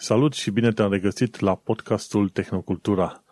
Salut 0.00 0.32
și 0.32 0.50
bine 0.50 0.72
te-am 0.72 0.90
regăsit 0.90 1.40
la 1.40 1.54
podcastul 1.54 2.28
Tehnocultura. 2.28 3.24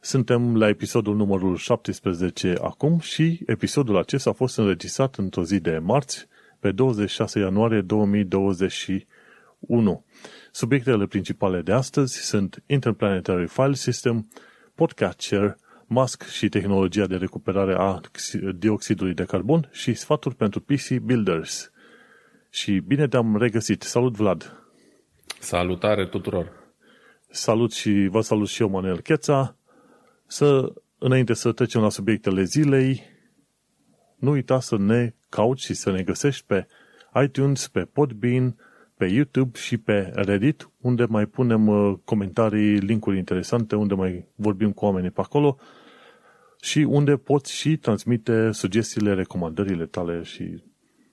Suntem 0.00 0.56
la 0.56 0.68
episodul 0.68 1.16
numărul 1.16 1.56
17 1.56 2.54
acum 2.60 2.98
și 2.98 3.40
episodul 3.46 3.96
acesta 3.96 4.30
a 4.30 4.32
fost 4.32 4.58
înregistrat 4.58 5.16
într-o 5.16 5.44
zi 5.44 5.60
de 5.60 5.78
marți, 5.78 6.26
pe 6.60 6.72
26 6.72 7.38
ianuarie 7.38 7.80
2021. 7.80 10.04
Subiectele 10.50 11.06
principale 11.06 11.60
de 11.60 11.72
astăzi 11.72 12.16
sunt 12.16 12.62
Interplanetary 12.66 13.46
File 13.46 13.74
System, 13.74 14.28
Podcatcher, 14.74 15.56
Musk 15.86 16.28
și 16.28 16.48
tehnologia 16.48 17.06
de 17.06 17.16
recuperare 17.16 17.74
a 17.78 18.00
dioxidului 18.58 19.14
de 19.14 19.24
carbon 19.24 19.68
și 19.72 19.94
sfaturi 19.94 20.34
pentru 20.34 20.60
PC 20.60 20.90
Builders. 20.90 21.70
Și 22.50 22.78
bine 22.78 23.08
te-am 23.08 23.36
regăsit. 23.36 23.82
Salut, 23.82 24.14
Vlad! 24.14 24.61
Salutare 25.42 26.06
tuturor! 26.06 26.52
Salut 27.30 27.72
și 27.72 28.08
vă 28.10 28.20
salut 28.20 28.48
și 28.48 28.62
eu, 28.62 28.68
Manuel 28.68 29.00
Cheța. 29.00 29.56
Să, 30.26 30.72
înainte 30.98 31.34
să 31.34 31.52
trecem 31.52 31.80
la 31.80 31.88
subiectele 31.88 32.42
zilei, 32.42 33.02
nu 34.16 34.30
uita 34.30 34.60
să 34.60 34.76
ne 34.78 35.14
cauți 35.28 35.64
și 35.64 35.74
să 35.74 35.90
ne 35.90 36.02
găsești 36.02 36.44
pe 36.46 36.66
iTunes, 37.22 37.68
pe 37.68 37.80
Podbean, 37.80 38.56
pe 38.96 39.06
YouTube 39.06 39.58
și 39.58 39.78
pe 39.78 40.10
Reddit, 40.14 40.70
unde 40.80 41.04
mai 41.04 41.26
punem 41.26 41.66
uh, 41.66 41.98
comentarii, 42.04 42.78
linkuri 42.78 43.18
interesante, 43.18 43.76
unde 43.76 43.94
mai 43.94 44.26
vorbim 44.34 44.72
cu 44.72 44.84
oamenii 44.84 45.10
pe 45.10 45.20
acolo 45.20 45.58
și 46.60 46.78
unde 46.78 47.16
poți 47.16 47.54
și 47.54 47.76
transmite 47.76 48.50
sugestiile, 48.52 49.14
recomandările 49.14 49.86
tale 49.86 50.22
și 50.22 50.62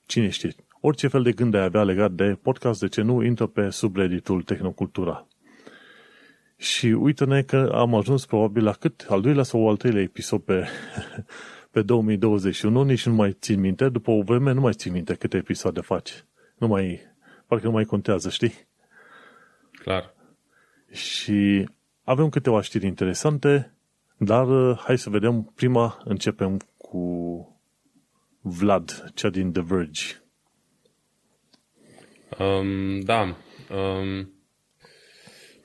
cine 0.05 0.30
știe, 0.30 0.55
orice 0.79 1.07
fel 1.07 1.23
de 1.23 1.31
gând 1.31 1.53
ai 1.53 1.63
avea 1.63 1.83
legat 1.83 2.11
de 2.11 2.38
podcast, 2.41 2.80
de 2.80 2.88
ce 2.88 3.02
nu, 3.02 3.23
intră 3.23 3.47
pe 3.47 3.69
subredditul 3.69 4.41
Tehnocultura. 4.41 5.27
Și 6.58 6.85
uite-ne 6.85 7.41
că 7.41 7.72
am 7.73 7.95
ajuns 7.95 8.25
probabil 8.25 8.63
la 8.63 8.72
cât? 8.72 9.05
Al 9.09 9.22
doilea 9.22 9.44
sau 9.44 9.69
al 9.69 9.77
treilea 9.77 10.02
episod 10.02 10.41
pe, 10.41 10.67
pe 11.72 11.81
2021, 11.81 12.83
nici 12.83 13.05
nu 13.05 13.13
mai 13.13 13.31
țin 13.31 13.59
minte. 13.59 13.89
După 13.89 14.11
o 14.11 14.22
vreme 14.22 14.52
nu 14.52 14.61
mai 14.61 14.73
țin 14.73 14.91
minte 14.91 15.13
câte 15.13 15.38
episoade 15.38 15.81
faci. 15.81 16.23
Nu 16.57 16.67
mai, 16.67 17.00
parcă 17.47 17.66
nu 17.66 17.72
mai 17.72 17.83
contează, 17.83 18.30
știi? 18.30 18.53
Clar. 19.72 20.13
Și 20.91 21.69
avem 22.03 22.30
câteva 22.30 22.61
știri 22.61 22.85
interesante, 22.85 23.73
dar 24.17 24.47
uh, 24.47 24.77
hai 24.77 24.97
să 24.97 25.09
vedem. 25.09 25.52
Prima 25.55 26.02
începem 26.03 26.57
cu 26.77 27.59
Vlad, 28.41 29.11
cea 29.13 29.30
din 29.30 29.52
The 29.52 29.61
Verge. 29.61 30.03
Um, 32.38 32.99
da. 32.99 33.35
Um, 33.75 34.33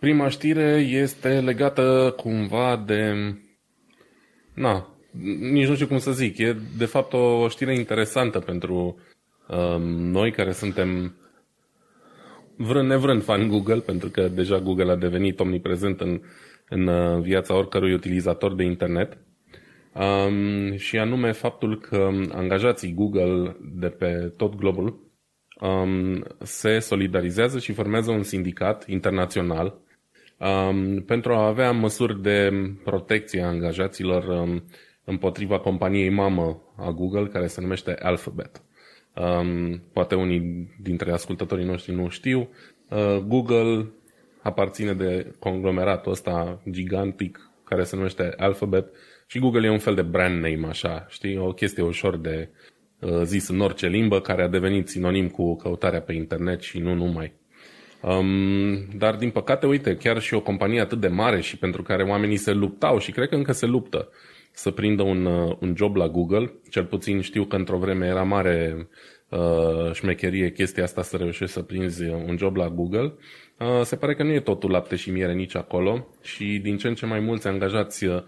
prima 0.00 0.28
știre 0.28 0.86
este 0.90 1.40
legată 1.40 2.14
cumva 2.16 2.82
de... 2.86 3.14
Na, 4.54 4.94
nici 5.40 5.66
nu 5.66 5.74
știu 5.74 5.86
cum 5.86 5.98
să 5.98 6.12
zic. 6.12 6.38
E 6.38 6.56
de 6.78 6.84
fapt 6.84 7.12
o 7.12 7.48
știre 7.48 7.74
interesantă 7.74 8.38
pentru 8.38 8.98
um, 9.48 9.82
noi 10.10 10.30
care 10.32 10.52
suntem 10.52 11.16
vrând 12.56 12.88
nevrând 12.88 13.22
fan 13.22 13.48
Google, 13.48 13.80
pentru 13.80 14.08
că 14.08 14.28
deja 14.28 14.58
Google 14.58 14.90
a 14.90 14.96
devenit 14.96 15.40
omniprezent 15.40 16.00
în, 16.00 16.20
în 16.68 16.86
uh, 16.86 17.20
viața 17.20 17.54
oricărui 17.54 17.92
utilizator 17.92 18.54
de 18.54 18.64
internet. 18.64 19.18
Um, 19.94 20.76
și 20.76 20.98
anume 20.98 21.32
faptul 21.32 21.80
că 21.80 22.10
angajații 22.32 22.94
Google 22.94 23.56
de 23.74 23.88
pe 23.88 24.32
tot 24.36 24.54
globul 24.54 25.04
um, 25.60 26.24
se 26.42 26.78
solidarizează 26.78 27.58
și 27.58 27.72
formează 27.72 28.10
un 28.10 28.22
sindicat 28.22 28.88
internațional 28.88 29.78
um, 30.38 31.00
pentru 31.00 31.32
a 31.32 31.46
avea 31.46 31.72
măsuri 31.72 32.22
de 32.22 32.50
protecție 32.84 33.42
a 33.42 33.46
angajaților 33.46 34.24
um, 34.24 34.64
împotriva 35.04 35.58
companiei 35.58 36.10
mamă 36.10 36.62
a 36.76 36.90
Google, 36.90 37.26
care 37.26 37.46
se 37.46 37.60
numește 37.60 37.96
Alphabet. 38.02 38.62
Um, 39.14 39.82
poate 39.92 40.14
unii 40.14 40.68
dintre 40.82 41.12
ascultătorii 41.12 41.64
noștri 41.64 41.94
nu 41.94 42.08
știu. 42.08 42.48
Uh, 42.88 43.16
Google 43.26 43.86
aparține 44.42 44.92
de 44.92 45.34
conglomeratul 45.38 46.12
ăsta 46.12 46.62
gigantic 46.70 47.50
care 47.64 47.84
se 47.84 47.96
numește 47.96 48.34
Alphabet 48.36 48.86
și 49.26 49.38
Google 49.38 49.66
e 49.66 49.70
un 49.70 49.78
fel 49.78 49.94
de 49.94 50.02
brand 50.02 50.34
name, 50.34 50.66
așa, 50.68 51.06
știi? 51.08 51.36
O 51.36 51.52
chestie 51.52 51.82
ușor 51.82 52.16
de 52.16 52.48
Uh, 52.48 52.73
zis 53.22 53.48
în 53.48 53.60
orice 53.60 53.86
limbă, 53.86 54.20
care 54.20 54.42
a 54.42 54.48
devenit 54.48 54.88
sinonim 54.88 55.28
cu 55.28 55.56
căutarea 55.56 56.00
pe 56.00 56.12
internet 56.12 56.60
și 56.60 56.78
nu 56.78 56.94
numai. 56.94 57.32
Um, 58.00 58.84
dar 58.96 59.14
din 59.14 59.30
păcate, 59.30 59.66
uite, 59.66 59.96
chiar 59.96 60.20
și 60.20 60.34
o 60.34 60.40
companie 60.40 60.80
atât 60.80 61.00
de 61.00 61.08
mare 61.08 61.40
și 61.40 61.58
pentru 61.58 61.82
care 61.82 62.02
oamenii 62.02 62.36
se 62.36 62.52
luptau 62.52 62.98
și 62.98 63.12
cred 63.12 63.28
că 63.28 63.34
încă 63.34 63.52
se 63.52 63.66
luptă 63.66 64.08
să 64.52 64.70
prindă 64.70 65.02
un, 65.02 65.24
uh, 65.24 65.56
un 65.60 65.74
job 65.76 65.96
la 65.96 66.08
Google, 66.08 66.52
cel 66.70 66.84
puțin 66.84 67.20
știu 67.20 67.44
că 67.44 67.56
într-o 67.56 67.78
vreme 67.78 68.06
era 68.06 68.22
mare 68.22 68.88
uh, 69.28 69.92
șmecherie 69.92 70.50
chestia 70.50 70.82
asta 70.82 71.02
să 71.02 71.16
reușești 71.16 71.52
să 71.52 71.62
prinzi 71.62 72.08
un 72.08 72.36
job 72.38 72.56
la 72.56 72.68
Google, 72.68 73.14
uh, 73.58 73.82
se 73.82 73.96
pare 73.96 74.14
că 74.14 74.22
nu 74.22 74.32
e 74.32 74.40
totul 74.40 74.70
lapte 74.70 74.96
și 74.96 75.10
miere 75.10 75.34
nici 75.34 75.56
acolo 75.56 76.06
și 76.22 76.60
din 76.62 76.76
ce 76.76 76.88
în 76.88 76.94
ce 76.94 77.06
mai 77.06 77.20
mulți 77.20 77.46
angajați 77.46 78.04
uh, 78.04 78.22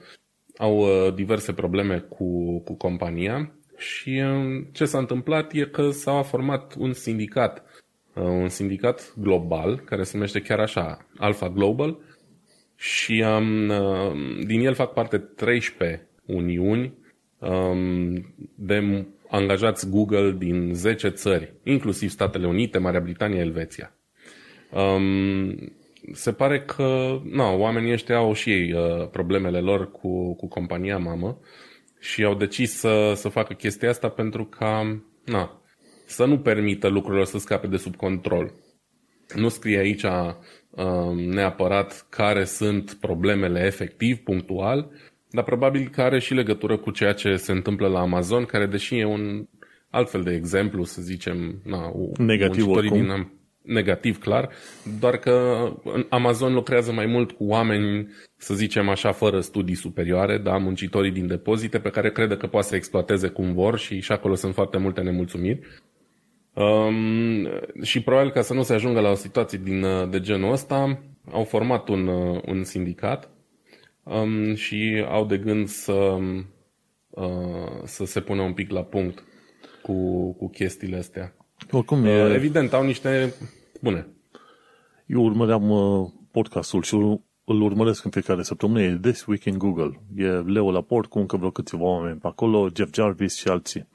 au 0.58 0.76
uh, 0.78 1.14
diverse 1.14 1.52
probleme 1.52 1.98
cu, 1.98 2.60
cu 2.60 2.74
compania 2.74 3.52
și 3.76 4.22
um, 4.24 4.68
ce 4.72 4.84
s-a 4.84 4.98
întâmplat 4.98 5.52
e 5.52 5.64
că 5.64 5.90
s-a 5.90 6.22
format 6.22 6.74
un 6.78 6.92
sindicat, 6.92 7.64
uh, 8.14 8.22
un 8.22 8.48
sindicat 8.48 9.14
global, 9.16 9.82
care 9.84 10.02
se 10.02 10.10
numește 10.14 10.40
chiar 10.40 10.60
așa, 10.60 11.06
Alpha 11.18 11.48
Global, 11.48 11.98
și 12.76 13.24
um, 13.38 13.68
uh, 13.68 14.44
din 14.46 14.60
el 14.60 14.74
fac 14.74 14.92
parte 14.92 15.18
13 15.18 16.08
uniuni 16.26 16.94
um, 17.38 18.34
de 18.54 19.06
angajați 19.30 19.90
Google 19.90 20.34
din 20.38 20.74
10 20.74 21.08
țări, 21.08 21.52
inclusiv 21.64 22.10
Statele 22.10 22.46
Unite, 22.46 22.78
Marea 22.78 23.00
Britanie, 23.00 23.38
Elveția. 23.38 23.94
Um, 24.70 25.72
se 26.12 26.32
pare 26.32 26.60
că 26.60 27.20
na, 27.24 27.50
oamenii 27.50 27.92
ăștia 27.92 28.16
au 28.16 28.32
și 28.32 28.50
ei 28.50 28.72
uh, 28.72 29.08
problemele 29.10 29.60
lor 29.60 29.90
cu, 29.90 30.34
cu 30.34 30.48
compania 30.48 30.98
mamă 30.98 31.38
și 32.00 32.24
au 32.24 32.34
decis 32.34 32.72
să, 32.72 33.12
să 33.14 33.28
facă 33.28 33.52
chestia 33.52 33.88
asta 33.88 34.08
pentru 34.08 34.44
ca 34.44 35.02
na, 35.24 35.60
să 36.06 36.24
nu 36.24 36.38
permită 36.38 36.88
lucrurilor 36.88 37.26
să 37.26 37.38
scape 37.38 37.66
de 37.66 37.76
sub 37.76 37.96
control. 37.96 38.52
Nu 39.34 39.48
scrie 39.48 39.78
aici 39.78 40.02
uh, 40.02 41.14
neapărat 41.14 42.06
care 42.08 42.44
sunt 42.44 42.96
problemele 43.00 43.64
efectiv, 43.64 44.16
punctual, 44.16 44.90
dar 45.30 45.44
probabil 45.44 45.88
că 45.88 46.02
are 46.02 46.18
și 46.18 46.34
legătură 46.34 46.76
cu 46.76 46.90
ceea 46.90 47.12
ce 47.12 47.36
se 47.36 47.52
întâmplă 47.52 47.88
la 47.88 48.00
Amazon, 48.00 48.44
care 48.44 48.66
deși 48.66 48.98
e 48.98 49.04
un 49.04 49.46
altfel 49.90 50.22
de 50.22 50.34
exemplu, 50.34 50.84
să 50.84 51.02
zicem, 51.02 51.60
na, 51.64 51.92
negativ 52.18 52.68
oricum. 52.68 52.98
Din, 52.98 53.32
negativ, 53.66 54.18
clar, 54.18 54.48
doar 55.00 55.16
că 55.16 55.56
Amazon 56.08 56.54
lucrează 56.54 56.92
mai 56.92 57.06
mult 57.06 57.32
cu 57.32 57.44
oameni, 57.44 58.08
să 58.36 58.54
zicem 58.54 58.88
așa, 58.88 59.12
fără 59.12 59.40
studii 59.40 59.74
superioare, 59.74 60.38
da, 60.38 60.56
muncitorii 60.56 61.10
din 61.10 61.26
depozite 61.26 61.78
pe 61.78 61.90
care 61.90 62.10
crede 62.10 62.36
că 62.36 62.46
poate 62.46 62.66
să 62.66 62.76
exploateze 62.76 63.28
cum 63.28 63.52
vor 63.52 63.78
și 63.78 64.00
și 64.00 64.12
acolo 64.12 64.34
sunt 64.34 64.54
foarte 64.54 64.78
multe 64.78 65.00
nemulțumiri. 65.00 65.60
Um, 66.54 67.48
și 67.82 68.02
probabil 68.02 68.30
ca 68.30 68.40
să 68.40 68.54
nu 68.54 68.62
se 68.62 68.74
ajungă 68.74 69.00
la 69.00 69.10
o 69.10 69.14
situație 69.14 69.60
din, 69.62 69.84
de 70.10 70.20
genul 70.20 70.52
ăsta, 70.52 71.02
au 71.30 71.44
format 71.44 71.88
un, 71.88 72.06
un 72.46 72.64
sindicat 72.64 73.30
um, 74.02 74.54
și 74.54 75.04
au 75.08 75.26
de 75.26 75.38
gând 75.38 75.68
să, 75.68 76.18
uh, 77.10 77.82
să 77.84 78.04
se 78.04 78.20
pună 78.20 78.42
un 78.42 78.52
pic 78.52 78.70
la 78.70 78.82
punct 78.82 79.24
cu, 79.82 80.32
cu 80.32 80.48
chestiile 80.48 80.96
astea. 80.96 81.35
Oricum, 81.70 82.04
e... 82.04 82.24
Uh, 82.24 82.34
evident, 82.34 82.72
au 82.72 82.84
niște 82.84 83.34
bune. 83.80 84.06
Eu 85.06 85.24
urmăream 85.24 85.70
uh, 85.70 86.08
podcastul 86.30 86.82
și 86.82 86.94
îl 87.44 87.62
urmăresc 87.62 88.04
în 88.04 88.10
fiecare 88.10 88.42
săptămână. 88.42 88.80
E 88.82 88.98
This 89.02 89.24
Week 89.26 89.44
in 89.44 89.58
Google. 89.58 90.00
E 90.16 90.26
Leo 90.26 90.70
Laporte 90.70 91.08
cu 91.08 91.18
încă 91.18 91.36
vreo 91.36 91.50
câțiva 91.50 91.84
oameni 91.84 92.18
pe 92.18 92.26
acolo, 92.26 92.68
Jeff 92.74 92.94
Jarvis 92.94 93.36
și 93.36 93.48
alții. 93.48 93.88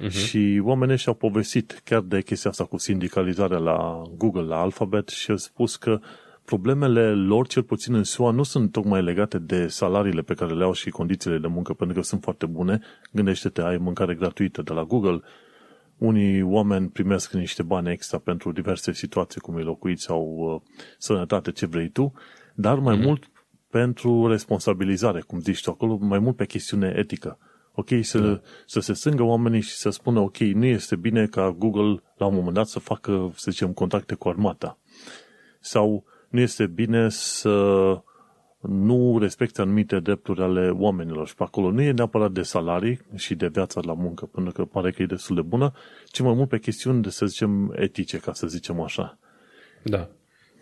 Uh-huh. 0.00 0.10
Și 0.10 0.60
oamenii 0.64 0.96
și-au 0.96 1.14
povestit 1.14 1.80
chiar 1.84 2.00
de 2.00 2.22
chestia 2.22 2.50
asta 2.50 2.64
cu 2.64 2.78
sindicalizarea 2.78 3.58
la 3.58 4.02
Google, 4.16 4.42
la 4.42 4.60
Alphabet 4.60 5.08
și 5.08 5.30
au 5.30 5.36
spus 5.36 5.76
că 5.76 6.00
problemele 6.44 7.14
lor, 7.14 7.46
cel 7.46 7.62
puțin 7.62 7.94
în 7.94 8.04
SUA, 8.04 8.30
nu 8.30 8.42
sunt 8.42 8.72
tocmai 8.72 9.02
legate 9.02 9.38
de 9.38 9.66
salariile 9.66 10.22
pe 10.22 10.34
care 10.34 10.52
le 10.52 10.64
au 10.64 10.72
și 10.72 10.90
condițiile 10.90 11.38
de 11.38 11.46
muncă, 11.46 11.72
pentru 11.72 11.96
că 11.96 12.02
sunt 12.02 12.22
foarte 12.22 12.46
bune. 12.46 12.80
Gândește-te, 13.12 13.62
ai 13.62 13.76
mâncare 13.76 14.14
gratuită 14.14 14.62
de 14.62 14.72
la 14.72 14.84
Google, 14.84 15.20
unii 15.98 16.42
oameni 16.42 16.88
primesc 16.88 17.32
niște 17.32 17.62
bani 17.62 17.90
extra 17.90 18.18
pentru 18.18 18.52
diverse 18.52 18.92
situații, 18.92 19.40
cum 19.40 19.58
e 19.58 19.62
locuit 19.62 19.98
sau 19.98 20.22
uh, 20.22 20.60
sănătate, 20.98 21.52
ce 21.52 21.66
vrei 21.66 21.88
tu, 21.88 22.12
dar 22.54 22.78
mai 22.78 22.98
mm-hmm. 22.98 23.02
mult 23.02 23.30
pentru 23.70 24.26
responsabilizare, 24.26 25.20
cum 25.20 25.40
zici 25.40 25.62
tu 25.62 25.70
acolo, 25.70 25.98
mai 26.00 26.18
mult 26.18 26.36
pe 26.36 26.46
chestiune 26.46 26.92
etică. 26.96 27.38
Ok, 27.72 27.88
să, 28.00 28.18
mm. 28.18 28.40
să 28.66 28.80
se 28.80 28.92
strângă 28.92 29.22
oamenii 29.22 29.60
și 29.60 29.70
să 29.70 29.90
spună, 29.90 30.20
ok, 30.20 30.36
nu 30.36 30.64
este 30.64 30.96
bine 30.96 31.26
ca 31.26 31.50
Google 31.58 32.02
la 32.16 32.26
un 32.26 32.34
moment 32.34 32.54
dat 32.54 32.66
să 32.66 32.78
facă, 32.78 33.32
să 33.34 33.50
zicem, 33.50 33.72
contacte 33.72 34.14
cu 34.14 34.28
armata. 34.28 34.78
Sau 35.60 36.04
nu 36.28 36.40
este 36.40 36.66
bine 36.66 37.08
să 37.08 38.02
nu 38.60 39.18
respecte 39.20 39.60
anumite 39.60 39.98
drepturi 39.98 40.42
ale 40.42 40.70
oamenilor 40.70 41.28
și 41.28 41.34
pe 41.34 41.42
acolo 41.42 41.70
nu 41.70 41.82
e 41.82 41.90
neapărat 41.90 42.32
de 42.32 42.42
salarii 42.42 43.00
și 43.14 43.34
de 43.34 43.48
viața 43.48 43.80
la 43.84 43.94
muncă, 43.94 44.26
pentru 44.26 44.52
că 44.52 44.64
pare 44.64 44.90
că 44.90 45.02
e 45.02 45.06
destul 45.06 45.36
de 45.36 45.42
bună, 45.42 45.72
ci 46.06 46.20
mai 46.20 46.34
mult 46.34 46.48
pe 46.48 46.58
chestiuni 46.58 47.02
de, 47.02 47.10
să 47.10 47.26
zicem, 47.26 47.74
etice, 47.76 48.18
ca 48.18 48.32
să 48.32 48.46
zicem 48.46 48.80
așa. 48.80 49.18
Da. 49.82 50.08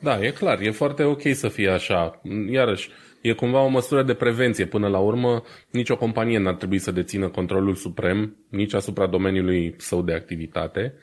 Da, 0.00 0.24
e 0.24 0.30
clar, 0.30 0.60
e 0.60 0.70
foarte 0.70 1.02
ok 1.02 1.22
să 1.32 1.48
fie 1.48 1.70
așa. 1.70 2.20
Iarăși, 2.50 2.90
e 3.22 3.32
cumva 3.32 3.60
o 3.60 3.68
măsură 3.68 4.02
de 4.02 4.14
prevenție. 4.14 4.66
Până 4.66 4.88
la 4.88 4.98
urmă, 4.98 5.42
nicio 5.70 5.96
companie 5.96 6.38
n-ar 6.38 6.54
trebui 6.54 6.78
să 6.78 6.90
dețină 6.90 7.28
controlul 7.28 7.74
suprem 7.74 8.36
nici 8.48 8.74
asupra 8.74 9.06
domeniului 9.06 9.74
său 9.78 10.02
de 10.02 10.12
activitate 10.12 10.94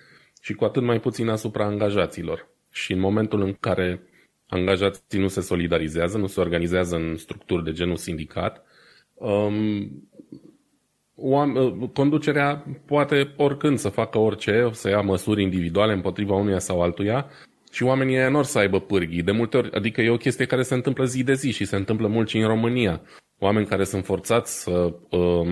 și 0.42 0.54
cu 0.54 0.64
atât 0.64 0.84
mai 0.84 1.00
puțin 1.00 1.30
asupra 1.30 1.66
angajaților. 1.66 2.50
Și 2.72 2.94
în 2.94 3.00
momentul 3.00 3.42
în 3.42 3.54
care 3.60 4.02
angajații 4.54 5.20
nu 5.20 5.28
se 5.28 5.42
solidarizează, 5.42 6.18
nu 6.18 6.28
se 6.28 6.40
organizează 6.40 6.96
în 6.96 7.18
structuri 7.18 7.64
de 7.64 7.72
genul 7.72 7.96
sindicat, 7.96 8.64
um, 9.14 9.92
conducerea 11.94 12.66
poate 12.86 13.34
oricând 13.38 13.78
să 13.78 13.90
facă 13.90 14.18
orice, 14.18 14.70
să 14.72 14.90
ia 14.90 15.02
măsuri 15.02 15.42
individuale 15.42 15.94
împotriva 15.94 16.36
unuia 16.36 16.60
sau 16.60 16.82
altuia 16.82 17.30
și 17.72 17.84
oamenii 17.84 18.16
ăia 18.16 18.30
nu 18.30 18.38
or 18.38 18.44
să 18.44 18.60
aibă 18.60 18.80
pârghii. 18.80 19.24
De 19.24 19.32
multe 19.32 19.58
ori, 19.58 19.72
adică 19.72 20.02
e 20.02 20.10
o 20.10 20.18
chestie 20.18 20.46
care 20.46 20.62
se 20.62 20.74
întâmplă 20.74 21.06
zi 21.06 21.24
de 21.24 21.34
zi 21.34 21.52
și 21.52 21.66
se 21.66 21.76
întâmplă 21.76 22.08
mult 22.08 22.30
și 22.30 22.38
în 22.38 22.48
România. 22.48 23.02
Oameni 23.44 23.66
care 23.66 23.84
sunt 23.84 24.06
forțați 24.06 24.62
să, 24.62 24.94
um, 25.10 25.48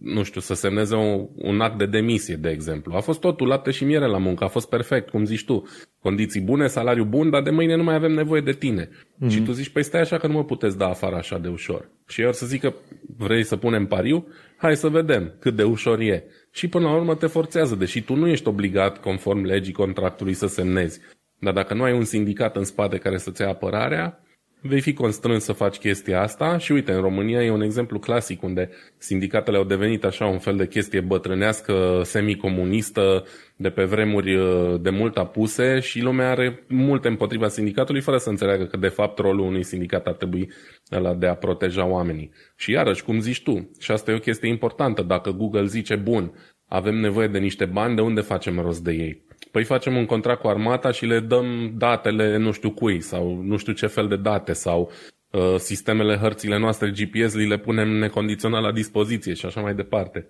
nu 0.00 0.22
știu, 0.22 0.40
să 0.40 0.54
semneze 0.54 0.94
un, 0.94 1.28
un 1.34 1.60
act 1.60 1.78
de 1.78 1.86
demisie, 1.86 2.34
de 2.34 2.50
exemplu. 2.50 2.94
A 2.94 3.00
fost 3.00 3.20
totul 3.20 3.46
lapte 3.46 3.70
și 3.70 3.84
miere 3.84 4.06
la 4.06 4.18
muncă, 4.18 4.44
a 4.44 4.48
fost 4.48 4.68
perfect, 4.68 5.08
cum 5.08 5.24
zici 5.24 5.44
tu. 5.44 5.68
Condiții 6.00 6.40
bune, 6.40 6.66
salariu 6.66 7.04
bun, 7.04 7.30
dar 7.30 7.42
de 7.42 7.50
mâine 7.50 7.76
nu 7.76 7.82
mai 7.82 7.94
avem 7.94 8.12
nevoie 8.12 8.40
de 8.40 8.52
tine. 8.52 8.88
Mm-hmm. 8.88 9.28
Și 9.28 9.40
tu 9.40 9.52
zici, 9.52 9.68
păi 9.68 9.82
stai 9.82 10.00
așa 10.00 10.16
că 10.18 10.26
nu 10.26 10.32
mă 10.32 10.44
puteți 10.44 10.78
da 10.78 10.88
afară 10.88 11.16
așa 11.16 11.38
de 11.38 11.48
ușor. 11.48 11.90
Și 12.08 12.20
eu 12.20 12.32
să 12.32 12.46
zic 12.46 12.60
că 12.60 12.72
vrei 13.16 13.42
să 13.42 13.56
punem 13.56 13.86
pariu? 13.86 14.26
Hai 14.56 14.76
să 14.76 14.88
vedem 14.88 15.34
cât 15.38 15.56
de 15.56 15.62
ușor 15.62 16.00
e. 16.00 16.24
Și 16.50 16.68
până 16.68 16.84
la 16.84 16.94
urmă 16.94 17.14
te 17.14 17.26
forțează, 17.26 17.74
deși 17.74 18.02
tu 18.02 18.14
nu 18.14 18.28
ești 18.28 18.48
obligat, 18.48 19.00
conform 19.00 19.44
legii 19.44 19.72
contractului, 19.72 20.34
să 20.34 20.46
semnezi. 20.46 21.00
Dar 21.38 21.52
dacă 21.52 21.74
nu 21.74 21.82
ai 21.82 21.92
un 21.92 22.04
sindicat 22.04 22.56
în 22.56 22.64
spate 22.64 22.98
care 22.98 23.16
să-ți 23.16 23.42
ia 23.42 23.48
apărarea, 23.48 24.21
vei 24.62 24.80
fi 24.80 24.92
constrâns 24.92 25.44
să 25.44 25.52
faci 25.52 25.76
chestia 25.76 26.20
asta 26.20 26.58
și 26.58 26.72
uite, 26.72 26.92
în 26.92 27.00
România 27.00 27.42
e 27.42 27.50
un 27.50 27.62
exemplu 27.62 27.98
clasic 27.98 28.42
unde 28.42 28.70
sindicatele 28.98 29.56
au 29.56 29.64
devenit 29.64 30.04
așa 30.04 30.26
un 30.26 30.38
fel 30.38 30.56
de 30.56 30.66
chestie 30.66 31.00
bătrânească, 31.00 32.00
semicomunistă, 32.04 33.24
de 33.56 33.70
pe 33.70 33.84
vremuri 33.84 34.34
uh, 34.34 34.80
de 34.80 34.90
mult 34.90 35.16
apuse 35.16 35.80
și 35.80 36.00
lumea 36.00 36.30
are 36.30 36.64
multe 36.68 37.08
împotriva 37.08 37.48
sindicatului 37.48 38.00
fără 38.00 38.16
să 38.16 38.28
înțeleagă 38.28 38.64
că 38.64 38.76
de 38.76 38.88
fapt 38.88 39.18
rolul 39.18 39.46
unui 39.46 39.64
sindicat 39.64 40.06
ar 40.06 40.14
trebui 40.14 40.50
ăla 40.92 41.14
de 41.14 41.26
a 41.26 41.34
proteja 41.34 41.86
oamenii. 41.86 42.30
Și 42.56 42.70
iarăși, 42.70 43.04
cum 43.04 43.20
zici 43.20 43.42
tu, 43.42 43.70
și 43.80 43.90
asta 43.90 44.10
e 44.10 44.14
o 44.14 44.18
chestie 44.18 44.48
importantă, 44.48 45.02
dacă 45.02 45.30
Google 45.30 45.66
zice, 45.66 45.96
bun, 45.96 46.32
avem 46.68 46.94
nevoie 46.94 47.28
de 47.28 47.38
niște 47.38 47.64
bani, 47.64 47.94
de 47.94 48.00
unde 48.00 48.20
facem 48.20 48.58
rost 48.58 48.84
de 48.84 48.92
ei? 48.92 49.24
Păi 49.52 49.64
facem 49.64 49.96
un 49.96 50.06
contract 50.06 50.40
cu 50.40 50.48
armata 50.48 50.90
și 50.90 51.06
le 51.06 51.20
dăm 51.20 51.72
datele 51.76 52.36
nu 52.36 52.52
știu 52.52 52.70
cui 52.70 53.00
sau 53.00 53.40
nu 53.42 53.56
știu 53.56 53.72
ce 53.72 53.86
fel 53.86 54.08
de 54.08 54.16
date 54.16 54.52
sau 54.52 54.90
uh, 55.30 55.54
sistemele, 55.56 56.16
hărțile 56.16 56.58
noastre 56.58 56.90
GPS 56.90 57.34
li 57.34 57.46
le 57.46 57.58
punem 57.58 57.88
necondiționat 57.88 58.62
la 58.62 58.72
dispoziție 58.72 59.34
și 59.34 59.46
așa 59.46 59.60
mai 59.60 59.74
departe. 59.74 60.26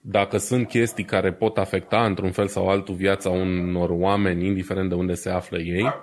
Dacă 0.00 0.38
sunt 0.38 0.68
chestii 0.68 1.04
care 1.04 1.32
pot 1.32 1.58
afecta 1.58 2.04
într-un 2.04 2.30
fel 2.30 2.46
sau 2.46 2.68
altul 2.68 2.94
viața 2.94 3.30
unor 3.30 3.90
oameni, 3.90 4.46
indiferent 4.46 4.88
de 4.88 4.94
unde 4.94 5.14
se 5.14 5.30
află 5.30 5.58
ei, 5.58 5.94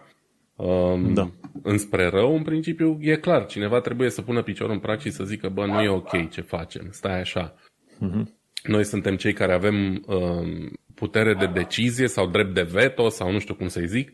um, 0.56 1.14
da. 1.14 1.30
înspre 1.64 2.08
rău, 2.08 2.36
în 2.36 2.44
principiu, 2.44 2.98
e 3.02 3.16
clar. 3.16 3.46
Cineva 3.46 3.80
trebuie 3.80 4.10
să 4.10 4.22
pună 4.22 4.42
piciorul 4.42 4.74
în 4.74 4.80
prag 4.80 5.00
și 5.00 5.10
să 5.10 5.24
zică, 5.24 5.50
bă, 5.50 5.66
nu 5.66 5.82
e 5.82 5.90
ok 5.90 6.30
ce 6.30 6.42
facem, 6.42 6.88
stai 6.90 7.20
așa. 7.20 7.56
Uh-huh. 7.96 8.24
Noi 8.64 8.84
suntem 8.84 9.16
cei 9.16 9.34
care 9.34 9.54
avem 9.54 10.04
um, 10.08 10.72
putere 11.02 11.34
de 11.34 11.46
decizie 11.46 12.08
sau 12.08 12.28
drept 12.28 12.54
de 12.54 12.62
veto 12.62 13.10
sau 13.10 13.32
nu 13.32 13.40
știu 13.40 13.54
cum 13.56 13.68
să-i 13.68 13.88
zic 13.88 14.12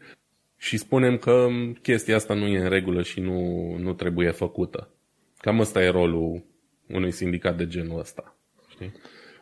și 0.58 0.78
spunem 0.78 1.18
că 1.18 1.48
chestia 1.82 2.16
asta 2.16 2.34
nu 2.34 2.46
e 2.46 2.60
în 2.60 2.70
regulă 2.70 3.02
și 3.02 3.20
nu, 3.20 3.40
nu 3.78 3.94
trebuie 3.94 4.32
făcută. 4.32 4.90
Cam 5.38 5.60
ăsta 5.60 5.84
e 5.84 5.90
rolul 5.90 6.44
unui 6.88 7.12
sindicat 7.12 7.58
de 7.58 7.68
genul 7.68 8.00
ăsta. 8.00 8.38
Știi? 8.70 8.92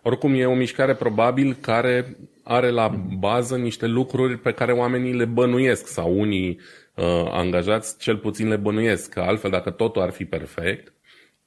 Oricum 0.01 0.33
e 0.33 0.45
o 0.45 0.55
mișcare 0.55 0.95
probabil 0.95 1.53
care 1.61 2.17
are 2.43 2.69
la 2.69 2.87
bază 3.19 3.57
niște 3.57 3.85
lucruri 3.85 4.37
pe 4.37 4.51
care 4.51 4.71
oamenii 4.71 5.13
le 5.13 5.25
bănuiesc 5.25 5.87
sau 5.87 6.19
unii 6.19 6.59
uh, 6.95 7.27
angajați 7.31 7.97
cel 7.99 8.17
puțin 8.17 8.47
le 8.47 8.55
bănuiesc, 8.55 9.09
că 9.09 9.19
altfel 9.19 9.51
dacă 9.51 9.69
totul 9.69 10.01
ar 10.01 10.11
fi 10.11 10.25
perfect, 10.25 10.93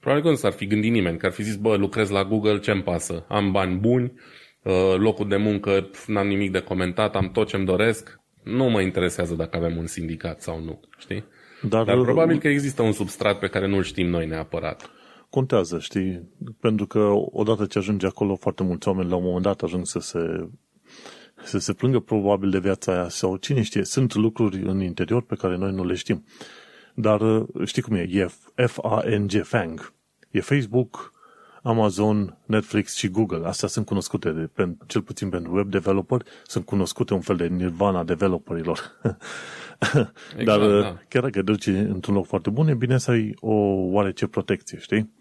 probabil 0.00 0.24
că 0.24 0.30
nu 0.30 0.36
s-ar 0.36 0.52
fi 0.52 0.66
gândit 0.66 0.92
nimeni, 0.92 1.18
că 1.18 1.26
ar 1.26 1.32
fi 1.32 1.42
zis, 1.42 1.56
bă, 1.56 1.76
lucrez 1.76 2.10
la 2.10 2.24
Google, 2.24 2.58
ce-mi 2.58 2.82
pasă? 2.82 3.24
Am 3.28 3.52
bani 3.52 3.76
buni, 3.76 4.12
Uh, 4.12 4.47
locul 4.96 5.28
de 5.28 5.37
muncă, 5.37 5.90
n-am 6.06 6.26
nimic 6.26 6.52
de 6.52 6.60
comentat, 6.60 7.16
am 7.16 7.31
tot 7.31 7.49
ce-mi 7.49 7.64
doresc, 7.64 8.20
nu 8.43 8.64
mă 8.64 8.81
interesează 8.81 9.34
dacă 9.34 9.56
avem 9.56 9.76
un 9.76 9.87
sindicat 9.87 10.43
sau 10.43 10.60
nu, 10.60 10.81
știi? 10.99 11.25
Dar, 11.62 11.84
Dar 11.84 12.00
probabil 12.00 12.38
că 12.38 12.49
există 12.49 12.82
un 12.82 12.93
substrat 12.93 13.38
pe 13.38 13.49
care 13.49 13.66
nu-l 13.66 13.82
știm 13.82 14.08
noi 14.08 14.26
neapărat. 14.26 14.90
Contează, 15.31 15.78
știi? 15.78 16.28
Pentru 16.60 16.87
că 16.87 17.10
odată 17.31 17.66
ce 17.66 17.78
ajunge 17.78 18.06
acolo, 18.06 18.37
foarte 18.37 18.62
mulți 18.62 18.88
oameni 18.88 19.08
la 19.08 19.16
un 19.16 19.22
moment 19.25 19.43
dat 19.43 19.62
ajung 19.62 19.87
să 19.87 19.99
se 19.99 20.49
să 21.44 21.58
se 21.58 21.72
plângă 21.72 22.00
probabil 22.00 22.50
de 22.50 22.58
viața 22.58 22.93
aia 22.93 23.08
sau 23.08 23.37
cine 23.37 23.62
știe, 23.62 23.84
sunt 23.84 24.14
lucruri 24.14 24.62
în 24.62 24.81
interior 24.81 25.22
pe 25.22 25.34
care 25.34 25.56
noi 25.56 25.72
nu 25.72 25.84
le 25.84 25.94
știm. 25.94 26.25
Dar 26.94 27.20
știi 27.64 27.82
cum 27.82 27.94
e, 27.94 28.08
e 28.10 28.66
F-A-N-G, 28.66 29.43
FANG. 29.43 29.93
E 30.31 30.40
Facebook, 30.40 31.12
Amazon, 31.69 32.37
Netflix 32.47 32.94
și 32.94 33.09
Google. 33.09 33.47
Astea 33.47 33.69
sunt 33.69 33.87
cunoscute, 33.87 34.31
de, 34.31 34.69
cel 34.87 35.03
puțin 35.03 35.29
pentru 35.29 35.55
web 35.55 35.70
developer, 35.70 36.23
sunt 36.47 36.65
cunoscute 36.65 37.15
un 37.15 37.20
fel 37.20 37.37
de 37.37 37.47
nirvana 37.47 38.05
developerilor. 38.05 38.79
exact, 40.38 40.44
Dar 40.44 40.59
da. 40.81 40.99
chiar 41.09 41.23
dacă 41.23 41.43
duci 41.43 41.67
într-un 41.67 42.15
loc 42.15 42.26
foarte 42.26 42.50
bun, 42.50 42.69
e 42.69 42.75
bine 42.75 42.99
să 42.99 43.11
ai 43.11 43.35
o 43.41 43.55
oarece 43.93 44.26
protecție, 44.26 44.79
știi? 44.79 45.12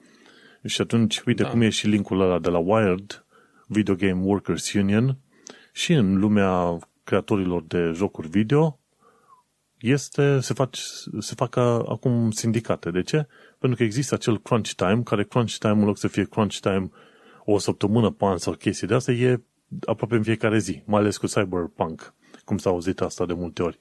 Și 0.66 0.82
atunci, 0.82 1.22
uite 1.26 1.44
da. 1.44 1.50
cum 1.50 1.62
e 1.62 1.70
și 1.70 1.88
linkul 1.88 2.22
ăla 2.22 2.40
de 2.40 2.50
la 2.50 2.58
Wired, 2.58 3.26
Video 3.68 3.96
Game 3.96 4.22
Workers 4.24 4.74
Union, 4.74 5.18
și 5.72 5.94
în 5.94 6.20
lumea 6.20 6.78
creatorilor 7.04 7.64
de 7.64 7.92
jocuri 7.96 8.28
video, 8.28 8.80
este, 9.78 10.40
se, 10.40 10.54
fac, 10.54 10.76
se 11.20 11.34
fac 11.36 11.56
acum 11.56 12.32
sindicate. 12.32 12.92
De 12.92 13.02
ce? 13.02 13.28
Pentru 13.60 13.78
că 13.78 13.84
există 13.84 14.16
acel 14.16 14.40
crunch 14.40 14.70
time, 14.70 15.02
care 15.04 15.24
crunch 15.24 15.56
time, 15.60 15.74
în 15.74 15.86
loc 15.86 15.98
să 15.98 16.08
fie 16.08 16.26
crunch 16.26 16.56
time 16.56 16.90
o 17.46 17.58
săptămână 17.58 18.12
pe 18.12 18.26
an 18.26 18.38
sau 18.38 18.54
chestii 18.54 18.88
de 18.88 18.94
asta, 18.94 19.12
e 19.12 19.42
aproape 19.86 20.16
în 20.16 20.24
fiecare 20.24 20.58
zi, 20.58 20.82
mai 20.86 21.00
ales 21.00 21.18
cu 21.18 21.26
Cyberpunk, 21.26 22.14
cum 22.46 22.58
s-a 22.58 22.70
auzit 22.70 23.02
asta 23.02 23.26
de 23.26 23.34
multe 23.34 23.62
ori. 23.62 23.78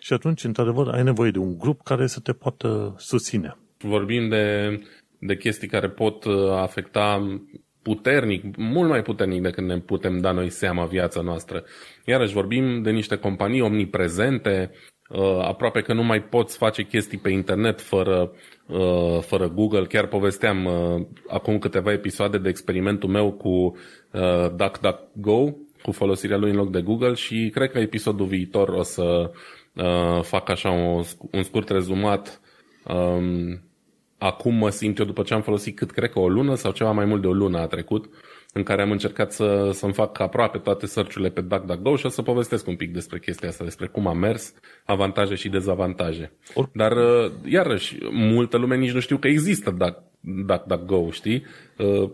Și 0.00 0.12
atunci, 0.12 0.44
într-adevăr, 0.44 0.88
ai 0.88 1.02
nevoie 1.02 1.30
de 1.30 1.38
un 1.38 1.58
grup 1.58 1.82
care 1.82 2.06
să 2.06 2.20
te 2.20 2.32
poată 2.32 2.94
susține. 2.98 3.56
Vorbim 3.78 4.28
de, 4.28 4.78
de 5.18 5.36
chestii 5.36 5.68
care 5.68 5.88
pot 5.88 6.24
uh, 6.24 6.50
afecta 6.50 7.38
puternic, 7.82 8.56
mult 8.56 8.88
mai 8.88 9.02
puternic 9.02 9.42
decât 9.42 9.64
ne 9.64 9.78
putem 9.78 10.20
da 10.20 10.32
noi 10.32 10.50
seama 10.50 10.84
viața 10.84 11.20
noastră. 11.20 11.64
Iarăși 12.04 12.32
vorbim 12.32 12.82
de 12.82 12.90
niște 12.90 13.16
companii 13.16 13.60
omniprezente, 13.60 14.70
uh, 14.72 14.99
aproape 15.42 15.80
că 15.80 15.92
nu 15.92 16.02
mai 16.02 16.22
poți 16.22 16.56
face 16.56 16.82
chestii 16.82 17.18
pe 17.18 17.30
internet 17.30 17.80
fără 17.80 18.32
Uh, 18.70 19.20
fără 19.20 19.48
Google. 19.48 19.84
Chiar 19.86 20.06
povesteam 20.06 20.64
uh, 20.64 21.06
acum 21.28 21.58
câteva 21.58 21.92
episoade 21.92 22.38
de 22.38 22.48
experimentul 22.48 23.08
meu 23.08 23.32
cu 23.32 23.48
uh, 23.48 24.50
DuckDuckGo, 24.56 25.56
cu 25.82 25.92
folosirea 25.92 26.36
lui 26.36 26.50
în 26.50 26.56
loc 26.56 26.70
de 26.70 26.80
Google 26.80 27.14
și 27.14 27.50
cred 27.54 27.70
că 27.70 27.78
episodul 27.78 28.26
viitor 28.26 28.68
o 28.68 28.82
să 28.82 29.30
fac 30.22 30.48
așa 30.48 30.70
un, 30.70 31.02
un 31.30 31.42
scurt 31.42 31.68
rezumat 31.68 32.40
um, 32.86 33.62
acum 34.18 34.54
mă 34.54 34.70
simt 34.70 34.98
eu 34.98 35.04
după 35.04 35.22
ce 35.22 35.34
am 35.34 35.42
folosit 35.42 35.76
cât 35.76 35.90
cred 35.90 36.10
că 36.10 36.18
o 36.18 36.28
lună 36.28 36.54
sau 36.54 36.72
ceva 36.72 36.90
mai 36.90 37.04
mult 37.04 37.20
de 37.20 37.26
o 37.26 37.32
lună 37.32 37.58
a 37.58 37.66
trecut 37.66 38.08
în 38.52 38.62
care 38.62 38.82
am 38.82 38.90
încercat 38.90 39.32
să, 39.32 39.70
să-mi 39.72 39.92
fac 39.92 40.20
aproape 40.20 40.58
toate 40.58 40.86
search-urile 40.86 41.30
pe 41.30 41.40
DuckDuckGo 41.40 41.96
și 41.96 42.06
o 42.06 42.08
să 42.08 42.22
povestesc 42.22 42.66
un 42.66 42.76
pic 42.76 42.92
despre 42.92 43.18
chestia 43.18 43.48
asta, 43.48 43.64
despre 43.64 43.86
cum 43.86 44.06
a 44.06 44.12
mers, 44.12 44.54
avantaje 44.84 45.34
și 45.34 45.48
dezavantaje. 45.48 46.32
Or... 46.54 46.70
Dar, 46.72 46.92
uh, 46.92 47.32
iarăși, 47.44 47.98
multă 48.10 48.56
lume 48.56 48.76
nici 48.76 48.92
nu 48.92 49.00
știu 49.00 49.16
că 49.16 49.28
există 49.28 49.70
Duck, 49.70 50.02
DuckDuckGo, 50.20 51.10
știi? 51.10 51.44
Uh, 51.78 52.10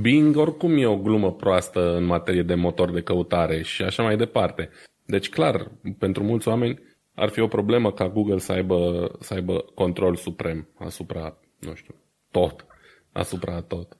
Bing 0.00 0.36
oricum 0.36 0.76
e 0.76 0.86
o 0.86 0.96
glumă 0.96 1.32
proastă 1.32 1.96
în 1.96 2.04
materie 2.04 2.42
de 2.42 2.54
motor 2.54 2.90
de 2.90 3.02
căutare 3.02 3.62
și 3.62 3.82
așa 3.82 4.02
mai 4.02 4.16
departe. 4.16 4.70
Deci, 5.06 5.28
clar, 5.28 5.70
pentru 5.98 6.22
mulți 6.22 6.48
oameni 6.48 6.78
ar 7.14 7.28
fi 7.28 7.40
o 7.40 7.46
problemă 7.46 7.92
ca 7.92 8.08
Google 8.08 8.38
să 8.38 8.52
aibă, 8.52 9.10
să 9.20 9.34
aibă 9.34 9.64
control 9.74 10.16
suprem 10.16 10.68
asupra, 10.78 11.38
nu 11.58 11.74
știu, 11.74 11.94
tot, 12.30 12.66
asupra 13.12 13.60
tot. 13.60 13.96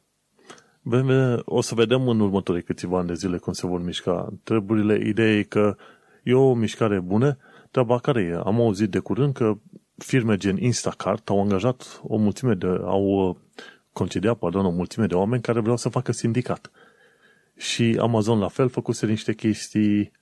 O 1.45 1.61
să 1.61 1.75
vedem 1.75 2.09
în 2.09 2.21
următorii 2.21 2.63
câțiva 2.63 2.99
ani 2.99 3.07
de 3.07 3.15
zile 3.15 3.37
cum 3.39 3.53
se 3.53 3.67
vor 3.67 3.83
mișca 3.83 4.33
treburile. 4.43 5.09
Ideea 5.09 5.37
e 5.37 5.43
că 5.43 5.77
e 6.23 6.35
o 6.35 6.55
mișcare 6.55 7.01
bună, 7.01 7.39
treaba 7.71 7.99
care 7.99 8.23
e? 8.23 8.41
Am 8.45 8.61
auzit 8.61 8.91
de 8.91 8.99
curând 8.99 9.35
că 9.35 9.59
firme 9.97 10.37
gen 10.37 10.57
Instacart 10.57 11.29
au 11.29 11.41
angajat 11.41 12.01
o 12.03 12.17
mulțime 12.17 12.55
de, 12.55 12.67
au 12.67 13.05
uh, 13.05 13.37
concediat, 13.93 14.39
pardon, 14.39 14.65
o 14.65 14.71
mulțime 14.71 15.07
de 15.07 15.15
oameni 15.15 15.43
care 15.43 15.61
vreau 15.61 15.77
să 15.77 15.89
facă 15.89 16.13
sindicat. 16.13 16.71
Și 17.57 17.97
Amazon 18.01 18.39
la 18.39 18.49
fel 18.49 18.69
făcuse 18.69 19.07
niște 19.07 19.35
chestii, 19.35 20.13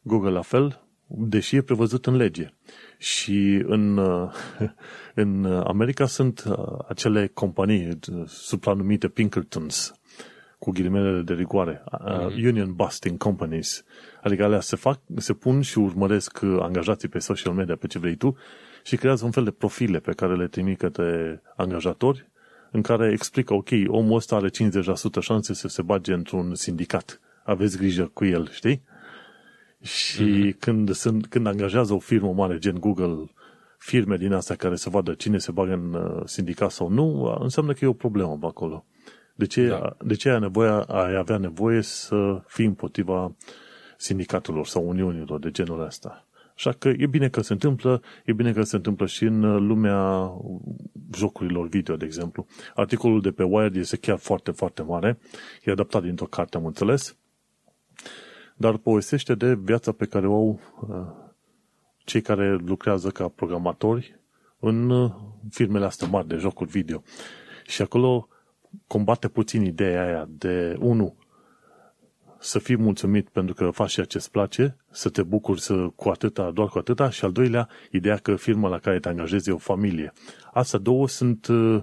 Google 0.00 0.30
la 0.30 0.42
fel, 0.42 0.81
deși 1.16 1.56
e 1.56 1.62
prevăzut 1.62 2.06
în 2.06 2.16
lege. 2.16 2.48
Și 2.98 3.62
în, 3.66 3.96
uh, 3.96 4.30
în 5.14 5.44
America 5.44 6.06
sunt 6.06 6.44
uh, 6.48 6.78
acele 6.88 7.26
companii 7.26 7.98
supranumite 8.26 9.08
Pinkertons, 9.08 9.94
cu 10.58 10.70
ghilimele 10.70 11.22
de 11.22 11.34
rigoare, 11.34 11.84
mm-hmm. 11.84 12.44
Union 12.44 12.72
Busting 12.72 13.18
Companies. 13.18 13.84
Adică 14.22 14.44
alea 14.44 14.60
se, 14.60 14.76
fac, 14.76 15.00
se 15.16 15.32
pun 15.32 15.60
și 15.60 15.78
urmăresc 15.78 16.42
angajații 16.42 17.08
pe 17.08 17.18
social 17.18 17.52
media, 17.52 17.76
pe 17.76 17.86
ce 17.86 17.98
vrei 17.98 18.16
tu, 18.16 18.36
și 18.82 18.96
creează 18.96 19.24
un 19.24 19.30
fel 19.30 19.44
de 19.44 19.50
profile 19.50 19.98
pe 19.98 20.12
care 20.12 20.36
le 20.36 20.46
trimit 20.46 20.78
către 20.78 21.42
angajatori, 21.56 22.30
în 22.70 22.82
care 22.82 23.12
explică, 23.12 23.54
ok, 23.54 23.68
omul 23.86 24.16
ăsta 24.16 24.36
are 24.36 24.48
50% 24.48 24.52
șanse 25.20 25.54
să 25.54 25.68
se 25.68 25.82
bage 25.82 26.12
într-un 26.12 26.54
sindicat. 26.54 27.20
Aveți 27.44 27.76
grijă 27.76 28.10
cu 28.12 28.24
el, 28.24 28.48
știi? 28.50 28.82
Și 29.82 30.22
mm-hmm. 30.22 30.58
când, 30.58 30.90
sunt, 30.90 31.26
când 31.26 31.46
angajează 31.46 31.94
o 31.94 31.98
firmă 31.98 32.32
mare, 32.32 32.58
gen 32.58 32.78
Google, 32.78 33.30
firme 33.78 34.16
din 34.16 34.32
astea 34.32 34.56
care 34.56 34.76
să 34.76 34.90
vadă 34.90 35.14
cine 35.14 35.38
se 35.38 35.52
bagă 35.52 35.72
în 35.72 35.94
uh, 35.94 36.22
sindicat 36.24 36.70
sau 36.70 36.88
nu, 36.88 37.36
înseamnă 37.40 37.72
că 37.72 37.84
e 37.84 37.88
o 37.88 37.92
problemă 37.92 38.36
pe 38.40 38.46
acolo. 38.46 38.84
De 39.34 39.46
ce, 39.46 39.66
da. 39.66 39.96
de 40.04 40.14
ce 40.14 40.30
ai, 40.30 40.40
nevoie, 40.40 40.70
ai 40.70 41.16
avea 41.16 41.36
nevoie 41.36 41.80
să 41.80 42.42
fii 42.46 42.64
împotriva 42.64 43.34
sindicatelor 43.96 44.66
sau 44.66 44.88
uniunilor 44.88 45.38
de 45.38 45.50
genul 45.50 45.84
ăsta? 45.84 46.26
Așa 46.54 46.72
că 46.72 46.88
e 46.88 47.06
bine 47.06 47.28
că 47.28 47.40
se 47.40 47.52
întâmplă, 47.52 48.02
e 48.24 48.32
bine 48.32 48.52
că 48.52 48.62
se 48.62 48.76
întâmplă 48.76 49.06
și 49.06 49.24
în 49.24 49.66
lumea 49.66 50.32
jocurilor 51.14 51.68
video, 51.68 51.96
de 51.96 52.04
exemplu. 52.04 52.46
Articolul 52.74 53.20
de 53.20 53.30
pe 53.30 53.42
Wired 53.42 53.76
este 53.76 53.96
chiar 53.96 54.18
foarte, 54.18 54.50
foarte 54.50 54.82
mare. 54.82 55.18
E 55.64 55.70
adaptat 55.70 56.02
dintr-o 56.02 56.26
carte, 56.26 56.56
am 56.56 56.66
înțeles. 56.66 57.16
Dar 58.62 58.76
povestește 58.76 59.34
de 59.34 59.54
viața 59.54 59.92
pe 59.92 60.06
care 60.06 60.26
o 60.26 60.34
au 60.34 60.60
uh, 60.80 60.96
cei 62.04 62.20
care 62.20 62.54
lucrează 62.54 63.08
ca 63.08 63.28
programatori 63.28 64.20
în 64.58 64.90
uh, 64.90 65.12
firmele 65.50 65.84
astea 65.84 66.08
mari 66.08 66.28
de 66.28 66.36
jocuri 66.36 66.70
video. 66.70 67.02
Și 67.66 67.82
acolo 67.82 68.28
combate 68.86 69.28
puțin 69.28 69.62
ideea 69.62 70.04
aia 70.04 70.28
de, 70.28 70.76
unu, 70.78 71.16
să 72.38 72.58
fii 72.58 72.76
mulțumit 72.76 73.28
pentru 73.28 73.54
că 73.54 73.70
faci 73.70 73.92
ceea 73.92 74.06
ce 74.06 74.16
îți 74.16 74.30
place, 74.30 74.76
să 74.90 75.08
te 75.08 75.22
bucuri 75.22 75.60
să, 75.60 75.74
cu 75.96 76.08
atâta, 76.08 76.50
doar 76.50 76.68
cu 76.68 76.78
atâta, 76.78 77.10
și 77.10 77.24
al 77.24 77.32
doilea, 77.32 77.68
ideea 77.90 78.16
că 78.16 78.36
firma 78.36 78.68
la 78.68 78.78
care 78.78 79.00
te 79.00 79.08
angajezi 79.08 79.48
e 79.48 79.52
o 79.52 79.58
familie. 79.58 80.12
Astea 80.52 80.78
două 80.78 81.08
sunt, 81.08 81.46
uh, 81.46 81.82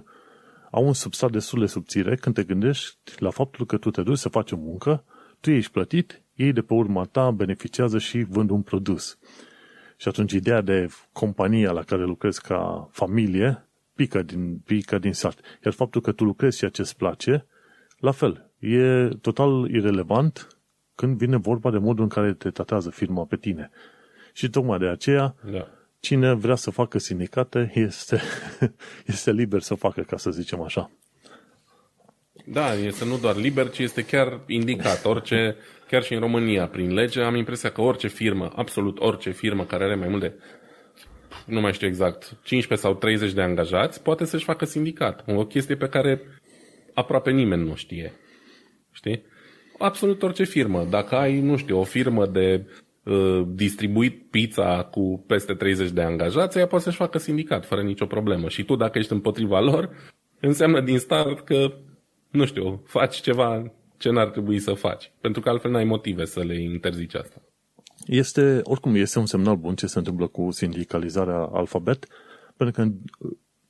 au 0.70 0.86
un 0.86 0.92
substrat 0.92 1.30
destul 1.30 1.60
de 1.60 1.66
subțire 1.66 2.16
când 2.16 2.34
te 2.34 2.42
gândești 2.42 2.96
la 3.18 3.30
faptul 3.30 3.66
că 3.66 3.76
tu 3.76 3.90
te 3.90 4.02
duci 4.02 4.18
să 4.18 4.28
faci 4.28 4.52
o 4.52 4.56
muncă, 4.56 5.04
tu 5.40 5.50
ești 5.50 5.72
plătit, 5.72 6.22
ei 6.40 6.52
de 6.52 6.60
pe 6.62 6.74
urma 6.74 7.04
ta 7.04 7.30
beneficiază 7.30 7.98
și 7.98 8.26
vând 8.28 8.50
un 8.50 8.62
produs. 8.62 9.18
Și 9.96 10.08
atunci 10.08 10.32
ideea 10.32 10.60
de 10.60 10.88
compania 11.12 11.70
la 11.70 11.82
care 11.82 12.04
lucrezi 12.04 12.42
ca 12.42 12.88
familie 12.92 13.64
pică 13.94 14.22
din, 14.22 14.58
pică 14.58 14.98
din 14.98 15.12
sat. 15.12 15.40
Iar 15.64 15.74
faptul 15.74 16.00
că 16.00 16.12
tu 16.12 16.24
lucrezi 16.24 16.58
ceea 16.58 16.70
ce 16.70 16.80
îți 16.80 16.96
place, 16.96 17.46
la 17.98 18.10
fel, 18.10 18.50
e 18.58 19.08
total 19.20 19.68
irelevant 19.70 20.48
când 20.94 21.16
vine 21.16 21.36
vorba 21.36 21.70
de 21.70 21.78
modul 21.78 22.02
în 22.02 22.08
care 22.08 22.32
te 22.32 22.50
tratează 22.50 22.90
firma 22.90 23.24
pe 23.24 23.36
tine. 23.36 23.70
Și 24.32 24.50
tocmai 24.50 24.78
de 24.78 24.86
aceea, 24.86 25.34
da. 25.50 25.68
cine 26.00 26.34
vrea 26.34 26.54
să 26.54 26.70
facă 26.70 26.98
sindicate 26.98 27.72
este, 27.74 28.20
este 29.12 29.32
liber 29.32 29.60
să 29.60 29.74
facă, 29.74 30.00
ca 30.00 30.16
să 30.16 30.30
zicem 30.30 30.60
așa. 30.60 30.90
Da, 32.44 32.74
este 32.74 33.04
nu 33.04 33.18
doar 33.18 33.36
liber, 33.36 33.70
ci 33.70 33.78
este 33.78 34.04
chiar 34.04 34.40
indicat. 34.46 35.04
Orice, 35.04 35.56
chiar 35.90 36.02
și 36.02 36.14
în 36.14 36.20
România, 36.20 36.66
prin 36.66 36.92
lege, 36.92 37.20
am 37.20 37.34
impresia 37.34 37.70
că 37.70 37.80
orice 37.80 38.08
firmă, 38.08 38.52
absolut 38.56 38.98
orice 38.98 39.30
firmă 39.30 39.64
care 39.64 39.84
are 39.84 39.94
mai 39.94 40.08
mult 40.08 40.20
de 40.20 40.32
nu 41.46 41.60
mai 41.60 41.72
știu 41.72 41.86
exact, 41.86 42.36
15 42.42 42.86
sau 42.86 42.94
30 42.96 43.32
de 43.32 43.42
angajați, 43.42 44.02
poate 44.02 44.24
să-și 44.24 44.44
facă 44.44 44.64
sindicat. 44.64 45.24
O 45.26 45.46
chestie 45.46 45.76
pe 45.76 45.88
care 45.88 46.22
aproape 46.94 47.30
nimeni 47.30 47.66
nu 47.66 47.74
știe. 47.74 48.12
Știi? 48.92 49.22
Absolut 49.78 50.22
orice 50.22 50.44
firmă. 50.44 50.86
Dacă 50.90 51.14
ai, 51.14 51.40
nu 51.40 51.56
știu, 51.56 51.78
o 51.78 51.84
firmă 51.84 52.26
de 52.26 52.66
uh, 53.04 53.42
distribuit 53.46 54.30
pizza 54.30 54.84
cu 54.84 55.24
peste 55.26 55.54
30 55.54 55.90
de 55.90 56.02
angajați, 56.02 56.58
ea 56.58 56.66
poate 56.66 56.84
să-și 56.84 56.96
facă 56.96 57.18
sindicat 57.18 57.66
fără 57.66 57.82
nicio 57.82 58.06
problemă. 58.06 58.48
Și 58.48 58.64
tu, 58.64 58.76
dacă 58.76 58.98
ești 58.98 59.12
împotriva 59.12 59.60
lor, 59.60 59.90
înseamnă 60.40 60.80
din 60.80 60.98
start 60.98 61.44
că, 61.44 61.72
nu 62.30 62.44
știu, 62.44 62.82
faci 62.86 63.20
ceva 63.20 63.72
ce 64.00 64.10
n-ar 64.10 64.28
trebui 64.28 64.58
să 64.58 64.72
faci. 64.72 65.12
Pentru 65.20 65.40
că 65.40 65.48
altfel 65.48 65.70
n-ai 65.70 65.84
motive 65.84 66.24
să 66.24 66.40
le 66.40 66.62
interzici 66.62 67.14
asta. 67.14 67.42
Este, 68.06 68.60
oricum, 68.62 68.94
este 68.94 69.18
un 69.18 69.26
semnal 69.26 69.56
bun 69.56 69.74
ce 69.74 69.86
se 69.86 69.98
întâmplă 69.98 70.26
cu 70.26 70.50
sindicalizarea 70.50 71.48
alfabet, 71.52 72.06
pentru 72.56 72.82
că, 72.82 72.90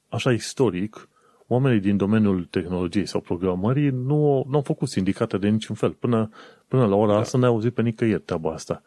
așa 0.08 0.32
istoric, 0.32 1.08
oamenii 1.46 1.80
din 1.80 1.96
domeniul 1.96 2.44
tehnologiei 2.50 3.06
sau 3.06 3.20
programării 3.20 3.88
nu, 3.88 4.44
nu 4.48 4.56
au 4.56 4.60
făcut 4.60 4.88
sindicate 4.88 5.38
de 5.38 5.48
niciun 5.48 5.74
fel. 5.74 5.90
Până, 5.90 6.30
până 6.68 6.86
la 6.86 6.94
ora 6.94 7.12
da. 7.12 7.18
asta 7.18 7.38
n-ai 7.38 7.48
auzit 7.48 7.74
pe 7.74 7.82
nicăieri 7.82 8.22
treaba 8.22 8.52
asta. 8.52 8.82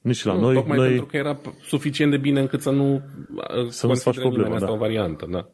Nici 0.00 0.24
la 0.24 0.34
nu, 0.34 0.40
noi. 0.40 0.54
Tocmai 0.54 0.76
noi... 0.76 0.88
pentru 0.88 1.06
că 1.06 1.16
era 1.16 1.40
suficient 1.62 2.10
de 2.10 2.16
bine 2.16 2.40
încât 2.40 2.60
să 2.60 2.70
nu 2.70 3.02
să 3.68 3.86
nu 3.86 3.94
faci 3.94 4.18
problema, 4.18 4.54
asta 4.54 4.66
da. 4.66 4.72
o 4.72 4.76
variantă. 4.76 5.26
Da. 5.30 5.48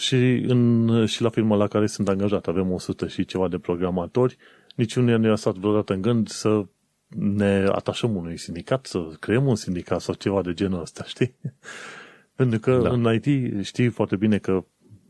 Și, 0.00 0.44
în, 0.48 1.06
și 1.06 1.22
la 1.22 1.28
firma 1.28 1.56
la 1.56 1.68
care 1.68 1.86
sunt 1.86 2.08
angajat 2.08 2.46
avem 2.46 2.72
100 2.72 3.08
și 3.08 3.24
ceva 3.24 3.48
de 3.48 3.58
programatori. 3.58 4.36
Niciunul 4.74 5.18
nu 5.18 5.26
i-a 5.26 5.36
stat 5.36 5.54
vreodată 5.54 5.92
în 5.92 6.02
gând 6.02 6.28
să 6.28 6.66
ne 7.08 7.66
atașăm 7.72 8.16
unui 8.16 8.36
sindicat, 8.38 8.86
să 8.86 9.08
creăm 9.20 9.46
un 9.46 9.54
sindicat 9.54 10.00
sau 10.00 10.14
ceva 10.14 10.42
de 10.42 10.52
genul 10.52 10.80
ăsta, 10.80 11.04
știi? 11.04 11.34
Pentru 12.36 12.58
că 12.58 12.80
da. 12.82 12.90
în 12.90 13.20
IT 13.22 13.54
știi 13.64 13.88
foarte 13.88 14.16
bine 14.16 14.38
că 14.38 14.64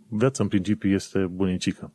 viața 0.09 0.43
în 0.43 0.49
principiu 0.49 0.91
este 0.91 1.19
bunicică. 1.19 1.93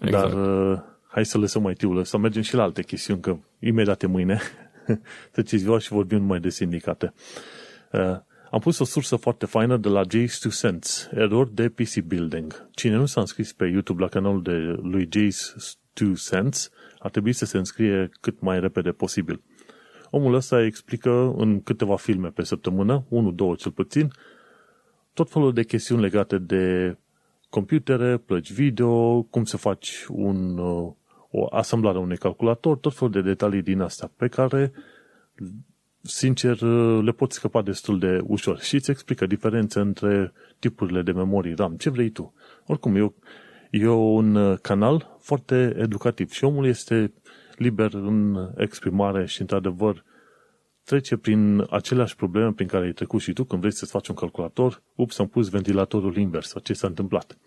Exact. 0.00 0.32
Dar 0.32 0.46
uh, 0.70 0.78
hai 1.06 1.24
să 1.24 1.38
lăsăm 1.38 1.70
IT-ul 1.70 2.04
să 2.04 2.18
mergem 2.18 2.42
și 2.42 2.54
la 2.54 2.62
alte 2.62 2.82
chestiuni, 2.82 3.20
că 3.20 3.36
imediat 3.58 4.02
e 4.02 4.06
mâine 4.06 4.40
să 5.34 5.42
ce 5.42 5.56
ziua 5.56 5.78
și 5.78 5.92
vorbim 5.92 6.22
mai 6.22 6.40
de 6.40 6.48
sindicate. 6.48 7.12
Uh, 7.92 8.16
am 8.50 8.60
pus 8.60 8.78
o 8.78 8.84
sursă 8.84 9.16
foarte 9.16 9.46
faină 9.46 9.76
de 9.76 9.88
la 9.88 10.00
Jace 10.00 10.38
2 10.42 10.52
Cents, 10.52 11.08
error 11.14 11.48
de 11.48 11.68
PC 11.68 11.98
Building. 11.98 12.68
Cine 12.70 12.96
nu 12.96 13.06
s-a 13.06 13.20
înscris 13.20 13.52
pe 13.52 13.66
YouTube 13.66 14.02
la 14.02 14.08
canalul 14.08 14.42
de 14.42 14.56
lui 14.82 15.08
Jace 15.12 15.44
2 15.92 16.14
Cents, 16.14 16.70
ar 16.98 17.10
trebui 17.10 17.32
să 17.32 17.44
se 17.44 17.58
înscrie 17.58 18.10
cât 18.20 18.40
mai 18.40 18.60
repede 18.60 18.90
posibil. 18.90 19.42
Omul 20.10 20.34
ăsta 20.34 20.64
explică 20.64 21.34
în 21.36 21.62
câteva 21.62 21.96
filme 21.96 22.28
pe 22.28 22.42
săptămână, 22.42 23.04
unul, 23.08 23.34
două 23.34 23.54
cel 23.54 23.72
puțin, 23.72 24.12
tot 25.14 25.30
felul 25.30 25.52
de 25.52 25.64
chestiuni 25.64 26.02
legate 26.02 26.38
de 26.38 26.96
computere, 27.48 28.16
plăci 28.16 28.52
video, 28.52 29.22
cum 29.22 29.44
să 29.44 29.56
faci 29.56 30.04
un, 30.08 30.58
uh, 30.58 30.92
o 31.30 31.46
asamblare 31.50 31.96
a 31.96 32.00
unui 32.00 32.16
calculator, 32.16 32.76
tot 32.76 32.94
felul 32.94 33.12
de 33.12 33.20
detalii 33.22 33.62
din 33.62 33.80
astea 33.80 34.10
pe 34.16 34.28
care, 34.28 34.72
sincer, 36.02 36.60
uh, 36.60 37.04
le 37.04 37.12
poți 37.12 37.36
scăpa 37.36 37.62
destul 37.62 37.98
de 37.98 38.20
ușor 38.22 38.60
și 38.60 38.74
îți 38.74 38.90
explică 38.90 39.26
diferența 39.26 39.80
între 39.80 40.32
tipurile 40.58 41.02
de 41.02 41.12
memorii 41.12 41.54
RAM, 41.54 41.76
ce 41.76 41.90
vrei 41.90 42.10
tu. 42.10 42.34
Oricum, 42.66 42.96
eu, 42.96 43.14
e 43.70 43.88
un 43.88 44.34
uh, 44.34 44.58
canal 44.62 45.16
foarte 45.20 45.74
educativ 45.78 46.30
și 46.30 46.44
omul 46.44 46.66
este 46.66 47.12
liber 47.56 47.94
în 47.94 48.48
exprimare 48.56 49.26
și, 49.26 49.40
într-adevăr, 49.40 50.04
trece 50.84 51.16
prin 51.16 51.66
aceleași 51.70 52.16
probleme 52.16 52.52
prin 52.52 52.66
care 52.66 52.84
ai 52.84 52.92
trecut 52.92 53.20
și 53.20 53.32
tu 53.32 53.44
când 53.44 53.60
vrei 53.60 53.72
să-ți 53.72 53.90
faci 53.90 54.08
un 54.08 54.14
calculator, 54.14 54.82
ups, 54.94 55.18
am 55.18 55.28
pus 55.28 55.48
ventilatorul 55.48 56.16
invers, 56.16 56.48
sau 56.48 56.60
ce 56.60 56.72
s-a 56.72 56.86
întâmplat. 56.86 57.38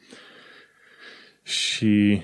Și 1.44 2.22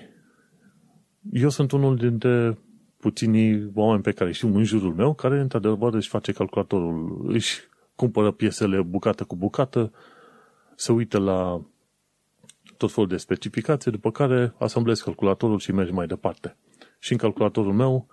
eu 1.31 1.50
sunt 1.50 1.71
unul 1.71 1.95
dintre 1.95 2.57
puținii 3.00 3.72
oameni 3.74 4.03
pe 4.03 4.12
care 4.12 4.32
știu 4.32 4.56
în 4.56 4.63
jurul 4.63 4.94
meu, 4.94 5.13
care 5.13 5.39
într-adevăr 5.39 5.94
își 5.94 6.10
face 6.10 6.32
calculatorul, 6.32 7.25
își 7.27 7.60
cumpără 7.96 8.32
piesele 8.32 8.82
bucată 8.82 9.24
cu 9.24 9.36
bucată, 9.36 9.91
se 10.75 10.91
uită 10.91 11.18
la 11.18 11.62
tot 12.77 12.91
felul 12.91 13.10
de 13.10 13.18
specificații, 13.18 13.91
după 13.91 14.12
care 14.12 14.53
asamblezi 14.58 15.03
calculatorul 15.03 15.60
și 15.60 15.72
mergi 15.72 15.91
mai 15.91 16.08
departe. 16.08 16.56
Și 17.00 17.12
în 17.12 17.18
calculatorul 17.18 17.74
meu 17.74 18.08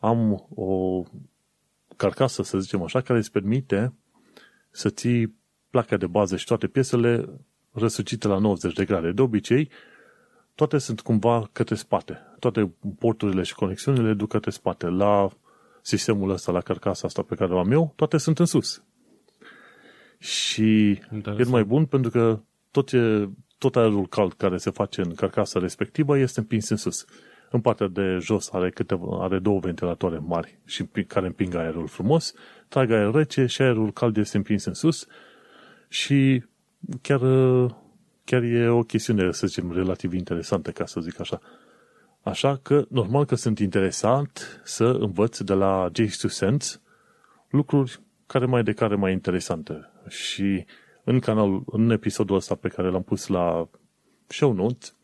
am 0.00 0.46
o 0.54 1.02
carcasă, 1.96 2.42
să 2.42 2.58
zicem 2.58 2.82
așa, 2.82 3.00
care 3.00 3.18
îți 3.18 3.30
permite 3.30 3.92
să 4.70 4.90
ții 4.90 5.34
placa 5.70 5.96
de 5.96 6.06
bază 6.06 6.36
și 6.36 6.44
toate 6.44 6.66
piesele 6.66 7.28
răsucite 7.72 8.28
la 8.28 8.38
90 8.38 8.72
de 8.72 8.84
grade. 8.84 9.12
De 9.12 9.22
obicei, 9.22 9.70
toate 10.60 10.78
sunt 10.78 11.00
cumva 11.00 11.48
către 11.52 11.74
spate. 11.74 12.18
Toate 12.38 12.72
porturile 12.98 13.42
și 13.42 13.54
conexiunile 13.54 14.14
duc 14.14 14.28
către 14.28 14.50
spate. 14.50 14.86
La 14.86 15.28
sistemul 15.82 16.30
ăsta, 16.30 16.52
la 16.52 16.60
carcasa 16.60 17.06
asta 17.06 17.22
pe 17.22 17.34
care 17.34 17.54
o 17.54 17.58
am 17.58 17.72
eu, 17.72 17.92
toate 17.96 18.18
sunt 18.18 18.38
în 18.38 18.44
sus. 18.44 18.82
Și 20.18 20.88
Interesant. 21.12 21.46
e 21.46 21.50
mai 21.50 21.64
bun 21.64 21.84
pentru 21.84 22.10
că 22.10 22.40
tot, 22.70 22.86
ce, 22.86 23.28
tot 23.58 23.76
aerul 23.76 24.06
cald 24.06 24.32
care 24.32 24.56
se 24.56 24.70
face 24.70 25.00
în 25.00 25.14
carcasa 25.14 25.60
respectivă 25.60 26.18
este 26.18 26.40
împins 26.40 26.68
în 26.68 26.76
sus. 26.76 27.04
În 27.50 27.60
partea 27.60 27.86
de 27.86 28.18
jos 28.20 28.50
are, 28.52 28.70
câteva, 28.70 29.22
are 29.24 29.38
două 29.38 29.58
ventilatoare 29.58 30.18
mari 30.18 30.58
și 30.64 30.84
care 31.06 31.26
împing 31.26 31.54
aerul 31.54 31.86
frumos, 31.86 32.34
trag 32.68 32.90
aer 32.90 33.10
rece 33.10 33.46
și 33.46 33.62
aerul 33.62 33.92
cald 33.92 34.16
este 34.16 34.36
împins 34.36 34.64
în 34.64 34.74
sus 34.74 35.06
și 35.88 36.44
chiar, 37.02 37.20
chiar 38.30 38.42
e 38.42 38.68
o 38.68 38.82
chestiune, 38.82 39.32
să 39.32 39.46
zicem, 39.46 39.72
relativ 39.72 40.12
interesantă, 40.12 40.70
ca 40.70 40.86
să 40.86 41.00
zic 41.00 41.20
așa. 41.20 41.40
Așa 42.22 42.56
că, 42.62 42.86
normal 42.88 43.24
că 43.24 43.34
sunt 43.34 43.58
interesant 43.58 44.60
să 44.64 44.84
învăț 44.84 45.38
de 45.38 45.52
la 45.52 45.90
Jace 45.92 46.16
to 46.20 46.28
Sense 46.28 46.80
lucruri 47.48 48.00
care 48.26 48.46
mai 48.46 48.62
de 48.62 48.72
care 48.72 48.94
mai 48.94 49.12
interesante. 49.12 49.90
Și 50.08 50.64
în 51.04 51.18
canal, 51.18 51.62
în 51.66 51.90
episodul 51.90 52.36
ăsta 52.36 52.54
pe 52.54 52.68
care 52.68 52.90
l-am 52.90 53.02
pus 53.02 53.26
la 53.26 53.68
show 54.26 54.52
notes, 54.52 54.94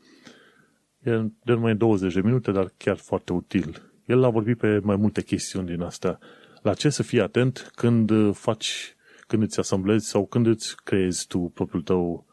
e 1.03 1.11
de 1.43 1.53
numai 1.53 1.75
20 1.75 2.15
de 2.15 2.21
minute, 2.21 2.51
dar 2.51 2.73
chiar 2.77 2.97
foarte 2.97 3.33
util. 3.33 3.93
El 4.05 4.25
a 4.25 4.29
vorbit 4.29 4.59
pe 4.59 4.79
mai 4.83 4.97
multe 4.97 5.23
chestiuni 5.23 5.67
din 5.67 5.81
astea. 5.81 6.19
La 6.63 6.75
ce 6.75 6.89
să 6.89 7.03
fii 7.03 7.21
atent 7.21 7.71
când 7.75 8.35
faci, 8.37 8.97
când 9.27 9.43
îți 9.43 9.59
asamblezi 9.59 10.09
sau 10.09 10.27
când 10.27 10.47
îți 10.47 10.77
creezi 10.85 11.27
tu 11.27 11.39
propriul 11.55 11.83
tău, 11.83 12.27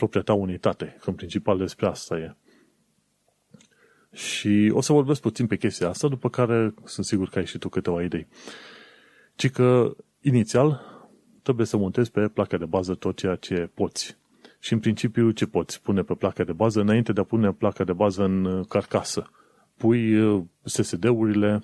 propria 0.00 0.22
ta 0.22 0.32
unitate. 0.32 0.96
Că 1.00 1.10
în 1.10 1.16
principal 1.16 1.58
despre 1.58 1.86
asta 1.86 2.18
e. 2.18 2.34
Și 4.12 4.70
o 4.74 4.80
să 4.80 4.92
vorbesc 4.92 5.20
puțin 5.20 5.46
pe 5.46 5.56
chestia 5.56 5.88
asta, 5.88 6.08
după 6.08 6.28
care 6.28 6.74
sunt 6.84 7.06
sigur 7.06 7.28
că 7.28 7.38
ai 7.38 7.46
și 7.46 7.58
tu 7.58 7.68
câteva 7.68 8.02
idei. 8.02 8.26
Ci 9.34 9.50
că, 9.50 9.96
inițial, 10.20 10.80
trebuie 11.42 11.66
să 11.66 11.76
montezi 11.76 12.10
pe 12.10 12.28
placa 12.28 12.56
de 12.56 12.64
bază 12.64 12.94
tot 12.94 13.16
ceea 13.16 13.34
ce 13.34 13.70
poți. 13.74 14.16
Și 14.58 14.72
în 14.72 14.78
principiu 14.78 15.30
ce 15.30 15.46
poți 15.46 15.82
pune 15.82 16.02
pe 16.02 16.14
placa 16.14 16.44
de 16.44 16.52
bază 16.52 16.80
înainte 16.80 17.12
de 17.12 17.20
a 17.20 17.24
pune 17.24 17.52
placa 17.52 17.84
de 17.84 17.92
bază 17.92 18.24
în 18.24 18.64
carcasă. 18.64 19.30
Pui 19.76 20.20
uh, 20.20 20.42
SSD-urile, 20.62 21.62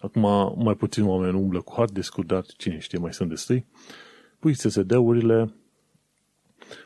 acum 0.00 0.54
mai 0.64 0.74
puțin 0.74 1.04
oameni 1.04 1.36
umblă 1.36 1.60
cu 1.60 1.72
hard 1.76 1.90
disk 1.90 2.18
dar 2.18 2.44
cine 2.56 2.78
știe, 2.78 2.98
mai 2.98 3.12
sunt 3.12 3.28
destui. 3.28 3.66
Pui 4.38 4.54
SSD-urile, 4.54 5.54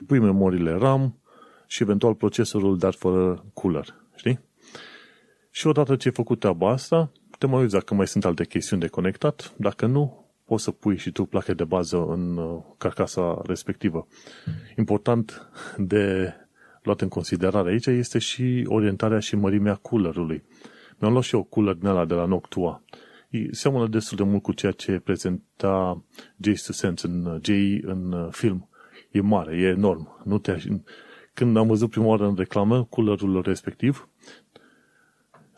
pui 0.07 0.19
memoriile 0.19 0.73
RAM 0.73 1.19
și 1.67 1.83
eventual 1.83 2.15
procesorul, 2.15 2.79
dar 2.79 2.93
fără 2.93 3.45
cooler. 3.55 3.95
Știi? 4.15 4.41
Și 5.51 5.67
odată 5.67 5.97
ce 5.97 6.09
ai 6.09 6.15
făcut 6.15 6.41
treaba 6.41 6.71
asta, 6.71 7.13
te 7.39 7.47
mai 7.47 7.61
uiți 7.61 7.73
dacă 7.73 7.95
mai 7.95 8.07
sunt 8.07 8.25
alte 8.25 8.45
chestiuni 8.45 8.83
de 8.83 8.89
conectat. 8.89 9.55
Dacă 9.57 9.87
nu, 9.87 10.27
poți 10.45 10.65
să 10.65 10.71
pui 10.71 10.97
și 10.97 11.11
tu 11.11 11.25
plache 11.25 11.55
de 11.55 11.65
bază 11.65 12.05
în 12.09 12.37
uh, 12.37 12.63
carcasa 12.79 13.43
respectivă. 13.47 14.07
Important 14.77 15.51
de 15.77 16.35
luat 16.83 17.01
în 17.01 17.09
considerare 17.09 17.71
aici 17.71 17.87
este 17.87 18.19
și 18.19 18.65
orientarea 18.67 19.19
și 19.19 19.37
mărimea 19.37 19.75
coolerului. 19.75 20.43
Mi-am 20.99 21.13
luat 21.13 21.25
și 21.25 21.35
eu 21.35 21.43
cooler 21.43 21.75
din 21.75 21.87
ăla 21.87 22.05
de 22.05 22.15
la 22.15 22.25
Noctua. 22.25 22.83
Seamănă 23.51 23.87
destul 23.87 24.17
de 24.17 24.23
mult 24.23 24.43
cu 24.43 24.53
ceea 24.53 24.73
ce 24.73 24.99
prezenta 24.99 26.05
Jace 26.41 26.63
to 26.67 26.73
Sense 26.73 27.07
în 27.07 27.25
uh, 27.25 27.41
J 27.43 27.49
în 27.83 28.13
uh, 28.13 28.29
film. 28.31 28.69
E 29.11 29.21
mare, 29.21 29.57
e 29.57 29.67
enorm. 29.67 30.21
Nu 30.25 30.38
te, 30.38 30.57
când 31.35 31.57
am 31.57 31.67
văzut 31.67 31.90
prima 31.90 32.07
oară 32.07 32.26
în 32.26 32.35
reclamă 32.37 32.85
coolerul 32.85 33.43
respectiv, 33.43 34.09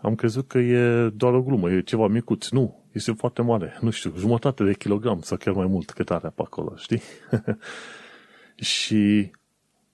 am 0.02 0.14
crezut 0.14 0.49
că 0.49 0.59
e 0.59 1.09
doar 1.09 1.35
o 1.35 1.42
glumă, 1.42 1.71
e 1.71 1.80
ceva 1.80 2.06
micuț. 2.06 2.49
Nu, 2.49 2.85
este 2.92 3.12
foarte 3.12 3.42
mare. 3.42 3.78
Nu 3.80 3.90
știu, 3.90 4.12
jumătate 4.16 4.64
de 4.64 4.75
kilogram 4.75 5.21
sau 5.21 5.36
chiar 5.36 5.54
mai 5.54 5.67
mult 5.67 5.91
cât 5.91 6.10
are 6.10 6.28
pe 6.28 6.43
acolo, 6.43 6.76
știi? 6.76 7.00
și 8.73 9.30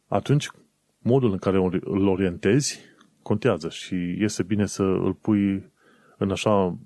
atunci, 0.07 0.49
modul 0.99 1.31
în 1.31 1.39
care 1.39 1.57
îl 1.81 2.07
orientezi 2.07 2.81
contează 3.23 3.69
și 3.69 4.17
este 4.19 4.43
bine 4.43 4.67
să 4.67 4.83
îl 4.83 5.13
pui 5.13 5.73
în 6.17 6.31
așa 6.31 6.79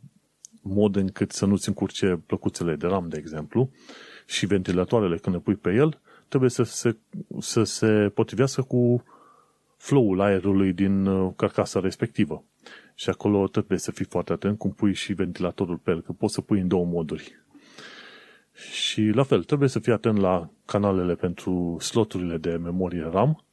mod 0.62 0.96
încât 0.96 1.32
să 1.32 1.46
nu-ți 1.46 1.68
încurce 1.68 2.22
plăcuțele 2.26 2.76
de 2.76 2.86
ram, 2.86 3.08
de 3.08 3.16
exemplu, 3.18 3.70
și 4.26 4.46
ventilatoarele 4.46 5.16
când 5.16 5.34
le 5.34 5.40
pui 5.40 5.54
pe 5.54 5.74
el, 5.74 6.00
trebuie 6.32 6.50
să 6.50 6.62
se, 6.62 6.96
să 7.38 7.62
se 7.62 8.10
potrivească 8.14 8.62
cu 8.62 9.04
flow-ul 9.76 10.20
aerului 10.20 10.72
din 10.72 11.06
uh, 11.06 11.32
carcasa 11.36 11.80
respectivă. 11.80 12.44
Și 12.94 13.08
acolo 13.08 13.46
trebuie 13.46 13.78
să 13.78 13.90
fii 13.90 14.04
foarte 14.04 14.32
atent 14.32 14.58
cum 14.58 14.72
pui 14.72 14.94
și 14.94 15.12
ventilatorul 15.12 15.76
pe 15.76 15.90
el, 15.90 16.00
că 16.00 16.12
poți 16.12 16.34
să 16.34 16.40
pui 16.40 16.60
în 16.60 16.68
două 16.68 16.84
moduri. 16.84 17.32
Și 18.72 19.02
la 19.02 19.22
fel, 19.22 19.42
trebuie 19.42 19.68
să 19.68 19.78
fii 19.78 19.92
atent 19.92 20.18
la 20.18 20.50
canalele 20.64 21.14
pentru 21.14 21.76
sloturile 21.80 22.36
de 22.36 22.50
memorie 22.50 23.08
RAM. 23.12 23.44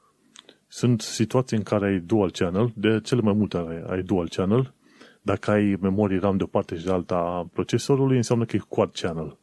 Sunt 0.67 1.01
situații 1.01 1.57
în 1.57 1.63
care 1.63 1.87
ai 1.87 1.99
dual 1.99 2.31
channel, 2.31 2.71
de 2.75 2.99
cele 3.03 3.21
mai 3.21 3.33
multe 3.33 3.57
ai, 3.57 3.83
ai 3.87 4.01
dual 4.01 4.29
channel. 4.29 4.73
Dacă 5.21 5.51
ai 5.51 5.77
memorie 5.81 6.19
RAM 6.19 6.37
de 6.37 6.43
o 6.43 6.47
parte 6.47 6.77
și 6.77 6.85
de 6.85 6.91
alta 6.91 7.15
a 7.15 7.49
procesorului, 7.53 8.15
înseamnă 8.15 8.45
că 8.45 8.55
e 8.55 8.61
quad 8.67 8.91
channel. 8.91 9.37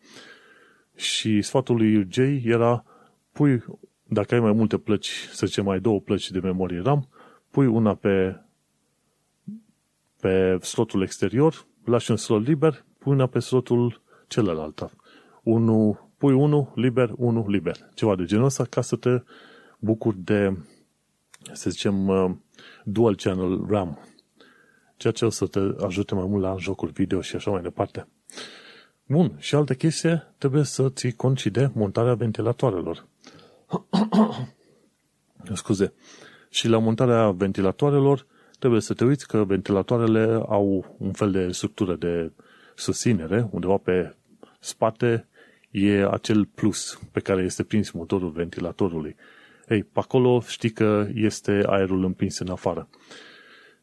Și 0.95 1.43
sfatul 1.43 1.77
lui 1.77 2.07
Jay 2.11 2.43
era 2.45 2.85
pui, 3.37 3.65
dacă 4.03 4.35
ai 4.35 4.41
mai 4.41 4.53
multe 4.53 4.79
plăci, 4.79 5.29
să 5.33 5.47
zicem 5.47 5.65
mai 5.65 5.81
două 5.81 6.01
plăci 6.01 6.31
de 6.31 6.39
memorie 6.39 6.81
RAM, 6.81 7.09
pui 7.51 7.67
una 7.67 7.95
pe 7.95 8.41
pe 10.21 10.59
slotul 10.63 11.03
exterior, 11.03 11.67
lași 11.85 12.11
un 12.11 12.17
slot 12.17 12.47
liber, 12.47 12.85
pui 12.99 13.13
una 13.13 13.27
pe 13.27 13.39
slotul 13.39 14.03
celălalt. 14.27 14.97
Unu, 15.43 15.99
pui 16.19 16.33
unul 16.33 16.73
liber, 16.75 17.13
unul 17.17 17.51
liber. 17.51 17.77
Ceva 17.95 18.17
de 18.17 18.25
genul 18.25 18.45
ăsta 18.45 18.65
ca 18.65 18.81
să 18.81 18.97
te 18.97 19.23
bucuri 19.79 20.19
de, 20.19 20.57
să 21.53 21.71
zicem, 21.71 22.09
uh, 22.09 22.31
dual 22.85 23.17
channel 23.17 23.67
RAM. 23.69 23.99
Ceea 24.97 25.13
ce 25.13 25.25
o 25.25 25.31
să 25.31 25.47
te 25.47 25.61
ajute 25.85 26.15
mai 26.15 26.27
mult 26.27 26.43
la 26.43 26.57
jocuri 26.59 26.93
video 26.93 27.21
și 27.21 27.37
așa 27.37 27.51
mai 27.51 27.63
departe. 27.63 28.09
Bun, 29.09 29.37
și 29.39 29.55
altă 29.55 29.75
chestie, 29.75 30.35
trebuie 30.39 30.63
să 30.63 30.89
ții 30.89 31.13
cont 31.13 31.39
și 31.39 31.51
de 31.51 31.71
montarea 31.73 32.15
ventilatoarelor. 32.15 33.07
Scuze. 35.55 35.93
Și 36.51 36.69
la 36.69 36.79
montarea 36.79 37.31
ventilatoarelor 37.31 38.27
trebuie 38.59 38.81
să 38.81 38.95
te 38.95 39.05
uiți 39.05 39.27
că 39.27 39.45
ventilatoarele 39.45 40.43
au 40.49 40.97
un 40.99 41.13
fel 41.13 41.31
de 41.31 41.51
structură 41.51 41.95
de 41.95 42.33
susținere, 42.75 43.49
undeva 43.51 43.77
pe 43.77 44.15
spate 44.61 45.29
e 45.71 46.09
acel 46.11 46.45
plus 46.45 47.01
pe 47.13 47.21
care 47.21 47.43
este 47.43 47.63
prins 47.63 47.91
motorul 47.91 48.31
ventilatorului. 48.31 49.17
Ei, 49.69 49.83
pe 49.83 49.99
acolo 49.99 50.41
știi 50.41 50.71
că 50.71 51.09
este 51.15 51.63
aerul 51.67 52.05
împins 52.05 52.39
în 52.39 52.49
afară. 52.49 52.89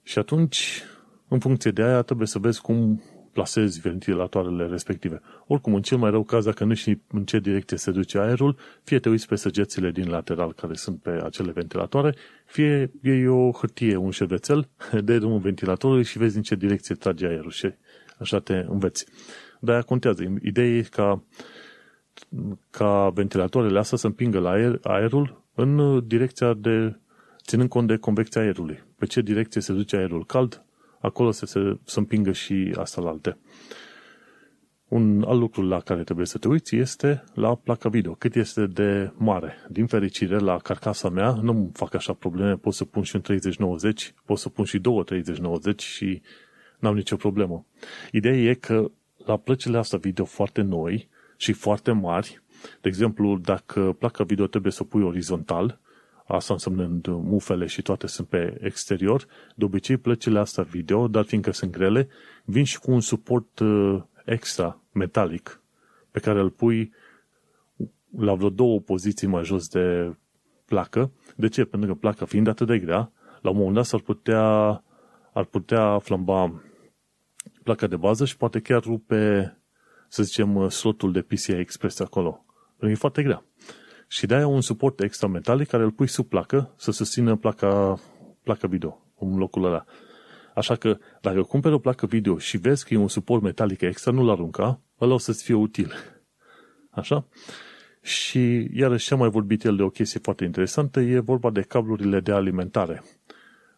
Și 0.04 0.20
atunci, 0.20 0.84
în 1.28 1.40
funcție 1.40 1.72
de 1.72 1.84
aia, 1.84 2.02
trebuie 2.02 2.28
să 2.28 2.40
vezi 2.40 2.62
cum 2.62 3.02
plasezi 3.34 3.80
ventilatoarele 3.80 4.66
respective. 4.66 5.22
Oricum, 5.48 5.74
în 5.74 5.82
cel 5.82 5.98
mai 5.98 6.10
rău 6.10 6.24
caz, 6.24 6.46
dacă 6.46 6.64
nu 6.64 6.74
știi 6.74 7.02
în 7.12 7.24
ce 7.24 7.40
direcție 7.40 7.78
se 7.78 7.92
duce 7.92 8.18
aerul, 8.18 8.58
fie 8.84 9.00
te 9.00 9.10
uiți 9.10 9.28
pe 9.28 9.36
săgețile 9.36 9.92
din 9.92 10.10
lateral 10.10 10.54
care 10.54 10.74
sunt 10.74 11.02
pe 11.02 11.22
acele 11.24 11.52
ventilatoare, 11.52 12.16
fie 12.46 12.92
iei 13.02 13.28
o 13.28 13.52
hârtie, 13.52 13.96
un 13.96 14.12
șervețel 14.12 14.70
de 15.04 15.18
drumul 15.18 15.40
ventilatorului 15.40 16.04
și 16.04 16.18
vezi 16.18 16.36
în 16.36 16.44
ce 16.44 16.56
direcție 16.56 16.96
trage 16.96 17.28
aerul 17.28 17.52
și 17.52 17.74
așa 18.20 18.40
te 18.40 18.66
înveți. 18.70 19.06
Dar 19.60 19.74
aia 19.74 19.84
contează. 19.84 20.24
Ideea 20.42 20.68
e 20.68 20.82
ca, 20.82 21.24
ca 22.70 23.10
ventilatoarele 23.10 23.80
astea 23.80 23.98
să 23.98 24.08
împingă 24.08 24.40
la 24.40 24.50
aer, 24.50 24.80
aerul 24.82 25.44
în 25.56 26.02
direcția 26.08 26.54
de, 26.54 26.96
ținând 27.46 27.70
cont 27.70 27.88
de 27.88 27.98
convecția 27.98 28.42
aerului. 28.42 28.84
Pe 28.98 29.06
ce 29.06 29.22
direcție 29.22 29.62
se 29.62 29.74
duce 29.74 29.96
aerul 29.96 30.26
cald, 30.26 30.64
acolo 31.04 31.32
să 31.32 31.46
se 31.46 31.78
să 31.86 32.00
împingă 32.00 32.32
și 32.32 32.74
asta 32.78 33.02
la 33.02 33.10
alte. 33.10 33.38
Un 34.88 35.24
alt 35.28 35.40
lucru 35.40 35.62
la 35.62 35.80
care 35.80 36.04
trebuie 36.04 36.26
să 36.26 36.38
te 36.38 36.48
uiți 36.48 36.76
este 36.76 37.24
la 37.34 37.56
placa 37.56 37.90
video. 37.90 38.14
Cât 38.14 38.36
este 38.36 38.66
de 38.66 39.12
mare. 39.18 39.54
Din 39.70 39.86
fericire, 39.86 40.38
la 40.38 40.58
carcasa 40.58 41.10
mea 41.10 41.32
nu 41.32 41.70
fac 41.74 41.94
așa 41.94 42.14
probleme. 42.14 42.56
Pot 42.56 42.74
să 42.74 42.86
pun 42.86 43.04
și 43.04 43.16
un 43.16 43.22
3090, 43.22 44.14
pot 44.26 44.38
să 44.38 44.50
pun 44.50 44.66
și 44.66 44.80
două 44.80 45.04
3090 45.04 45.82
și 45.82 46.22
n-am 46.80 46.96
nicio 46.96 47.16
problemă. 47.16 47.66
Ideea 48.12 48.36
e 48.36 48.54
că 48.54 48.92
la 49.26 49.38
plăcile 49.38 49.78
astea 49.78 49.98
video 49.98 50.26
foarte 50.26 50.62
noi 50.62 51.10
și 51.38 51.54
foarte 51.54 51.92
mari, 51.92 52.42
de 52.82 52.88
exemplu, 52.88 53.38
dacă 53.38 53.96
placa 54.00 54.24
video 54.24 54.48
trebuie 54.48 54.72
să 54.72 54.84
pui 54.84 55.02
orizontal, 55.02 55.80
asta 56.28 56.54
însemnând 56.54 57.08
mufele 57.08 57.66
și 57.66 57.82
toate 57.82 58.08
sunt 58.08 58.28
pe 58.28 58.58
exterior, 58.62 59.26
de 59.56 59.66
obicei 59.66 59.98
plăcile 59.98 60.40
astea 60.40 60.64
video, 60.64 61.08
dar 61.08 61.24
fiindcă 61.24 61.52
sunt 61.52 61.72
grele, 61.72 62.08
vin 62.46 62.64
și 62.64 62.80
cu 62.80 62.92
un 62.92 63.02
suport 63.02 63.60
uh, 63.60 64.02
extra 64.26 64.82
metalic 64.92 65.62
pe 66.12 66.20
care 66.20 66.40
îl 66.40 66.50
pui 66.50 66.94
la 68.18 68.34
vreo 68.34 68.50
două 68.50 68.80
poziții 68.80 69.28
mai 69.28 69.44
jos 69.44 69.68
de 69.68 70.16
placă. 70.66 71.12
De 71.36 71.48
ce? 71.48 71.66
Pentru 71.66 71.90
că 71.94 72.00
placa 72.00 72.26
fiind 72.26 72.48
atât 72.48 72.68
de 72.68 72.80
grea, 72.80 73.12
la 73.42 73.50
un 73.50 73.58
moment 73.58 73.76
dat 73.76 73.86
s-ar 73.86 74.00
putea, 74.00 74.44
ar 75.34 75.44
putea 75.50 76.00
flamba 76.00 76.64
placa 77.64 77.88
de 77.88 77.96
bază 77.96 78.26
și 78.26 78.38
poate 78.38 78.60
chiar 78.60 78.82
rupe, 78.82 79.58
să 80.08 80.24
zicem, 80.24 80.70
slotul 80.70 81.12
de 81.12 81.22
PCI 81.22 81.50
Express 81.50 82.00
acolo. 82.00 82.46
E 82.80 82.94
foarte 82.94 83.24
grea. 83.24 83.46
Și 84.14 84.26
de-aia 84.26 84.48
un 84.48 84.62
suport 84.62 85.00
extra 85.00 85.28
metalic 85.28 85.68
care 85.68 85.84
îl 85.84 85.92
pui 85.92 86.08
sub 86.08 86.28
placă 86.28 86.74
să 86.78 86.92
susțină 86.92 87.36
placa, 87.36 88.00
placa 88.44 88.68
video 88.68 89.12
în 89.20 89.38
locul 89.38 89.66
ăla. 89.66 89.86
Așa 90.56 90.76
că 90.76 90.98
dacă 91.22 91.42
cumperi 91.42 91.74
o 91.74 91.80
placă 91.80 92.06
video 92.06 92.38
și 92.38 92.58
vezi 92.58 92.86
că 92.86 92.94
e 92.94 92.98
un 92.98 93.08
suport 93.08 93.42
metalic 93.42 93.82
extra, 93.82 94.12
nu-l 94.12 94.30
arunca, 94.30 94.82
ăla 95.02 95.14
o 95.14 95.18
să-ți 95.18 95.44
fie 95.44 95.54
util. 95.54 95.94
Așa? 96.90 97.28
Și 98.02 98.70
iarăși 98.74 99.06
ce 99.08 99.14
am 99.14 99.20
mai 99.20 99.30
vorbit 99.30 99.64
el 99.64 99.76
de 99.76 99.84
o 99.84 99.90
chestie 99.90 100.20
foarte 100.24 100.44
interesantă 100.44 101.00
e 101.00 101.20
vorba 101.20 101.50
de 101.50 101.62
cablurile 101.62 102.20
de 102.20 102.32
alimentare. 102.32 103.04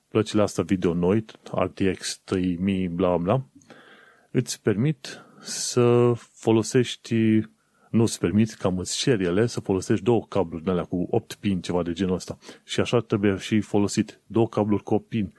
Plăcile 0.07 0.41
astea 0.41 0.63
video 0.63 0.93
noi, 0.93 1.25
RTX 1.51 2.21
3000, 2.23 2.87
bla 2.87 3.17
bla, 3.17 3.45
îți 4.31 4.61
permit 4.61 5.25
să 5.39 6.13
folosești, 6.15 7.41
nu 7.95 8.01
îți 8.01 8.19
permit, 8.19 8.53
cam 8.53 8.77
îți 8.77 8.97
cer 8.97 9.19
ele 9.19 9.45
să 9.45 9.59
folosești 9.59 10.03
două 10.03 10.25
cabluri 10.29 10.63
de 10.63 10.71
alea 10.71 10.83
cu 10.83 11.07
8 11.09 11.33
pin, 11.33 11.61
ceva 11.61 11.83
de 11.83 11.93
genul 11.93 12.15
ăsta. 12.15 12.37
Și 12.63 12.79
așa 12.79 12.99
trebuie 12.99 13.37
și 13.37 13.61
folosit. 13.61 14.19
Două 14.27 14.47
cabluri 14.47 14.83
cu 14.83 14.93
8 14.93 15.07
pin. 15.07 15.33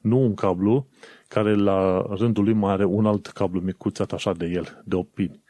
Nu 0.00 0.18
un 0.18 0.34
cablu 0.34 0.88
care 1.28 1.54
la 1.54 2.06
rândul 2.08 2.44
lui 2.44 2.52
mai 2.52 2.72
are 2.72 2.84
un 2.84 3.06
alt 3.06 3.26
cablu 3.26 3.60
micuț 3.60 3.98
atașat 3.98 4.36
de 4.36 4.46
el, 4.46 4.82
de 4.84 4.94
8 4.96 5.14
pin. 5.14 5.40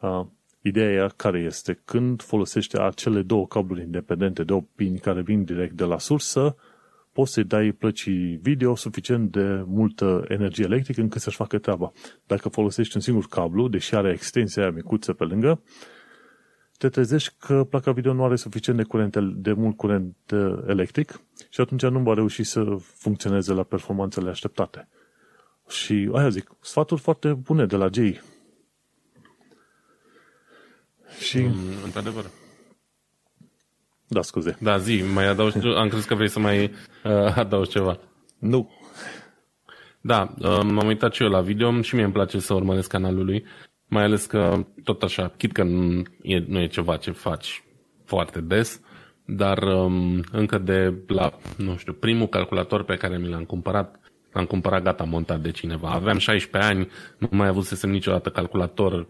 Uh, 0.00 0.26
Ideea 0.66 1.08
care 1.08 1.38
este, 1.38 1.80
când 1.84 2.22
folosește 2.22 2.80
acele 2.80 3.22
două 3.22 3.46
cabluri 3.46 3.82
independente 3.82 4.44
de 4.44 4.52
8 4.52 4.68
pin 4.74 4.98
care 4.98 5.22
vin 5.22 5.44
direct 5.44 5.72
de 5.72 5.84
la 5.84 5.98
sursă, 5.98 6.56
poți 7.14 7.32
să-i 7.32 7.44
dai 7.44 7.72
plăcii 7.72 8.38
video 8.42 8.74
suficient 8.74 9.30
de 9.30 9.64
multă 9.66 10.24
energie 10.28 10.64
electrică 10.64 11.00
încât 11.00 11.20
să-și 11.20 11.36
facă 11.36 11.58
treaba. 11.58 11.92
Dacă 12.26 12.48
folosești 12.48 12.96
un 12.96 13.02
singur 13.02 13.26
cablu, 13.26 13.68
deși 13.68 13.94
are 13.94 14.10
extensia 14.12 14.62
aia 14.62 14.70
micuță 14.70 15.12
pe 15.12 15.24
lângă, 15.24 15.62
te 16.78 16.88
trezești 16.88 17.34
că 17.38 17.64
placa 17.64 17.92
video 17.92 18.12
nu 18.12 18.24
are 18.24 18.36
suficient 18.36 18.78
de, 18.78 18.84
curent, 18.84 19.16
de 19.16 19.52
mult 19.52 19.76
curent 19.76 20.16
uh, 20.32 20.58
electric 20.66 21.20
și 21.50 21.60
atunci 21.60 21.82
nu 21.82 21.98
va 21.98 22.14
reuși 22.14 22.42
să 22.42 22.76
funcționeze 22.80 23.52
la 23.52 23.62
performanțele 23.62 24.30
așteptate. 24.30 24.88
Și 25.68 26.10
aia 26.12 26.28
zic, 26.28 26.50
sfaturi 26.60 27.00
foarte 27.00 27.32
bune 27.32 27.66
de 27.66 27.76
la 27.76 27.88
Jay. 27.92 28.20
Și... 31.20 31.38
Mm, 31.38 31.54
într-adevăr. 31.84 32.24
Da, 34.14 34.22
scuze. 34.22 34.56
Da, 34.60 34.78
zi, 34.78 35.02
mai 35.14 35.26
adaug, 35.26 35.52
am 35.76 35.88
crezut 35.88 36.08
că 36.08 36.14
vrei 36.14 36.28
să 36.28 36.38
mai 36.38 36.64
uh, 36.64 37.36
adaugi 37.36 37.70
ceva. 37.70 37.98
Nu. 38.38 38.70
Da, 40.00 40.34
uh, 40.38 40.60
m-am 40.62 40.86
uitat 40.86 41.14
și 41.14 41.22
eu 41.22 41.28
la 41.28 41.40
video 41.40 41.82
și 41.82 41.94
mie 41.94 42.04
îmi 42.04 42.12
place 42.12 42.38
să 42.38 42.54
urmăresc 42.54 42.88
canalul 42.88 43.24
lui, 43.24 43.44
mai 43.86 44.02
ales 44.02 44.26
că 44.26 44.66
tot 44.84 45.02
așa, 45.02 45.32
chit 45.36 45.52
că 45.52 45.62
nu 45.62 46.02
e, 46.22 46.44
nu 46.46 46.60
e 46.60 46.66
ceva 46.66 46.96
ce 46.96 47.10
faci 47.10 47.64
foarte 48.04 48.40
des, 48.40 48.80
dar 49.24 49.62
um, 49.62 50.24
încă 50.32 50.58
de 50.58 50.94
la, 51.06 51.32
nu 51.56 51.76
știu, 51.76 51.92
primul 51.92 52.26
calculator 52.26 52.84
pe 52.84 52.96
care 52.96 53.18
mi 53.18 53.28
l-am 53.28 53.44
cumpărat, 53.44 54.00
l-am 54.32 54.44
cumpărat 54.44 54.82
gata 54.82 55.04
montat 55.04 55.40
de 55.40 55.50
cineva. 55.50 55.88
Aveam 55.88 56.18
16 56.18 56.70
ani, 56.70 56.88
nu 57.18 57.28
mai 57.30 57.48
avusesem 57.48 57.90
niciodată 57.90 58.30
calculator 58.30 59.06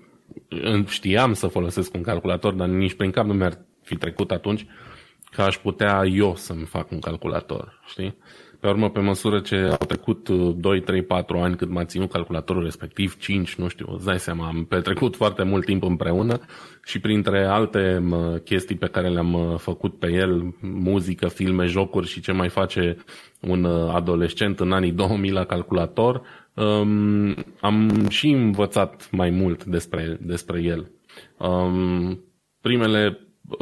știam 0.87 1.33
să 1.33 1.47
folosesc 1.47 1.95
un 1.95 2.03
calculator, 2.03 2.55
dar 2.55 2.69
nici 2.69 2.95
prin 2.95 3.11
cap 3.11 3.27
nu 3.27 3.35
mi-ar 3.35 3.59
fi 3.83 3.97
trecut 3.97 4.31
atunci 4.31 4.67
că 5.35 5.43
aș 5.43 5.57
putea 5.57 6.03
eu 6.13 6.35
să-mi 6.37 6.65
fac 6.65 6.91
un 6.91 6.99
calculator, 6.99 7.81
știi? 7.87 8.17
Pe 8.61 8.71
urmă, 8.71 8.91
pe 8.91 9.01
măsură 9.01 9.41
ce 9.41 9.57
au 9.57 9.87
trecut 9.87 10.29
2, 10.29 10.81
3, 10.81 11.03
4 11.03 11.39
ani 11.39 11.57
cât 11.57 11.69
m-a 11.69 11.85
ținut 11.85 12.11
calculatorul 12.11 12.63
respectiv, 12.63 13.17
5, 13.19 13.55
nu 13.55 13.69
știu, 13.69 13.87
îți 13.95 14.05
dai 14.05 14.19
seama, 14.19 14.47
am 14.47 14.65
petrecut 14.65 15.17
foarte 15.17 15.43
mult 15.43 15.65
timp 15.65 15.83
împreună 15.83 16.41
și 16.85 17.01
printre 17.01 17.45
alte 17.45 18.05
chestii 18.45 18.77
pe 18.77 18.87
care 18.87 19.09
le-am 19.09 19.57
făcut 19.59 19.99
pe 19.99 20.13
el, 20.13 20.55
muzică, 20.61 21.29
filme, 21.29 21.65
jocuri 21.67 22.07
și 22.07 22.21
ce 22.21 22.33
mai 22.33 22.49
face 22.49 22.97
un 23.41 23.65
adolescent 23.65 24.61
în 24.61 24.73
anii 24.73 24.93
2000 24.93 25.31
la 25.31 25.45
calculator, 25.45 26.23
um, 26.55 27.35
am 27.61 28.09
și 28.09 28.29
învățat 28.29 29.09
mai 29.11 29.31
mult 29.31 29.65
despre, 29.65 30.19
despre 30.21 30.63
el. 30.63 30.91
Um, 31.39 32.25
primele 32.61 33.19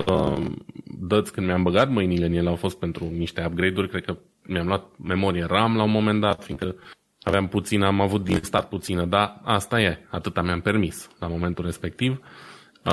um, 0.06 0.64
dăți 0.84 1.32
când 1.32 1.46
mi-am 1.46 1.62
băgat 1.62 1.90
mâinile 1.90 2.26
în 2.26 2.32
el 2.32 2.46
au 2.46 2.56
fost 2.56 2.78
pentru 2.78 3.04
niște 3.04 3.44
upgrade-uri, 3.46 3.88
cred 3.88 4.04
că 4.04 4.18
mi-am 4.46 4.66
luat 4.66 4.84
memorie 4.98 5.44
RAM 5.44 5.76
la 5.76 5.82
un 5.82 5.90
moment 5.90 6.20
dat, 6.20 6.44
fiindcă 6.44 6.74
aveam 7.22 7.48
puțin, 7.48 7.82
am 7.82 8.00
avut 8.00 8.24
din 8.24 8.38
stat 8.42 8.68
puțină, 8.68 9.04
dar 9.04 9.40
asta 9.44 9.80
e, 9.80 9.98
atâta 10.10 10.42
mi-am 10.42 10.60
permis 10.60 11.10
la 11.18 11.26
momentul 11.26 11.64
respectiv. 11.64 12.20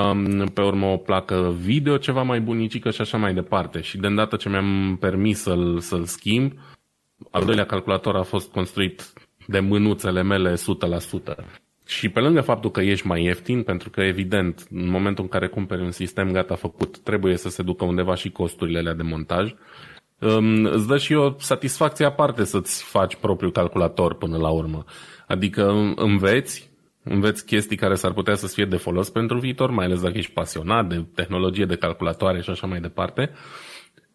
Um, 0.02 0.46
pe 0.46 0.62
urmă 0.62 0.86
o 0.86 0.96
placă 0.96 1.54
video 1.60 1.96
ceva 1.96 2.22
mai 2.22 2.40
bunicică 2.40 2.90
și 2.90 3.00
așa 3.00 3.16
mai 3.16 3.34
departe. 3.34 3.80
Și 3.80 3.98
de 3.98 4.06
îndată 4.06 4.36
ce 4.36 4.48
mi-am 4.48 4.96
permis 5.00 5.40
să-l, 5.40 5.78
să-l 5.80 6.04
schimb, 6.04 6.52
al 7.30 7.44
doilea 7.44 7.66
calculator 7.66 8.16
a 8.16 8.22
fost 8.22 8.50
construit 8.50 9.12
de 9.46 9.60
mânuțele 9.60 10.22
mele 10.22 10.54
100%. 10.54 10.56
Și 11.90 12.08
pe 12.08 12.20
lângă 12.20 12.40
faptul 12.40 12.70
că 12.70 12.80
ești 12.80 13.06
mai 13.06 13.24
ieftin, 13.24 13.62
pentru 13.62 13.90
că 13.90 14.00
evident, 14.00 14.66
în 14.70 14.88
momentul 14.88 15.24
în 15.24 15.30
care 15.30 15.46
cumperi 15.48 15.82
un 15.82 15.90
sistem 15.90 16.32
gata 16.32 16.54
făcut, 16.54 16.98
trebuie 16.98 17.36
să 17.36 17.48
se 17.48 17.62
ducă 17.62 17.84
undeva 17.84 18.14
și 18.14 18.30
costurile 18.30 18.78
alea 18.78 18.94
de 18.94 19.02
montaj, 19.02 19.54
um, 20.18 20.64
îți 20.64 20.86
dă 20.86 20.98
și 20.98 21.14
o 21.14 21.34
satisfacție 21.38 22.04
aparte 22.04 22.44
să-ți 22.44 22.84
faci 22.84 23.16
propriul 23.16 23.52
calculator 23.52 24.14
până 24.14 24.36
la 24.36 24.48
urmă. 24.48 24.84
Adică 25.26 25.92
înveți, 25.96 26.70
înveți 27.02 27.46
chestii 27.46 27.76
care 27.76 27.94
s-ar 27.94 28.12
putea 28.12 28.34
să 28.34 28.46
fie 28.46 28.64
de 28.64 28.76
folos 28.76 29.10
pentru 29.10 29.38
viitor, 29.38 29.70
mai 29.70 29.84
ales 29.84 30.00
dacă 30.00 30.18
ești 30.18 30.32
pasionat 30.32 30.88
de 30.88 31.04
tehnologie, 31.14 31.64
de 31.64 31.76
calculatoare 31.76 32.40
și 32.40 32.50
așa 32.50 32.66
mai 32.66 32.80
departe. 32.80 33.30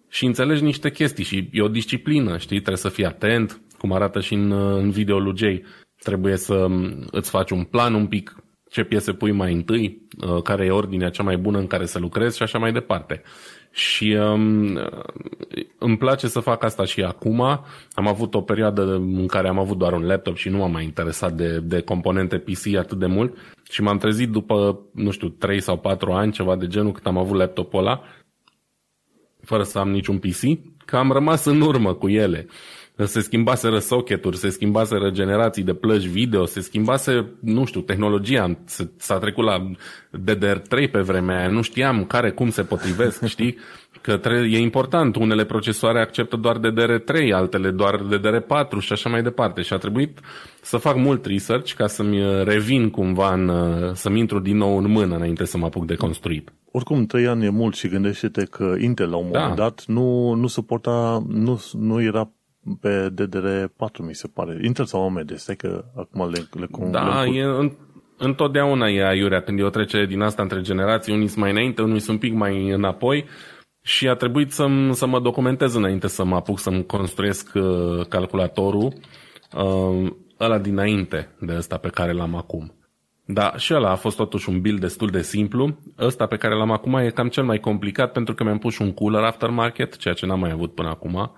Și 0.09 0.25
înțelegi 0.25 0.63
niște 0.63 0.91
chestii 0.91 1.23
și 1.23 1.49
e 1.51 1.61
o 1.61 1.67
disciplină, 1.67 2.37
știi, 2.37 2.55
trebuie 2.55 2.77
să 2.77 2.89
fii 2.89 3.05
atent, 3.05 3.61
cum 3.77 3.91
arată 3.91 4.19
și 4.21 4.33
în, 4.33 4.51
în 4.51 4.89
video 4.89 5.19
lui 5.19 5.37
Jay. 5.37 5.63
Trebuie 6.05 6.37
să 6.37 6.53
um, 6.53 7.07
îți 7.11 7.29
faci 7.29 7.51
un 7.51 7.63
plan 7.63 7.93
un 7.93 8.07
pic, 8.07 8.35
ce 8.69 8.83
piese 8.83 9.13
pui 9.13 9.31
mai 9.31 9.53
întâi, 9.53 10.01
uh, 10.27 10.41
care 10.41 10.65
e 10.65 10.71
ordinea 10.71 11.09
cea 11.09 11.23
mai 11.23 11.37
bună 11.37 11.57
în 11.57 11.67
care 11.67 11.85
să 11.85 11.99
lucrezi 11.99 12.37
și 12.37 12.43
așa 12.43 12.57
mai 12.57 12.71
departe. 12.71 13.21
Și 13.71 14.17
um, 14.19 14.79
îmi 15.77 15.97
place 15.97 16.27
să 16.27 16.39
fac 16.39 16.63
asta 16.63 16.85
și 16.85 17.01
acum. 17.01 17.41
Am 17.91 18.07
avut 18.07 18.33
o 18.33 18.41
perioadă 18.41 18.93
în 18.95 19.27
care 19.27 19.47
am 19.47 19.59
avut 19.59 19.77
doar 19.77 19.93
un 19.93 20.05
laptop 20.05 20.35
și 20.35 20.49
nu 20.49 20.57
m-am 20.57 20.71
mai 20.71 20.83
interesat 20.83 21.33
de, 21.33 21.59
de 21.59 21.81
componente 21.81 22.37
PC 22.37 22.75
atât 22.75 22.99
de 22.99 23.05
mult 23.05 23.37
și 23.69 23.81
m-am 23.81 23.97
trezit 23.97 24.29
după, 24.29 24.79
nu 24.93 25.11
știu, 25.11 25.27
3 25.27 25.61
sau 25.61 25.77
4 25.77 26.11
ani, 26.11 26.31
ceva 26.31 26.55
de 26.55 26.67
genul, 26.67 26.91
cât 26.91 27.05
am 27.05 27.17
avut 27.17 27.37
laptopul 27.37 27.79
ăla, 27.79 28.01
fără 29.41 29.63
să 29.63 29.79
am 29.79 29.89
niciun 29.91 30.17
PC, 30.17 30.41
că 30.85 30.97
am 30.97 31.11
rămas 31.11 31.45
în 31.45 31.61
urmă 31.61 31.93
cu 31.93 32.09
ele 32.09 32.47
se 33.03 33.19
schimbaseră 33.19 33.79
socketuri, 33.79 34.37
se 34.37 34.49
schimbaseră 34.49 35.09
generații 35.09 35.63
de 35.63 35.73
plăci 35.73 36.05
video, 36.05 36.45
se 36.45 36.61
schimbase, 36.61 37.25
nu 37.39 37.65
știu, 37.65 37.81
tehnologia, 37.81 38.57
s-a 38.97 39.17
trecut 39.17 39.43
la 39.43 39.71
DDR3 40.19 40.91
pe 40.91 40.99
vremea 40.99 41.39
aia, 41.39 41.49
nu 41.49 41.61
știam 41.61 42.05
care, 42.05 42.31
cum 42.31 42.49
se 42.49 42.63
potrivesc, 42.63 43.25
știi? 43.35 43.57
Că 44.01 44.17
trebuie, 44.17 44.57
e 44.57 44.61
important, 44.61 45.15
unele 45.15 45.45
procesoare 45.45 45.99
acceptă 45.99 46.35
doar 46.35 46.57
DDR3, 46.57 47.31
altele 47.33 47.71
doar 47.71 47.99
DDR4 47.99 48.79
și 48.79 48.91
așa 48.91 49.09
mai 49.09 49.23
departe. 49.23 49.61
Și 49.61 49.73
a 49.73 49.77
trebuit 49.77 50.19
să 50.61 50.77
fac 50.77 50.95
mult 50.95 51.25
research 51.25 51.73
ca 51.73 51.87
să-mi 51.87 52.43
revin 52.43 52.89
cumva, 52.89 53.33
în, 53.33 53.51
să-mi 53.93 54.19
intru 54.19 54.39
din 54.39 54.57
nou 54.57 54.77
în 54.77 54.91
mână 54.91 55.15
înainte 55.15 55.45
să 55.45 55.57
mă 55.57 55.65
apuc 55.65 55.85
de 55.85 55.95
construit. 55.95 56.53
Oricum, 56.71 57.05
trei 57.05 57.27
ani 57.27 57.45
e 57.45 57.49
mult 57.49 57.75
și 57.75 57.87
gândește-te 57.87 58.43
că 58.43 58.75
Intel 58.79 59.09
la 59.09 59.15
un 59.15 59.29
moment 59.33 59.55
da. 59.55 59.63
dat 59.63 59.83
nu, 59.87 60.33
nu 60.33 60.47
suporta, 60.47 61.23
nu, 61.27 61.61
nu 61.71 62.01
era 62.01 62.31
pe 62.81 63.13
DDR4, 63.13 63.97
mi 63.99 64.15
se 64.15 64.27
pare. 64.27 64.59
Intel 64.61 64.85
sau 64.85 65.03
AMD? 65.03 65.37
Stai 65.37 65.55
că 65.55 65.85
acum 65.95 66.29
le, 66.29 66.47
le, 66.59 66.65
cum, 66.65 66.91
da, 66.91 67.23
le 67.23 67.37
e, 67.37 67.43
în, 67.43 67.71
întotdeauna 68.17 68.87
e 68.87 69.07
aiurea 69.07 69.41
când 69.41 69.59
e 69.59 69.63
o 69.63 69.69
trecere 69.69 70.05
din 70.05 70.21
asta 70.21 70.41
între 70.41 70.61
generații. 70.61 71.13
Unii 71.13 71.27
sunt 71.27 71.39
mai 71.39 71.51
înainte, 71.51 71.81
unii 71.81 71.99
sunt 71.99 72.21
un 72.21 72.29
pic 72.29 72.37
mai 72.37 72.69
înapoi 72.69 73.25
și 73.81 74.07
a 74.07 74.15
trebuit 74.15 74.51
să 74.51 74.67
să 74.91 75.05
mă 75.05 75.19
documentez 75.19 75.73
înainte 75.73 76.07
să 76.07 76.23
mă 76.23 76.35
apuc 76.35 76.59
să-mi 76.59 76.85
construiesc 76.85 77.51
uh, 77.53 78.05
calculatorul 78.09 78.93
uh, 79.53 80.11
ăla 80.39 80.57
dinainte 80.57 81.35
de 81.39 81.53
ăsta 81.57 81.77
pe 81.77 81.89
care 81.89 82.11
l-am 82.11 82.35
acum. 82.35 82.73
Da, 83.25 83.53
și 83.57 83.73
ăla 83.73 83.89
a 83.89 83.95
fost 83.95 84.17
totuși 84.17 84.49
un 84.49 84.61
build 84.61 84.79
destul 84.79 85.09
de 85.09 85.21
simplu. 85.21 85.77
Ăsta 85.99 86.25
pe 86.25 86.35
care 86.37 86.55
l-am 86.55 86.71
acum 86.71 86.93
e 86.93 87.09
cam 87.09 87.27
cel 87.27 87.43
mai 87.43 87.59
complicat 87.59 88.11
pentru 88.11 88.33
că 88.33 88.43
mi-am 88.43 88.57
pus 88.57 88.77
un 88.77 88.93
cooler 88.93 89.23
aftermarket, 89.23 89.97
ceea 89.97 90.13
ce 90.13 90.25
n-am 90.25 90.39
mai 90.39 90.51
avut 90.51 90.73
până 90.73 90.89
acum 90.89 91.31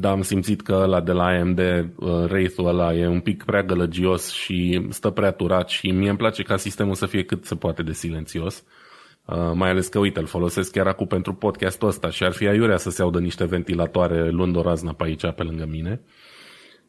dar 0.00 0.12
am 0.12 0.22
simțit 0.22 0.62
că 0.62 0.84
la 0.84 1.00
de 1.00 1.12
la 1.12 1.24
AMD 1.24 1.58
uh, 1.58 1.84
Wraith-ul 2.06 2.66
ăla 2.66 2.94
e 2.94 3.06
un 3.06 3.20
pic 3.20 3.44
prea 3.44 3.62
gălăgios 3.62 4.30
și 4.30 4.86
stă 4.88 5.10
prea 5.10 5.30
turat 5.30 5.68
și 5.68 5.90
mie 5.90 6.08
îmi 6.08 6.18
place 6.18 6.42
ca 6.42 6.56
sistemul 6.56 6.94
să 6.94 7.06
fie 7.06 7.24
cât 7.24 7.44
se 7.44 7.54
poate 7.54 7.82
de 7.82 7.92
silențios. 7.92 8.64
Uh, 9.24 9.50
mai 9.54 9.70
ales 9.70 9.88
că, 9.88 9.98
uite, 9.98 10.20
îl 10.20 10.26
folosesc 10.26 10.72
chiar 10.72 10.86
acum 10.86 11.06
pentru 11.06 11.34
podcastul 11.34 11.88
ăsta 11.88 12.10
și 12.10 12.24
ar 12.24 12.32
fi 12.32 12.46
aiurea 12.46 12.76
să 12.76 12.90
se 12.90 13.02
audă 13.02 13.18
niște 13.18 13.44
ventilatoare 13.44 14.30
luând 14.30 14.56
o 14.56 14.62
raznă 14.62 14.92
pe 14.92 15.04
aici, 15.04 15.30
pe 15.36 15.42
lângă 15.42 15.66
mine. 15.70 16.00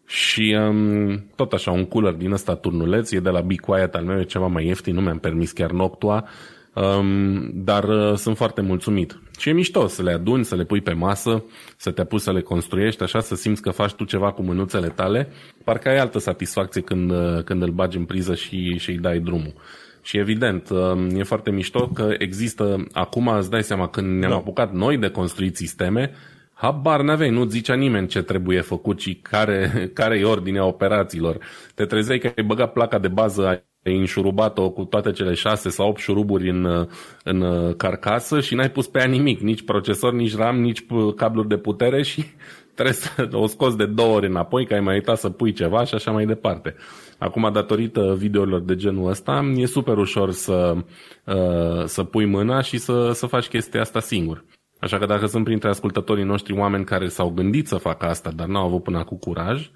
și 0.06 0.58
um, 0.60 1.26
tot 1.36 1.54
așa, 1.54 1.72
un 1.72 1.86
cooler 1.86 2.14
din 2.14 2.32
ăsta 2.32 2.56
turnuleț, 2.56 3.12
e 3.12 3.20
de 3.20 3.30
la 3.30 3.42
Be 3.42 3.56
Quiet 3.56 3.96
al 3.96 4.04
meu, 4.04 4.20
e 4.20 4.24
ceva 4.24 4.48
mai 4.48 4.66
ieftin, 4.66 4.94
nu 4.94 5.02
mi-am 5.02 5.20
permis 5.20 5.52
chiar 5.52 5.72
Noctua, 5.72 6.28
um, 6.74 7.52
dar 7.54 7.84
uh, 7.84 8.14
sunt 8.16 8.38
foarte 8.38 8.62
mulțumit. 8.62 9.20
Și 9.38 9.50
e 9.50 9.52
mișto 9.52 9.88
să 9.88 10.04
le 10.04 10.12
aduni, 10.12 10.46
să 10.46 10.56
le 10.56 10.64
pui 10.64 10.82
pe 10.82 10.94
masă, 10.94 11.44
să 11.78 11.92
te 11.92 12.02
apuci 12.02 12.22
să 12.22 12.32
le 12.32 12.42
construiești, 12.42 13.04
așa 13.04 13.20
să 13.20 13.36
simți 13.36 13.62
că 13.62 13.72
faci 13.72 13.92
tu 13.94 14.04
ceva 14.04 14.32
cu 14.32 14.42
mânuțele 14.42 14.88
tale, 14.88 15.30
parcă 15.64 15.90
ai 15.90 15.98
altă 15.98 16.20
satisfacție 16.20 16.82
când, 16.82 17.12
uh, 17.12 17.44
când 17.44 17.62
îl 17.62 17.72
bagi 17.72 17.98
în 17.98 18.06
priză 18.06 18.36
și, 18.36 18.78
și 18.78 18.90
îi 18.90 18.98
dai 18.98 19.20
drumul. 19.20 19.54
Și 20.02 20.18
evident, 20.18 20.70
um, 20.70 21.10
e 21.10 21.24
foarte 21.24 21.52
mișto 21.52 21.88
că 21.88 22.16
există, 22.18 22.88
acum 22.92 23.28
îți 23.28 23.50
dai 23.50 23.64
seama, 23.64 23.88
când 23.88 24.20
ne-am 24.20 24.32
da. 24.32 24.38
apucat 24.38 24.74
noi 24.74 24.98
de 24.98 25.10
construit 25.10 25.56
sisteme, 25.56 26.12
Habar 26.60 27.02
n-aveai, 27.02 27.30
nu 27.30 27.46
zicea 27.46 27.76
nimeni 27.76 28.08
ce 28.08 28.22
trebuie 28.22 28.62
făcut 28.62 29.00
și 29.00 29.16
care, 29.16 29.72
care 30.00 30.20
e 30.20 30.24
ordinea 30.24 30.66
operațiilor. 30.66 31.38
Te 31.76 31.86
trezeai 31.86 32.20
că 32.20 32.32
ai 32.36 32.44
băgat 32.44 32.74
placa 32.74 33.00
de 33.00 33.08
bază, 33.08 33.48
ai 33.48 33.64
înșurubat-o 33.96 34.70
cu 34.70 34.84
toate 34.84 35.12
cele 35.12 35.34
șase 35.34 35.70
sau 35.70 35.88
opt 35.88 36.00
șuruburi 36.00 36.50
în, 36.50 36.88
în 37.24 37.74
carcasă 37.78 38.40
și 38.42 38.56
n-ai 38.56 38.72
pus 38.72 38.88
pe 38.88 39.00
ea 39.00 39.06
nimic, 39.06 39.40
nici 39.40 39.64
procesor, 39.64 40.14
nici 40.14 40.36
RAM, 40.36 40.60
nici 40.60 40.86
cabluri 41.16 41.48
de 41.48 41.58
putere 41.58 42.04
și 42.04 42.24
trebuie 42.76 42.96
să 42.96 43.28
o 43.32 43.48
scoți 43.48 43.78
de 43.78 43.86
două 43.86 44.16
ori 44.16 44.28
înapoi, 44.28 44.66
că 44.66 44.74
ai 44.74 44.80
mai 44.80 44.94
uitat 44.94 45.18
să 45.18 45.30
pui 45.30 45.54
ceva 45.54 45.84
și 45.84 45.94
așa 45.94 46.12
mai 46.12 46.26
departe. 46.26 46.76
Acum, 47.18 47.50
datorită 47.54 48.16
videourilor 48.18 48.62
de 48.62 48.76
genul 48.76 49.10
ăsta, 49.10 49.52
e 49.56 49.66
super 49.66 49.98
ușor 49.98 50.32
să, 50.32 50.76
uh, 51.26 51.84
să 51.86 52.04
pui 52.04 52.26
mâna 52.26 52.62
și 52.62 52.78
să, 52.78 53.12
să 53.14 53.26
faci 53.26 53.48
chestia 53.48 53.82
asta 53.82 54.00
singur. 54.00 54.46
Așa 54.80 54.98
că 54.98 55.06
dacă 55.06 55.26
sunt 55.26 55.44
printre 55.44 55.70
ascultătorii 55.70 56.24
noștri 56.24 56.58
oameni 56.58 56.86
care 56.86 57.08
s-au 57.08 57.30
gândit 57.30 57.68
să 57.68 57.76
facă 57.76 58.06
asta, 58.06 58.32
dar 58.36 58.48
n-au 58.48 58.66
avut 58.66 58.84
până 58.84 58.98
acum 58.98 59.18
curaj, 59.18 59.70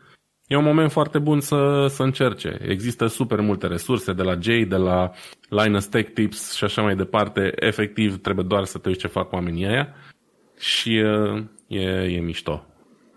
e 0.51 0.55
un 0.55 0.63
moment 0.63 0.91
foarte 0.91 1.19
bun 1.19 1.39
să, 1.39 1.85
să 1.89 2.03
încerce. 2.03 2.57
Există 2.67 3.07
super 3.07 3.39
multe 3.39 3.67
resurse 3.67 4.13
de 4.13 4.23
la 4.23 4.37
Jay, 4.39 4.65
de 4.65 4.75
la 4.75 5.11
Linus 5.49 5.85
Tech 5.85 6.13
Tips 6.13 6.53
și 6.53 6.63
așa 6.63 6.81
mai 6.81 6.95
departe. 6.95 7.51
Efectiv, 7.55 8.21
trebuie 8.21 8.45
doar 8.47 8.65
să 8.65 8.77
te 8.77 8.87
uiți 8.87 8.99
ce 8.99 9.07
fac 9.07 9.31
oamenii 9.31 9.65
aia 9.65 9.95
și 10.59 11.03
uh, 11.05 11.43
e, 11.67 11.81
e 11.89 12.19
mișto. 12.19 12.65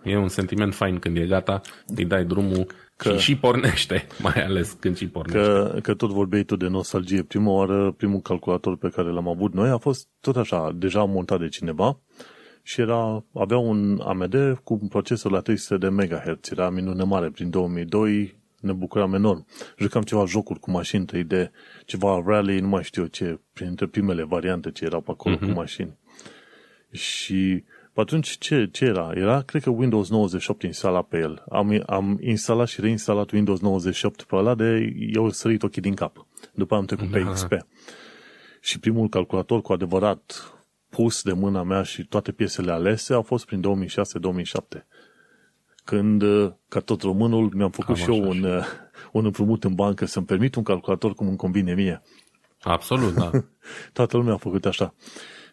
E 0.03 0.17
un 0.17 0.29
sentiment 0.29 0.75
fain 0.75 0.99
când 0.99 1.17
e 1.17 1.27
gata, 1.27 1.61
îi 1.97 2.05
dai 2.05 2.25
drumul 2.25 2.67
Că, 2.97 3.13
și, 3.13 3.19
și 3.19 3.37
pornește, 3.37 4.07
mai 4.23 4.45
ales 4.45 4.77
când 4.81 4.97
și 4.97 5.07
pornește. 5.07 5.41
Că, 5.41 5.79
că 5.83 5.95
tot 5.95 6.11
vorbeai 6.11 6.43
tu 6.43 6.57
de 6.57 6.67
nostalgie. 6.67 7.23
Prima 7.23 7.51
oară, 7.51 7.95
primul 7.97 8.21
calculator 8.21 8.77
pe 8.77 8.89
care 8.89 9.11
l-am 9.11 9.29
avut 9.29 9.55
noi 9.55 9.69
a 9.69 9.79
fost 9.79 10.09
tot 10.21 10.37
așa, 10.37 10.73
deja 10.75 11.05
montat 11.05 11.39
de 11.39 11.49
cineva 11.49 11.99
și 12.67 12.81
era, 12.81 13.25
avea 13.35 13.59
un 13.59 14.01
AMD 14.01 14.61
cu 14.63 14.79
un 14.83 14.89
procesor 14.89 15.31
la 15.31 15.41
300 15.41 15.77
de 15.77 15.89
MHz. 15.89 16.51
Era 16.51 16.71
minune 16.71 17.03
mare. 17.03 17.31
Prin 17.31 17.51
2002 17.51 18.35
ne 18.61 18.73
bucuram 18.73 19.15
enorm. 19.15 19.47
Jucam 19.79 20.03
ceva 20.03 20.25
jocuri 20.25 20.61
cu 20.61 20.71
mașini 20.71 21.07
3D, 21.07 21.51
ceva 21.85 22.23
rally, 22.27 22.61
nu 22.61 22.69
mai 22.69 22.83
știu 22.83 23.07
ce, 23.07 23.41
printre 23.53 23.87
primele 23.87 24.23
variante 24.23 24.71
ce 24.71 24.85
erau 24.85 25.01
pe 25.01 25.11
acolo 25.11 25.35
uh-huh. 25.35 25.39
cu 25.39 25.45
mhm. 25.45 25.55
mașini. 25.55 25.97
Și 26.91 27.65
pe 27.93 28.01
atunci 28.01 28.39
ce, 28.39 28.69
ce 28.73 28.85
era? 28.85 29.13
Era, 29.15 29.41
cred 29.41 29.63
că 29.63 29.71
Windows 29.71 30.11
98 30.11 30.63
instalat 30.63 31.05
pe 31.05 31.19
el. 31.19 31.45
Am, 31.51 31.83
am 31.87 32.19
instalat 32.23 32.69
și 32.69 32.81
reinstalat 32.81 33.31
Windows 33.31 33.61
98 33.61 34.23
pe 34.23 34.37
ăla 34.37 34.55
de 34.55 34.95
eu 35.13 35.31
sărit 35.31 35.63
ochii 35.63 35.83
din 35.83 35.95
cap. 35.95 36.27
După 36.55 36.75
am 36.75 36.85
trecut 36.85 37.11
pe 37.11 37.21
da. 37.21 37.31
XP. 37.31 37.53
Și 38.61 38.79
primul 38.79 39.09
calculator 39.09 39.63
cu 39.63 39.73
adevărat 39.73 40.53
pus 40.95 41.23
de 41.23 41.33
mâna 41.33 41.63
mea 41.63 41.83
și 41.83 42.05
toate 42.05 42.33
piesele 42.33 42.73
alese 42.73 43.15
a 43.15 43.21
fost 43.21 43.47
prin 43.47 43.63
2006-2007. 44.79 44.85
Când, 45.85 46.23
ca 46.69 46.81
tot 46.81 47.03
românul, 47.03 47.53
mi-am 47.55 47.71
făcut 47.71 47.97
Cam 47.97 48.05
și 48.05 48.11
eu 48.11 48.29
un, 48.29 48.47
un 49.13 49.25
împrumut 49.25 49.65
în 49.65 49.75
bancă 49.75 50.07
să-mi 50.07 50.27
permit 50.27 50.55
un 50.55 50.63
calculator 50.63 51.15
cum 51.15 51.27
îmi 51.27 51.37
convine 51.37 51.75
mie. 51.75 52.03
Absolut, 52.63 53.15
da. 53.15 53.31
Toată 53.93 54.17
lumea 54.17 54.33
a 54.33 54.37
făcut 54.37 54.67
așa. 54.67 54.95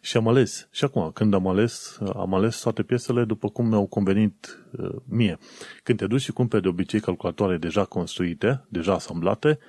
Și 0.02 0.18
am 0.18 0.28
ales. 0.28 0.68
Și 0.72 0.84
acum, 0.84 1.12
când 1.14 1.34
am 1.34 1.48
ales, 1.48 1.98
am 2.16 2.34
ales 2.34 2.62
toate 2.62 2.84
piesele 2.84 3.26
după 3.26 3.50
cum 3.50 3.68
mi-au 3.68 3.86
convenit 3.86 4.66
uh, 4.72 4.96
mie. 5.10 5.38
Când 5.84 5.98
te 5.98 6.08
duci 6.08 6.22
și 6.22 6.32
cumperi 6.32 6.62
de 6.62 6.68
obicei 6.68 7.00
calculatoare 7.00 7.58
deja 7.58 7.86
construite, 7.86 8.66
deja 8.70 8.94
asamblate, 8.94 9.60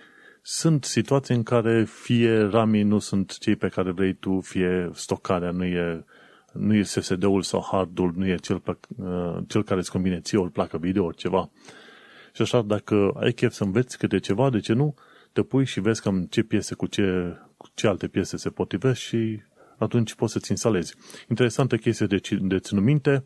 sunt 0.42 0.85
situații 0.85 1.35
în 1.35 1.42
care 1.42 1.85
fie 1.85 2.40
ramii 2.40 2.83
nu 2.83 2.98
sunt 2.98 3.38
cei 3.38 3.57
pe 3.57 3.68
care 3.68 3.90
vrei 3.90 4.12
tu, 4.12 4.40
fie 4.40 4.90
stocarea 4.92 5.50
nu 5.50 5.64
e, 5.64 6.05
nu 6.52 6.74
e 6.74 6.83
SSD-ul 6.83 7.42
sau 7.42 7.66
hardul, 7.70 8.12
nu 8.16 8.26
e 8.26 8.35
cel, 8.35 8.59
pe, 8.59 8.76
uh, 8.96 9.37
cel 9.46 9.64
care 9.64 9.81
îți 9.81 9.90
convine 9.90 10.20
ție, 10.20 10.38
o 10.38 10.46
placă 10.46 10.78
video, 10.78 11.05
ori 11.05 11.16
ceva. 11.16 11.50
Și 12.33 12.42
așa, 12.42 12.62
dacă 12.62 13.12
ai 13.20 13.33
chef 13.33 13.52
să 13.52 13.64
înveți 13.64 13.98
câte 13.98 14.18
ceva, 14.18 14.50
de 14.50 14.61
ce 14.61 14.72
nu, 14.72 14.94
te 15.33 15.42
pui 15.42 15.64
și 15.64 15.81
vezi 15.81 16.02
cam 16.02 16.26
ce 16.31 16.42
piese 16.42 16.74
cu 16.74 16.87
ce, 16.87 17.37
cu 17.57 17.68
ce 17.74 17.87
alte 17.87 18.09
piese 18.09 18.37
se 18.37 18.50
potrivesc 18.50 19.00
și 19.00 19.42
atunci 19.78 20.14
poți 20.14 20.33
să-ți 20.33 20.50
instalezi. 20.50 20.94
Interesantă 21.28 21.76
chestie 21.76 22.07
de, 22.07 22.20
de 22.40 22.59
ținut 22.59 22.83
minte, 22.83 23.24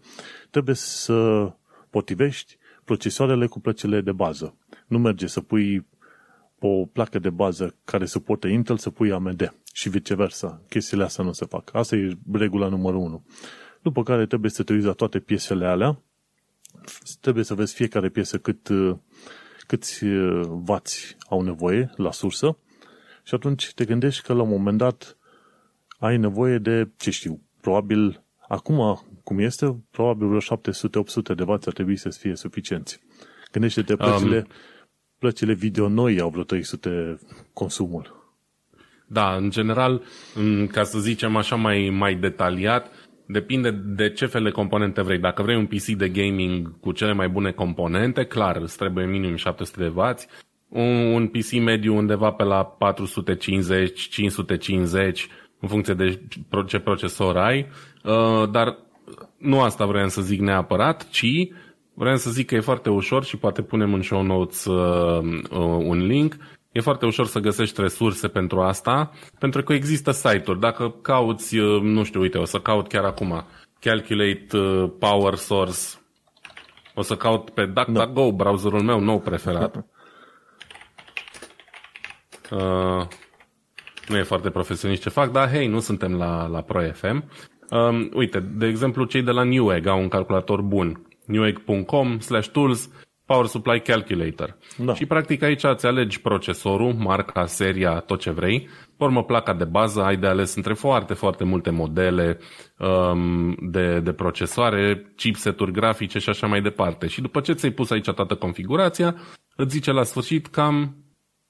trebuie 0.51 0.75
să 0.75 1.51
potrivești 1.91 2.57
procesoarele 2.85 3.47
cu 3.47 3.61
plăcile 3.61 4.01
de 4.01 4.13
bază. 4.13 4.57
Nu 4.87 4.99
merge 4.99 5.27
să 5.27 5.41
pui 5.41 5.87
o 6.61 6.87
placă 6.87 7.19
de 7.19 7.31
bază 7.31 7.75
care 7.85 8.05
suportă 8.07 8.47
Intel 8.47 8.77
să 8.77 8.91
pui 8.91 9.13
AMD 9.13 9.55
și 9.73 9.89
viceversa. 9.89 10.63
Chestiile 10.69 11.05
astea 11.05 11.25
nu 11.25 11.33
se 11.33 11.45
fac. 11.45 11.75
Asta 11.75 11.97
e 11.97 12.17
regula 12.33 12.69
numărul 12.69 13.01
1. 13.01 13.25
După 13.83 14.03
care 14.03 14.27
trebuie 14.27 14.51
să 14.51 14.63
te 14.63 14.73
uiți 14.73 14.87
la 14.87 14.93
toate 14.93 15.19
piesele 15.19 15.67
alea. 15.67 16.03
Trebuie 17.21 17.45
să 17.45 17.55
vezi 17.55 17.75
fiecare 17.75 18.09
piesă 18.09 18.39
cât, 18.39 18.69
câți 19.67 20.05
vați 20.45 21.17
au 21.29 21.41
nevoie 21.41 21.91
la 21.97 22.13
sursă 22.13 22.59
și 23.23 23.35
atunci 23.35 23.73
te 23.75 23.85
gândești 23.85 24.23
că 24.23 24.33
la 24.33 24.43
un 24.43 24.49
moment 24.49 24.79
dat 24.79 25.17
ai 25.99 26.17
nevoie 26.17 26.59
de, 26.59 26.89
ce 26.97 27.11
știu, 27.11 27.41
probabil, 27.61 28.25
acum 28.49 29.01
cum 29.25 29.39
este, 29.39 29.77
probabil 29.91 30.27
vreo 30.27 30.41
700-800 30.41 31.37
de 31.37 31.43
W 31.43 31.51
ar 31.51 31.59
trebui 31.59 31.97
să 31.97 32.09
fie 32.09 32.35
suficienți. 32.35 33.01
Gândește-te, 33.53 33.97
plăcile, 33.97 34.37
um, 34.37 34.47
plăcile 35.19 35.53
video 35.53 35.89
noi 35.89 36.21
au 36.21 36.29
vreo 36.29 36.43
300 36.43 37.19
consumul. 37.53 38.35
Da, 39.07 39.35
în 39.35 39.51
general, 39.51 40.03
ca 40.73 40.83
să 40.83 40.99
zicem 40.99 41.37
așa 41.37 41.57
mai, 41.57 41.91
mai 41.91 42.15
detaliat, 42.15 42.91
depinde 43.27 43.71
de 43.71 44.11
ce 44.11 44.27
fel 44.27 44.43
de 44.43 44.51
componente 44.51 45.03
vrei. 45.03 45.19
Dacă 45.19 45.43
vrei 45.43 45.57
un 45.57 45.67
PC 45.67 45.85
de 45.85 46.09
gaming 46.09 46.81
cu 46.81 46.93
cele 46.93 47.13
mai 47.13 47.29
bune 47.29 47.51
componente, 47.51 48.25
clar, 48.25 48.57
îți 48.57 48.77
trebuie 48.77 49.07
minim 49.07 49.37
700 49.37 49.83
de 49.83 49.93
W. 49.95 50.15
Un, 50.69 51.13
un 51.13 51.27
PC 51.27 51.53
mediu 51.53 51.97
undeva 51.97 52.31
pe 52.31 52.45
la 52.45 52.65
450, 52.65 54.01
550, 54.01 55.29
în 55.61 55.69
funcție 55.69 55.95
de 55.95 56.21
ce 56.67 56.79
procesor 56.79 57.37
ai, 57.37 57.67
uh, 58.05 58.51
dar 58.51 58.79
nu 59.39 59.61
asta 59.61 59.87
vreau 59.87 60.09
să 60.09 60.23
zic 60.23 60.41
neapărat, 60.41 61.09
ci 61.09 61.49
vreau 61.99 62.17
să 62.17 62.31
zic 62.31 62.47
că 62.47 62.55
e 62.55 62.61
foarte 62.61 62.91
ușor 62.91 63.25
și 63.25 63.37
poate 63.37 63.63
punem 63.63 63.95
în 63.95 64.03
show 64.03 64.23
notes 64.23 64.65
uh, 64.65 65.23
uh, 65.51 65.59
un 65.61 66.07
link. 66.07 66.37
E 66.73 66.81
foarte 66.81 67.07
ușor 67.07 67.27
să 67.27 67.39
găsești 67.39 67.81
resurse 67.81 68.29
pentru 68.29 68.61
asta, 68.61 69.11
pentru 69.39 69.63
că 69.63 69.73
există 69.73 70.11
site-uri. 70.11 70.61
Dacă 70.61 70.95
cauți, 71.03 71.57
nu 71.83 72.05
știu, 72.05 72.21
uite, 72.21 72.39
o 72.39 72.45
să 72.45 72.59
caut 72.59 72.89
chiar 72.89 73.05
acum, 73.05 73.45
Calculate 73.81 74.59
Power 74.99 75.35
Source, 75.35 75.81
o 76.95 77.03
să 77.03 77.17
caut 77.17 77.51
pe 77.51 77.67
DuckDuckGo, 77.67 78.21
no. 78.21 78.33
browserul 78.33 78.83
meu 78.83 79.01
nou 79.01 79.21
preferat. 79.21 79.77
Uh, 82.51 83.07
nu 84.09 84.17
e 84.17 84.23
foarte 84.23 84.51
profesionist 84.51 85.03
ce 85.03 85.09
fac, 85.09 85.31
dar 85.31 85.51
hei, 85.51 85.67
nu 85.67 85.81
suntem 85.81 86.15
la, 86.15 86.47
la 86.47 86.61
Pro 86.61 86.81
FM. 86.93 87.25
Um, 87.71 88.11
uite, 88.15 88.41
de 88.41 88.67
exemplu, 88.67 89.05
cei 89.05 89.23
de 89.23 89.31
la 89.31 89.43
Newegg 89.43 89.87
au 89.87 90.01
un 90.01 90.09
calculator 90.09 90.61
bun. 90.61 91.07
newegg.com 91.27 92.19
slash 92.19 92.49
tools 92.49 92.91
Power 93.27 93.47
Supply 93.47 93.81
Calculator. 93.81 94.57
Da. 94.77 94.95
Și 94.95 95.07
practic 95.07 95.43
aici 95.43 95.65
îți 95.65 95.87
alegi 95.87 96.21
procesorul, 96.21 96.93
marca, 96.93 97.47
seria, 97.47 97.99
tot 97.99 98.21
ce 98.21 98.31
vrei. 98.31 98.69
Formă 98.97 99.25
placa 99.25 99.55
de 99.55 99.65
bază, 99.65 100.03
ai 100.03 100.17
de 100.17 100.27
ales 100.27 100.55
între 100.55 100.75
foarte, 100.75 101.15
foarte 101.15 101.45
multe 101.45 101.71
modele 101.71 102.39
um, 102.79 103.57
de, 103.71 104.01
de 104.01 104.13
procesoare, 104.13 105.13
chipseturi 105.17 105.73
grafice 105.73 106.19
și 106.19 106.29
așa 106.29 106.47
mai 106.47 106.63
departe. 106.63 107.07
Și 107.07 107.21
după 107.21 107.41
ce 107.41 107.53
ți-ai 107.53 107.73
pus 107.73 107.91
aici 107.91 108.11
toată 108.11 108.35
configurația, 108.35 109.15
îți 109.57 109.73
zice 109.73 109.93
la 109.93 110.03
sfârșit 110.03 110.47
cam 110.47 110.97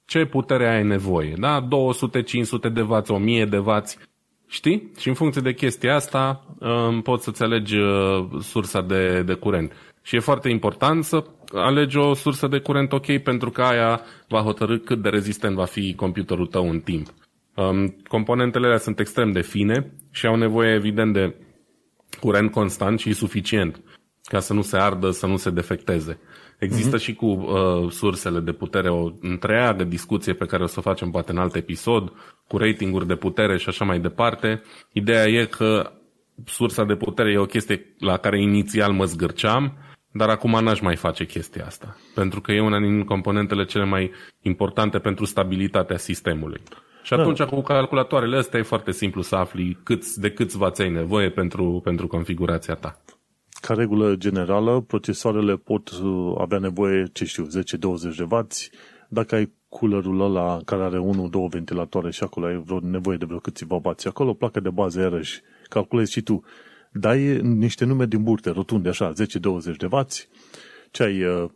ce 0.05 0.25
putere 0.25 0.75
ai 0.75 0.83
nevoie, 0.83 1.33
da? 1.37 1.59
200, 1.59 2.21
500 2.21 2.69
de 2.69 2.81
vați, 2.81 3.11
1000 3.11 3.45
de 3.45 3.57
vați, 3.57 3.97
știi? 4.47 4.91
Și 4.99 5.07
în 5.07 5.13
funcție 5.13 5.41
de 5.41 5.53
chestia 5.53 5.95
asta 5.95 6.45
um, 6.59 7.01
poți 7.01 7.23
să-ți 7.23 7.43
alegi 7.43 7.77
uh, 7.77 8.27
sursa 8.41 8.81
de, 8.81 9.21
de 9.21 9.33
curent. 9.33 9.71
Și 10.01 10.15
e 10.15 10.19
foarte 10.19 10.49
important 10.49 11.03
să 11.03 11.23
alegi 11.53 11.97
o 11.97 12.13
sursă 12.13 12.47
de 12.47 12.59
curent 12.59 12.91
ok 12.91 13.17
pentru 13.17 13.49
că 13.49 13.61
aia 13.61 14.01
va 14.27 14.41
hotărâ 14.41 14.77
cât 14.77 15.01
de 15.01 15.09
rezistent 15.09 15.55
va 15.55 15.65
fi 15.65 15.93
computerul 15.95 16.47
tău 16.47 16.69
în 16.69 16.79
timp. 16.79 17.07
Um, 17.55 17.95
componentele 18.07 18.65
alea 18.65 18.77
sunt 18.77 18.99
extrem 18.99 19.31
de 19.31 19.41
fine 19.41 19.93
și 20.11 20.25
au 20.25 20.35
nevoie 20.35 20.73
evident 20.73 21.13
de 21.13 21.35
curent 22.19 22.51
constant 22.51 22.99
și 22.99 23.13
suficient 23.13 23.81
ca 24.23 24.39
să 24.39 24.53
nu 24.53 24.61
se 24.61 24.77
ardă, 24.77 25.09
să 25.11 25.25
nu 25.25 25.37
se 25.37 25.49
defecteze. 25.49 26.19
Există 26.57 26.97
uh-huh. 26.97 27.01
și 27.01 27.13
cu 27.13 27.25
uh, 27.25 27.91
sursele 27.91 28.39
de 28.39 28.51
putere 28.51 28.89
o 28.89 29.11
întreagă 29.21 29.83
discuție 29.83 30.33
pe 30.33 30.45
care 30.45 30.63
o 30.63 30.65
să 30.65 30.75
o 30.77 30.81
facem 30.81 31.09
poate 31.09 31.31
în 31.31 31.37
alt 31.37 31.55
episod, 31.55 32.11
cu 32.47 32.57
ratinguri 32.57 33.07
de 33.07 33.15
putere 33.15 33.57
și 33.57 33.69
așa 33.69 33.85
mai 33.85 33.99
departe. 33.99 34.61
Ideea 34.91 35.25
e 35.25 35.45
că 35.45 35.91
sursa 36.45 36.83
de 36.83 36.95
putere 36.95 37.31
e 37.31 37.37
o 37.37 37.45
chestie 37.45 37.95
la 37.99 38.17
care 38.17 38.41
inițial 38.41 38.91
mă 38.91 39.05
zgârceam, 39.05 39.77
dar 40.11 40.29
acum 40.29 40.63
n-aș 40.63 40.79
mai 40.79 40.95
face 40.95 41.25
chestia 41.25 41.65
asta, 41.65 41.97
pentru 42.15 42.41
că 42.41 42.51
e 42.51 42.61
una 42.61 42.79
din 42.79 43.03
componentele 43.03 43.65
cele 43.65 43.85
mai 43.85 44.11
importante 44.41 44.99
pentru 44.99 45.25
stabilitatea 45.25 45.97
sistemului. 45.97 46.61
Și 47.03 47.11
da. 47.11 47.21
atunci 47.21 47.37
da. 47.37 47.45
cu 47.45 47.61
calculatoarele 47.61 48.37
astea 48.37 48.59
e 48.59 48.63
foarte 48.63 48.91
simplu 48.91 49.21
să 49.21 49.35
afli 49.35 49.77
câți, 49.83 50.19
de 50.19 50.31
câți 50.31 50.57
vați 50.57 50.81
ai 50.81 50.89
nevoie 50.89 51.29
pentru, 51.29 51.81
pentru 51.83 52.07
configurația 52.07 52.73
ta. 52.73 53.01
Ca 53.61 53.73
regulă 53.73 54.15
generală, 54.15 54.81
procesoarele 54.81 55.55
pot 55.55 55.89
uh, 55.89 56.35
avea 56.37 56.59
nevoie, 56.59 57.09
ce 57.13 57.25
știu, 57.25 57.47
10-20 57.47 57.49
de 58.17 58.25
W. 58.29 58.47
Dacă 59.09 59.35
ai 59.35 59.51
coolerul 59.69 60.21
ăla 60.21 60.59
care 60.65 60.83
are 60.83 60.99
1-2 60.99 61.49
ventilatoare 61.49 62.11
și 62.11 62.23
acolo 62.23 62.45
ai 62.45 62.61
vreo 62.65 62.79
nevoie 62.79 63.17
de 63.17 63.25
vreo 63.25 63.39
câțiva 63.39 63.75
W. 63.75 63.91
Acolo, 64.03 64.33
placă 64.33 64.59
de 64.59 64.69
bază, 64.69 64.99
iarăși, 64.99 65.41
calculezi 65.69 66.11
și 66.11 66.21
tu. 66.21 66.43
Dai 66.91 67.41
niște 67.41 67.85
nume 67.85 68.05
din 68.05 68.23
burte, 68.23 68.49
rotunde, 68.49 68.89
așa, 68.89 69.13
10-20 69.13 69.15
de 69.77 69.87
W. 69.89 70.05
Ce 70.91 71.03
ai, 71.03 71.23
uh, 71.23 71.49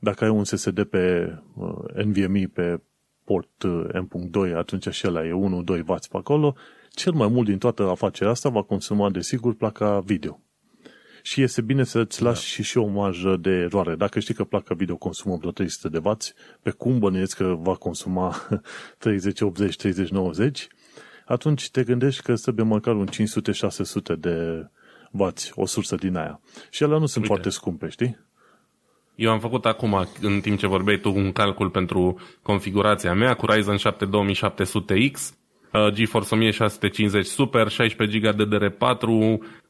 dacă 0.00 0.24
ai 0.24 0.30
un 0.30 0.44
SSD 0.44 0.84
pe 0.84 1.34
uh, 1.54 2.04
NVMe 2.04 2.50
pe 2.52 2.80
port 3.24 3.62
uh, 3.62 3.86
M.2, 3.92 4.56
atunci 4.56 4.88
și 4.88 5.06
ăla 5.06 5.26
e 5.26 5.30
1-2 5.64 5.80
W 5.86 5.94
pe 6.10 6.16
acolo, 6.16 6.54
cel 6.90 7.12
mai 7.12 7.28
mult 7.28 7.46
din 7.46 7.58
toată 7.58 7.82
afacerea 7.82 8.32
asta 8.32 8.48
va 8.48 8.62
consuma, 8.62 9.10
desigur, 9.10 9.54
placa 9.54 10.00
video. 10.00 10.40
Și 11.22 11.42
este 11.42 11.60
bine 11.60 11.84
să-ți 11.84 12.22
lași 12.22 12.40
da. 12.40 12.46
și, 12.46 12.62
și 12.62 12.78
o 12.78 12.86
marjă 12.86 13.36
de 13.36 13.50
eroare. 13.50 13.94
Dacă 13.94 14.20
știi 14.20 14.34
că 14.34 14.44
placa 14.44 14.74
video 14.74 14.96
consumă 14.96 15.36
vreo 15.36 15.50
300 15.50 15.88
de 15.88 16.00
W, 16.04 16.16
pe 16.62 16.70
cum 16.70 16.98
bănuiesc 16.98 17.36
că 17.36 17.56
va 17.58 17.74
consuma 17.74 18.36
30, 18.98 19.40
80, 19.40 19.76
30, 19.76 20.08
90, 20.08 20.66
atunci 21.26 21.70
te 21.70 21.82
gândești 21.82 22.22
că 22.22 22.34
trebuie 22.34 22.66
măcar 22.66 22.94
un 22.94 23.06
500-600 23.06 24.18
de 24.18 24.66
W, 25.10 25.26
o 25.54 25.66
sursă 25.66 25.94
din 25.96 26.16
aia. 26.16 26.40
Și 26.70 26.82
ele 26.82 26.98
nu 26.98 27.06
sunt 27.06 27.24
Uite. 27.24 27.26
foarte 27.26 27.48
scumpe, 27.48 27.88
știi? 27.88 28.18
Eu 29.14 29.30
am 29.30 29.40
făcut 29.40 29.66
acum, 29.66 30.06
în 30.20 30.40
timp 30.40 30.58
ce 30.58 30.66
vorbeai 30.66 30.98
tu, 30.98 31.14
un 31.14 31.32
calcul 31.32 31.70
pentru 31.70 32.20
configurația 32.42 33.14
mea 33.14 33.34
cu 33.34 33.46
Ryzen 33.46 33.76
7 33.76 34.06
2700X, 34.06 35.12
uh, 35.14 35.41
GeForce 35.92 36.34
1650 36.34 37.26
Super, 37.26 37.68
16 37.68 38.18
GB 38.18 38.42
DDR4, 38.42 39.00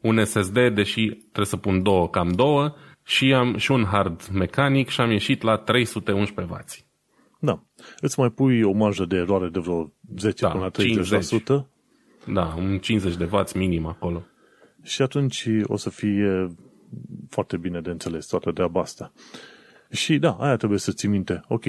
un 0.01 0.25
SSD, 0.25 0.69
deși 0.75 1.07
trebuie 1.09 1.47
să 1.47 1.57
pun 1.57 1.83
două, 1.83 2.09
cam 2.09 2.33
două, 2.33 2.75
și 3.05 3.35
am 3.35 3.57
și 3.57 3.71
un 3.71 3.85
hard 3.85 4.29
mecanic 4.33 4.88
și 4.88 5.01
am 5.01 5.11
ieșit 5.11 5.43
la 5.43 5.65
311W. 5.65 6.59
Da. 7.38 7.62
Îți 8.01 8.19
mai 8.19 8.31
pui 8.31 8.62
o 8.62 8.73
marjă 8.73 9.05
de 9.05 9.17
eroare 9.17 9.49
de 9.49 9.59
vreo 9.59 9.93
10 10.19 10.45
da, 10.45 10.51
până 10.51 10.62
la 10.65 10.71
30%. 10.71 10.73
50. 10.73 11.43
Da, 12.27 12.55
un 12.59 12.79
50 12.79 13.17
de 13.17 13.29
W 13.33 13.45
minim 13.55 13.87
acolo. 13.87 14.23
Și 14.83 15.03
atunci 15.03 15.49
o 15.62 15.77
să 15.77 15.91
fie 15.91 16.57
foarte 17.29 17.57
bine 17.57 17.81
de 17.81 17.91
înțeles 17.91 18.27
toată 18.27 18.53
treaba 18.53 18.81
asta. 18.81 19.12
Și 19.91 20.19
da, 20.19 20.37
aia 20.41 20.57
trebuie 20.57 20.79
să 20.79 20.93
ții 20.93 21.09
minte. 21.09 21.41
Ok, 21.49 21.65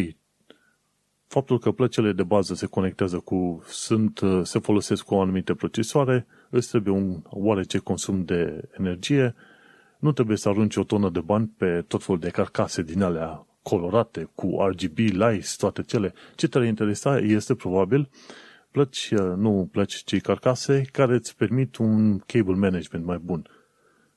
faptul 1.34 1.60
că 1.60 1.72
plăcile 1.72 2.12
de 2.12 2.24
bază 2.24 2.54
se 2.54 2.66
conectează 2.66 3.18
cu, 3.18 3.64
sunt, 3.68 4.20
se 4.44 4.60
folosesc 4.60 5.04
cu 5.04 5.16
o 5.16 5.22
anumite 5.22 5.54
procesoare, 5.54 6.26
îți 6.50 6.70
trebuie 6.70 6.94
un 6.94 7.22
oarece 7.30 7.78
consum 7.78 8.24
de 8.24 8.70
energie, 8.78 9.36
nu 10.00 10.12
trebuie 10.12 10.38
să 10.38 10.50
arunci 10.50 10.76
o 10.76 10.84
tonă 10.84 11.10
de 11.10 11.20
bani 11.20 11.52
pe 11.58 11.84
tot 11.88 12.04
felul 12.04 12.20
de 12.20 12.30
carcase 12.30 12.82
din 12.82 13.02
alea 13.02 13.46
colorate, 13.62 14.30
cu 14.36 14.58
RGB, 14.70 14.98
lights, 14.98 15.56
toate 15.56 15.84
cele. 15.84 16.14
Ce 16.36 16.48
te 16.48 16.60
interesa 16.60 17.18
este 17.18 17.56
probabil 17.56 18.10
plăci, 18.72 19.14
nu 19.36 19.70
plăci, 19.72 20.04
ci 20.04 20.22
carcase 20.22 20.82
care 20.92 21.14
îți 21.14 21.36
permit 21.36 21.76
un 21.76 22.18
cable 22.18 22.56
management 22.56 23.06
mai 23.06 23.18
bun 23.18 23.48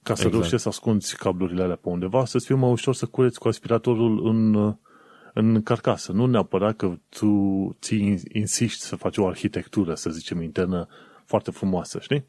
ca 0.03 0.15
să 0.15 0.21
exact. 0.21 0.33
reușești 0.33 0.63
să 0.63 0.69
ascunzi 0.69 1.17
cablurile 1.17 1.63
alea 1.63 1.77
pe 1.77 1.89
undeva, 1.89 2.25
să-ți 2.25 2.47
fie 2.47 2.55
mai 2.55 2.71
ușor 2.71 2.95
să 2.95 3.07
cureți 3.07 3.39
cu 3.39 3.49
aspiratorul 3.49 4.27
în, 4.27 4.77
în 5.39 5.63
carcasă. 5.63 6.13
Nu 6.13 6.27
neapărat 6.27 6.77
că 6.77 6.99
tu 7.09 7.77
ți 7.81 8.17
insiști 8.33 8.81
să 8.81 8.97
faci 8.97 9.17
o 9.17 9.27
arhitectură, 9.27 9.95
să 9.95 10.11
zicem, 10.11 10.43
internă 10.43 10.89
foarte 11.25 11.51
frumoasă, 11.51 11.99
știi? 12.01 12.25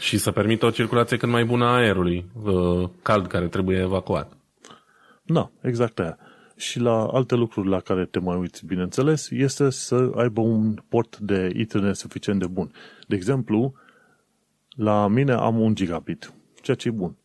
Și 0.00 0.18
să 0.18 0.30
permită 0.30 0.66
o 0.66 0.70
circulație 0.70 1.16
cât 1.16 1.28
mai 1.28 1.44
bună 1.44 1.64
a 1.64 1.74
aerului 1.74 2.26
uh, 2.42 2.88
cald 3.02 3.26
care 3.26 3.48
trebuie 3.48 3.78
evacuat. 3.78 4.36
Da, 5.22 5.50
exact 5.60 5.98
aia. 5.98 6.18
Și 6.56 6.80
la 6.80 7.06
alte 7.06 7.34
lucruri 7.34 7.68
la 7.68 7.80
care 7.80 8.04
te 8.04 8.18
mai 8.18 8.36
uiți, 8.36 8.66
bineînțeles, 8.66 9.30
este 9.30 9.70
să 9.70 10.10
aibă 10.16 10.40
un 10.40 10.74
port 10.88 11.18
de 11.18 11.52
Ethernet 11.54 11.96
suficient 11.96 12.40
de 12.40 12.46
bun. 12.46 12.70
De 13.06 13.14
exemplu, 13.14 13.74
la 14.68 15.08
mine 15.08 15.32
am 15.32 15.60
un 15.60 15.74
gigabit 15.74 16.32
ceea 16.62 16.76
ce 16.76 16.88
e 16.88 16.90
bun. 16.90 17.16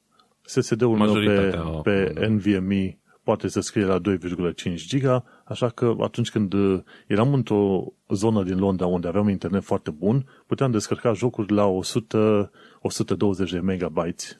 SSD-ul 0.41 0.97
meu 0.97 1.13
pe, 1.13 1.59
pe 1.83 2.13
da. 2.13 2.27
NVMe 2.27 2.97
poate 3.29 3.47
să 3.47 3.59
scrie 3.59 3.85
la 3.85 3.99
2,5 3.99 4.75
giga, 4.75 5.23
așa 5.45 5.69
că 5.69 5.95
atunci 5.99 6.31
când 6.31 6.53
uh, 6.53 6.81
eram 7.07 7.33
într-o 7.33 7.85
zonă 8.07 8.43
din 8.43 8.57
Londra 8.57 8.85
unde 8.85 9.07
aveam 9.07 9.29
internet 9.29 9.63
foarte 9.63 9.91
bun, 9.91 10.25
puteam 10.47 10.71
descărca 10.71 11.13
jocuri 11.13 11.53
la 11.53 11.65
100, 11.65 12.51
120 12.81 13.51
de 13.51 13.59
megabytes 13.59 14.37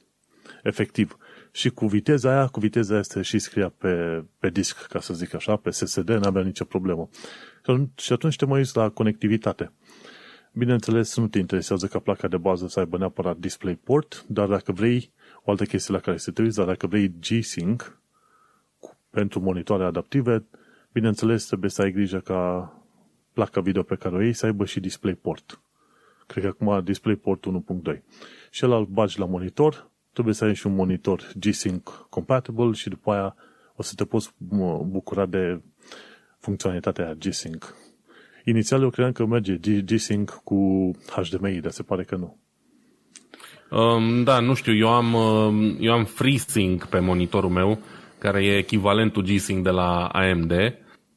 efectiv. 0.63 1.17
Și 1.51 1.69
cu 1.69 1.87
viteza 1.87 2.29
aia, 2.29 2.47
cu 2.47 2.59
viteza 2.59 2.91
aia 2.91 2.99
este 2.99 3.21
și 3.21 3.39
scria 3.39 3.69
pe, 3.77 4.23
pe 4.39 4.49
disc, 4.49 4.85
ca 4.87 4.99
să 4.99 5.13
zic 5.13 5.33
așa, 5.33 5.55
pe 5.55 5.69
SSD, 5.69 6.09
n-avea 6.09 6.41
nicio 6.41 6.65
problemă. 6.65 7.09
Și 7.95 8.13
atunci 8.13 8.35
te 8.35 8.45
mai 8.45 8.57
uiți 8.57 8.77
la 8.77 8.89
conectivitate. 8.89 9.73
Bineînțeles, 10.53 11.17
nu 11.17 11.27
te 11.27 11.39
interesează 11.39 11.87
ca 11.87 11.99
placa 11.99 12.27
de 12.27 12.37
bază 12.37 12.67
să 12.67 12.79
aibă 12.79 12.97
neapărat 12.97 13.37
DisplayPort, 13.37 14.25
dar 14.27 14.47
dacă 14.47 14.71
vrei, 14.71 15.13
o 15.43 15.51
altă 15.51 15.63
chestie 15.63 15.93
la 15.93 15.99
care 15.99 16.17
se 16.17 16.31
te 16.31 16.41
uiți, 16.41 16.57
dar 16.57 16.65
dacă 16.65 16.87
vrei 16.87 17.13
G-Sync 17.19 17.98
pentru 19.09 19.39
monitoare 19.39 19.83
adaptive, 19.83 20.45
bineînțeles, 20.91 21.45
trebuie 21.45 21.69
să 21.69 21.81
ai 21.81 21.91
grijă 21.91 22.19
ca 22.19 22.73
placa 23.33 23.61
video 23.61 23.83
pe 23.83 23.95
care 23.95 24.15
o 24.15 24.21
iei 24.21 24.33
să 24.33 24.45
aibă 24.45 24.65
și 24.65 24.79
DisplayPort. 24.79 25.61
Cred 26.27 26.43
că 26.43 26.49
acum 26.49 26.83
DisplayPort 26.83 27.45
1.2. 27.93 28.01
Și 28.49 28.63
el 28.63 28.71
îl 28.71 28.85
bagi 28.85 29.19
la 29.19 29.25
monitor, 29.25 29.91
trebuie 30.13 30.33
să 30.33 30.45
ai 30.45 30.55
și 30.55 30.67
un 30.67 30.75
monitor 30.75 31.31
G-Sync 31.39 32.07
compatible 32.09 32.71
și 32.71 32.89
după 32.89 33.11
aia 33.11 33.35
o 33.75 33.81
să 33.81 33.93
te 33.95 34.05
poți 34.05 34.33
bucura 34.85 35.25
de 35.25 35.61
funcționalitatea 36.39 37.13
G-Sync 37.13 37.75
Inițial 38.49 38.81
eu 38.81 38.89
credeam 38.89 39.11
că 39.13 39.25
merge 39.25 39.81
G-Sync 39.85 40.41
cu 40.43 40.91
HDMI, 41.09 41.59
dar 41.59 41.71
se 41.71 41.83
pare 41.83 42.03
că 42.03 42.15
nu. 42.15 42.37
Um, 43.69 44.23
da, 44.23 44.39
nu 44.39 44.53
știu, 44.53 44.75
eu 44.75 44.87
am, 44.87 45.13
um, 45.13 45.77
eu 45.79 45.93
am 45.93 46.05
FreeSync 46.05 46.85
pe 46.85 46.99
monitorul 46.99 47.49
meu, 47.49 47.79
care 48.19 48.45
e 48.45 48.57
echivalentul 48.57 49.23
G-Sync 49.23 49.63
de 49.63 49.69
la 49.69 50.05
AMD 50.05 50.53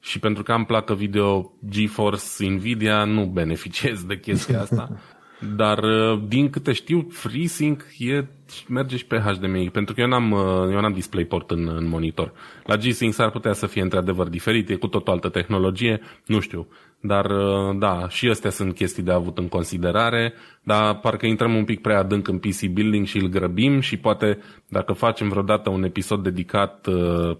și 0.00 0.18
pentru 0.18 0.42
că 0.42 0.52
am 0.52 0.64
placă 0.64 0.94
video 0.94 1.52
GeForce 1.68 2.48
Nvidia, 2.48 3.04
nu 3.04 3.24
beneficiez 3.24 4.04
de 4.04 4.18
chestia 4.18 4.60
asta. 4.60 4.88
Dar 5.56 5.78
uh, 5.78 6.20
din 6.28 6.50
câte 6.50 6.72
știu, 6.72 7.06
FreeSync 7.10 7.86
e, 7.98 8.24
merge 8.68 8.96
și 8.96 9.06
pe 9.06 9.18
HDMI, 9.18 9.70
pentru 9.70 9.94
că 9.94 10.00
eu 10.00 10.06
n-am, 10.06 10.30
uh, 10.30 10.72
eu 10.72 10.80
n-am 10.80 10.92
DisplayPort 10.92 11.50
în, 11.50 11.68
în 11.76 11.88
monitor. 11.88 12.32
La 12.64 12.76
G-Sync 12.76 13.12
s-ar 13.12 13.30
putea 13.30 13.52
să 13.52 13.66
fie 13.66 13.82
într-adevăr 13.82 14.28
diferit, 14.28 14.68
e 14.68 14.74
cu 14.74 14.86
tot 14.86 15.08
o 15.08 15.10
altă 15.10 15.28
tehnologie, 15.28 16.00
nu 16.26 16.40
știu. 16.40 16.68
Dar 17.00 17.24
uh, 17.24 17.76
da, 17.78 18.08
și 18.08 18.28
astea 18.28 18.50
sunt 18.50 18.74
chestii 18.74 19.02
de 19.02 19.12
avut 19.12 19.38
în 19.38 19.48
considerare, 19.48 20.34
dar 20.62 20.98
parcă 20.98 21.26
intrăm 21.26 21.54
un 21.54 21.64
pic 21.64 21.80
prea 21.80 21.98
adânc 21.98 22.28
în 22.28 22.38
PC 22.38 22.62
Building 22.72 23.06
și 23.06 23.16
îl 23.16 23.28
grăbim 23.28 23.80
și 23.80 23.96
poate 23.96 24.38
dacă 24.68 24.92
facem 24.92 25.28
vreodată 25.28 25.70
un 25.70 25.84
episod 25.84 26.22
dedicat 26.22 26.88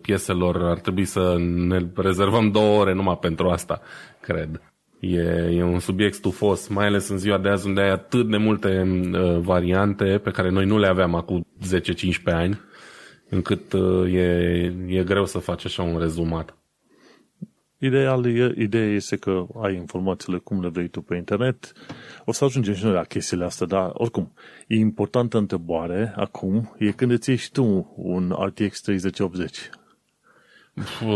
pieselor, 0.00 0.62
ar 0.64 0.78
trebui 0.78 1.04
să 1.04 1.36
ne 1.38 1.78
rezervăm 1.94 2.50
două 2.50 2.80
ore 2.80 2.94
numai 2.94 3.18
pentru 3.20 3.48
asta, 3.48 3.80
cred. 4.20 4.71
E, 5.04 5.18
e 5.50 5.62
un 5.62 5.78
subiect 5.78 6.14
stufos, 6.14 6.68
mai 6.68 6.86
ales 6.86 7.08
în 7.08 7.18
ziua 7.18 7.38
de 7.38 7.48
azi 7.48 7.66
unde 7.66 7.80
ai 7.80 7.90
atât 7.90 8.30
de 8.30 8.36
multe 8.36 8.82
uh, 9.12 9.38
variante 9.38 10.18
pe 10.18 10.30
care 10.30 10.50
noi 10.50 10.64
nu 10.64 10.78
le 10.78 10.86
aveam 10.86 11.14
acum 11.14 11.46
10-15 11.80 12.22
ani, 12.24 12.60
încât 13.28 13.72
uh, 13.72 14.12
e, 14.12 14.74
e 14.86 15.04
greu 15.04 15.26
să 15.26 15.38
faci 15.38 15.64
așa 15.64 15.82
un 15.82 15.98
rezumat. 15.98 16.56
Ideal, 17.78 18.26
ideea 18.58 18.86
este 18.86 19.16
că 19.16 19.46
ai 19.62 19.74
informațiile 19.74 20.38
cum 20.38 20.62
le 20.62 20.68
vrei 20.68 20.88
tu 20.88 21.00
pe 21.00 21.16
internet. 21.16 21.72
O 22.24 22.32
să 22.32 22.44
ajungem 22.44 22.74
și 22.74 22.84
noi 22.84 22.92
la 22.92 23.04
chestiile 23.04 23.44
astea, 23.44 23.66
dar 23.66 23.90
oricum, 23.92 24.32
e 24.66 24.74
importantă 24.74 25.38
întrebare 25.38 26.12
acum, 26.16 26.74
e 26.78 26.90
când 26.90 27.10
îți 27.10 27.30
ieși 27.30 27.44
și 27.44 27.50
tu 27.50 27.92
un 27.96 28.34
RTX 28.44 28.80
3080. 28.80 29.70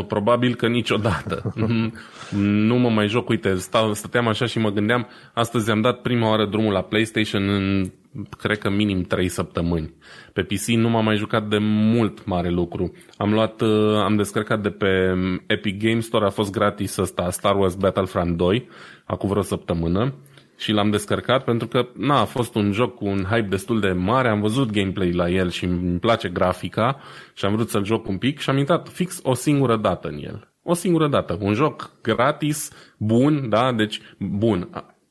Probabil 0.08 0.54
că 0.54 0.66
niciodată. 0.66 1.54
nu 2.68 2.76
mă 2.76 2.88
mai 2.88 3.08
joc, 3.08 3.28
uite, 3.28 3.54
stau, 3.54 3.94
stăteam 3.94 4.28
așa 4.28 4.46
și 4.46 4.58
mă 4.58 4.70
gândeam, 4.70 5.06
astăzi 5.34 5.70
am 5.70 5.80
dat 5.80 6.00
prima 6.00 6.28
oară 6.28 6.46
drumul 6.46 6.72
la 6.72 6.82
PlayStation 6.82 7.48
în 7.48 7.90
cred 8.38 8.58
că 8.58 8.70
minim 8.70 9.02
3 9.02 9.28
săptămâni. 9.28 9.94
Pe 10.32 10.42
PC 10.42 10.66
nu 10.66 10.88
m-am 10.88 11.04
mai 11.04 11.16
jucat 11.16 11.48
de 11.48 11.58
mult 11.60 12.24
mare 12.24 12.50
lucru. 12.50 12.92
Am 13.16 13.32
luat, 13.32 13.60
uh, 13.60 13.96
am 14.04 14.16
descărcat 14.16 14.62
de 14.62 14.70
pe 14.70 15.14
Epic 15.46 15.82
Games 15.82 16.04
Store, 16.04 16.24
a 16.24 16.30
fost 16.30 16.50
gratis 16.50 16.96
ăsta 16.96 17.30
Star 17.30 17.56
Wars 17.56 17.74
Battlefront 17.74 18.36
2, 18.36 18.68
acum 19.04 19.28
vreo 19.28 19.42
săptămână 19.42 20.14
și 20.56 20.72
l-am 20.72 20.90
descărcat 20.90 21.44
pentru 21.44 21.66
că 21.66 21.88
na, 21.96 22.20
a 22.20 22.24
fost 22.24 22.54
un 22.54 22.72
joc 22.72 22.94
cu 22.94 23.04
un 23.04 23.24
hype 23.24 23.48
destul 23.48 23.80
de 23.80 23.92
mare, 23.92 24.28
am 24.28 24.40
văzut 24.40 24.70
gameplay 24.70 25.12
la 25.12 25.28
el 25.28 25.50
și 25.50 25.64
îmi 25.64 25.98
place 25.98 26.28
grafica 26.28 27.00
și 27.34 27.44
am 27.44 27.54
vrut 27.54 27.68
să-l 27.68 27.84
joc 27.84 28.08
un 28.08 28.18
pic 28.18 28.38
și 28.38 28.50
am 28.50 28.58
intrat 28.58 28.88
fix 28.88 29.20
o 29.22 29.34
singură 29.34 29.76
dată 29.76 30.08
în 30.08 30.18
el. 30.22 30.50
O 30.62 30.74
singură 30.74 31.08
dată. 31.08 31.38
Un 31.40 31.54
joc 31.54 31.90
gratis, 32.02 32.70
bun, 32.98 33.48
da, 33.48 33.72
deci 33.72 34.00
bun. 34.18 34.68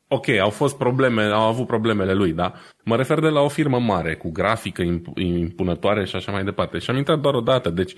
Ok, 0.07 0.27
au 0.27 0.49
fost 0.49 0.77
probleme, 0.77 1.23
au 1.23 1.47
avut 1.47 1.67
problemele 1.67 2.13
lui, 2.13 2.33
da? 2.33 2.53
Mă 2.83 2.95
refer 2.95 3.19
de 3.19 3.27
la 3.27 3.39
o 3.39 3.47
firmă 3.47 3.79
mare, 3.79 4.15
cu 4.15 4.31
grafică 4.31 5.01
impunătoare 5.15 6.05
și 6.05 6.15
așa 6.15 6.31
mai 6.31 6.43
departe. 6.43 6.77
Și 6.77 6.89
am 6.89 6.97
intrat 6.97 7.19
doar 7.19 7.33
o 7.33 7.41
dată, 7.41 7.69
deci 7.69 7.93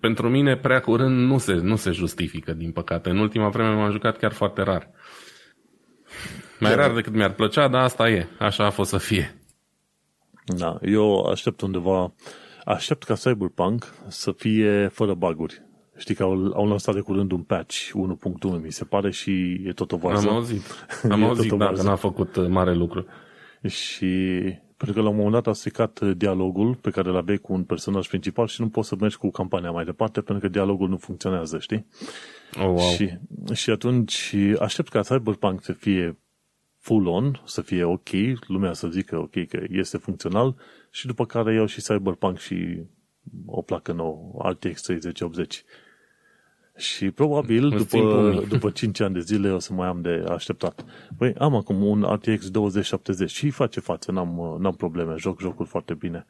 pentru 0.00 0.28
mine 0.28 0.56
prea 0.56 0.80
curând 0.80 1.30
nu 1.30 1.38
se, 1.38 1.52
nu 1.52 1.76
se 1.76 1.90
justifică, 1.90 2.52
din 2.52 2.70
păcate. 2.70 3.10
În 3.10 3.18
ultima 3.18 3.48
vreme 3.48 3.74
m-am 3.74 3.90
jucat 3.90 4.16
chiar 4.16 4.32
foarte 4.32 4.62
rar. 4.62 4.90
Mai 6.60 6.74
rar 6.74 6.92
decât 6.92 7.14
mi-ar 7.14 7.32
plăcea, 7.32 7.68
dar 7.68 7.82
asta 7.82 8.08
e. 8.08 8.26
Așa 8.38 8.64
a 8.64 8.70
fost 8.70 8.90
să 8.90 8.98
fie. 8.98 9.34
Da, 10.44 10.78
eu 10.82 11.24
aștept 11.24 11.60
undeva, 11.60 12.12
aștept 12.64 13.02
ca 13.02 13.14
Cyberpunk 13.14 13.94
să 14.08 14.32
fie 14.32 14.88
fără 14.92 15.14
baguri. 15.14 15.62
Știi 15.96 16.14
că 16.14 16.22
au, 16.22 16.52
au 16.54 16.68
lansat 16.68 16.94
de 16.94 17.00
curând 17.00 17.32
un 17.32 17.42
patch 17.42 17.90
1.1, 18.56 18.62
mi 18.62 18.72
se 18.72 18.84
pare, 18.84 19.10
și 19.10 19.60
e 19.64 19.72
tot 19.72 19.92
o 19.92 19.96
varză. 19.96 20.28
Am 20.28 20.34
auzit. 20.34 20.62
Am 21.10 21.24
auzit, 21.24 21.52
da, 21.52 21.72
că 21.72 21.82
n-a 21.82 21.96
făcut 21.96 22.36
uh, 22.36 22.46
mare 22.48 22.74
lucru. 22.74 23.06
Și 23.68 24.40
pentru 24.76 24.96
că 24.96 25.02
la 25.02 25.08
un 25.08 25.16
moment 25.16 25.32
dat 25.32 25.46
a 25.46 25.52
stricat 25.52 25.98
uh, 26.00 26.16
dialogul 26.16 26.74
pe 26.74 26.90
care 26.90 27.08
îl 27.08 27.16
aveai 27.16 27.36
cu 27.36 27.52
un 27.52 27.64
personaj 27.64 28.08
principal 28.08 28.46
și 28.46 28.60
nu 28.60 28.68
poți 28.68 28.88
să 28.88 28.96
mergi 29.00 29.16
cu 29.16 29.30
campania 29.30 29.70
mai 29.70 29.84
departe 29.84 30.20
pentru 30.20 30.46
că 30.46 30.52
dialogul 30.52 30.88
nu 30.88 30.96
funcționează, 30.96 31.58
știi? 31.58 31.86
Oh, 32.56 32.64
wow. 32.64 32.78
Și, 32.78 33.18
și 33.52 33.70
atunci 33.70 34.34
aștept 34.58 34.88
ca 34.88 35.00
Cyberpunk 35.00 35.62
să 35.62 35.72
fie 35.72 36.18
full-on, 36.88 37.42
să 37.44 37.62
fie 37.62 37.84
ok, 37.84 38.08
lumea 38.46 38.72
să 38.72 38.88
zică 38.88 39.18
ok 39.18 39.46
că 39.46 39.64
este 39.68 39.96
funcțional 39.96 40.56
și 40.90 41.06
după 41.06 41.26
care 41.26 41.54
iau 41.54 41.66
și 41.66 41.80
Cyberpunk 41.80 42.38
și 42.38 42.82
o 43.46 43.62
placă 43.62 43.92
nouă, 43.92 44.50
RTX 44.50 44.82
3080. 44.82 45.64
Și 46.76 47.10
probabil 47.10 47.68
după, 47.68 48.32
după 48.54 48.70
5 48.70 49.00
ani 49.00 49.14
de 49.14 49.20
zile 49.20 49.50
o 49.50 49.58
să 49.58 49.72
mai 49.72 49.88
am 49.88 50.00
de 50.00 50.24
așteptat. 50.28 50.84
Păi 51.16 51.34
am 51.38 51.54
acum 51.54 51.82
un 51.82 52.06
RTX 52.12 52.50
2070 52.50 53.30
și 53.30 53.50
face 53.50 53.80
față, 53.80 54.12
n-am, 54.12 54.56
n-am 54.60 54.74
probleme, 54.74 55.14
joc 55.16 55.40
jocul 55.40 55.66
foarte 55.66 55.94
bine. 55.94 56.26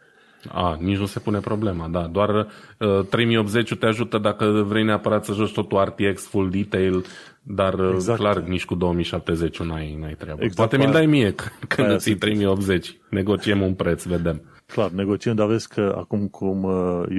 A, 0.48 0.78
nici 0.80 0.98
nu 0.98 1.06
se 1.06 1.18
pune 1.18 1.38
problema, 1.38 1.88
da. 1.88 2.06
Doar 2.12 2.46
uh, 2.78 3.06
3080 3.10 3.74
te 3.74 3.86
ajută 3.86 4.18
dacă 4.18 4.64
vrei 4.68 4.84
neapărat 4.84 5.24
să 5.24 5.32
joci 5.32 5.52
totul 5.52 5.84
RTX 5.84 6.26
full 6.26 6.50
detail, 6.50 7.04
dar 7.42 7.74
uh, 7.74 7.90
exact. 7.94 8.18
clar 8.18 8.38
nici 8.38 8.64
cu 8.64 8.74
2070 8.74 9.58
n-ai, 9.58 9.96
n-ai 10.00 10.14
treabă. 10.18 10.42
Exact, 10.42 10.56
Poate 10.56 10.76
mi-l 10.76 10.92
dai 10.92 11.06
mie 11.06 11.34
când 11.68 11.90
îți 11.90 12.10
3080. 12.12 12.96
Negociem 13.10 13.62
un 13.62 13.74
preț, 13.74 14.04
vedem. 14.04 14.42
Clar, 14.66 14.90
negociem, 14.90 15.34
dar 15.34 15.46
vezi 15.46 15.68
că 15.68 15.94
acum 15.98 16.26
cum 16.26 16.62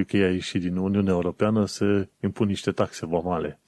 UK 0.01 0.11
uh, 0.13 0.23
a 0.23 0.29
ieșit 0.29 0.61
din 0.61 0.77
Uniunea 0.77 1.13
Europeană 1.13 1.65
se 1.65 2.09
impun 2.23 2.47
niște 2.47 2.71
taxe 2.71 3.05
vamale. 3.05 3.59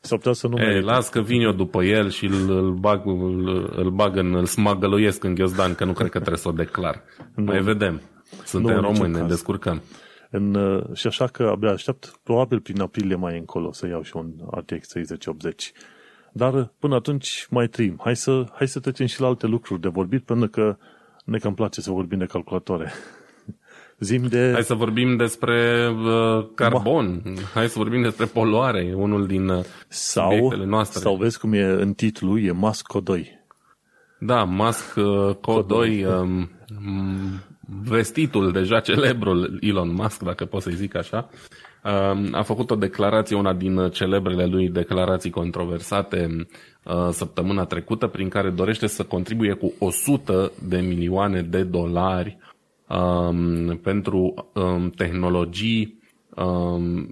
S-ar 0.00 0.18
putea 0.18 0.32
să 0.32 0.48
nu 0.48 0.56
e, 0.56 0.80
las 0.80 1.08
că 1.08 1.20
vin 1.20 1.40
eu 1.40 1.52
după 1.52 1.82
el 1.82 2.10
și 2.10 2.24
îl, 2.24 2.50
îl 2.50 2.72
bag, 2.72 3.06
îl, 3.06 3.72
îl 3.76 3.90
bag 3.90 4.16
în, 4.16 4.34
îl 4.34 4.44
smagăluiesc 4.44 5.24
în 5.24 5.34
ghiozdan, 5.34 5.74
că 5.74 5.84
nu 5.84 5.92
cred 5.92 6.10
că 6.10 6.18
trebuie 6.18 6.38
să 6.38 6.48
o 6.48 6.52
declar. 6.52 7.02
Nu. 7.34 7.44
Mai 7.44 7.60
vedem. 7.60 8.00
Suntem 8.44 8.80
români, 8.80 9.12
ne 9.12 9.22
descurcăm. 9.22 9.82
În, 10.30 10.54
uh, 10.54 10.84
și 10.94 11.06
așa 11.06 11.26
că 11.26 11.42
abia 11.42 11.70
aștept, 11.70 12.18
probabil 12.22 12.60
prin 12.60 12.80
aprilie 12.80 13.16
mai 13.16 13.38
încolo, 13.38 13.72
să 13.72 13.86
iau 13.86 14.02
și 14.02 14.16
un 14.16 14.32
RTX 14.50 14.88
3080. 14.88 15.72
Dar 16.32 16.54
uh, 16.54 16.66
până 16.78 16.94
atunci 16.94 17.46
mai 17.50 17.66
trim. 17.66 18.00
Hai 18.02 18.16
să, 18.16 18.44
hai 18.52 18.68
să 18.68 18.80
trecem 18.80 19.06
și 19.06 19.20
la 19.20 19.26
alte 19.26 19.46
lucruri 19.46 19.80
de 19.80 19.88
vorbit, 19.88 20.24
pentru 20.24 20.48
că 20.48 20.76
ne 21.24 21.38
cam 21.38 21.54
place 21.54 21.80
să 21.80 21.90
vorbim 21.90 22.18
de 22.18 22.24
calculatoare. 22.24 22.92
Zim 23.98 24.26
de... 24.26 24.50
Hai 24.52 24.62
să 24.62 24.74
vorbim 24.74 25.16
despre 25.16 25.88
uh, 25.88 26.46
carbon, 26.54 27.22
Ma... 27.24 27.32
hai 27.54 27.68
să 27.68 27.78
vorbim 27.78 28.02
despre 28.02 28.24
poluare, 28.24 28.92
unul 28.96 29.26
din 29.26 29.48
uh, 29.48 29.64
sau, 29.88 30.52
noastre. 30.64 31.00
Sau 31.00 31.16
vezi 31.16 31.38
cum 31.38 31.52
e 31.52 31.62
în 31.62 31.92
titlu, 31.92 32.38
e 32.38 32.50
Masco 32.50 33.00
2. 33.00 33.42
Da, 34.18 34.44
Musk 34.44 34.96
uh, 34.96 35.36
Co2, 35.36 36.06
um, 36.20 36.50
vestitul 37.82 38.52
deja 38.52 38.80
celebrul 38.80 39.58
Elon 39.60 39.94
Musk, 39.94 40.22
dacă 40.22 40.44
pot 40.44 40.62
să-i 40.62 40.74
zic 40.74 40.96
așa, 40.96 41.28
um, 41.84 42.28
a 42.32 42.42
făcut 42.42 42.70
o 42.70 42.74
declarație, 42.74 43.36
una 43.36 43.52
din 43.52 43.88
celebrele 43.88 44.46
lui 44.46 44.68
declarații 44.68 45.30
controversate 45.30 46.46
uh, 46.84 47.08
săptămâna 47.10 47.64
trecută, 47.64 48.06
prin 48.06 48.28
care 48.28 48.50
dorește 48.50 48.86
să 48.86 49.02
contribuie 49.02 49.52
cu 49.52 49.72
100 49.78 50.52
de 50.68 50.78
milioane 50.78 51.42
de 51.42 51.62
dolari 51.62 52.38
um, 52.88 53.76
pentru 53.76 54.50
um, 54.52 54.90
tehnologii 54.90 55.82
um, 55.82 56.03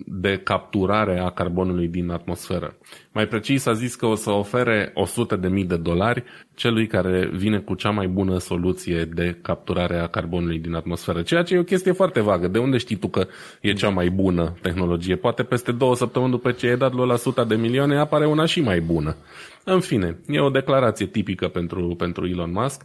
de 0.07 0.41
capturare 0.45 1.19
a 1.19 1.31
carbonului 1.31 1.89
din 1.89 2.11
atmosferă. 2.11 2.77
Mai 3.13 3.27
precis 3.27 3.67
a 3.67 3.73
zis 3.73 3.95
că 3.95 4.07
o 4.07 4.15
să 4.15 4.31
ofere 4.31 4.91
100 4.95 5.37
de 5.37 5.49
mii 5.49 5.65
de 5.65 5.77
dolari 5.77 6.25
celui 6.55 6.87
care 6.87 7.31
vine 7.33 7.59
cu 7.59 7.75
cea 7.75 7.91
mai 7.91 8.07
bună 8.07 8.39
soluție 8.39 9.05
de 9.05 9.39
capturare 9.43 9.99
a 9.99 10.07
carbonului 10.07 10.59
din 10.59 10.75
atmosferă. 10.75 11.23
Ceea 11.23 11.43
ce 11.43 11.55
e 11.55 11.59
o 11.59 11.63
chestie 11.63 11.93
foarte 11.93 12.21
vagă. 12.21 12.49
De 12.49 12.59
unde 12.59 12.77
știi 12.77 12.97
tu 12.97 13.09
că 13.09 13.27
e 13.61 13.73
cea 13.73 13.89
mai 13.89 14.11
bună 14.11 14.55
tehnologie? 14.63 15.17
Poate 15.17 15.43
peste 15.43 15.73
două 15.73 15.97
săptămâni 15.97 16.31
după 16.31 16.53
ce 16.53 16.69
ai 16.69 16.77
dat 16.77 16.95
la 16.95 17.13
100 17.13 17.45
de 17.45 17.55
milioane 17.55 17.99
apare 17.99 18.27
una 18.27 18.45
și 18.45 18.61
mai 18.61 18.81
bună. 18.81 19.17
În 19.65 19.81
fine, 19.81 20.19
e 20.27 20.41
o 20.41 20.51
declarație 20.51 21.07
tipică 21.07 21.49
pentru, 21.49 21.95
pentru 21.99 22.27
Elon 22.27 22.53
Musk 22.53 22.83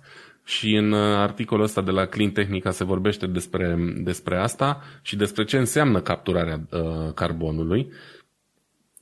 și 0.48 0.76
în 0.76 0.91
uh, 0.91 1.00
articolul 1.00 1.64
ăsta 1.64 1.82
de 1.82 1.91
la 1.91 2.06
Clean 2.06 2.32
Technica 2.32 2.72
se 2.72 2.84
vorbește 2.84 3.28
despre, 3.28 3.76
despre 3.98 4.38
asta 4.38 4.82
și 5.02 5.16
despre 5.16 5.43
ce 5.43 5.58
înseamnă 5.58 6.02
capturarea 6.02 6.62
uh, 6.72 7.14
carbonului. 7.14 7.91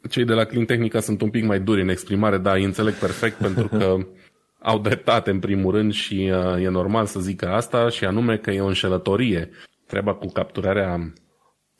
Cei 0.10 0.26
de 0.26 0.34
la 0.34 0.43
Clean 0.43 0.66
Technica 0.66 1.00
sunt 1.00 1.22
un 1.22 1.30
pic 1.30 1.43
mai 1.43 1.60
duri 1.60 1.82
în 1.82 1.89
exprimare, 1.89 2.38
dar 2.38 2.56
îi 2.56 2.64
înțeleg 2.64 2.93
perfect 2.93 3.38
pentru 3.38 3.68
că 3.68 3.98
au 4.72 4.80
dreptate 4.80 5.30
în 5.30 5.39
primul 5.39 5.72
rând 5.72 5.93
și 5.93 6.32
uh, 6.34 6.64
e 6.64 6.70
normal 6.70 7.06
să 7.06 7.20
zică 7.20 7.50
asta 7.50 7.89
și 7.89 8.06
anume 8.06 8.38
că 8.38 8.52
e 8.52 8.62
o 8.62 8.68
înșelătorie 8.68 9.50
treaba 9.88 10.14
cu 10.14 10.28
capturarea 10.28 11.14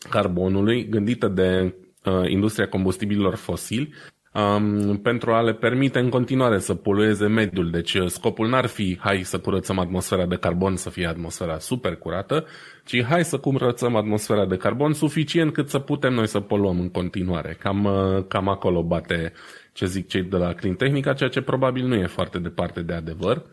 carbonului 0.10 0.90
gândită 0.90 1.28
de 1.28 1.76
uh, 2.06 2.30
industria 2.30 2.68
combustibililor 2.68 3.36
fosili 3.36 3.94
um, 4.36 4.98
pentru 4.98 5.32
a 5.32 5.42
le 5.42 5.54
permite 5.54 6.00
în 6.00 6.10
continuare 6.10 6.60
să 6.60 6.74
polueze 6.74 7.28
mediul. 7.28 7.72
Deci 7.72 7.94
uh, 7.94 8.08
scopul 8.08 8.50
n-ar 8.50 8.66
fi 8.66 8.98
hai 9.02 9.22
să 9.24 9.40
curățăm 9.40 9.80
atmosfera 9.80 10.26
de 10.26 10.36
carbon 10.36 10.76
să 10.76 10.90
fie 10.90 11.08
atmosfera 11.08 11.60
super 11.60 11.96
curată, 11.96 12.46
ci 12.86 13.04
hai 13.04 13.24
să 13.24 13.38
curățăm 13.38 13.96
atmosfera 13.96 14.46
de 14.46 14.58
carbon 14.58 14.94
suficient 14.94 15.54
cât 15.54 15.70
să 15.70 15.80
putem 15.80 16.14
noi 16.14 16.28
să 16.28 16.40
poluăm 16.40 16.80
în 16.80 16.90
continuare. 16.90 17.58
Cam, 17.60 17.84
uh, 17.84 18.26
cam 18.28 18.48
acolo 18.50 18.84
bate 18.84 19.34
ce 19.74 19.86
zic 19.86 20.08
cei 20.08 20.24
de 20.24 20.38
la 20.38 20.54
Clean 20.54 20.76
Technica, 20.76 21.14
ceea 21.14 21.30
ce 21.30 21.42
probabil 21.42 21.86
nu 21.86 21.96
e 21.96 22.06
foarte 22.06 22.40
departe 22.40 22.82
de 22.82 22.94
adevăr. 22.94 23.44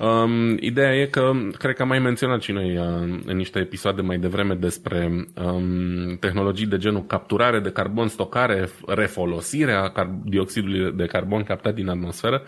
Um, 0.00 0.56
ideea 0.60 0.94
e 0.94 1.06
că, 1.06 1.32
cred 1.58 1.74
că 1.74 1.82
am 1.82 1.88
mai 1.88 1.98
menționat 1.98 2.40
și 2.40 2.52
noi 2.52 2.76
uh, 2.76 2.84
în 3.24 3.36
niște 3.36 3.58
episoade 3.58 4.02
mai 4.02 4.18
devreme 4.18 4.54
despre 4.54 5.26
um, 5.44 6.16
tehnologii 6.16 6.66
de 6.66 6.76
genul 6.76 7.04
capturare 7.06 7.60
de 7.60 7.70
carbon, 7.70 8.08
stocare, 8.08 8.68
refolosire 8.86 9.72
a 9.72 9.92
car- 9.92 10.24
dioxidului 10.24 10.92
de 10.92 11.06
carbon 11.06 11.42
captat 11.42 11.74
din 11.74 11.88
atmosferă. 11.88 12.42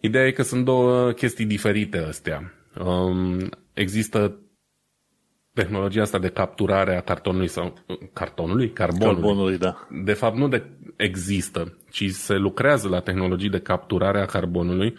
Ideea 0.00 0.26
e 0.26 0.30
că 0.30 0.42
sunt 0.42 0.64
două 0.64 1.10
chestii 1.10 1.44
diferite 1.44 1.98
astea. 1.98 2.52
Um, 2.84 3.48
există 3.72 4.38
tehnologia 5.52 6.02
asta 6.02 6.18
de 6.18 6.28
capturare 6.28 6.96
a 6.96 7.00
cartonului 7.00 7.48
sau 7.48 7.74
cartonului, 8.12 8.70
carbonului. 8.70 9.22
Carbonului, 9.22 9.58
da. 9.58 9.88
De 10.04 10.12
fapt 10.12 10.36
nu 10.36 10.48
de 10.48 10.62
există, 10.96 11.78
ci 11.90 12.10
se 12.10 12.36
lucrează 12.36 12.88
la 12.88 13.00
tehnologii 13.00 13.48
de 13.48 13.60
capturare 13.60 14.20
a 14.20 14.24
carbonului 14.24 14.96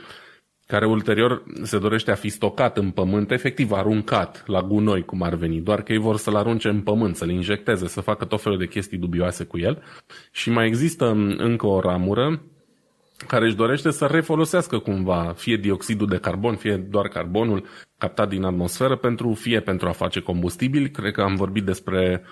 care 0.68 0.86
ulterior 0.86 1.44
se 1.64 1.78
dorește 1.78 2.12
a 2.12 2.16
fi 2.16 2.30
stocat 2.30 2.78
în 2.78 2.92
pământ, 2.92 3.32
efectiv 3.32 3.72
aruncat 3.72 4.44
la 4.48 4.62
gunoi, 4.62 5.06
cum 5.06 5.22
ar 5.22 5.36
veni, 5.36 5.62
doar 5.62 5.82
că 5.82 5.92
ei 5.92 6.00
vor 6.00 6.18
să-l 6.18 6.36
arunce 6.36 6.68
în 6.70 6.82
pământ, 6.82 7.16
să-l 7.16 7.30
injecteze, 7.30 7.88
să 7.88 8.02
facă 8.02 8.26
tot 8.26 8.42
felul 8.42 8.58
de 8.58 8.68
chestii 8.68 8.98
dubioase 8.98 9.44
cu 9.44 9.60
el. 9.60 9.84
Și 10.32 10.50
mai 10.50 10.68
există 10.68 11.10
încă 11.38 11.68
o 11.68 11.80
ramură 11.80 12.42
care 13.28 13.46
își 13.46 13.56
dorește 13.56 13.92
să 13.92 14.06
refolosească 14.06 14.80
cumva 14.80 15.34
fie 15.36 15.56
dioxidul 15.56 16.08
de 16.08 16.18
carbon, 16.18 16.56
fie 16.56 16.76
doar 16.76 17.08
carbonul 17.08 17.66
captat 17.98 18.30
din 18.30 18.44
atmosferă, 18.44 18.96
pentru 18.96 19.34
fie 19.34 19.60
pentru 19.60 19.88
a 19.88 19.92
face 19.92 20.20
combustibil. 20.20 20.88
Cred 20.88 21.14
că 21.14 21.22
am 21.22 21.36
vorbit 21.36 21.66
despre, 21.66 22.24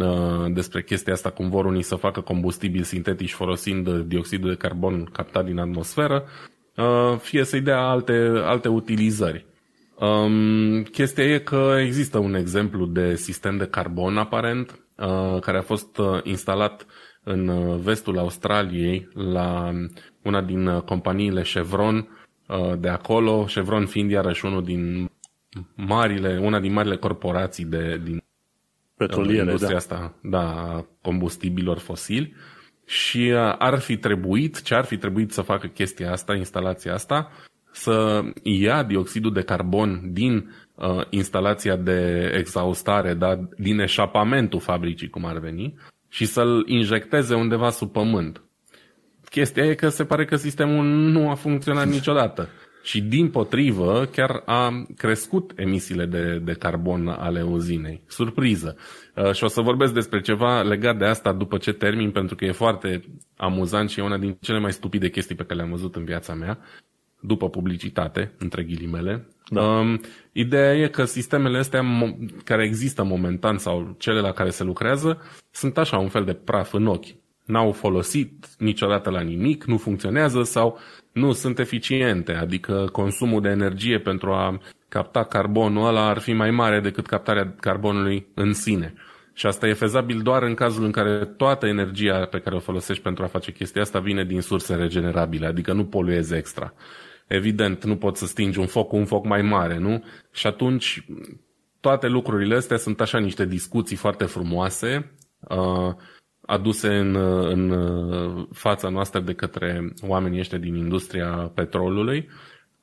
uh, 0.00 0.52
despre 0.52 0.82
chestia 0.82 1.12
asta, 1.12 1.30
cum 1.30 1.48
vor 1.48 1.64
unii 1.64 1.82
să 1.82 1.94
facă 1.94 2.20
combustibil 2.20 2.82
sintetici 2.82 3.32
folosind 3.32 3.98
dioxidul 3.98 4.48
de 4.48 4.56
carbon 4.56 5.04
captat 5.04 5.44
din 5.44 5.58
atmosferă, 5.58 6.24
Uh, 6.24 6.51
fie 7.18 7.44
să-i 7.44 7.60
dea 7.60 7.80
alte, 7.80 8.12
alte 8.44 8.68
utilizări. 8.68 9.46
Um, 9.98 10.82
chestia 10.82 11.24
e 11.24 11.38
că 11.38 11.76
există 11.78 12.18
un 12.18 12.34
exemplu 12.34 12.86
de 12.86 13.14
sistem 13.14 13.56
de 13.56 13.66
carbon 13.66 14.16
aparent 14.16 14.80
uh, 14.96 15.40
care 15.40 15.58
a 15.58 15.62
fost 15.62 15.98
uh, 15.98 16.20
instalat 16.22 16.86
în 17.24 17.48
uh, 17.48 17.78
vestul 17.80 18.18
Australiei 18.18 19.08
la 19.14 19.72
una 20.22 20.40
din 20.40 20.66
uh, 20.66 20.82
companiile 20.82 21.42
Chevron 21.42 22.08
uh, 22.48 22.72
de 22.78 22.88
acolo, 22.88 23.44
Chevron 23.44 23.86
fiind 23.86 24.10
iarăși 24.10 24.44
unul 24.44 24.64
din 24.64 25.10
marile, 25.74 26.38
una 26.42 26.60
din 26.60 26.72
marile 26.72 26.96
corporații 26.96 27.64
de, 27.64 28.00
din 28.04 28.22
Petroliere, 28.96 29.42
industria 29.42 29.70
da. 29.70 29.76
asta, 29.76 30.14
da, 30.22 30.84
combustibilor 31.02 31.78
fosili 31.78 32.34
și 32.92 33.32
ar 33.58 33.78
fi 33.78 33.96
trebuit, 33.96 34.62
ce 34.62 34.74
ar 34.74 34.84
fi 34.84 34.96
trebuit 34.96 35.32
să 35.32 35.42
facă 35.42 35.66
chestia 35.66 36.12
asta, 36.12 36.34
instalația 36.34 36.94
asta, 36.94 37.30
să 37.70 38.22
ia 38.42 38.82
dioxidul 38.82 39.32
de 39.32 39.42
carbon 39.42 40.00
din 40.12 40.54
uh, 40.74 41.00
instalația 41.10 41.76
de 41.76 42.30
exhaustare, 42.36 43.14
da, 43.14 43.40
din 43.56 43.78
eșapamentul 43.78 44.60
fabricii, 44.60 45.08
cum 45.08 45.24
ar 45.24 45.38
veni, 45.38 45.74
și 46.08 46.24
să-l 46.24 46.64
injecteze 46.66 47.34
undeva 47.34 47.70
sub 47.70 47.92
pământ. 47.92 48.42
Chestia 49.30 49.64
e 49.64 49.74
că 49.74 49.88
se 49.88 50.04
pare 50.04 50.24
că 50.24 50.36
sistemul 50.36 50.84
nu 50.84 51.30
a 51.30 51.34
funcționat 51.34 51.86
niciodată. 51.86 52.48
Și 52.82 53.02
din 53.02 53.30
potrivă 53.30 54.08
chiar 54.12 54.42
a 54.44 54.84
crescut 54.96 55.52
emisiile 55.56 56.06
de, 56.06 56.40
de 56.44 56.52
carbon 56.52 57.08
ale 57.08 57.42
uzinei. 57.42 58.02
Surpriză. 58.06 58.76
Uh, 59.16 59.32
și 59.32 59.44
o 59.44 59.48
să 59.48 59.60
vorbesc 59.60 59.92
despre 59.92 60.20
ceva 60.20 60.62
legat 60.62 60.98
de 60.98 61.04
asta 61.04 61.32
după 61.32 61.58
ce 61.58 61.72
termin, 61.72 62.10
pentru 62.10 62.34
că 62.34 62.44
e 62.44 62.52
foarte 62.52 63.04
amuzant 63.36 63.90
și 63.90 64.00
e 64.00 64.02
una 64.02 64.18
din 64.18 64.36
cele 64.40 64.58
mai 64.58 64.72
stupide 64.72 65.10
chestii 65.10 65.34
pe 65.34 65.42
care 65.42 65.54
le-am 65.54 65.70
văzut 65.70 65.96
în 65.96 66.04
viața 66.04 66.34
mea, 66.34 66.58
după 67.20 67.48
publicitate, 67.48 68.32
între 68.38 68.62
ghilimele. 68.62 69.26
Da. 69.48 69.62
Um, 69.62 70.00
ideea 70.32 70.74
e 70.74 70.88
că 70.88 71.04
sistemele 71.04 71.58
astea 71.58 71.84
care 72.44 72.64
există 72.64 73.02
momentan 73.02 73.58
sau 73.58 73.94
cele 73.98 74.20
la 74.20 74.32
care 74.32 74.50
se 74.50 74.64
lucrează 74.64 75.20
sunt 75.50 75.78
așa 75.78 75.98
un 75.98 76.08
fel 76.08 76.24
de 76.24 76.32
praf 76.32 76.72
în 76.72 76.86
ochi. 76.86 77.14
N-au 77.44 77.72
folosit 77.72 78.46
niciodată 78.58 79.10
la 79.10 79.20
nimic, 79.20 79.64
nu 79.64 79.76
funcționează 79.76 80.42
sau 80.42 80.78
nu 81.12 81.32
sunt 81.32 81.58
eficiente, 81.58 82.32
adică 82.32 82.88
consumul 82.92 83.40
de 83.40 83.48
energie 83.48 83.98
pentru 83.98 84.32
a 84.32 84.60
capta 84.88 85.24
carbonul 85.24 85.86
ăla 85.86 86.08
ar 86.08 86.18
fi 86.18 86.32
mai 86.32 86.50
mare 86.50 86.80
decât 86.80 87.06
captarea 87.06 87.54
carbonului 87.60 88.26
în 88.34 88.52
sine. 88.52 88.94
Și 89.34 89.46
asta 89.46 89.68
e 89.68 89.72
fezabil 89.72 90.20
doar 90.20 90.42
în 90.42 90.54
cazul 90.54 90.84
în 90.84 90.90
care 90.90 91.24
toată 91.24 91.66
energia 91.66 92.26
pe 92.26 92.38
care 92.38 92.56
o 92.56 92.58
folosești 92.58 93.02
pentru 93.02 93.24
a 93.24 93.26
face 93.26 93.52
chestia 93.52 93.82
asta 93.82 93.98
vine 93.98 94.24
din 94.24 94.40
surse 94.40 94.74
regenerabile, 94.74 95.46
adică 95.46 95.72
nu 95.72 95.84
poluezi 95.84 96.34
extra. 96.34 96.74
Evident, 97.26 97.84
nu 97.84 97.96
poți 97.96 98.20
să 98.20 98.26
stingi 98.26 98.58
un 98.58 98.66
foc 98.66 98.88
cu 98.88 98.96
un 98.96 99.04
foc 99.04 99.24
mai 99.24 99.42
mare, 99.42 99.78
nu? 99.78 100.04
Și 100.32 100.46
atunci 100.46 101.06
toate 101.80 102.08
lucrurile 102.08 102.54
astea 102.54 102.76
sunt 102.76 103.00
așa 103.00 103.18
niște 103.18 103.46
discuții 103.46 103.96
foarte 103.96 104.24
frumoase, 104.24 105.12
uh, 105.40 105.94
aduse 106.52 106.96
în, 106.96 107.14
în 107.48 107.74
fața 108.52 108.88
noastră 108.88 109.20
de 109.20 109.32
către 109.32 109.92
oamenii 110.02 110.38
ăștia 110.38 110.58
din 110.58 110.74
industria 110.74 111.50
petrolului, 111.54 112.28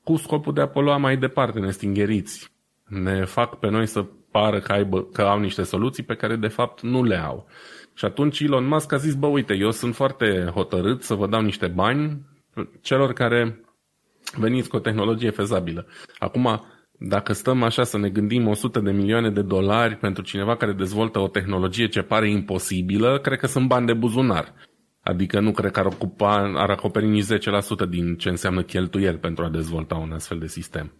cu 0.04 0.16
scopul 0.16 0.52
de 0.52 0.60
a 0.60 0.68
polua 0.68 0.96
mai 0.96 1.16
departe, 1.16 1.58
ne 1.58 1.70
stingheriți. 1.70 2.52
Ne 2.84 3.24
fac 3.24 3.58
pe 3.58 3.68
noi 3.68 3.86
să 3.86 4.06
pară 4.30 4.60
că, 4.60 4.72
aibă, 4.72 5.04
că 5.04 5.22
au 5.22 5.38
niște 5.38 5.62
soluții 5.62 6.02
pe 6.02 6.14
care 6.14 6.36
de 6.36 6.48
fapt 6.48 6.80
nu 6.80 7.02
le 7.02 7.16
au. 7.16 7.46
Și 7.94 8.04
atunci 8.04 8.40
Elon 8.40 8.66
Musk 8.66 8.92
a 8.92 8.96
zis, 8.96 9.14
bă, 9.14 9.26
uite, 9.26 9.54
eu 9.54 9.70
sunt 9.70 9.94
foarte 9.94 10.50
hotărât 10.54 11.02
să 11.02 11.14
vă 11.14 11.26
dau 11.26 11.40
niște 11.40 11.66
bani 11.66 12.20
celor 12.80 13.12
care 13.12 13.60
veniți 14.36 14.68
cu 14.68 14.76
o 14.76 14.80
tehnologie 14.80 15.30
fezabilă. 15.30 15.86
Acum, 16.18 16.64
dacă 17.02 17.32
stăm 17.32 17.62
așa 17.62 17.84
să 17.84 17.98
ne 17.98 18.08
gândim 18.08 18.46
100 18.46 18.80
de 18.80 18.90
milioane 18.90 19.30
de 19.30 19.42
dolari 19.42 19.96
pentru 19.96 20.22
cineva 20.22 20.56
care 20.56 20.72
dezvoltă 20.72 21.18
o 21.18 21.28
tehnologie 21.28 21.88
ce 21.88 22.02
pare 22.02 22.30
imposibilă, 22.30 23.18
cred 23.18 23.38
că 23.38 23.46
sunt 23.46 23.66
bani 23.66 23.86
de 23.86 23.92
buzunar. 23.92 24.54
Adică 25.02 25.40
nu 25.40 25.50
cred 25.50 25.70
că 25.70 25.80
ar, 25.80 25.86
ocupa, 25.86 26.52
ar 26.54 26.70
acoperi 26.70 27.06
nici 27.06 27.24
10% 27.24 27.88
din 27.88 28.14
ce 28.16 28.28
înseamnă 28.28 28.62
cheltuieli 28.62 29.16
pentru 29.16 29.44
a 29.44 29.48
dezvolta 29.48 29.94
un 29.94 30.12
astfel 30.12 30.38
de 30.38 30.46
sistem. 30.46 30.92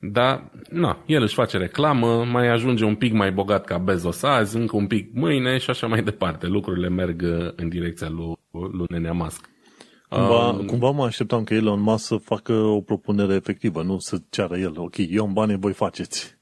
Dar, 0.00 0.50
na, 0.70 1.02
el 1.06 1.22
își 1.22 1.34
face 1.34 1.58
reclamă, 1.58 2.24
mai 2.24 2.48
ajunge 2.48 2.84
un 2.84 2.94
pic 2.94 3.12
mai 3.12 3.32
bogat 3.32 3.64
ca 3.64 3.78
Bezos 3.78 4.22
azi, 4.22 4.56
încă 4.56 4.76
un 4.76 4.86
pic 4.86 5.12
mâine 5.12 5.58
și 5.58 5.70
așa 5.70 5.86
mai 5.86 6.02
departe. 6.02 6.46
Lucrurile 6.46 6.88
merg 6.88 7.22
în 7.56 7.68
direcția 7.68 8.08
lui, 8.08 8.34
lui 8.50 8.86
Nenea 8.88 9.12
Musk. 9.12 9.48
Cumva, 10.14 10.48
um, 10.48 10.66
cumva 10.66 10.90
mă 10.90 11.04
așteptam 11.04 11.44
că 11.44 11.54
Elon 11.54 11.80
Musk 11.80 12.06
să 12.06 12.16
facă 12.16 12.52
o 12.52 12.80
propunere 12.80 13.34
efectivă, 13.34 13.82
nu 13.82 13.98
să 13.98 14.16
ceară 14.30 14.56
el, 14.56 14.72
ok, 14.76 14.94
eu 14.96 15.24
am 15.24 15.32
bani, 15.32 15.58
voi 15.58 15.72
faceți. 15.72 16.36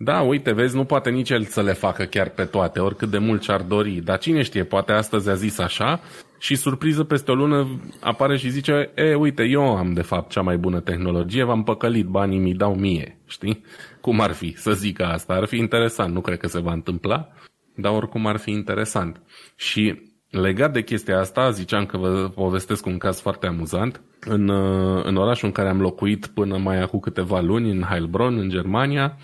Da, 0.00 0.20
uite, 0.20 0.52
vezi, 0.52 0.76
nu 0.76 0.84
poate 0.84 1.10
nici 1.10 1.30
el 1.30 1.44
să 1.44 1.62
le 1.62 1.72
facă 1.72 2.04
chiar 2.04 2.28
pe 2.28 2.44
toate, 2.44 2.80
oricât 2.80 3.10
de 3.10 3.18
mult 3.18 3.40
ce-ar 3.40 3.62
dori. 3.62 3.90
Dar 3.90 4.18
cine 4.18 4.42
știe, 4.42 4.64
poate 4.64 4.92
astăzi 4.92 5.28
a 5.28 5.34
zis 5.34 5.58
așa 5.58 6.00
și 6.38 6.54
surpriză 6.54 7.04
peste 7.04 7.30
o 7.30 7.34
lună 7.34 7.80
apare 8.00 8.36
și 8.36 8.50
zice, 8.50 8.90
e, 8.94 9.14
uite, 9.14 9.44
eu 9.44 9.76
am 9.76 9.92
de 9.92 10.02
fapt 10.02 10.30
cea 10.30 10.40
mai 10.40 10.56
bună 10.56 10.80
tehnologie, 10.80 11.44
v-am 11.44 11.62
păcălit, 11.62 12.06
banii 12.06 12.38
mi 12.38 12.54
dau 12.54 12.74
mie, 12.74 13.18
știi? 13.26 13.64
Cum 14.00 14.20
ar 14.20 14.32
fi 14.32 14.54
să 14.56 14.72
zică 14.72 15.04
asta? 15.04 15.32
Ar 15.32 15.44
fi 15.44 15.56
interesant, 15.56 16.14
nu 16.14 16.20
cred 16.20 16.38
că 16.38 16.46
se 16.46 16.60
va 16.60 16.72
întâmpla, 16.72 17.28
dar 17.74 17.92
oricum 17.92 18.26
ar 18.26 18.36
fi 18.36 18.50
interesant. 18.50 19.20
Și 19.56 20.07
Legat 20.30 20.72
de 20.72 20.82
chestia 20.82 21.18
asta, 21.18 21.50
ziceam 21.50 21.86
că 21.86 21.96
vă 21.96 22.28
povestesc 22.34 22.86
un 22.86 22.98
caz 22.98 23.20
foarte 23.20 23.46
amuzant. 23.46 24.00
În, 24.20 24.48
uh, 24.48 25.04
în 25.04 25.16
orașul 25.16 25.46
în 25.46 25.52
care 25.52 25.68
am 25.68 25.80
locuit 25.80 26.26
până 26.26 26.56
mai 26.56 26.82
acum 26.82 26.98
câteva 26.98 27.40
luni, 27.40 27.70
în 27.70 27.82
Heilbronn, 27.82 28.38
în 28.38 28.48
Germania, 28.48 29.16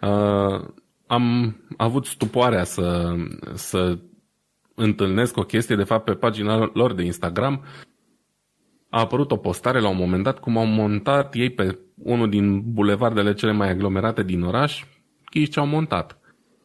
uh, 0.00 0.64
am 1.06 1.56
avut 1.76 2.04
stupoarea 2.04 2.64
să, 2.64 3.14
să 3.54 3.98
întâlnesc 4.74 5.36
o 5.36 5.42
chestie, 5.42 5.76
de 5.76 5.84
fapt 5.84 6.04
pe 6.04 6.12
pagina 6.12 6.70
lor 6.72 6.94
de 6.94 7.02
Instagram 7.02 7.64
a 8.90 9.00
apărut 9.00 9.30
o 9.30 9.36
postare 9.36 9.80
la 9.80 9.88
un 9.88 9.96
moment 9.96 10.22
dat 10.22 10.38
cum 10.38 10.56
au 10.56 10.66
montat 10.66 11.34
ei 11.34 11.50
pe 11.50 11.78
unul 11.94 12.28
din 12.28 12.72
bulevardele 12.72 13.34
cele 13.34 13.52
mai 13.52 13.70
aglomerate 13.70 14.22
din 14.22 14.42
oraș, 14.42 14.84
ce 15.50 15.60
au 15.60 15.66
montat. 15.66 16.18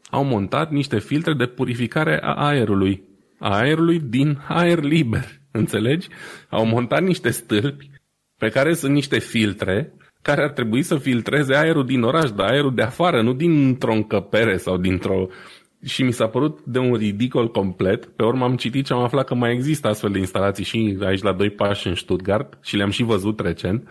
Au 0.10 0.24
montat 0.24 0.72
niște 0.72 1.00
filtre 1.00 1.34
de 1.34 1.46
purificare 1.46 2.20
a 2.22 2.34
aerului 2.34 3.04
a 3.40 3.58
aerului 3.58 4.00
din 4.00 4.40
aer 4.48 4.84
liber. 4.84 5.26
Înțelegi? 5.52 6.08
Au 6.50 6.66
montat 6.66 7.02
niște 7.02 7.30
stâlpi 7.30 7.90
pe 8.38 8.50
care 8.50 8.74
sunt 8.74 8.94
niște 8.94 9.20
filtre 9.20 9.94
care 10.24 10.44
ar 10.44 10.50
trebui 10.50 10.82
să 10.82 10.98
filtreze 10.98 11.56
aerul 11.56 11.86
din 11.86 12.02
oraș, 12.02 12.32
dar 12.32 12.50
aerul 12.50 12.76
de 12.76 12.82
afară, 12.82 13.22
nu 13.22 13.34
dintr-o 13.34 13.94
încăpere 13.94 14.58
sau 14.58 14.78
dintr-o... 14.78 15.28
Și 15.86 16.04
mi 16.04 16.12
s-a 16.12 16.28
părut 16.28 16.60
de 16.66 16.80
un 16.80 16.94
ridicol 16.94 17.52
complet. 17.52 18.06
Pe 18.06 18.24
urmă 18.24 18.44
am 18.44 18.56
citit 18.56 18.86
și 18.86 18.92
am 18.92 19.04
aflat 19.04 19.26
că 19.26 19.36
mai 19.36 19.54
există 19.54 19.88
astfel 19.88 20.12
de 20.12 20.20
instalații 20.20 20.64
și 20.64 20.98
aici 21.02 21.22
la 21.22 21.34
doi 21.34 21.50
pași 21.50 21.88
în 21.88 21.96
Stuttgart 21.96 22.58
și 22.62 22.76
le-am 22.76 22.90
și 22.90 23.04
văzut 23.04 23.40
recent. 23.40 23.88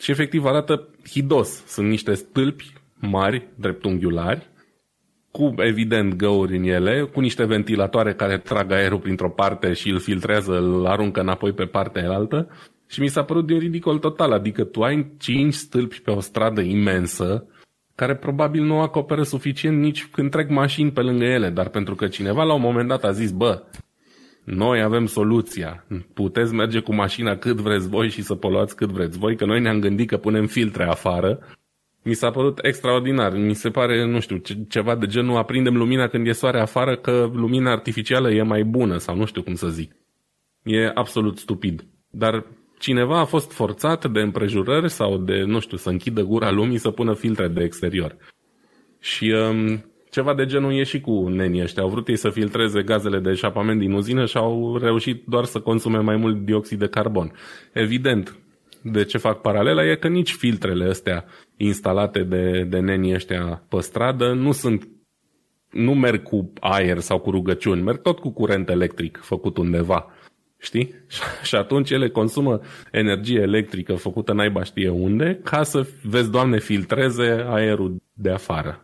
Și 0.00 0.10
efectiv 0.10 0.44
arată 0.44 0.88
hidos. 1.10 1.66
Sunt 1.66 1.88
niște 1.88 2.14
stâlpi 2.14 2.72
mari, 2.94 3.48
dreptunghiulari, 3.54 4.47
cu 5.30 5.54
evident 5.56 6.14
găuri 6.14 6.56
în 6.56 6.62
ele, 6.62 7.02
cu 7.12 7.20
niște 7.20 7.44
ventilatoare 7.44 8.14
care 8.14 8.38
trag 8.38 8.72
aerul 8.72 8.98
printr-o 8.98 9.30
parte 9.30 9.72
și 9.72 9.90
îl 9.90 9.98
filtrează, 9.98 10.52
îl 10.52 10.86
aruncă 10.86 11.20
înapoi 11.20 11.52
pe 11.52 11.64
partea 11.64 12.10
altă. 12.10 12.48
Și 12.86 13.00
mi 13.00 13.08
s-a 13.08 13.22
părut 13.22 13.46
de 13.46 13.52
un 13.52 13.58
ridicol 13.58 13.98
total, 13.98 14.32
adică 14.32 14.64
tu 14.64 14.82
ai 14.82 15.12
cinci 15.18 15.54
stâlpi 15.54 16.00
pe 16.00 16.10
o 16.10 16.20
stradă 16.20 16.60
imensă, 16.60 17.46
care 17.94 18.16
probabil 18.16 18.62
nu 18.62 18.80
acoperă 18.80 19.22
suficient 19.22 19.78
nici 19.78 20.06
când 20.06 20.30
trec 20.30 20.48
mașini 20.48 20.90
pe 20.90 21.00
lângă 21.00 21.24
ele, 21.24 21.50
dar 21.50 21.68
pentru 21.68 21.94
că 21.94 22.06
cineva 22.06 22.42
la 22.42 22.54
un 22.54 22.60
moment 22.60 22.88
dat 22.88 23.04
a 23.04 23.10
zis, 23.10 23.30
bă, 23.30 23.62
noi 24.44 24.82
avem 24.82 25.06
soluția, 25.06 25.86
puteți 26.14 26.54
merge 26.54 26.80
cu 26.80 26.94
mașina 26.94 27.36
cât 27.36 27.56
vreți 27.56 27.88
voi 27.88 28.08
și 28.08 28.22
să 28.22 28.34
poluați 28.34 28.76
cât 28.76 28.90
vreți 28.90 29.18
voi, 29.18 29.36
că 29.36 29.44
noi 29.44 29.60
ne-am 29.60 29.80
gândit 29.80 30.08
că 30.08 30.16
punem 30.16 30.46
filtre 30.46 30.84
afară 30.84 31.38
mi 32.02 32.14
s-a 32.14 32.30
părut 32.30 32.58
extraordinar. 32.62 33.32
Mi 33.36 33.54
se 33.54 33.70
pare, 33.70 34.04
nu 34.06 34.20
știu, 34.20 34.42
ceva 34.68 34.94
de 34.94 35.06
genul 35.06 35.36
aprindem 35.36 35.76
lumina 35.76 36.08
când 36.08 36.26
e 36.26 36.32
soare 36.32 36.60
afară 36.60 36.96
că 36.96 37.30
lumina 37.32 37.70
artificială 37.70 38.30
e 38.30 38.42
mai 38.42 38.64
bună 38.64 38.96
sau 38.96 39.16
nu 39.16 39.24
știu 39.24 39.42
cum 39.42 39.54
să 39.54 39.68
zic. 39.68 39.92
E 40.62 40.90
absolut 40.94 41.38
stupid. 41.38 41.86
Dar 42.10 42.46
cineva 42.78 43.20
a 43.20 43.24
fost 43.24 43.52
forțat 43.52 44.10
de 44.10 44.20
împrejurări 44.20 44.90
sau 44.90 45.16
de, 45.16 45.42
nu 45.42 45.60
știu, 45.60 45.76
să 45.76 45.88
închidă 45.88 46.22
gura 46.22 46.50
lumii 46.50 46.78
să 46.78 46.90
pună 46.90 47.14
filtre 47.14 47.48
de 47.48 47.62
exterior. 47.62 48.16
Și 49.00 49.30
um, 49.30 49.84
ceva 50.10 50.34
de 50.34 50.46
genul 50.46 50.72
e 50.72 50.82
și 50.82 51.00
cu 51.00 51.28
nenii 51.28 51.62
ăștia. 51.62 51.82
Au 51.82 51.88
vrut 51.88 52.08
ei 52.08 52.16
să 52.16 52.30
filtreze 52.30 52.82
gazele 52.82 53.18
de 53.18 53.30
eșapament 53.30 53.78
din 53.78 53.92
uzină 53.92 54.26
și 54.26 54.36
au 54.36 54.76
reușit 54.76 55.24
doar 55.26 55.44
să 55.44 55.60
consume 55.60 55.98
mai 55.98 56.16
mult 56.16 56.44
dioxid 56.44 56.78
de 56.78 56.88
carbon. 56.88 57.32
Evident, 57.72 58.36
de 58.82 59.04
ce 59.04 59.18
fac 59.18 59.40
paralela 59.40 59.84
e 59.84 59.94
că 59.94 60.08
nici 60.08 60.32
filtrele 60.32 60.84
astea 60.84 61.24
instalate 61.58 62.22
de, 62.22 62.66
de 62.68 62.78
nenii 62.78 63.14
ăștia 63.14 63.62
pe 63.68 63.80
stradă 63.80 64.32
nu 64.32 64.52
sunt 64.52 64.88
nu 65.70 65.94
merg 65.94 66.22
cu 66.22 66.52
aer 66.60 66.98
sau 66.98 67.18
cu 67.18 67.30
rugăciuni, 67.30 67.82
merg 67.82 68.00
tot 68.00 68.18
cu 68.18 68.30
curent 68.30 68.68
electric 68.68 69.18
făcut 69.22 69.56
undeva. 69.56 70.10
Știi? 70.58 70.94
Și 71.48 71.54
atunci 71.54 71.90
ele 71.90 72.08
consumă 72.08 72.60
energie 72.92 73.40
electrică 73.40 73.94
făcută 73.94 74.32
naiba 74.32 74.62
știe 74.62 74.88
unde 74.88 75.40
ca 75.44 75.62
să, 75.62 75.86
vezi, 76.02 76.30
Doamne, 76.30 76.58
filtreze 76.58 77.44
aerul 77.48 78.02
de 78.12 78.30
afară. 78.30 78.82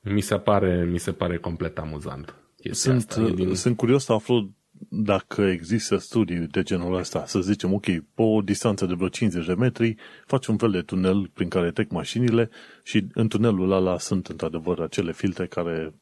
Mi 0.00 0.20
se 0.20 0.36
pare, 0.36 0.84
mi 0.90 0.98
se 0.98 1.12
pare 1.12 1.36
complet 1.36 1.78
amuzant. 1.78 2.34
Sunt, 2.70 2.96
asta, 2.96 3.28
din... 3.28 3.54
sunt 3.54 3.76
curios 3.76 4.04
să 4.04 4.12
aflu 4.12 4.50
dacă 4.88 5.42
există 5.42 5.96
studii 5.96 6.38
de 6.38 6.62
genul 6.62 6.94
ăsta, 6.94 7.26
să 7.26 7.40
zicem, 7.40 7.72
ok, 7.72 7.84
pe 7.84 8.22
o 8.22 8.40
distanță 8.40 8.86
de 8.86 8.94
vreo 8.94 9.08
50 9.08 9.46
de 9.46 9.54
metri, 9.54 9.94
faci 10.26 10.46
un 10.46 10.56
fel 10.56 10.70
de 10.70 10.80
tunel 10.80 11.30
prin 11.34 11.48
care 11.48 11.70
trec 11.70 11.90
mașinile 11.90 12.50
și 12.82 13.06
în 13.14 13.28
tunelul 13.28 13.72
ăla 13.72 13.98
sunt 13.98 14.26
într-adevăr 14.26 14.80
acele 14.80 15.12
filtre 15.12 15.46
care 15.46 15.94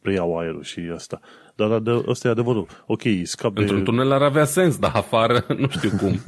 preiau 0.00 0.38
aerul 0.38 0.62
și 0.62 0.80
asta. 0.94 1.20
Dar 1.54 1.82
ăsta 2.06 2.28
e 2.28 2.30
adevărul. 2.30 2.66
Ok, 2.86 3.02
scap 3.22 3.54
de... 3.54 3.60
Într-un 3.60 3.84
tunel 3.84 4.12
ar 4.12 4.22
avea 4.22 4.44
sens, 4.44 4.78
dar 4.78 4.92
afară 4.94 5.44
nu 5.58 5.68
știu 5.68 5.90
cum. 5.96 6.20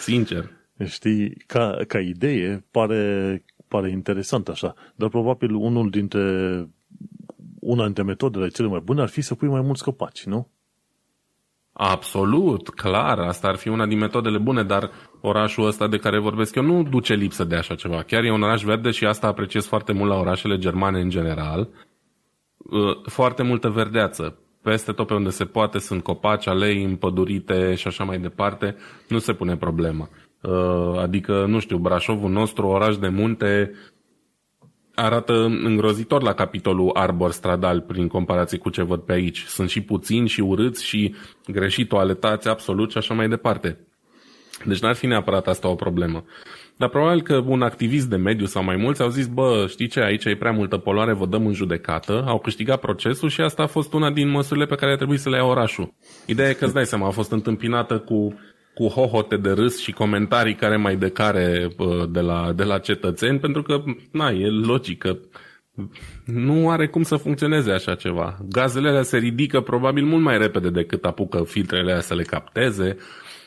Sincer. 0.00 0.50
Știi, 0.84 1.36
ca, 1.46 1.78
ca 1.86 2.00
idee 2.00 2.64
pare, 2.70 3.44
pare 3.68 3.90
interesant 3.90 4.48
așa, 4.48 4.74
dar 4.94 5.08
probabil 5.08 5.54
unul 5.54 5.90
dintre 5.90 6.20
una 7.60 7.84
dintre 7.84 8.02
metodele 8.02 8.48
cele 8.48 8.68
mai 8.68 8.80
bune 8.80 9.00
ar 9.00 9.08
fi 9.08 9.20
să 9.20 9.34
pui 9.34 9.48
mai 9.48 9.60
mulți 9.60 9.84
copaci, 9.84 10.24
nu? 10.24 10.48
Absolut, 11.78 12.68
clar, 12.68 13.18
asta 13.18 13.48
ar 13.48 13.56
fi 13.56 13.68
una 13.68 13.86
din 13.86 13.98
metodele 13.98 14.38
bune, 14.38 14.62
dar 14.62 14.90
orașul 15.20 15.66
ăsta 15.66 15.88
de 15.88 15.96
care 15.96 16.18
vorbesc 16.18 16.54
eu 16.54 16.62
nu 16.62 16.82
duce 16.82 17.14
lipsă 17.14 17.44
de 17.44 17.56
așa 17.56 17.74
ceva. 17.74 18.02
Chiar 18.02 18.24
e 18.24 18.32
un 18.32 18.42
oraș 18.42 18.62
verde 18.62 18.90
și 18.90 19.04
asta 19.04 19.26
apreciez 19.26 19.66
foarte 19.66 19.92
mult 19.92 20.10
la 20.10 20.16
orașele 20.18 20.58
germane 20.58 21.00
în 21.00 21.10
general. 21.10 21.68
Uh, 22.56 22.96
foarte 23.06 23.42
multă 23.42 23.68
verdeață. 23.68 24.38
Peste 24.62 24.92
tot 24.92 25.06
pe 25.06 25.14
unde 25.14 25.30
se 25.30 25.44
poate 25.44 25.78
sunt 25.78 26.02
copaci, 26.02 26.46
alei 26.46 26.84
împădurite 26.84 27.74
și 27.74 27.86
așa 27.86 28.04
mai 28.04 28.18
departe. 28.18 28.76
Nu 29.08 29.18
se 29.18 29.32
pune 29.32 29.56
problemă. 29.56 30.08
Uh, 30.42 30.98
adică, 30.98 31.44
nu 31.46 31.58
știu, 31.58 31.78
Brașovul 31.78 32.30
nostru, 32.30 32.66
oraș 32.66 32.96
de 32.96 33.08
munte, 33.08 33.72
arată 34.96 35.32
îngrozitor 35.44 36.22
la 36.22 36.32
capitolul 36.32 36.90
arbor 36.92 37.30
stradal 37.30 37.80
prin 37.80 38.08
comparație 38.08 38.58
cu 38.58 38.70
ce 38.70 38.82
văd 38.82 39.00
pe 39.00 39.12
aici. 39.12 39.44
Sunt 39.46 39.68
și 39.68 39.80
puțini 39.80 40.28
și 40.28 40.40
urâți 40.40 40.84
și 40.84 41.14
greșit 41.46 41.88
toaletați 41.88 42.48
absolut 42.48 42.90
și 42.90 42.98
așa 42.98 43.14
mai 43.14 43.28
departe. 43.28 43.78
Deci 44.64 44.80
n-ar 44.80 44.94
fi 44.94 45.06
neapărat 45.06 45.46
asta 45.46 45.68
o 45.68 45.74
problemă. 45.74 46.24
Dar 46.76 46.88
probabil 46.88 47.22
că 47.22 47.42
un 47.46 47.62
activist 47.62 48.08
de 48.08 48.16
mediu 48.16 48.46
sau 48.46 48.64
mai 48.64 48.76
mulți 48.76 49.02
au 49.02 49.08
zis, 49.08 49.26
bă, 49.26 49.66
știi 49.68 49.88
ce, 49.88 50.00
aici 50.00 50.24
e 50.24 50.36
prea 50.36 50.52
multă 50.52 50.76
poluare, 50.76 51.12
vă 51.12 51.26
dăm 51.26 51.46
în 51.46 51.52
judecată, 51.52 52.24
au 52.26 52.38
câștigat 52.38 52.80
procesul 52.80 53.28
și 53.28 53.40
asta 53.40 53.62
a 53.62 53.66
fost 53.66 53.92
una 53.92 54.10
din 54.10 54.28
măsurile 54.28 54.66
pe 54.66 54.74
care 54.74 54.92
a 54.92 54.96
trebuit 54.96 55.20
să 55.20 55.28
le 55.28 55.36
ia 55.36 55.44
orașul. 55.44 55.94
Ideea 56.26 56.48
e 56.48 56.52
că 56.52 56.64
îți 56.64 56.74
dai 56.74 56.86
seama, 56.86 57.06
a 57.06 57.10
fost 57.10 57.32
întâmpinată 57.32 57.98
cu 57.98 58.34
cu 58.76 58.86
hohote 58.86 59.36
de 59.36 59.50
râs 59.50 59.80
și 59.80 59.92
comentarii 59.92 60.54
care 60.54 60.76
mai 60.76 60.96
de 60.96 61.08
care 61.08 61.68
de 62.08 62.20
la, 62.20 62.52
de 62.52 62.64
la 62.64 62.78
cetățeni, 62.78 63.38
pentru 63.38 63.62
că, 63.62 63.82
na, 64.10 64.28
e 64.28 64.46
logică. 64.46 65.18
Nu 66.24 66.70
are 66.70 66.86
cum 66.86 67.02
să 67.02 67.16
funcționeze 67.16 67.70
așa 67.70 67.94
ceva. 67.94 68.36
Gazele 68.48 68.88
alea 68.88 69.02
se 69.02 69.16
ridică 69.16 69.60
probabil 69.60 70.04
mult 70.04 70.22
mai 70.22 70.38
repede 70.38 70.70
decât 70.70 71.04
apucă 71.04 71.44
filtrele 71.44 71.90
alea 71.90 72.00
să 72.00 72.14
le 72.14 72.22
capteze. 72.22 72.96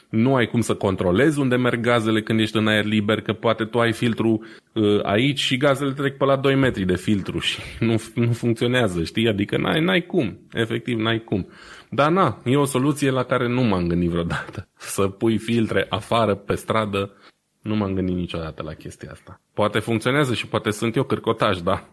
Nu 0.10 0.36
ai 0.36 0.48
cum 0.48 0.62
să 0.62 0.74
controlezi 0.74 1.40
unde 1.40 1.56
merg 1.56 1.82
gazele 1.82 2.22
când 2.22 2.40
ești 2.40 2.58
în 2.58 2.68
aer 2.68 2.86
liber, 2.86 3.22
că 3.22 3.34
poate 3.34 3.64
tu 3.64 3.80
ai 3.80 3.92
filtru 3.94 4.46
uh, 4.74 5.00
aici 5.04 5.40
și 5.40 5.58
gazele 5.58 5.92
trec 5.92 6.18
pe 6.18 6.26
la 6.26 6.36
2 6.36 6.56
metri 6.56 6.86
de 6.86 6.96
filtru 6.96 7.40
și 7.40 7.60
nu, 7.88 8.02
nu 8.16 8.32
funcționează, 8.32 9.04
știi? 9.04 9.28
Adică 9.28 9.58
n-ai, 9.58 9.82
n-ai 9.82 10.02
cum, 10.02 10.40
efectiv 10.54 10.98
n-ai 11.00 11.20
cum. 11.20 11.48
Dar 11.90 12.12
na, 12.12 12.42
e 12.46 12.58
o 12.58 12.66
soluție 12.66 13.10
la 13.10 13.24
care 13.24 13.48
nu 13.48 13.62
m-am 13.62 13.88
gândit 13.88 14.10
vreodată. 14.10 14.68
Să 14.78 15.08
pui 15.08 15.38
filtre 15.38 15.86
afară, 15.90 16.36
pe 16.36 16.56
stradă, 16.56 17.14
nu 17.62 17.76
m-am 17.76 17.94
gândit 17.94 18.16
niciodată 18.16 18.64
la 18.64 18.74
chestia 18.74 19.12
asta. 19.12 19.42
Poate 19.54 19.80
funcționează 19.80 20.34
și 20.34 20.48
poate 20.48 20.72
sunt 20.72 20.96
eu 20.96 21.04
cârcotaș, 21.04 21.62
da. 21.62 21.90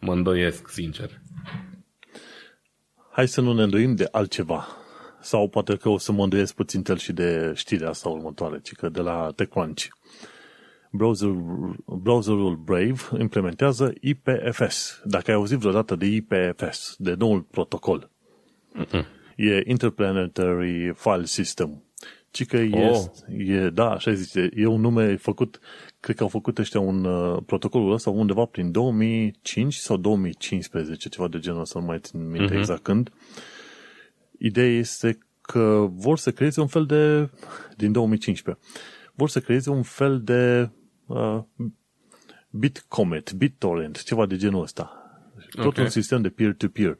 Mă 0.00 0.12
îndoiesc, 0.12 0.68
sincer. 0.68 1.20
Hai 3.10 3.28
să 3.28 3.40
nu 3.40 3.52
ne 3.52 3.62
îndoim 3.62 3.94
de 3.94 4.08
altceva. 4.10 4.66
Sau 5.20 5.48
poate 5.48 5.76
că 5.76 5.88
o 5.88 5.98
să 5.98 6.12
mă 6.12 6.22
îndoiesc 6.22 6.54
puțin 6.54 6.82
tel 6.82 6.96
și 6.96 7.12
de 7.12 7.52
știrea 7.54 7.88
asta 7.88 8.08
următoare, 8.08 8.60
ci 8.62 8.72
că 8.72 8.88
de 8.88 9.00
la 9.00 9.32
TechCrunch. 9.36 9.86
Browserul, 10.90 11.76
browserul 11.86 12.56
Brave 12.56 13.00
implementează 13.18 13.92
IPFS. 14.00 15.00
Dacă 15.04 15.30
ai 15.30 15.36
auzit 15.36 15.58
vreodată 15.58 15.96
de 15.96 16.06
IPFS, 16.06 16.94
de 16.98 17.14
noul 17.18 17.40
protocol, 17.40 18.10
Mm-mm 18.74 19.17
e 19.38 19.62
Interplanetary 19.66 20.92
File 20.94 21.24
System. 21.24 21.82
Ci 22.30 22.46
că 22.46 22.56
oh. 22.56 23.04
e, 23.28 23.52
e, 23.52 23.70
da, 23.70 23.90
așa 23.90 24.12
zice, 24.12 24.50
e 24.54 24.66
un 24.66 24.80
nume 24.80 25.16
făcut, 25.16 25.60
cred 26.00 26.16
că 26.16 26.22
au 26.22 26.28
făcut 26.28 26.58
ăștia 26.58 26.80
un 26.80 27.04
uh, 27.04 27.42
protocolul 27.46 27.92
ăsta 27.92 28.10
undeva 28.10 28.44
prin 28.44 28.70
2005 28.70 29.74
sau 29.74 29.96
2015, 29.96 31.08
ceva 31.08 31.28
de 31.28 31.38
genul 31.38 31.60
ăsta, 31.60 31.78
nu 31.78 31.84
mai 31.84 31.98
țin 31.98 32.30
minte 32.30 32.54
uh-huh. 32.54 32.58
exact 32.58 32.82
când. 32.82 33.12
Ideea 34.38 34.78
este 34.78 35.18
că 35.40 35.88
vor 35.90 36.18
să 36.18 36.30
creeze 36.30 36.60
un 36.60 36.66
fel 36.66 36.86
de, 36.86 37.30
din 37.76 37.92
2015, 37.92 38.64
vor 39.14 39.28
să 39.28 39.40
creeze 39.40 39.70
un 39.70 39.82
fel 39.82 40.22
de 40.22 40.70
uh, 41.06 41.42
BitComet, 42.50 43.32
BitTorrent, 43.32 44.02
ceva 44.02 44.26
de 44.26 44.36
genul 44.36 44.62
ăsta. 44.62 44.92
Tot 45.50 45.64
okay. 45.64 45.84
un 45.84 45.90
sistem 45.90 46.22
de 46.22 46.28
peer-to-peer. 46.28 46.98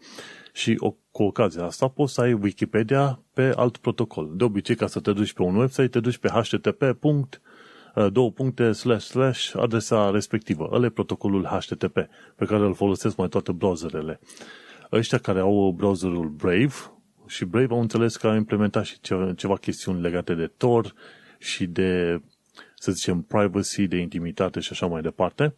Și 0.52 0.76
o 0.78 0.94
cu 1.18 1.24
ocazia 1.24 1.64
asta 1.64 1.88
poți 1.88 2.12
să 2.12 2.20
ai 2.20 2.32
Wikipedia 2.32 3.22
pe 3.32 3.52
alt 3.56 3.76
protocol. 3.76 4.30
De 4.36 4.44
obicei, 4.44 4.74
ca 4.74 4.86
să 4.86 5.00
te 5.00 5.12
duci 5.12 5.32
pe 5.32 5.42
un 5.42 5.56
website, 5.56 5.88
te 5.88 6.00
duci 6.00 6.18
pe 6.18 6.28
http. 6.28 6.82
Uh, 7.02 8.06
două 8.12 8.30
puncte, 8.30 8.72
slash, 8.72 9.04
slash, 9.04 9.52
adresa 9.56 10.10
respectivă. 10.10 10.68
Ăla 10.72 10.84
e 10.84 10.88
protocolul 10.88 11.44
HTTP, 11.44 11.94
pe 12.36 12.44
care 12.44 12.62
îl 12.64 12.74
folosesc 12.74 13.16
mai 13.16 13.28
toate 13.28 13.52
browserele. 13.52 14.20
Ăștia 14.92 15.18
care 15.18 15.40
au 15.40 15.74
browserul 15.76 16.28
Brave, 16.28 16.74
și 17.26 17.44
Brave 17.44 17.74
au 17.74 17.80
înțeles 17.80 18.16
că 18.16 18.26
au 18.26 18.34
implementat 18.34 18.84
și 18.84 19.00
ceva, 19.00 19.32
ceva 19.32 19.56
chestiuni 19.56 20.00
legate 20.00 20.34
de 20.34 20.46
Tor 20.46 20.94
și 21.38 21.66
de, 21.66 22.22
să 22.74 22.92
zicem, 22.92 23.20
privacy, 23.20 23.86
de 23.86 23.96
intimitate 23.96 24.60
și 24.60 24.68
așa 24.72 24.86
mai 24.86 25.02
departe. 25.02 25.54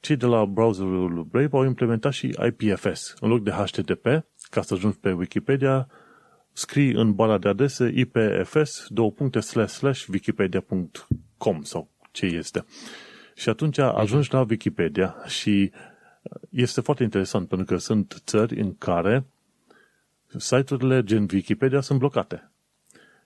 Cei 0.00 0.16
de 0.16 0.26
la 0.26 0.44
browserul 0.44 1.26
Brave 1.30 1.56
au 1.56 1.64
implementat 1.64 2.12
și 2.12 2.34
IPFS. 2.46 3.14
În 3.20 3.28
loc 3.28 3.42
de 3.42 3.50
HTTP, 3.50 4.06
ca 4.50 4.62
să 4.62 4.74
ajungi 4.74 4.98
pe 4.98 5.12
Wikipedia, 5.12 5.88
scrii 6.52 6.92
în 6.92 7.14
bara 7.14 7.38
de 7.38 7.48
adrese 7.48 7.92
ipfs, 7.94 8.86
două 8.88 9.10
puncte, 9.10 9.40
slash, 9.40 9.72
slash, 9.72 10.06
wikipedia.com 10.06 11.62
sau 11.62 11.90
ce 12.10 12.26
este. 12.26 12.64
Și 13.34 13.48
atunci 13.48 13.78
ajungi 13.78 14.32
la 14.32 14.46
Wikipedia 14.48 15.16
și 15.26 15.70
este 16.50 16.80
foarte 16.80 17.02
interesant 17.02 17.48
pentru 17.48 17.66
că 17.66 17.76
sunt 17.76 18.22
țări 18.24 18.60
în 18.60 18.76
care 18.76 19.24
site-urile 20.38 21.02
gen 21.02 21.26
Wikipedia 21.32 21.80
sunt 21.80 21.98
blocate. 21.98 22.50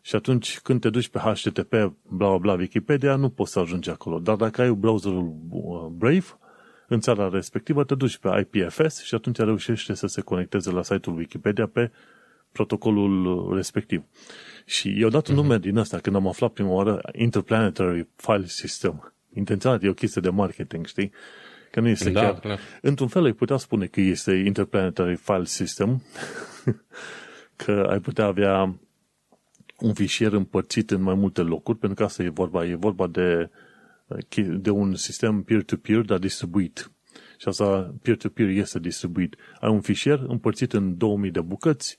Și 0.01 0.16
atunci 0.16 0.61
când 0.61 0.81
te 0.81 0.91
duci 0.91 1.09
pe 1.09 1.18
HTTP 1.18 1.70
bla 2.09 2.29
bla 2.29 2.37
bla 2.37 2.53
Wikipedia, 2.53 3.16
nu 3.16 3.29
poți 3.29 3.53
să 3.53 3.59
ajungi 3.59 3.91
acolo. 3.91 4.18
Dar 4.18 4.37
dacă 4.37 4.62
ai 4.62 4.72
browserul 4.72 5.35
uh, 5.51 5.87
Brave, 5.91 6.39
în 6.89 7.01
țara 7.01 7.28
respectivă, 7.28 7.85
te 7.85 7.95
duci 7.95 8.16
pe 8.16 8.47
IPFS 8.53 9.03
și 9.03 9.14
atunci 9.14 9.39
reușește 9.39 9.95
să 9.95 10.07
se 10.07 10.20
conecteze 10.20 10.70
la 10.70 10.82
site-ul 10.82 11.16
Wikipedia 11.16 11.66
pe 11.66 11.91
protocolul 12.53 13.51
respectiv. 13.55 14.03
Și 14.64 14.99
i-au 14.99 15.11
dat 15.11 15.26
un 15.26 15.35
uh-huh. 15.35 15.39
nume 15.39 15.59
din 15.59 15.78
asta 15.78 15.99
când 15.99 16.16
am 16.16 16.26
aflat 16.26 16.53
prima 16.53 16.70
oară 16.70 17.01
Interplanetary 17.12 18.09
File 18.16 18.47
System. 18.47 19.12
Intenționat, 19.35 19.82
e 19.82 19.89
o 19.89 19.95
chestie 19.95 20.20
de 20.20 20.28
marketing, 20.28 20.87
știi? 20.87 21.12
Că 21.70 21.80
nu 21.80 21.89
este 21.89 22.11
da, 22.11 22.20
chiar... 22.20 22.39
Clar. 22.39 22.59
Într-un 22.80 23.09
fel 23.09 23.24
ai 23.24 23.32
putea 23.32 23.57
spune 23.57 23.87
că 23.87 24.01
este 24.01 24.32
Interplanetary 24.32 25.16
File 25.16 25.45
System, 25.45 26.03
că 27.64 27.87
ai 27.91 27.99
putea 27.99 28.24
avea 28.24 28.74
un 29.78 29.95
fișier 29.95 30.32
împărțit 30.32 30.91
în 30.91 31.03
mai 31.03 31.14
multe 31.14 31.41
locuri, 31.41 31.78
pentru 31.78 31.99
că 31.99 32.05
asta 32.05 32.22
e 32.22 32.28
vorba, 32.28 32.66
e 32.66 32.74
vorba 32.74 33.07
de 33.07 33.51
de 34.47 34.71
un 34.71 34.95
sistem 34.95 35.43
peer-to-peer, 35.43 36.01
dar 36.01 36.19
distribuit. 36.19 36.91
Și 37.39 37.49
asta 37.49 37.95
peer-to-peer 38.03 38.49
este 38.49 38.79
distribuit. 38.79 39.37
Ai 39.61 39.71
un 39.71 39.81
fișier 39.81 40.19
împărțit 40.29 40.73
în 40.73 40.97
2000 40.97 41.31
de 41.31 41.41
bucăți 41.41 41.97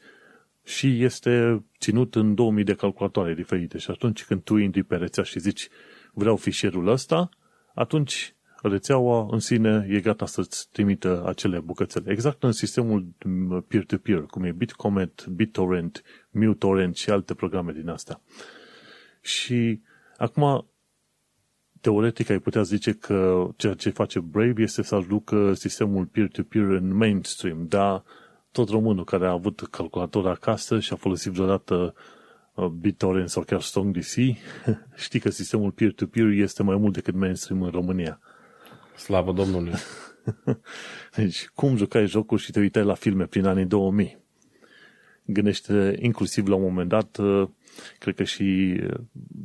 și 0.63 1.03
este 1.03 1.63
ținut 1.79 2.15
în 2.15 2.35
2000 2.35 2.63
de 2.63 2.73
calculatoare 2.73 3.33
diferite. 3.33 3.77
Și 3.77 3.91
atunci 3.91 4.25
când 4.25 4.41
tu 4.41 4.55
intri 4.55 4.83
pe 4.83 4.95
rețea 4.95 5.23
și 5.23 5.39
zici 5.39 5.67
vreau 6.13 6.35
fișierul 6.35 6.87
ăsta, 6.87 7.29
atunci 7.73 8.35
rețeaua 8.61 9.27
în 9.31 9.39
sine 9.39 9.87
e 9.89 9.99
gata 9.99 10.25
să-ți 10.25 10.69
trimită 10.71 11.23
acele 11.25 11.59
bucățele. 11.59 12.11
Exact 12.11 12.43
în 12.43 12.51
sistemul 12.51 13.13
peer-to-peer, 13.67 14.21
cum 14.21 14.43
e 14.43 14.51
BitComet, 14.51 15.25
BitTorrent, 15.25 16.03
MuTorrent 16.29 16.95
și 16.95 17.09
alte 17.09 17.33
programe 17.33 17.71
din 17.71 17.89
astea. 17.89 18.21
Și 19.21 19.81
acum 20.17 20.67
teoretic 21.85 22.29
ai 22.29 22.39
putea 22.39 22.61
zice 22.61 22.93
că 22.93 23.47
ceea 23.55 23.73
ce 23.73 23.89
face 23.89 24.19
Brave 24.19 24.61
este 24.61 24.83
să 24.83 24.95
aducă 24.95 25.53
sistemul 25.53 26.05
peer-to-peer 26.05 26.63
în 26.63 26.95
mainstream, 26.95 27.65
dar 27.67 28.03
tot 28.51 28.69
românul 28.69 29.03
care 29.03 29.25
a 29.25 29.31
avut 29.31 29.67
calculator 29.71 30.27
acasă 30.27 30.79
și 30.79 30.93
a 30.93 30.95
folosit 30.95 31.31
vreodată 31.31 31.93
uh, 32.53 32.65
BitTorrent 32.65 33.29
sau 33.29 33.43
chiar 33.43 33.61
StrongDC, 33.61 34.13
știi 35.05 35.19
că 35.19 35.29
sistemul 35.29 35.71
peer-to-peer 35.71 36.27
este 36.27 36.63
mai 36.63 36.75
mult 36.77 36.93
decât 36.93 37.15
mainstream 37.15 37.61
în 37.61 37.69
România. 37.69 38.19
Slavă 38.95 39.31
Domnului! 39.31 39.73
deci, 41.15 41.47
cum 41.47 41.75
jucai 41.77 42.07
jocuri 42.07 42.41
și 42.41 42.51
te 42.51 42.59
uitai 42.59 42.83
la 42.83 42.93
filme 42.93 43.25
prin 43.25 43.45
anii 43.45 43.65
2000? 43.65 44.17
Gândește 45.25 45.97
inclusiv 45.99 46.47
la 46.47 46.55
un 46.55 46.61
moment 46.61 46.89
dat, 46.89 47.17
uh, 47.17 47.47
cred 47.99 48.15
că 48.15 48.23
și 48.23 48.79
uh, 48.83 48.93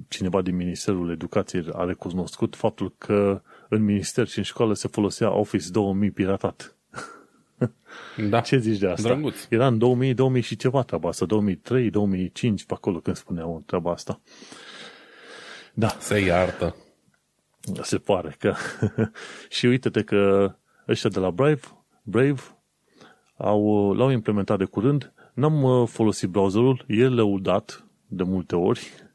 cineva 0.08 0.42
din 0.42 0.56
Ministerul 0.56 1.10
Educației 1.10 1.64
a 1.72 1.84
recunoscut 1.84 2.56
faptul 2.56 2.94
că 2.98 3.42
în 3.68 3.84
minister 3.84 4.26
și 4.26 4.38
în 4.38 4.44
școală 4.44 4.74
se 4.74 4.88
folosea 4.88 5.32
Office 5.32 5.70
2000 5.70 6.10
piratat. 6.10 6.76
Da. 8.28 8.40
Ce 8.50 8.58
zici 8.58 8.78
de 8.78 8.86
asta? 8.86 9.08
Drăguț. 9.08 9.46
Era 9.48 9.66
în 9.66 9.78
2000, 9.78 10.14
2000 10.14 10.42
și 10.42 10.56
ceva 10.56 10.82
treaba 10.82 11.08
asta, 11.08 11.24
2003, 11.24 11.90
2005, 11.90 12.64
pe 12.64 12.74
acolo 12.74 13.00
când 13.00 13.16
spuneau 13.16 13.62
treaba 13.66 13.90
asta. 13.90 14.20
Da. 15.74 15.96
Se 15.98 16.18
iartă. 16.18 16.76
Se 17.82 17.98
pare 17.98 18.36
că... 18.38 18.54
și 19.48 19.66
uite-te 19.66 20.02
că 20.02 20.52
ăștia 20.88 21.10
de 21.10 21.18
la 21.18 21.30
Brave, 21.30 21.60
Brave 22.02 22.40
au, 23.36 23.92
l-au 23.92 24.10
implementat 24.10 24.58
de 24.58 24.64
curând. 24.64 25.12
N-am 25.34 25.62
uh, 25.62 25.88
folosit 25.88 26.28
browserul, 26.28 26.84
e 26.88 27.06
lăudat 27.06 27.84
de 28.10 28.22
multe 28.22 28.56
ori 28.56 29.10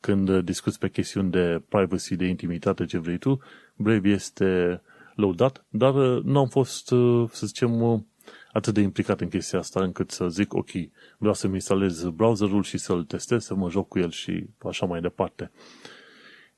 când 0.00 0.38
discuți 0.38 0.78
pe 0.78 0.88
chestiuni 0.88 1.30
de 1.30 1.62
privacy, 1.68 2.16
de 2.16 2.26
intimitate, 2.26 2.84
ce 2.84 2.98
vrei 2.98 3.18
tu. 3.18 3.40
Brave 3.76 4.08
este 4.08 4.82
lăudat, 5.14 5.64
dar 5.68 5.94
uh, 5.94 6.22
nu 6.22 6.38
am 6.38 6.48
fost, 6.48 6.90
uh, 6.90 7.28
să 7.30 7.46
zicem, 7.46 8.06
atât 8.52 8.74
de 8.74 8.80
implicat 8.80 9.20
în 9.20 9.28
chestia 9.28 9.58
asta 9.58 9.82
încât 9.82 10.10
să 10.10 10.28
zic, 10.28 10.54
ok, 10.54 10.70
vreau 11.18 11.34
să-mi 11.34 11.54
instalez 11.54 12.04
browserul 12.04 12.62
și 12.62 12.78
să-l 12.78 13.04
testez, 13.04 13.44
să 13.44 13.54
mă 13.54 13.70
joc 13.70 13.88
cu 13.88 13.98
el 13.98 14.10
și 14.10 14.46
așa 14.58 14.86
mai 14.86 15.00
departe. 15.00 15.50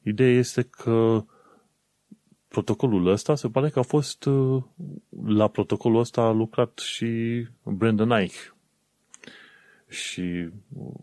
Ideea 0.03 0.39
este 0.39 0.63
că 0.63 1.25
protocolul 2.49 3.07
ăsta 3.07 3.35
se 3.35 3.49
pare 3.49 3.69
că 3.69 3.79
a 3.79 3.83
fost 3.83 4.29
la 5.27 5.49
protocolul 5.49 5.99
ăsta 5.99 6.21
a 6.23 6.33
lucrat 6.33 6.79
și 6.79 7.07
Brandon 7.63 8.23
Ike 8.23 8.54
și 9.95 10.49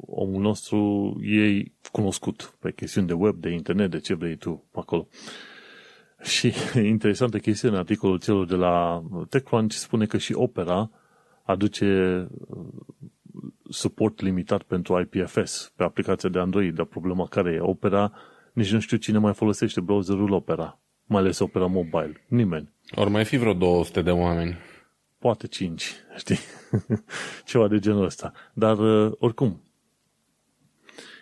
omul 0.06 0.42
nostru 0.42 1.16
e 1.24 1.64
cunoscut 1.92 2.56
pe 2.60 2.72
chestiuni 2.72 3.08
de 3.08 3.14
web, 3.14 3.36
de 3.36 3.50
internet, 3.50 3.92
de 3.92 4.00
ce 4.00 4.14
vrei 4.14 4.36
tu 4.36 4.64
acolo. 4.72 5.08
Și 6.22 6.54
interesantă 6.76 7.38
chestiune, 7.38 7.78
articolul 7.78 8.20
celor 8.20 8.46
de 8.46 8.56
la 8.56 9.04
TechCrunch 9.30 9.74
spune 9.74 10.06
că 10.06 10.18
și 10.18 10.34
Opera 10.34 10.92
aduce 11.44 12.28
suport 13.70 14.22
limitat 14.22 14.64
pentru 14.64 15.00
IPFS 15.00 15.74
pe 15.76 15.84
aplicația 15.84 16.30
de 16.30 16.40
Android, 16.40 16.76
dar 16.76 16.86
problema 16.86 17.28
care 17.28 17.52
e 17.52 17.60
Opera, 17.60 18.12
nici 18.54 18.72
nu 18.72 18.80
știu 18.80 18.98
cine 18.98 19.18
mai 19.18 19.34
folosește 19.34 19.82
browserul 19.82 20.32
Opera, 20.32 20.80
mai 21.06 21.22
ales 21.22 21.40
Opera 21.40 21.66
Mobile. 21.66 22.26
Nimeni. 22.28 22.74
Ori 22.96 23.10
mai 23.10 23.26
fi 23.26 23.38
vreo 23.38 23.54
200 23.54 24.02
de 24.02 24.12
oameni. 24.12 24.58
Poate 25.22 25.48
5, 25.48 25.96
știi? 26.16 26.40
Ceva 27.46 27.68
de 27.68 27.80
genul 27.80 28.04
ăsta. 28.04 28.34
Dar, 28.54 28.78
oricum, 29.20 29.62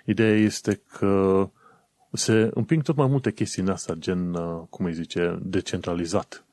ideea 0.05 0.35
este 0.35 0.81
că 0.91 1.49
se 2.11 2.49
împing 2.53 2.83
tot 2.83 2.95
mai 2.95 3.07
multe 3.07 3.31
chestii 3.31 3.61
în 3.61 3.69
asta, 3.69 3.93
gen, 3.93 4.33
cum 4.69 4.85
îi 4.85 4.93
zice, 4.93 5.39
decentralizat. 5.41 6.45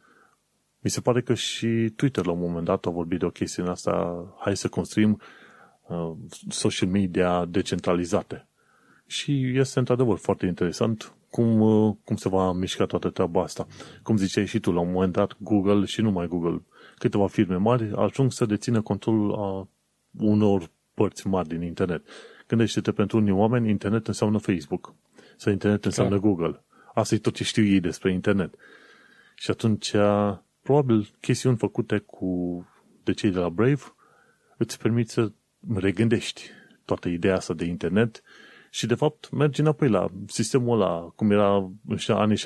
Mi 0.81 0.91
se 0.91 1.01
pare 1.01 1.23
că 1.23 1.35
și 1.35 1.93
Twitter 1.97 2.25
la 2.25 2.33
un 2.33 2.39
moment 2.39 2.65
dat 2.65 2.87
a 2.87 2.91
vorbit 2.91 3.19
de 3.19 3.25
o 3.25 3.31
chestie 3.31 3.63
în 3.63 3.69
asta, 3.69 4.25
hai 4.39 4.57
să 4.57 4.69
construim 4.69 5.21
uh, 5.87 6.13
social 6.49 6.91
media 6.91 7.45
decentralizate. 7.45 8.47
Și 9.07 9.59
este 9.59 9.79
într-adevăr 9.79 10.19
foarte 10.19 10.47
interesant 10.47 11.15
cum, 11.31 11.61
uh, 11.61 11.95
cum 12.05 12.17
se 12.17 12.29
va 12.29 12.53
mișca 12.53 12.87
toată 12.87 13.11
treaba 13.11 13.43
asta. 13.43 13.67
Cum 14.03 14.17
ziceai 14.17 14.47
și 14.47 14.61
tu, 14.61 14.73
la 14.73 14.81
un 14.81 14.93
moment 14.93 15.13
dat 15.13 15.37
Google 15.39 15.85
și 15.85 16.01
numai 16.01 16.27
Google, 16.27 16.63
câteva 16.99 17.27
firme 17.27 17.57
mari 17.57 17.93
ajung 17.97 18.33
să 18.33 18.47
dețină 18.47 18.81
controlul 18.81 19.35
a 19.35 19.69
unor 20.19 20.71
părți 20.95 21.27
mari 21.27 21.49
din 21.49 21.63
internet. 21.63 22.07
Gândește-te 22.49 22.93
pentru 22.93 23.17
unii 23.17 23.33
oameni, 23.33 23.71
internet 23.71 24.07
înseamnă 24.07 24.39
Facebook. 24.39 24.95
Sau 25.37 25.53
internet 25.53 25.85
înseamnă 25.85 26.15
da. 26.15 26.21
Google. 26.21 26.65
Asta 26.95 27.15
e 27.15 27.19
tot 27.19 27.35
ce 27.35 27.45
știu 27.45 27.65
ei 27.65 27.81
despre 27.81 28.13
internet. 28.13 28.55
Și 29.35 29.51
atunci, 29.51 29.93
probabil, 30.63 31.11
chestiuni 31.21 31.57
făcute 31.57 31.99
cu 31.99 32.65
de 33.05 33.13
cei 33.13 33.31
de 33.31 33.39
la 33.39 33.49
Brave 33.49 33.83
îți 34.57 34.79
permit 34.79 35.09
să 35.09 35.33
regândești 35.75 36.51
toată 36.85 37.09
ideea 37.09 37.37
asta 37.37 37.55
de 37.55 37.65
internet 37.65 38.23
și, 38.71 38.87
de 38.87 38.95
fapt, 38.95 39.31
mergi 39.31 39.61
înapoi 39.61 39.89
la 39.89 40.07
sistemul 40.27 40.81
ăla, 40.81 41.13
cum 41.17 41.31
era 41.31 41.57
în 41.87 41.99
anii 42.09 42.37
70-80 42.37 42.43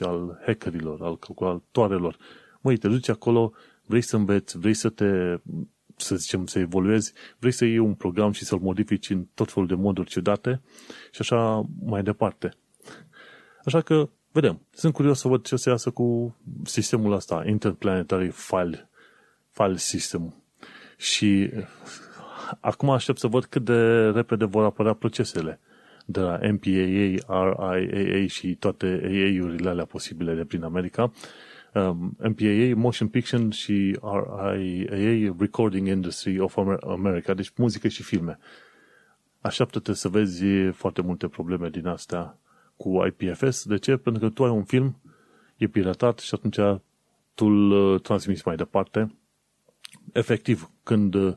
al 0.00 0.42
hackerilor, 0.46 1.02
al 1.02 1.18
calculatoarelor. 1.18 2.16
Măi, 2.62 2.76
te 2.76 2.88
duci 2.88 3.08
acolo, 3.08 3.52
vrei 3.86 4.00
să 4.00 4.16
înveți, 4.16 4.58
vrei 4.58 4.74
să 4.74 4.88
te, 4.88 5.36
să 5.96 6.16
zicem, 6.16 6.46
să 6.46 6.58
evoluezi, 6.58 7.12
vrei 7.38 7.52
să 7.52 7.64
iei 7.64 7.78
un 7.78 7.94
program 7.94 8.32
și 8.32 8.44
să-l 8.44 8.58
modifici 8.58 9.10
în 9.10 9.26
tot 9.34 9.52
felul 9.52 9.68
de 9.68 9.74
moduri 9.74 10.08
ciudate 10.08 10.62
și 11.10 11.20
așa 11.20 11.66
mai 11.84 12.02
departe. 12.02 12.54
Așa 13.64 13.80
că, 13.80 14.08
vedem. 14.32 14.66
Sunt 14.70 14.92
curios 14.92 15.20
să 15.20 15.28
văd 15.28 15.44
ce 15.44 15.54
o 15.54 15.56
să 15.56 15.68
iasă 15.68 15.90
cu 15.90 16.36
sistemul 16.64 17.12
ăsta, 17.12 17.44
Interplanetary 17.46 18.30
File, 18.30 18.88
File 19.50 19.76
System. 19.76 20.34
Și 20.96 21.50
acum 22.60 22.90
aștept 22.90 23.18
să 23.18 23.26
văd 23.26 23.44
cât 23.44 23.64
de 23.64 24.08
repede 24.10 24.44
vor 24.44 24.64
apărea 24.64 24.92
procesele 24.92 25.60
de 26.06 26.20
la 26.20 26.38
MPAA, 26.50 27.74
RIAA 27.74 28.26
și 28.26 28.54
toate 28.54 28.86
AA-urile 29.04 29.68
alea 29.68 29.84
posibile 29.84 30.34
de 30.34 30.44
prin 30.44 30.62
America. 30.62 31.12
Um, 31.74 32.16
MPAA, 32.18 32.74
Motion 32.76 33.08
Picture 33.08 33.48
și 33.50 33.98
RIAA, 34.02 35.34
Recording 35.38 35.86
Industry 35.88 36.38
of 36.38 36.58
America, 36.86 37.34
deci 37.34 37.52
muzică 37.56 37.88
și 37.88 38.02
filme. 38.02 38.38
Așteaptă-te 39.40 39.92
să 39.92 40.08
vezi 40.08 40.44
foarte 40.72 41.02
multe 41.02 41.28
probleme 41.28 41.68
din 41.68 41.86
astea 41.86 42.38
cu 42.76 43.06
IPFS. 43.06 43.64
De 43.64 43.78
ce? 43.78 43.96
Pentru 43.96 44.22
că 44.22 44.28
tu 44.28 44.44
ai 44.44 44.50
un 44.50 44.64
film, 44.64 44.96
e 45.56 45.66
piratat 45.66 46.18
și 46.18 46.34
atunci 46.34 46.80
tu 47.34 47.46
îl 47.46 47.70
uh, 47.70 48.00
transmiți 48.00 48.42
mai 48.44 48.56
departe. 48.56 49.14
Efectiv, 50.12 50.70
când 50.82 51.14
uh, 51.14 51.34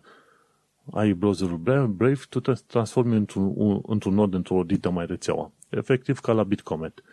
ai 0.91 1.13
browserul 1.13 1.57
Brave, 1.87 2.19
tu 2.29 2.39
te 2.39 2.53
transformi 2.67 3.15
într-un, 3.15 3.79
într-un 3.85 4.13
nod, 4.13 4.33
într-o 4.33 4.63
dită 4.63 4.89
mai 4.89 5.05
rețeaua. 5.05 5.51
Efectiv 5.69 6.19
ca 6.19 6.31
la 6.31 6.43
Bitcomet. 6.43 7.03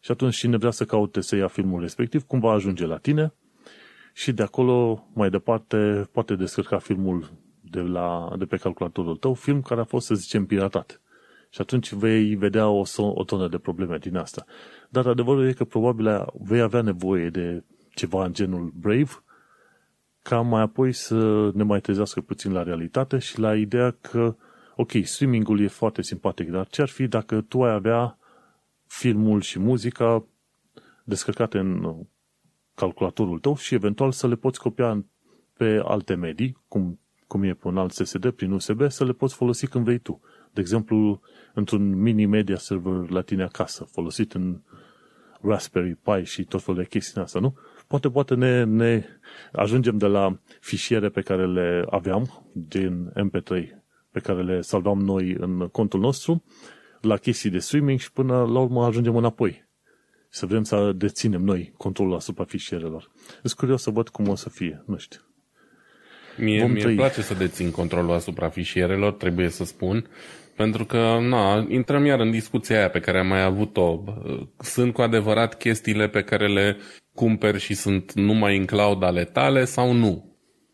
Și 0.00 0.10
atunci 0.10 0.36
cine 0.36 0.56
vrea 0.56 0.70
să 0.70 0.84
caute 0.84 1.20
să 1.20 1.36
ia 1.36 1.46
filmul 1.46 1.80
respectiv, 1.80 2.22
cum 2.22 2.40
va 2.40 2.52
ajunge 2.52 2.86
la 2.86 2.96
tine 2.96 3.32
și 4.12 4.32
de 4.32 4.42
acolo 4.42 5.08
mai 5.12 5.30
departe 5.30 6.08
poate 6.12 6.34
descărca 6.34 6.78
filmul 6.78 7.30
de, 7.60 7.80
la, 7.80 8.32
de 8.38 8.44
pe 8.44 8.56
calculatorul 8.56 9.16
tău, 9.16 9.34
film 9.34 9.62
care 9.62 9.80
a 9.80 9.84
fost, 9.84 10.06
să 10.06 10.14
zicem, 10.14 10.46
piratat. 10.46 11.00
Și 11.50 11.60
atunci 11.60 11.92
vei 11.92 12.34
vedea 12.34 12.68
o, 12.68 12.82
o 12.96 13.24
tonă 13.24 13.48
de 13.48 13.58
probleme 13.58 13.98
din 13.98 14.16
asta. 14.16 14.44
Dar 14.88 15.06
adevărul 15.06 15.48
e 15.48 15.52
că 15.52 15.64
probabil 15.64 16.24
vei 16.40 16.60
avea 16.60 16.80
nevoie 16.80 17.28
de 17.28 17.64
ceva 17.94 18.24
în 18.24 18.32
genul 18.32 18.72
Brave, 18.80 19.10
ca 20.22 20.40
mai 20.40 20.62
apoi 20.62 20.92
să 20.92 21.50
ne 21.54 21.62
mai 21.62 21.80
trezească 21.80 22.20
puțin 22.20 22.52
la 22.52 22.62
realitate 22.62 23.18
și 23.18 23.38
la 23.38 23.56
ideea 23.56 23.96
că, 24.00 24.36
ok, 24.76 24.90
streamingul 25.02 25.60
e 25.60 25.66
foarte 25.66 26.02
simpatic, 26.02 26.50
dar 26.50 26.66
ce 26.66 26.82
ar 26.82 26.88
fi 26.88 27.06
dacă 27.06 27.40
tu 27.40 27.62
ai 27.62 27.72
avea 27.72 28.18
filmul 28.90 29.40
și 29.40 29.58
muzica 29.58 30.26
descărcate 31.04 31.58
în 31.58 31.96
calculatorul 32.74 33.38
tău 33.38 33.56
și 33.56 33.74
eventual 33.74 34.12
să 34.12 34.28
le 34.28 34.34
poți 34.34 34.60
copia 34.60 35.04
pe 35.56 35.80
alte 35.84 36.14
medii, 36.14 36.56
cum, 36.68 37.00
cum 37.26 37.42
e 37.42 37.54
pe 37.54 37.68
un 37.68 37.78
alt 37.78 37.92
SSD 37.92 38.30
prin 38.30 38.52
USB, 38.52 38.90
să 38.90 39.04
le 39.04 39.12
poți 39.12 39.34
folosi 39.34 39.66
când 39.66 39.84
vrei 39.84 39.98
tu. 39.98 40.20
De 40.52 40.60
exemplu, 40.60 41.20
într-un 41.54 42.00
mini 42.00 42.26
media 42.26 42.56
server 42.56 43.10
la 43.10 43.20
tine 43.20 43.42
acasă, 43.42 43.84
folosit 43.84 44.32
în 44.32 44.60
Raspberry 45.40 45.94
Pi 45.94 46.24
și 46.24 46.44
tot 46.44 46.62
felul 46.62 46.80
de 46.80 46.86
chestii 46.86 47.20
asta, 47.20 47.38
nu? 47.38 47.54
Poate, 47.86 48.10
poate 48.10 48.34
ne, 48.34 48.64
ne 48.64 49.04
ajungem 49.52 49.98
de 49.98 50.06
la 50.06 50.38
fișiere 50.60 51.08
pe 51.08 51.20
care 51.20 51.46
le 51.46 51.84
aveam 51.90 52.50
din 52.52 53.12
MP3, 53.16 53.48
pe 54.10 54.20
care 54.20 54.42
le 54.42 54.60
salvam 54.60 55.00
noi 55.00 55.36
în 55.38 55.68
contul 55.72 56.00
nostru, 56.00 56.44
la 57.00 57.16
chestii 57.16 57.50
de 57.50 57.58
streaming 57.58 57.98
și 57.98 58.12
până 58.12 58.34
la 58.34 58.58
urmă 58.58 58.84
ajungem 58.84 59.16
înapoi. 59.16 59.68
Să 60.28 60.46
vrem 60.46 60.62
să 60.62 60.92
deținem 60.96 61.42
noi 61.42 61.72
controlul 61.76 62.14
asupra 62.14 62.44
fișierelor. 62.44 63.10
Sunt 63.42 63.52
curios 63.52 63.82
să 63.82 63.90
văd 63.90 64.08
cum 64.08 64.28
o 64.28 64.34
să 64.34 64.48
fie, 64.48 64.82
nu 64.86 64.96
știu. 64.96 65.20
Mie, 66.36 66.66
mie 66.66 66.84
îmi 66.84 66.94
place 66.94 67.22
să 67.22 67.34
dețin 67.34 67.70
controlul 67.70 68.12
asupra 68.12 68.48
fișierelor, 68.48 69.12
trebuie 69.12 69.48
să 69.48 69.64
spun, 69.64 70.06
pentru 70.56 70.84
că, 70.84 71.18
na, 71.20 71.66
intrăm 71.68 72.04
iar 72.04 72.20
în 72.20 72.30
discuția 72.30 72.78
aia 72.78 72.90
pe 72.90 73.00
care 73.00 73.18
am 73.18 73.26
mai 73.26 73.42
avut-o. 73.42 74.02
Sunt 74.58 74.92
cu 74.92 75.02
adevărat 75.02 75.58
chestiile 75.58 76.08
pe 76.08 76.22
care 76.22 76.48
le 76.48 76.76
cumperi 77.14 77.58
și 77.58 77.74
sunt 77.74 78.12
numai 78.12 78.56
în 78.56 78.64
cloud 78.64 79.02
ale 79.02 79.24
tale 79.24 79.64
sau 79.64 79.92
nu? 79.92 80.29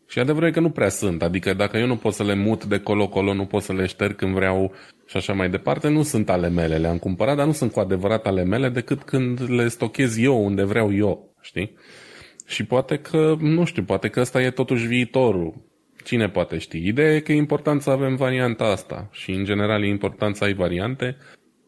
Și 0.07 0.19
adevărul 0.19 0.47
e 0.47 0.51
că 0.51 0.59
nu 0.59 0.69
prea 0.69 0.89
sunt. 0.89 1.21
Adică 1.21 1.53
dacă 1.53 1.77
eu 1.77 1.87
nu 1.87 1.95
pot 1.95 2.13
să 2.13 2.23
le 2.23 2.35
mut 2.35 2.65
de 2.65 2.79
colo-colo, 2.79 3.33
nu 3.33 3.45
pot 3.45 3.61
să 3.61 3.73
le 3.73 3.85
șterg 3.85 4.15
când 4.15 4.33
vreau 4.33 4.73
și 5.05 5.17
așa 5.17 5.33
mai 5.33 5.49
departe, 5.49 5.89
nu 5.89 6.03
sunt 6.03 6.29
ale 6.29 6.49
mele. 6.49 6.77
Le-am 6.77 6.97
cumpărat, 6.97 7.35
dar 7.35 7.45
nu 7.45 7.51
sunt 7.51 7.71
cu 7.71 7.79
adevărat 7.79 8.25
ale 8.25 8.43
mele 8.43 8.69
decât 8.69 9.03
când 9.03 9.49
le 9.49 9.67
stochez 9.67 10.17
eu 10.17 10.45
unde 10.45 10.63
vreau 10.63 10.93
eu, 10.93 11.35
știi? 11.41 11.75
Și 12.45 12.65
poate 12.65 12.97
că, 12.97 13.35
nu 13.39 13.65
știu, 13.65 13.83
poate 13.83 14.07
că 14.07 14.19
ăsta 14.19 14.41
e 14.41 14.49
totuși 14.49 14.87
viitorul. 14.87 15.65
Cine 16.03 16.29
poate 16.29 16.57
ști? 16.57 16.87
Ideea 16.87 17.15
e 17.15 17.19
că 17.19 17.31
e 17.31 17.35
important 17.35 17.81
să 17.81 17.89
avem 17.89 18.15
varianta 18.15 18.63
asta 18.63 19.09
și 19.11 19.31
în 19.31 19.43
general 19.43 19.83
e 19.83 19.87
important 19.87 20.35
să 20.35 20.43
ai 20.43 20.53
variante 20.53 21.17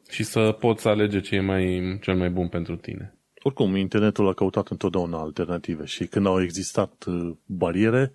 și 0.10 0.24
să 0.24 0.56
poți 0.60 0.88
alege 0.88 1.20
ce 1.20 1.36
e 1.36 1.42
mai, 1.42 1.98
cel 2.02 2.16
mai 2.16 2.30
bun 2.30 2.48
pentru 2.48 2.76
tine. 2.76 3.14
Oricum, 3.44 3.76
internetul 3.76 4.28
a 4.28 4.34
căutat 4.34 4.68
întotdeauna 4.68 5.20
alternative 5.20 5.86
și 5.86 6.06
când 6.06 6.26
au 6.26 6.42
existat 6.42 7.04
uh, 7.08 7.32
bariere, 7.46 8.12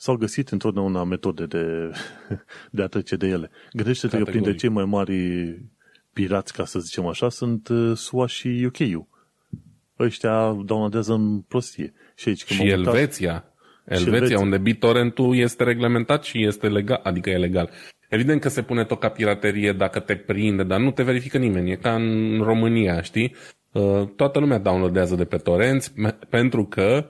s-au 0.00 0.16
găsit 0.16 0.48
întotdeauna 0.48 1.04
metode 1.04 1.46
de, 1.46 1.90
de 2.76 2.82
a 2.82 2.86
trece 2.86 3.16
de 3.16 3.26
ele. 3.26 3.50
Gândește-te 3.72 4.18
că 4.18 4.24
printre 4.24 4.54
cei 4.54 4.68
mai 4.68 4.84
mari 4.84 5.14
pirați, 6.12 6.52
ca 6.52 6.64
să 6.64 6.78
zicem 6.78 7.06
așa, 7.06 7.28
sunt 7.28 7.68
uh, 7.68 7.96
SUA 7.96 8.26
și 8.26 8.66
UK-ul. 8.66 9.06
Ăștia 9.98 10.56
downloadează 10.64 11.12
în 11.12 11.40
prostie. 11.40 11.92
Și, 12.14 12.28
aici, 12.28 12.44
și 12.44 12.68
Elveția. 12.68 13.44
Elveția, 13.84 14.14
Elveția, 14.14 14.38
unde 14.38 14.58
BitTorrent-ul 14.58 15.36
este 15.36 15.64
reglementat 15.64 16.24
și 16.24 16.46
este 16.46 16.68
legal, 16.68 17.00
adică 17.02 17.30
e 17.30 17.38
legal. 17.38 17.70
Evident 18.08 18.40
că 18.40 18.48
se 18.48 18.62
pune 18.62 18.84
tot 18.84 19.00
ca 19.00 19.08
piraterie 19.08 19.72
dacă 19.72 20.00
te 20.00 20.16
prinde, 20.16 20.62
dar 20.62 20.80
nu 20.80 20.90
te 20.90 21.02
verifică 21.02 21.38
nimeni. 21.38 21.70
E 21.70 21.76
ca 21.76 21.94
în 21.94 22.40
România, 22.42 23.02
știi? 23.02 23.34
Uh, 23.72 24.08
toată 24.16 24.38
lumea 24.38 24.58
downloadează 24.58 25.14
de 25.14 25.24
pe 25.24 25.36
torenți 25.36 25.92
pentru 26.28 26.64
că 26.64 27.08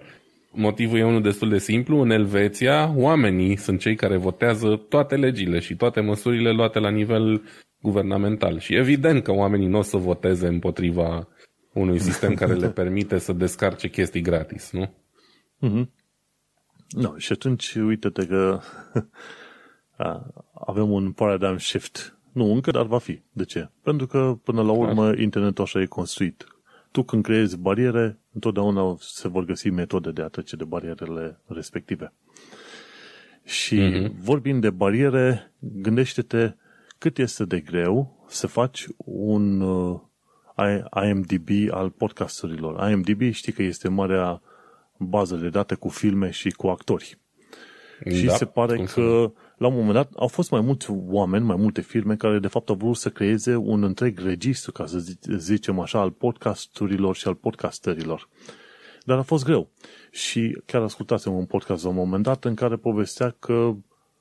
motivul 0.52 0.98
e 0.98 1.04
unul 1.04 1.22
destul 1.22 1.48
de 1.48 1.58
simplu. 1.58 2.00
În 2.00 2.10
Elveția, 2.10 2.92
oamenii 2.96 3.56
sunt 3.56 3.80
cei 3.80 3.94
care 3.94 4.16
votează 4.16 4.76
toate 4.88 5.16
legile 5.16 5.58
și 5.58 5.76
toate 5.76 6.00
măsurile 6.00 6.50
luate 6.50 6.78
la 6.78 6.90
nivel 6.90 7.42
guvernamental. 7.80 8.58
Și 8.58 8.74
evident 8.74 9.22
că 9.22 9.32
oamenii 9.32 9.66
nu 9.66 9.78
o 9.78 9.82
să 9.82 9.96
voteze 9.96 10.46
împotriva 10.46 11.28
unui 11.72 11.98
sistem 11.98 12.34
care 12.34 12.54
le 12.54 12.70
permite 12.80 13.18
să 13.18 13.32
descarce 13.32 13.88
chestii 13.88 14.20
gratis, 14.20 14.70
nu? 14.70 14.94
Mm-hmm. 15.62 15.88
No, 16.88 17.16
și 17.16 17.32
atunci, 17.32 17.74
uite-te 17.74 18.26
că 18.26 18.60
avem 20.66 20.90
un 20.90 21.12
paradigm 21.12 21.56
shift. 21.56 22.18
Nu 22.32 22.52
încă, 22.52 22.70
dar 22.70 22.86
va 22.86 22.98
fi. 22.98 23.22
De 23.32 23.44
ce? 23.44 23.70
Pentru 23.82 24.06
că, 24.06 24.38
până 24.44 24.62
la 24.62 24.72
urmă, 24.72 25.12
internetul 25.16 25.64
așa 25.64 25.80
e 25.80 25.86
construit. 25.86 26.46
Tu 26.90 27.02
când 27.02 27.22
creezi 27.22 27.58
bariere, 27.58 28.18
întotdeauna 28.32 28.96
se 28.98 29.28
vor 29.28 29.44
găsi 29.44 29.70
metode 29.70 30.10
de 30.10 30.22
a 30.22 30.28
trece 30.28 30.56
de 30.56 30.64
barierele 30.64 31.40
respective. 31.46 32.12
Și 33.44 33.76
mm-hmm. 33.76 34.12
vorbind 34.20 34.60
de 34.60 34.70
bariere, 34.70 35.52
gândește-te 35.58 36.54
cât 36.98 37.18
este 37.18 37.44
de 37.44 37.60
greu 37.60 38.24
să 38.28 38.46
faci 38.46 38.86
un 39.04 39.60
uh, 39.60 40.00
IMDB 41.04 41.48
al 41.70 41.90
podcasturilor. 41.90 42.90
IMDB 42.90 43.32
știi 43.32 43.52
că 43.52 43.62
este 43.62 43.88
marea 43.88 44.42
bază 44.96 45.36
de 45.36 45.48
date 45.48 45.74
cu 45.74 45.88
filme 45.88 46.30
și 46.30 46.50
cu 46.50 46.66
actori. 46.66 47.18
Da, 48.04 48.10
și 48.10 48.30
se 48.30 48.44
pare 48.44 48.84
că 48.94 49.32
la 49.60 49.66
un 49.66 49.74
moment 49.74 49.92
dat 49.92 50.12
au 50.16 50.26
fost 50.26 50.50
mai 50.50 50.60
mulți 50.60 50.90
oameni, 50.90 51.44
mai 51.44 51.56
multe 51.56 51.80
firme 51.80 52.16
care 52.16 52.38
de 52.38 52.48
fapt 52.48 52.68
au 52.68 52.74
vrut 52.74 52.96
să 52.96 53.10
creeze 53.10 53.56
un 53.56 53.82
întreg 53.82 54.18
registru, 54.18 54.72
ca 54.72 54.86
să 54.86 54.98
zicem 55.36 55.78
așa, 55.78 56.00
al 56.00 56.10
podcasturilor 56.10 57.16
și 57.16 57.28
al 57.28 57.34
podcasterilor. 57.34 58.28
Dar 59.04 59.18
a 59.18 59.22
fost 59.22 59.44
greu. 59.44 59.70
Și 60.10 60.62
chiar 60.66 60.82
ascultasem 60.82 61.34
un 61.34 61.44
podcast 61.44 61.82
la 61.82 61.88
un 61.88 61.94
moment 61.94 62.22
dat 62.22 62.44
în 62.44 62.54
care 62.54 62.76
povestea 62.76 63.36
că 63.38 63.74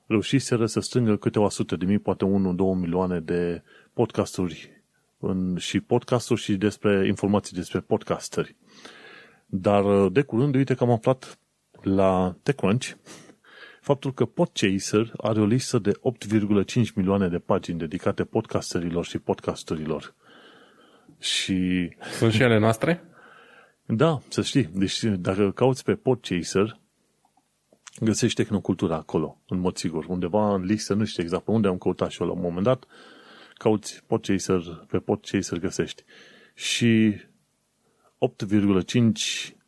reușiseră 0.05 0.65
să 0.65 0.79
strângă 0.79 1.17
câteva 1.17 1.49
sute 1.49 1.75
de 1.75 1.85
mii, 1.85 1.99
poate 1.99 2.25
1-2 2.25 2.29
milioane 2.79 3.19
de 3.19 3.63
podcasturi 3.93 4.83
în, 5.19 5.57
și 5.57 5.79
podcasturi 5.79 6.41
și 6.41 6.55
despre 6.55 7.07
informații 7.07 7.55
despre 7.55 7.79
podcasteri. 7.79 8.55
Dar 9.45 10.07
de 10.07 10.21
curând, 10.21 10.55
uite 10.55 10.73
că 10.73 10.83
am 10.83 10.91
aflat 10.91 11.39
la 11.81 12.35
TechCrunch 12.43 12.91
faptul 13.89 14.13
că 14.13 14.25
Podchaser 14.25 15.11
are 15.17 15.41
o 15.41 15.45
listă 15.45 15.79
de 15.79 15.91
8,5 15.91 16.93
milioane 16.95 17.27
de 17.27 17.39
pagini 17.39 17.79
dedicate 17.79 18.23
podcasterilor 18.23 19.05
și 19.05 19.17
podcasterilor. 19.17 20.13
Și... 21.19 21.89
Sunt 22.17 22.33
și 22.33 22.41
ele 22.41 22.57
noastre? 22.57 23.03
Da, 23.85 24.21
să 24.27 24.41
știi. 24.41 24.63
Deci 24.63 25.03
dacă 25.03 25.51
cauți 25.51 25.83
pe 25.83 25.95
Podchaser, 25.95 26.79
găsești 27.99 28.43
tehnocultura 28.43 28.95
acolo, 28.95 29.41
în 29.47 29.59
mod 29.59 29.77
sigur. 29.77 30.05
Undeva 30.05 30.53
în 30.53 30.61
listă, 30.61 30.93
nu 30.93 31.05
știu 31.05 31.23
exact 31.23 31.43
pe 31.43 31.51
unde 31.51 31.67
am 31.67 31.77
căutat 31.77 32.09
și 32.09 32.21
eu 32.21 32.27
la 32.27 32.33
un 32.33 32.41
moment 32.41 32.63
dat, 32.63 32.83
cauți 33.53 34.03
Podchaser, 34.07 34.85
pe 34.87 34.99
Podchaser 34.99 35.59
găsești. 35.59 36.03
Și 36.53 37.21
8,5 38.45 39.58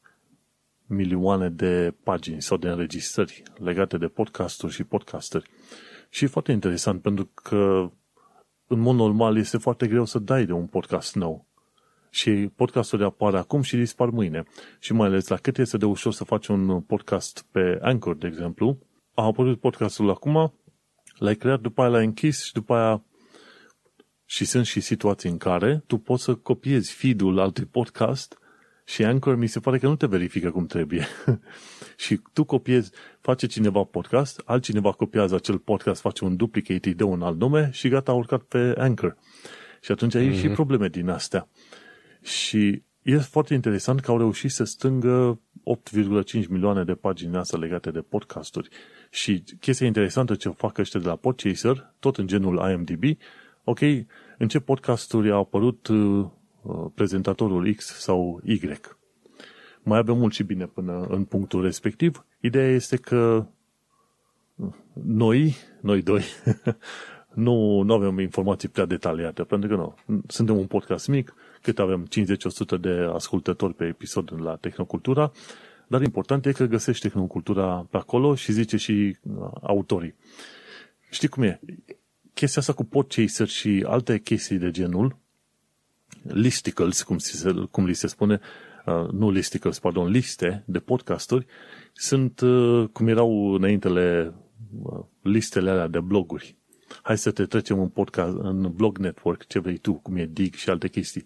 milioane 0.91 1.49
de 1.49 1.93
pagini 2.03 2.41
sau 2.41 2.57
de 2.57 2.69
înregistrări 2.69 3.43
legate 3.57 3.97
de 3.97 4.07
podcasturi 4.07 4.73
și 4.73 4.83
podcasteri. 4.83 5.49
Și 6.09 6.23
e 6.23 6.27
foarte 6.27 6.51
interesant 6.51 7.01
pentru 7.01 7.25
că 7.25 7.91
în 8.67 8.79
mod 8.79 8.95
normal 8.95 9.37
este 9.37 9.57
foarte 9.57 9.87
greu 9.87 10.05
să 10.05 10.19
dai 10.19 10.45
de 10.45 10.51
un 10.51 10.67
podcast 10.67 11.15
nou. 11.15 11.47
Și 12.09 12.31
podcastul 12.55 13.03
apare 13.03 13.37
acum 13.37 13.61
și 13.61 13.75
dispar 13.75 14.09
mâine. 14.09 14.43
Și 14.79 14.93
mai 14.93 15.07
ales 15.07 15.27
la 15.27 15.35
cât 15.35 15.57
este 15.57 15.77
de 15.77 15.85
ușor 15.85 16.13
să 16.13 16.23
faci 16.23 16.47
un 16.47 16.81
podcast 16.81 17.45
pe 17.51 17.79
Anchor, 17.81 18.15
de 18.15 18.27
exemplu, 18.27 18.79
a 19.13 19.23
apărut 19.23 19.59
podcastul 19.59 20.09
acum, 20.09 20.53
l-ai 21.17 21.35
creat, 21.35 21.59
după 21.59 21.81
aia 21.81 21.89
l-ai 21.89 22.05
închis 22.05 22.43
și 22.43 22.53
după 22.53 22.73
aia 22.73 23.03
și 24.25 24.45
sunt 24.45 24.65
și 24.65 24.79
situații 24.79 25.29
în 25.29 25.37
care 25.37 25.83
tu 25.87 25.97
poți 25.97 26.23
să 26.23 26.35
copiezi 26.35 26.93
feed-ul 26.93 27.39
altui 27.39 27.65
podcast 27.65 28.40
și 28.85 29.03
Anchor 29.03 29.35
mi 29.35 29.47
se 29.47 29.59
pare 29.59 29.77
că 29.77 29.87
nu 29.87 29.95
te 29.95 30.05
verifică 30.05 30.51
cum 30.51 30.65
trebuie. 30.65 31.07
și 32.03 32.21
tu 32.33 32.43
copiezi, 32.43 32.91
face 33.19 33.47
cineva 33.47 33.83
podcast, 33.83 34.41
altcineva 34.45 34.91
copiază 34.91 35.35
acel 35.35 35.57
podcast, 35.57 36.01
face 36.01 36.23
un 36.25 36.35
duplicate, 36.35 36.87
îi 36.87 36.93
dă 36.93 37.03
un 37.03 37.21
alt 37.21 37.39
nume 37.39 37.69
și 37.71 37.89
gata, 37.89 38.11
a 38.11 38.15
urcat 38.15 38.41
pe 38.41 38.73
Anchor. 38.77 39.17
Și 39.81 39.91
atunci 39.91 40.15
ai 40.15 40.29
mm-hmm. 40.29 40.39
și 40.39 40.45
mhm. 40.45 40.53
probleme 40.53 40.87
din 40.87 41.09
astea. 41.09 41.47
Și 42.21 42.83
e 43.01 43.17
foarte 43.17 43.53
interesant 43.53 43.99
că 43.99 44.11
au 44.11 44.17
reușit 44.17 44.51
să 44.51 44.63
strângă 44.63 45.39
8,5 46.33 46.47
milioane 46.49 46.83
de 46.83 46.93
pagini 46.93 47.35
astea 47.35 47.59
legate 47.59 47.91
de 47.91 47.99
podcasturi. 47.99 48.69
Și 49.09 49.43
chestia 49.59 49.87
interesantă 49.87 50.35
ce 50.35 50.49
fac 50.49 50.77
ăștia 50.77 50.99
de 50.99 51.07
la 51.07 51.15
Podchaser, 51.15 51.93
tot 51.99 52.17
în 52.17 52.27
genul 52.27 52.71
IMDb, 52.71 53.03
ok, 53.63 53.79
în 54.37 54.47
ce 54.47 54.59
podcasturi 54.59 55.31
au 55.31 55.39
apărut 55.39 55.87
uh, 55.87 55.97
Uh, 55.97 56.27
prezentatorul 56.95 57.73
X 57.73 57.85
sau 57.85 58.41
Y. 58.43 58.59
Mai 59.83 59.97
avem 59.97 60.17
mult 60.17 60.33
și 60.33 60.43
bine 60.43 60.65
până 60.65 61.05
în 61.09 61.23
punctul 61.23 61.61
respectiv. 61.61 62.25
Ideea 62.39 62.69
este 62.69 62.95
că 62.95 63.45
noi, 65.03 65.55
noi 65.81 66.01
doi, 66.01 66.23
nu, 67.33 67.81
nu 67.81 67.93
avem 67.93 68.19
informații 68.19 68.69
prea 68.69 68.85
detaliate, 68.85 69.43
pentru 69.43 69.69
că 69.69 69.75
nu, 69.75 70.21
suntem 70.27 70.57
un 70.57 70.65
podcast 70.65 71.07
mic, 71.07 71.33
cât 71.61 71.79
avem 71.79 72.07
50-100 72.77 72.79
de 72.79 73.09
ascultători 73.13 73.73
pe 73.73 73.85
episod 73.85 74.41
la 74.41 74.55
Tehnocultura, 74.55 75.31
dar 75.87 76.01
important 76.01 76.45
e 76.45 76.51
că 76.51 76.65
găsești 76.65 77.07
Tehnocultura 77.07 77.87
pe 77.89 77.97
acolo 77.97 78.35
și 78.35 78.51
zice 78.51 78.77
și 78.77 79.17
uh, 79.21 79.49
autorii. 79.61 80.15
Știi 81.09 81.27
cum 81.27 81.43
e? 81.43 81.59
Chestia 82.33 82.61
asta 82.61 82.73
cu 82.73 82.83
podchaser 82.83 83.47
și 83.47 83.83
alte 83.87 84.19
chestii 84.19 84.57
de 84.57 84.71
genul 84.71 85.17
listicles, 86.21 87.03
cum, 87.03 87.17
se, 87.17 87.53
cum 87.71 87.85
li 87.85 87.93
se 87.93 88.07
spune, 88.07 88.39
uh, 88.85 89.09
nu 89.11 89.31
listicles, 89.31 89.79
pardon, 89.79 90.07
liste 90.07 90.63
de 90.65 90.79
podcasturi, 90.79 91.45
sunt 91.93 92.39
uh, 92.39 92.87
cum 92.91 93.07
erau 93.07 93.53
înaintele 93.53 94.33
uh, 94.83 94.99
listele 95.21 95.69
alea 95.69 95.87
de 95.87 95.99
bloguri. 95.99 96.55
Hai 97.01 97.17
să 97.17 97.31
te 97.31 97.45
trecem 97.45 97.79
în 97.79 97.87
podcast, 97.87 98.35
în 98.37 98.71
blog 98.75 98.97
network, 98.97 99.47
ce 99.47 99.59
vrei 99.59 99.77
tu, 99.77 99.93
cum 99.93 100.15
e 100.15 100.25
Dig 100.25 100.53
și 100.53 100.69
alte 100.69 100.87
chestii. 100.87 101.25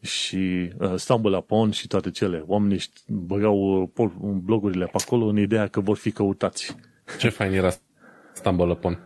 Și 0.00 0.72
uh, 0.78 0.94
Stumble 0.94 1.36
Upon 1.36 1.70
și 1.70 1.86
toate 1.86 2.10
cele. 2.10 2.44
Oamenii 2.46 2.80
băgau 3.06 3.82
uh, 3.96 4.32
blogurile 4.42 4.84
pe 4.84 4.98
acolo 5.04 5.26
în 5.26 5.38
ideea 5.38 5.66
că 5.66 5.80
vor 5.80 5.96
fi 5.96 6.10
căutați. 6.10 6.76
Ce 7.18 7.28
fain 7.28 7.52
era 7.52 7.70
Stumble 8.32 8.70
Upon. 8.70 8.98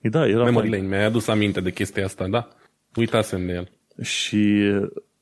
Da, 0.00 0.26
era 0.26 0.44
Memory 0.44 0.70
Lane, 0.70 0.86
mi-ai 0.86 1.04
adus 1.04 1.26
aminte 1.26 1.60
de 1.60 1.72
chestia 1.72 2.04
asta, 2.04 2.28
da? 2.28 2.48
Uitasem 2.94 3.46
de 3.46 3.52
el. 3.52 3.70
Și 4.02 4.72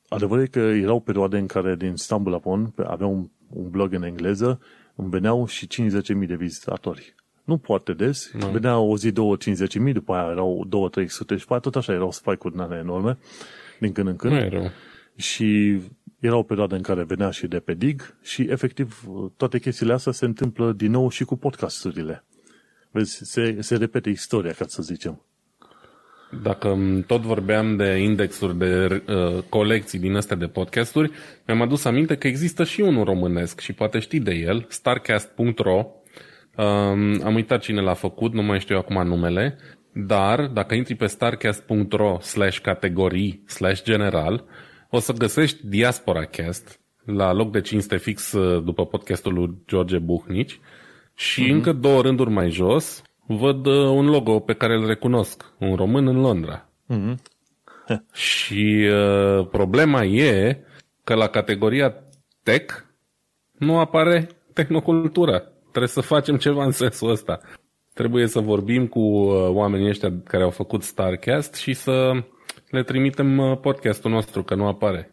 adevărul 0.07 0.43
e 0.43 0.47
că 0.47 0.59
erau 0.59 0.99
perioade 0.99 1.37
în 1.37 1.45
care 1.45 1.75
din 1.75 1.91
Istanbul 1.91 2.33
Upon 2.33 2.73
avea 2.85 3.07
un, 3.07 3.29
un 3.49 3.69
blog 3.69 3.93
în 3.93 4.03
engleză, 4.03 4.59
îmi 4.95 5.09
veneau 5.09 5.47
și 5.47 5.67
50.000 5.67 6.27
de 6.27 6.35
vizitatori. 6.35 7.15
Nu 7.43 7.59
foarte 7.63 7.93
des, 7.93 8.31
nu. 8.33 8.47
venea 8.47 8.77
o 8.77 8.97
zi, 8.97 9.11
două, 9.11 9.37
50.000, 9.37 9.93
după 9.93 10.13
aia 10.13 10.31
erau 10.31 10.65
două, 10.67 10.89
300 10.89 11.37
și 11.37 11.45
tot 11.61 11.75
așa 11.75 11.93
erau 11.93 12.11
spike-uri 12.11 12.77
enorme, 12.79 13.17
din 13.79 13.91
când 13.91 14.07
în 14.07 14.15
când. 14.15 14.33
Nu 14.33 14.39
erau. 14.39 14.69
Și 15.15 15.79
era 16.19 16.35
o 16.35 16.43
perioadă 16.43 16.75
în 16.75 16.81
care 16.81 17.03
venea 17.03 17.29
și 17.29 17.47
de 17.47 17.59
pe 17.59 17.73
dig 17.73 18.17
și 18.21 18.41
efectiv 18.41 19.03
toate 19.37 19.59
chestiile 19.59 19.93
astea 19.93 20.11
se 20.11 20.25
întâmplă 20.25 20.71
din 20.71 20.91
nou 20.91 21.09
și 21.09 21.23
cu 21.23 21.35
podcasturile. 21.35 22.23
Vezi, 22.91 23.19
se, 23.23 23.57
se 23.61 23.75
repete 23.75 24.09
istoria, 24.09 24.51
ca 24.51 24.65
să 24.67 24.81
zicem. 24.81 25.25
Dacă 26.41 26.77
tot 27.07 27.21
vorbeam 27.21 27.75
de 27.75 27.95
indexuri 27.97 28.57
de 28.57 29.03
uh, 29.07 29.43
colecții 29.49 29.99
din 29.99 30.15
astea 30.15 30.35
de 30.35 30.45
podcasturi, 30.45 31.11
mi-am 31.47 31.61
adus 31.61 31.85
aminte 31.85 32.15
că 32.15 32.27
există 32.27 32.63
și 32.63 32.81
unul 32.81 33.03
românesc 33.03 33.59
și 33.59 33.73
poate 33.73 33.99
știi 33.99 34.19
de 34.19 34.33
el, 34.33 34.65
starcast.ro. 34.69 35.85
Um, 36.55 37.21
am 37.23 37.35
uitat 37.35 37.61
cine 37.61 37.81
l-a 37.81 37.93
făcut, 37.93 38.33
nu 38.33 38.41
mai 38.41 38.59
știu 38.59 38.77
acum 38.77 39.07
numele, 39.07 39.57
dar 39.93 40.45
dacă 40.45 40.75
intri 40.75 40.95
pe 40.95 41.05
starcast.ro 41.05 42.19
slash 42.19 42.59
categorii 42.59 43.43
slash 43.47 43.83
general, 43.83 44.45
o 44.89 44.99
să 44.99 45.13
găsești 45.13 45.67
Diaspora 45.67 46.25
Cast 46.25 46.79
la 47.05 47.33
loc 47.33 47.51
de 47.51 47.61
cinste 47.61 47.97
fix 47.97 48.31
uh, 48.31 48.63
după 48.63 48.85
podcastul 48.85 49.33
lui 49.33 49.49
George 49.67 49.97
Buhnici 49.97 50.59
și 51.15 51.43
mm-hmm. 51.43 51.51
încă 51.51 51.71
două 51.71 52.01
rânduri 52.01 52.29
mai 52.29 52.49
jos 52.49 53.01
văd 53.25 53.65
uh, 53.65 53.73
un 53.73 54.05
logo 54.05 54.39
pe 54.39 54.53
care 54.53 54.75
îl 54.75 54.85
recunosc, 54.85 55.53
un 55.59 55.75
român 55.75 56.07
în 56.07 56.19
Londra. 56.19 56.67
Mm-hmm. 56.89 57.15
și 58.13 58.89
uh, 58.91 59.47
problema 59.47 60.03
e 60.03 60.63
că 61.03 61.13
la 61.13 61.27
categoria 61.27 61.95
tech 62.43 62.73
nu 63.51 63.79
apare 63.79 64.27
tehnocultura. 64.53 65.39
Trebuie 65.69 65.87
să 65.87 66.01
facem 66.01 66.37
ceva 66.37 66.63
în 66.63 66.71
sensul 66.71 67.09
ăsta. 67.09 67.39
Trebuie 67.93 68.27
să 68.27 68.39
vorbim 68.39 68.87
cu 68.87 68.99
uh, 68.99 69.49
oamenii 69.49 69.89
ăștia 69.89 70.13
care 70.23 70.43
au 70.43 70.49
făcut 70.49 70.83
Starcast 70.83 71.53
și 71.53 71.73
să 71.73 72.11
le 72.69 72.83
trimitem 72.83 73.37
uh, 73.37 73.57
podcastul 73.59 74.11
nostru, 74.11 74.43
că 74.43 74.55
nu 74.55 74.67
apare. 74.67 75.11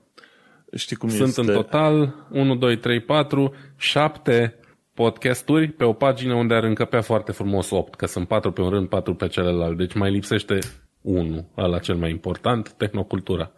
Știi 0.75 0.97
cum 0.97 1.09
Sunt 1.09 1.29
este? 1.29 1.41
în 1.41 1.47
total 1.47 2.15
1, 2.31 2.55
2, 2.57 2.77
3, 2.77 3.01
4, 3.01 3.55
7 3.77 4.60
podcasturi 5.01 5.69
pe 5.69 5.85
o 5.85 5.93
pagină 5.93 6.35
unde 6.35 6.55
ar 6.55 6.65
încăpea 6.65 7.01
foarte 7.01 7.33
frumos 7.33 7.71
8, 7.71 7.95
că 7.95 8.07
sunt 8.07 8.29
4 8.29 8.53
pe 8.53 8.61
un 8.61 8.69
rând, 8.69 8.89
4 8.89 9.15
pe 9.15 9.29
celălalt. 9.29 9.77
Deci 9.77 9.95
mai 9.95 10.11
lipsește 10.11 10.59
1, 11.01 11.49
ăla 11.57 11.79
cel 11.79 11.95
mai 11.95 12.11
important, 12.11 12.73
tehnocultura. 12.73 13.53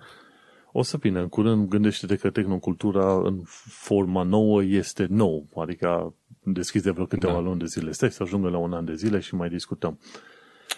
O 0.73 0.83
să 0.83 0.97
vină 0.97 1.21
în 1.21 1.29
curând, 1.29 1.69
gândește-te 1.69 2.17
că 2.17 2.31
tehnocultura 2.31 3.15
în 3.15 3.41
forma 3.69 4.23
nouă 4.23 4.63
este 4.65 5.07
nou, 5.11 5.47
adică 5.55 6.15
deschizi 6.43 6.85
de 6.85 6.91
vreo 6.91 7.07
câteva 7.07 7.33
da. 7.33 7.39
luni 7.41 7.59
de 7.59 7.67
zile. 7.67 7.93
Stai 7.93 8.11
să 8.11 8.23
ajungă 8.23 8.49
la 8.49 8.59
un 8.59 8.73
an 8.73 8.85
de 8.85 8.95
zile 8.95 9.19
și 9.19 9.35
mai 9.35 9.49
discutăm. 9.49 9.99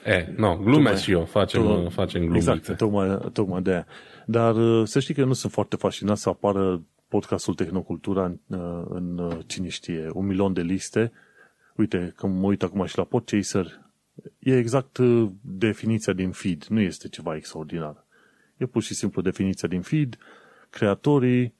E, 0.04 0.32
nu, 0.36 0.60
glumesc 0.62 1.02
și 1.02 1.10
eu, 1.10 1.24
facem, 1.24 1.62
tocmai, 1.62 1.90
facem 1.90 2.20
glumițe. 2.20 2.52
Exact, 2.52 2.78
tocmai, 2.78 3.18
tocmai 3.32 3.62
de 3.62 3.70
aia. 3.70 3.86
Dar 4.26 4.54
să 4.84 5.00
știi 5.00 5.14
că 5.14 5.20
eu 5.20 5.26
nu 5.26 5.32
sunt 5.32 5.52
foarte 5.52 5.76
fascinat 5.76 6.16
să 6.16 6.28
apară 6.28 6.82
podcastul 7.14 7.54
Tehnocultura 7.54 8.24
în, 8.24 8.38
în 8.88 9.40
cine 9.46 9.68
știe, 9.68 10.10
un 10.12 10.26
milion 10.26 10.52
de 10.52 10.60
liste. 10.60 11.12
Uite, 11.76 12.12
că 12.16 12.26
mă 12.26 12.46
uit 12.46 12.62
acum 12.62 12.84
și 12.86 12.98
la 12.98 13.04
Podchaser, 13.04 13.80
e 14.38 14.56
exact 14.56 14.98
definiția 15.40 16.12
din 16.12 16.30
feed, 16.30 16.64
nu 16.64 16.80
este 16.80 17.08
ceva 17.08 17.36
extraordinar. 17.36 18.04
E 18.56 18.66
pur 18.66 18.82
și 18.82 18.94
simplu 18.94 19.22
definiția 19.22 19.68
din 19.68 19.80
feed, 19.82 20.18
creatorii, 20.70 21.54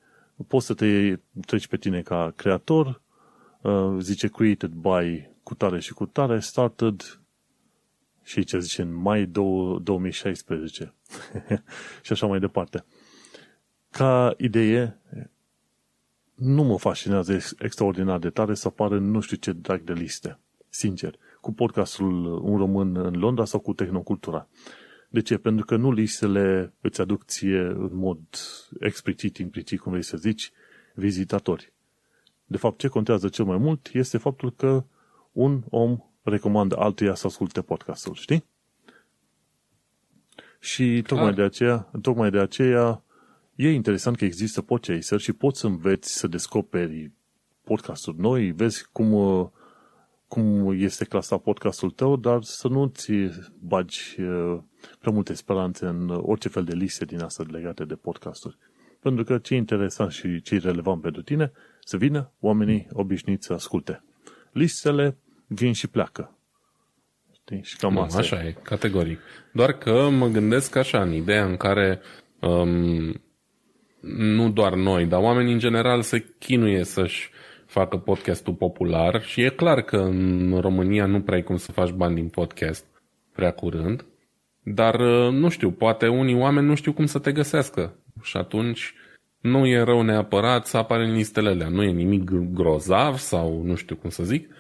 poți 0.47 0.67
să 0.67 0.75
te 0.75 1.19
treci 1.47 1.67
pe 1.67 1.77
tine 1.77 2.03
ca 2.03 2.33
creator, 2.37 3.01
zice 3.99 4.29
created 4.29 4.71
by 4.71 5.29
cutare 5.43 5.81
și 5.81 5.93
cutare, 5.93 6.41
started 6.41 7.21
și 8.23 8.45
ce 8.45 8.59
zice 8.59 8.83
în 8.83 8.95
mai 8.95 9.27
2016 9.27 10.95
și 12.05 12.13
așa 12.13 12.27
mai 12.27 12.39
departe. 12.39 12.85
Ca 13.91 14.35
idee, 14.37 14.99
nu 16.35 16.63
mă 16.63 16.79
fascinează 16.79 17.39
extraordinar 17.59 18.19
de 18.19 18.31
tare 18.31 18.55
să 18.55 18.69
apară 18.69 18.99
nu 18.99 19.21
știu 19.21 19.37
ce 19.37 19.53
drag 19.53 19.81
de 19.81 19.93
liste. 19.93 20.39
Sincer. 20.69 21.15
Cu 21.41 21.53
podcastul 21.53 22.27
Un 22.43 22.57
Român 22.57 22.97
în 22.97 23.15
Londra 23.15 23.45
sau 23.45 23.61
cu 23.61 23.73
Tehnocultura. 23.73 24.49
De 25.09 25.23
ce? 25.23 25.37
Pentru 25.37 25.65
că 25.65 25.77
nu 25.77 25.93
listele 25.93 26.73
îți 26.81 27.01
aduc 27.01 27.25
ție 27.25 27.61
în 27.61 27.91
mod 27.93 28.19
explicit, 28.81 29.37
implicit, 29.39 29.81
cum 29.81 29.91
vrei 29.91 30.05
să 30.05 30.17
zici, 30.17 30.53
vizitatori. 30.95 31.73
De 32.47 32.57
fapt, 32.57 32.79
ce 32.79 32.89
contează 32.89 33.29
cel 33.29 33.45
mai 33.45 33.57
mult 33.57 33.91
este 33.93 34.19
faptul 34.19 34.53
că 34.53 34.85
un 35.33 35.63
om 35.71 35.99
recomandă 36.23 36.77
altuia 36.79 37.15
să 37.15 37.27
asculte 37.27 37.63
podcastul, 37.63 38.15
știi? 38.15 38.45
Și 40.59 41.03
tocmai 41.07 41.35
de 41.35 41.43
aceea, 41.43 41.91
tocmai 42.03 42.31
de 42.31 42.39
aceea 42.39 43.04
e 43.55 43.71
interesant 43.71 44.17
că 44.17 44.25
există 44.25 44.63
podcaster 44.63 45.21
și 45.21 45.33
poți 45.33 45.61
să 45.61 45.67
înveți 45.67 46.19
să 46.19 46.27
descoperi 46.27 47.11
podcasturi 47.65 48.21
noi, 48.21 48.51
vezi 48.51 48.87
cum, 48.93 49.53
cum 50.29 50.73
este 50.81 51.05
clasat 51.05 51.41
podcastul 51.41 51.91
tău, 51.91 52.17
dar 52.17 52.43
să 52.43 52.69
nu-ți 52.69 53.13
bagi 53.59 54.15
prea 55.01 55.13
multe 55.13 55.35
speranțe 55.35 55.87
în 55.87 56.09
orice 56.09 56.49
fel 56.49 56.65
de 56.65 56.75
liste 56.75 57.05
din 57.05 57.21
asta 57.21 57.45
legate 57.51 57.85
de 57.85 57.95
podcasturi. 57.95 58.57
Pentru 59.01 59.25
că 59.25 59.39
ce 59.39 59.55
e 59.55 59.57
interesant 59.57 60.13
și 60.13 60.43
ce 60.43 60.55
e 60.55 60.59
relevant 60.59 61.01
pentru 61.03 61.23
tine, 61.23 61.53
să 61.81 61.97
vină 61.97 62.33
oamenii 62.41 62.87
obișnuiți 62.93 63.47
să 63.47 63.53
asculte. 63.53 64.03
Listele 64.53 65.17
vin 65.47 65.73
și 65.73 65.87
pleacă. 65.87 66.39
Știi? 67.33 67.63
Și 67.63 67.77
cam 67.77 67.93
nu, 67.93 68.01
asta 68.01 68.19
așa 68.19 68.45
e. 68.45 68.47
e, 68.47 68.57
categoric. 68.63 69.21
Doar 69.53 69.73
că 69.73 70.09
mă 70.09 70.27
gândesc 70.27 70.77
așa, 70.77 71.03
în 71.03 71.13
ideea 71.13 71.45
în 71.45 71.57
care 71.57 72.01
um, 72.41 73.23
nu 74.07 74.51
doar 74.51 74.75
noi, 74.75 75.07
dar 75.07 75.21
oamenii 75.21 75.53
în 75.53 75.59
general 75.59 76.03
se 76.03 76.25
chinuie 76.39 76.85
să-și 76.85 77.31
facă 77.67 77.97
podcastul 77.97 78.55
popular 78.55 79.23
și 79.23 79.41
e 79.41 79.49
clar 79.49 79.83
că 79.83 79.97
în 79.97 80.59
România 80.61 81.07
nu 81.07 81.21
prea 81.21 81.37
ai 81.37 81.43
cum 81.43 81.57
să 81.57 81.73
faci 81.73 81.91
bani 81.91 82.15
din 82.15 82.29
podcast 82.29 82.87
prea 83.33 83.51
curând, 83.51 84.05
dar 84.63 85.01
nu 85.31 85.49
știu, 85.49 85.71
poate 85.71 86.09
unii 86.09 86.39
oameni 86.39 86.67
nu 86.67 86.75
știu 86.75 86.93
cum 86.93 87.07
să 87.07 87.19
te 87.19 87.33
găsească 87.33 87.97
și 88.23 88.37
atunci 88.37 88.95
nu 89.41 89.67
e 89.67 89.83
rău 89.83 90.03
neapărat 90.03 90.67
să 90.67 90.77
apare 90.77 91.05
în 91.05 91.13
listele 91.13 91.49
alea. 91.49 91.69
Nu 91.69 91.83
e 91.83 91.91
nimic 91.91 92.31
grozav 92.31 93.17
sau 93.17 93.63
nu 93.65 93.75
știu 93.75 93.97
cum 93.97 94.11
să 94.11 94.23
zic, 94.23 94.51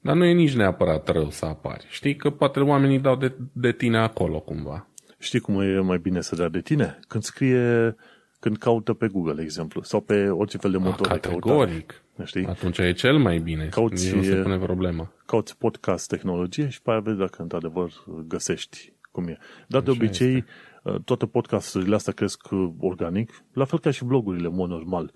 dar 0.00 0.16
nu 0.16 0.24
e 0.24 0.32
nici 0.32 0.54
neapărat 0.54 1.08
rău 1.08 1.30
să 1.30 1.44
apari. 1.44 1.86
Știi 1.88 2.16
că 2.16 2.30
poate 2.30 2.60
oamenii 2.60 2.98
dau 2.98 3.16
de, 3.16 3.34
de 3.52 3.72
tine 3.72 3.98
acolo 3.98 4.40
cumva. 4.40 4.88
Știi 5.18 5.40
cum 5.40 5.60
e 5.60 5.80
mai 5.80 5.98
bine 5.98 6.20
să 6.20 6.36
dea 6.36 6.48
de 6.48 6.60
tine? 6.60 6.98
Când 7.08 7.22
scrie, 7.22 7.96
când 8.44 8.56
caută 8.56 8.92
pe 8.92 9.08
Google, 9.08 9.42
exemplu, 9.42 9.82
sau 9.82 10.00
pe 10.00 10.28
orice 10.28 10.56
fel 10.56 10.70
de 10.70 10.76
motor 10.76 11.08
de 11.08 11.18
Categoric. 11.18 12.04
Știi? 12.24 12.46
Atunci 12.46 12.78
e 12.78 12.92
cel 12.92 13.18
mai 13.18 13.38
bine. 13.38 13.68
Cauți, 13.68 14.14
nu 14.14 14.22
se 14.22 14.36
pune 14.36 14.58
problema. 14.58 15.12
Cauți 15.26 15.58
podcast 15.58 16.08
tehnologie 16.08 16.68
și 16.68 16.82
pe 16.82 16.90
aia 16.90 17.00
vezi 17.00 17.18
dacă 17.18 17.42
într-adevăr 17.42 17.92
găsești 18.26 18.92
cum 19.10 19.28
e. 19.28 19.38
Dar 19.68 19.80
Așa 19.80 19.84
de 19.84 19.90
obicei, 19.90 20.34
este. 20.34 20.98
toate 21.04 21.26
podcasturile 21.26 21.94
astea 21.94 22.12
cresc 22.12 22.48
organic, 22.78 23.44
la 23.52 23.64
fel 23.64 23.78
ca 23.78 23.90
și 23.90 24.04
blogurile, 24.04 24.46
în 24.46 24.54
mod 24.54 24.68
normal. 24.68 25.12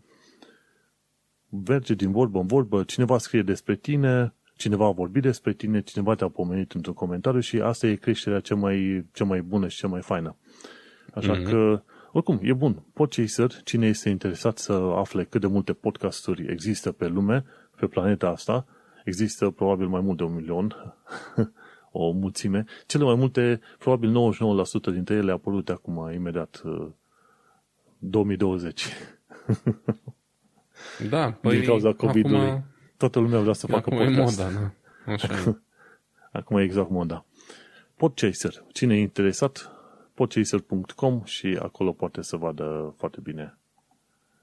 Verge 1.49 1.95
din 1.95 2.11
vorbă 2.11 2.39
în 2.39 2.47
vorbă, 2.47 2.83
cineva 2.83 3.18
scrie 3.18 3.43
despre 3.43 3.76
tine, 3.76 4.35
cineva 4.57 4.87
a 4.87 4.91
vorbit 4.91 5.22
despre 5.22 5.53
tine, 5.53 5.81
cineva 5.81 6.14
te-a 6.14 6.29
pomenit 6.29 6.72
într-un 6.72 6.95
comentariu 6.95 7.41
și 7.41 7.61
asta 7.61 7.87
e 7.87 7.95
creșterea 7.95 8.41
cea 8.41 8.55
mai, 8.55 9.07
cea 9.12 9.24
mai 9.24 9.41
bună 9.43 9.68
și 9.68 9.76
cea 9.76 9.89
mai 9.89 10.03
faină. 10.03 10.37
Așa 11.14 11.41
mm-hmm. 11.41 11.51
că, 11.51 11.83
oricum, 12.13 12.39
e 12.43 12.53
bun. 12.53 12.83
Podchaser, 12.93 13.63
cine 13.65 13.87
este 13.87 14.09
interesat 14.09 14.59
să 14.59 14.73
afle 14.73 15.25
cât 15.25 15.41
de 15.41 15.47
multe 15.47 15.73
podcasturi 15.73 16.47
există 16.51 16.93
pe 16.93 17.07
lume, 17.07 17.45
pe 17.77 17.87
planeta 17.87 18.29
asta, 18.29 18.67
există 19.05 19.51
probabil 19.51 19.87
mai 19.87 20.01
mult 20.01 20.17
de 20.17 20.23
un 20.23 20.35
milion, 20.35 20.95
o 21.93 22.11
mulțime. 22.11 22.65
Cele 22.87 23.05
mai 23.05 23.15
multe, 23.15 23.61
probabil 23.79 24.33
99% 24.91 24.93
dintre 24.93 25.15
ele 25.15 25.33
apărute 25.33 25.73
acum, 25.73 26.11
imediat, 26.13 26.63
2020. 27.99 28.87
Da, 31.09 31.33
păi 31.33 31.57
Din 31.57 31.67
cauza 31.67 31.93
COVID-ului. 31.93 32.49
Acum 32.49 32.65
Toată 32.97 33.19
lumea 33.19 33.41
vrea 33.41 33.53
să 33.53 33.67
facă 33.67 33.91
Acum 33.91 34.07
podcast. 34.07 34.41
Acum 34.41 34.55
e 34.55 34.59
moda, 34.59 34.73
nu? 35.05 35.13
Așa 35.13 35.35
e. 35.51 35.57
Acum 36.33 36.57
e 36.57 36.63
exact 36.63 36.91
moda. 36.91 37.25
Podchaser. 37.97 38.65
Cine 38.73 38.97
e 38.97 39.01
interesat, 39.01 39.73
podchaser.com 40.19 41.23
și 41.25 41.59
acolo 41.62 41.93
poate 41.93 42.23
să 42.23 42.37
vadă 42.37 42.95
foarte 42.97 43.21
bine 43.23 43.59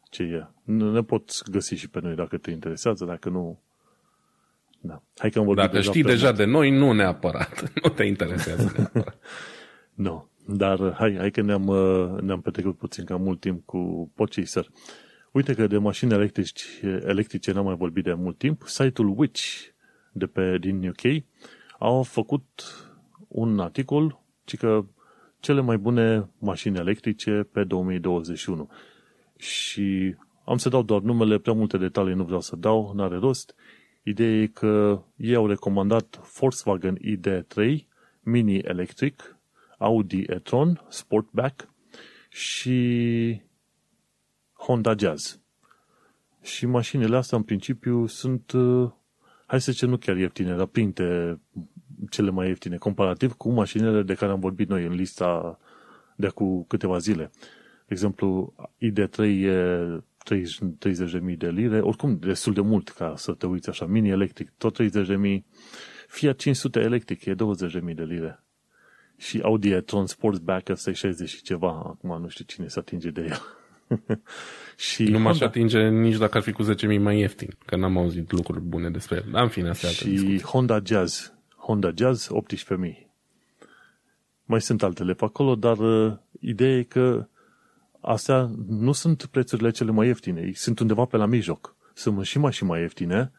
ce 0.09 0.23
e. 0.23 0.47
Ne 0.63 1.03
poți 1.03 1.51
găsi 1.51 1.75
și 1.75 1.89
pe 1.89 1.99
noi 2.01 2.15
dacă 2.15 2.37
te 2.37 2.51
interesează, 2.51 3.05
dacă 3.05 3.29
nu... 3.29 3.61
Da. 4.81 5.01
Hai 5.17 5.29
că 5.29 5.39
am 5.39 5.45
vorbit 5.45 5.63
Dacă 5.63 5.75
deja 5.75 5.89
știi 5.89 6.03
deja 6.03 6.31
de 6.31 6.45
noi, 6.45 6.69
nu 6.69 6.91
neapărat. 6.91 7.71
Nu 7.83 7.89
te 7.89 8.03
interesează 8.03 8.71
neapărat. 8.77 9.17
nu. 9.93 10.29
Dar 10.47 10.93
hai, 10.93 11.15
hai 11.17 11.31
că 11.31 11.41
ne-am, 11.41 11.63
ne-am 12.21 12.41
petrecut 12.41 12.77
puțin 12.77 13.05
cam 13.05 13.21
mult 13.21 13.39
timp 13.39 13.65
cu 13.65 14.11
Podchaser. 14.15 14.67
Uite 15.31 15.53
că 15.53 15.67
de 15.67 15.77
mașini 15.77 16.13
electrici, 16.13 16.63
electrice 16.81 17.51
n-am 17.51 17.65
mai 17.65 17.75
vorbit 17.75 18.03
de 18.03 18.13
mult 18.13 18.37
timp. 18.37 18.61
Site-ul 18.65 19.13
Witch 19.17 19.43
de 20.11 20.25
pe, 20.25 20.57
din 20.57 20.87
UK 20.87 21.23
au 21.79 22.03
făcut 22.03 22.45
un 23.27 23.59
articol 23.59 24.23
ci 24.45 24.57
că 24.57 24.85
cele 25.45 25.61
mai 25.61 25.77
bune 25.77 26.29
mașini 26.39 26.77
electrice 26.77 27.47
pe 27.51 27.63
2021. 27.63 28.69
Și 29.37 30.15
am 30.45 30.57
să 30.57 30.69
dau 30.69 30.83
doar 30.83 31.01
numele, 31.01 31.37
prea 31.37 31.53
multe 31.53 31.77
detalii 31.77 32.13
nu 32.13 32.23
vreau 32.23 32.41
să 32.41 32.55
dau, 32.55 32.93
n-are 32.95 33.15
rost. 33.15 33.55
Ideea 34.03 34.41
e 34.41 34.47
că 34.47 35.03
ei 35.15 35.35
au 35.35 35.47
recomandat 35.47 36.31
Volkswagen 36.39 36.97
ID3, 36.97 37.85
Mini 38.21 38.57
Electric, 38.57 39.37
Audi 39.77 40.21
e-tron, 40.21 40.85
Sportback 40.89 41.69
și 42.29 43.41
Honda 44.53 44.95
Jazz. 44.97 45.39
Și 46.41 46.65
mașinile 46.65 47.17
astea, 47.17 47.37
în 47.37 47.43
principiu, 47.43 48.05
sunt, 48.05 48.51
uh, 48.51 48.91
hai 49.45 49.61
să 49.61 49.71
zicem, 49.71 49.89
nu 49.89 49.97
chiar 49.97 50.17
ieftine, 50.17 50.55
dar 50.55 50.65
printre 50.65 51.39
cele 52.09 52.29
mai 52.29 52.47
ieftine, 52.47 52.77
comparativ 52.77 53.33
cu 53.33 53.49
mașinile 53.51 54.01
de 54.01 54.13
care 54.13 54.31
am 54.31 54.39
vorbit 54.39 54.69
noi 54.69 54.85
în 54.85 54.93
lista 54.93 55.59
de 56.15 56.27
acum 56.27 56.65
câteva 56.67 56.97
zile. 56.97 57.31
De 57.87 57.93
exemplu, 57.93 58.53
ID3 58.77 59.17
e 59.19 60.01
30.000 60.29 61.37
de 61.37 61.49
lire, 61.49 61.79
oricum 61.79 62.17
destul 62.19 62.53
de 62.53 62.61
mult 62.61 62.89
ca 62.89 63.13
să 63.17 63.31
te 63.31 63.45
uiți 63.45 63.69
așa, 63.69 63.85
mini 63.85 64.09
electric, 64.09 64.51
tot 64.57 64.77
30.000, 64.81 64.87
Fiat 66.07 66.35
500 66.35 66.79
electric 66.79 67.25
e 67.25 67.35
20.000 67.35 67.95
de 67.95 68.03
lire. 68.03 68.43
Și 69.17 69.39
Audi 69.43 69.69
e-tron 69.69 70.05
Sportsback 70.05 70.69
ăsta 70.69 70.89
e 70.89 70.93
60 70.93 71.29
și 71.29 71.41
ceva, 71.41 71.69
acum 71.69 72.21
nu 72.21 72.27
știu 72.27 72.45
cine 72.47 72.67
se 72.67 72.79
atinge 72.79 73.09
de 73.09 73.21
el. 73.21 73.41
și 74.91 75.03
nu 75.03 75.19
m-aș 75.19 75.31
Honda... 75.31 75.45
atinge 75.45 75.89
nici 75.89 76.17
dacă 76.17 76.37
ar 76.37 76.43
fi 76.43 76.51
cu 76.51 76.63
10.000 76.63 76.99
mai 76.99 77.19
ieftin, 77.19 77.49
că 77.65 77.75
n-am 77.75 77.97
auzit 77.97 78.31
lucruri 78.31 78.61
bune 78.61 78.89
despre 78.89 79.15
el. 79.15 79.31
Dar 79.31 79.43
în 79.43 79.49
fine, 79.49 79.69
asta 79.69 79.87
Și 79.87 80.07
discuție. 80.07 80.41
Honda 80.41 80.79
Jazz, 80.85 81.33
Honda 81.65 81.91
Jazz 81.95 82.27
18.000. 82.27 83.07
Mai 84.43 84.61
sunt 84.61 84.83
altele 84.83 85.13
pe 85.13 85.25
acolo, 85.25 85.55
dar 85.55 85.77
uh, 85.77 86.13
ideea 86.39 86.77
e 86.77 86.83
că 86.83 87.27
astea 88.01 88.49
nu 88.67 88.91
sunt 88.91 89.25
prețurile 89.25 89.69
cele 89.69 89.91
mai 89.91 90.07
ieftine, 90.07 90.51
sunt 90.53 90.79
undeva 90.79 91.05
pe 91.05 91.17
la 91.17 91.25
mijloc. 91.25 91.75
Sunt 91.93 92.25
și 92.25 92.37
mașini 92.37 92.69
mai 92.69 92.81
ieftine, 92.81 93.31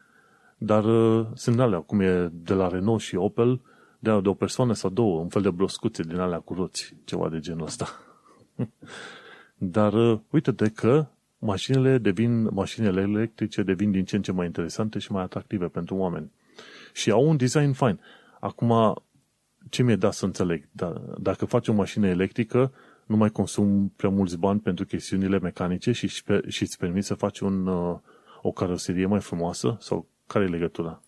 dar 0.57 0.85
uh, 0.85 1.27
sunt 1.33 1.59
alea, 1.59 1.79
cum 1.79 1.99
e 1.99 2.29
de 2.31 2.53
la 2.53 2.67
Renault 2.67 3.01
și 3.01 3.15
Opel, 3.15 3.61
de, 3.99 4.19
de 4.21 4.29
o 4.29 4.33
persoană 4.33 4.73
sau 4.73 4.89
două, 4.89 5.19
un 5.19 5.29
fel 5.29 5.41
de 5.41 5.49
broscuțe 5.49 6.03
din 6.03 6.17
alea 6.17 6.39
cu 6.39 6.53
roți, 6.53 6.93
ceva 7.03 7.29
de 7.29 7.39
genul 7.39 7.65
ăsta. 7.65 7.87
dar 9.75 9.93
uh, 9.93 10.19
uite-te 10.29 10.69
că 10.69 11.07
mașinile 11.37 11.97
devin, 11.97 12.43
mașinile 12.51 13.01
electrice 13.01 13.63
devin 13.63 13.91
din 13.91 14.05
ce 14.05 14.15
în 14.15 14.21
ce 14.21 14.31
mai 14.31 14.45
interesante 14.45 14.99
și 14.99 15.11
mai 15.11 15.23
atractive 15.23 15.65
pentru 15.65 15.95
oameni. 15.95 16.31
Și 16.93 17.11
au 17.11 17.29
un 17.29 17.37
design 17.37 17.71
fine. 17.71 17.99
Acum, 18.39 18.95
ce 19.69 19.83
mi-e 19.83 19.95
dat 19.95 20.13
să 20.13 20.25
înțeleg? 20.25 20.67
Da, 20.71 20.93
dacă 21.17 21.45
faci 21.45 21.67
o 21.67 21.73
mașină 21.73 22.07
electrică, 22.07 22.73
nu 23.05 23.15
mai 23.15 23.29
consumi 23.29 23.91
prea 23.95 24.09
mulți 24.09 24.37
bani 24.37 24.59
pentru 24.59 24.85
chestiunile 24.85 25.39
mecanice 25.39 25.91
și, 25.91 26.07
și 26.47 26.61
îți 26.61 26.77
permiți 26.77 27.07
să 27.07 27.13
faci 27.13 27.39
un, 27.39 27.67
uh, 27.67 27.97
o 28.41 28.51
caroserie 28.51 29.05
mai 29.05 29.19
frumoasă? 29.19 29.77
Sau 29.79 30.07
care 30.27 30.45
e 30.45 30.47
legătura? 30.47 31.01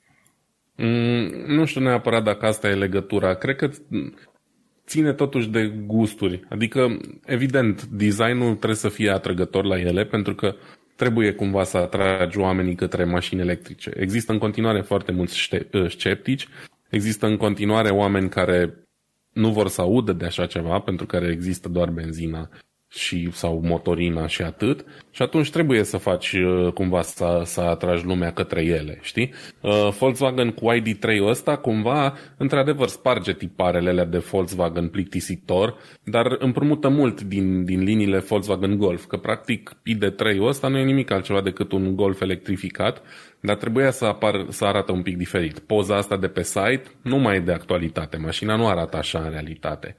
Mm, 0.75 1.53
nu 1.55 1.65
știu 1.65 1.81
neapărat 1.81 2.23
dacă 2.23 2.45
asta 2.45 2.69
e 2.69 2.75
legătura. 2.75 3.33
Cred 3.33 3.55
că 3.55 3.69
ține 4.85 5.13
totuși 5.13 5.49
de 5.49 5.67
gusturi. 5.85 6.43
Adică, 6.49 6.97
evident, 7.25 7.85
designul 7.85 8.55
trebuie 8.55 8.75
să 8.75 8.89
fie 8.89 9.09
atrăgător 9.09 9.65
la 9.65 9.79
ele 9.79 10.05
pentru 10.05 10.35
că 10.35 10.55
trebuie 10.95 11.33
cumva 11.33 11.63
să 11.63 11.77
atragi 11.77 12.37
oamenii 12.37 12.75
către 12.75 13.03
mașini 13.03 13.41
electrice. 13.41 13.91
Există 13.95 14.31
în 14.31 14.37
continuare 14.37 14.81
foarte 14.81 15.11
mulți 15.11 15.49
uh, 15.71 15.89
sceptici, 15.89 16.47
există 16.89 17.25
în 17.25 17.37
continuare 17.37 17.89
oameni 17.89 18.29
care 18.29 18.83
nu 19.33 19.51
vor 19.51 19.67
să 19.67 19.81
audă 19.81 20.13
de 20.13 20.25
așa 20.25 20.45
ceva, 20.45 20.79
pentru 20.79 21.05
care 21.05 21.27
există 21.27 21.69
doar 21.69 21.89
benzina 21.89 22.49
și, 22.91 23.29
sau 23.31 23.61
motorina 23.63 24.27
și 24.27 24.41
atât 24.41 24.85
și 25.11 25.21
atunci 25.21 25.49
trebuie 25.49 25.83
să 25.83 25.97
faci 25.97 26.31
uh, 26.31 26.71
cumva 26.73 27.01
să, 27.01 27.41
să 27.45 27.61
atragi 27.61 28.05
lumea 28.05 28.31
către 28.31 28.63
ele, 28.63 28.99
știi? 29.01 29.33
Uh, 29.61 29.89
Volkswagen 29.99 30.51
cu 30.51 30.65
ID3 30.73 31.21
ăsta 31.21 31.57
cumva 31.57 32.13
într-adevăr 32.37 32.87
sparge 32.87 33.33
tiparele 33.33 33.89
alea 33.89 34.05
de 34.05 34.17
Volkswagen 34.17 34.87
plictisitor, 34.87 35.75
dar 36.03 36.35
împrumută 36.39 36.89
mult 36.89 37.21
din, 37.21 37.65
din 37.65 37.83
liniile 37.83 38.17
Volkswagen 38.17 38.77
Golf, 38.77 39.05
că 39.05 39.17
practic 39.17 39.71
ID3 39.73 40.39
ăsta 40.39 40.67
nu 40.67 40.77
e 40.77 40.83
nimic 40.83 41.11
altceva 41.11 41.41
decât 41.41 41.71
un 41.71 41.95
Golf 41.95 42.21
electrificat, 42.21 43.01
dar 43.39 43.55
trebuia 43.55 43.91
să, 43.91 44.05
apar, 44.05 44.45
să 44.49 44.65
arată 44.65 44.91
un 44.91 45.01
pic 45.01 45.17
diferit. 45.17 45.59
Poza 45.59 45.95
asta 45.95 46.17
de 46.17 46.27
pe 46.27 46.43
site 46.43 46.83
nu 47.01 47.17
mai 47.17 47.35
e 47.35 47.39
de 47.39 47.51
actualitate, 47.51 48.17
mașina 48.17 48.55
nu 48.55 48.67
arată 48.67 48.97
așa 48.97 49.19
în 49.19 49.29
realitate 49.29 49.95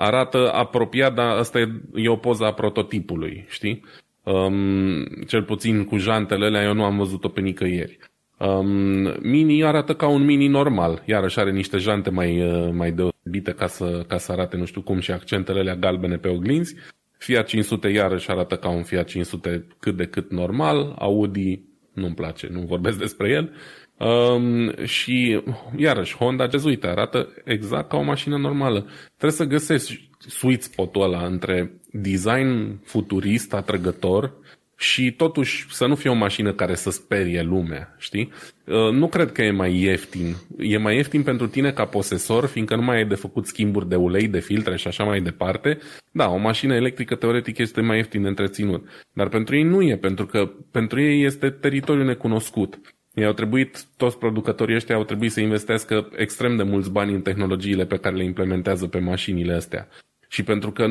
arată 0.00 0.52
apropiat, 0.52 1.14
dar 1.14 1.36
asta 1.36 1.58
e, 1.58 1.68
e 1.94 2.08
o 2.08 2.16
poză 2.16 2.44
a 2.44 2.52
prototipului, 2.52 3.44
știi? 3.48 3.84
Um, 4.22 5.04
cel 5.26 5.42
puțin 5.42 5.84
cu 5.84 5.96
jantele 5.96 6.46
alea 6.46 6.62
eu 6.62 6.74
nu 6.74 6.84
am 6.84 6.96
văzut-o 6.96 7.28
pe 7.28 7.40
nicăieri. 7.40 7.98
Um, 8.38 9.14
mini 9.22 9.64
arată 9.64 9.94
ca 9.94 10.08
un 10.08 10.24
mini 10.24 10.46
normal, 10.46 11.02
iarăși 11.06 11.38
are 11.38 11.50
niște 11.50 11.76
jante 11.76 12.10
mai, 12.10 12.42
uh, 12.42 12.70
mai 12.72 12.92
deosebite 12.92 13.52
ca 13.52 13.66
să, 13.66 14.04
ca 14.08 14.18
să 14.18 14.32
arate 14.32 14.56
nu 14.56 14.64
știu 14.64 14.82
cum 14.82 15.00
și 15.00 15.10
accentele 15.10 15.60
alea 15.60 15.76
galbene 15.76 16.16
pe 16.16 16.28
oglinzi. 16.28 16.74
Fiat 17.18 17.46
500 17.46 17.88
iarăși 17.88 18.30
arată 18.30 18.56
ca 18.56 18.68
un 18.68 18.82
Fiat 18.82 19.06
500 19.06 19.66
cât 19.80 19.96
de 19.96 20.04
cât 20.06 20.30
normal, 20.30 20.94
Audi 20.98 21.62
nu-mi 21.92 22.14
place, 22.14 22.48
nu 22.50 22.60
vorbesc 22.60 22.98
despre 22.98 23.28
el. 23.28 23.52
Um, 24.00 24.74
și, 24.84 25.42
iarăși, 25.76 26.16
Honda 26.16 26.48
Jazz, 26.48 26.64
uite, 26.64 26.86
arată 26.86 27.28
exact 27.44 27.88
ca 27.88 27.96
o 27.96 28.02
mașină 28.02 28.38
normală. 28.38 28.86
Trebuie 29.16 29.38
să 29.38 29.44
găsești 29.44 30.08
sweet 30.18 30.62
spot-ul 30.62 31.02
ăla 31.02 31.26
între 31.26 31.72
design 31.92 32.80
futurist, 32.84 33.54
atrăgător 33.54 34.32
și 34.76 35.12
totuși 35.12 35.66
să 35.70 35.86
nu 35.86 35.94
fie 35.94 36.10
o 36.10 36.14
mașină 36.14 36.52
care 36.52 36.74
să 36.74 36.90
sperie 36.90 37.42
lumea, 37.42 37.94
știi? 37.98 38.32
Uh, 38.66 38.90
nu 38.92 39.08
cred 39.08 39.32
că 39.32 39.42
e 39.42 39.50
mai 39.50 39.80
ieftin. 39.80 40.36
E 40.58 40.78
mai 40.78 40.96
ieftin 40.96 41.22
pentru 41.22 41.46
tine 41.46 41.72
ca 41.72 41.84
posesor, 41.84 42.46
fiindcă 42.46 42.76
nu 42.76 42.82
mai 42.82 42.96
ai 42.96 43.06
de 43.06 43.14
făcut 43.14 43.46
schimburi 43.46 43.88
de 43.88 43.96
ulei, 43.96 44.28
de 44.28 44.40
filtre 44.40 44.76
și 44.76 44.86
așa 44.86 45.04
mai 45.04 45.20
departe. 45.20 45.78
Da, 46.10 46.28
o 46.28 46.36
mașină 46.36 46.74
electrică 46.74 47.14
teoretic 47.14 47.58
este 47.58 47.80
mai 47.80 47.96
ieftin 47.96 48.22
de 48.22 48.28
întreținut. 48.28 48.88
Dar 49.12 49.28
pentru 49.28 49.56
ei 49.56 49.62
nu 49.62 49.82
e, 49.82 49.96
pentru 49.96 50.26
că 50.26 50.50
pentru 50.70 51.00
ei 51.00 51.24
este 51.24 51.50
teritoriu 51.50 52.04
necunoscut. 52.04 52.80
Ei 53.14 53.24
au 53.24 53.32
trebuit, 53.32 53.84
toți 53.96 54.18
producătorii 54.18 54.74
ăștia 54.74 54.94
au 54.94 55.04
trebuit 55.04 55.32
să 55.32 55.40
investească 55.40 56.08
extrem 56.16 56.56
de 56.56 56.62
mulți 56.62 56.90
bani 56.90 57.14
în 57.14 57.22
tehnologiile 57.22 57.86
pe 57.86 57.98
care 57.98 58.16
le 58.16 58.24
implementează 58.24 58.86
pe 58.86 58.98
mașinile 58.98 59.52
astea. 59.52 59.88
Și 60.28 60.42
pentru 60.42 60.70
că 60.70 60.86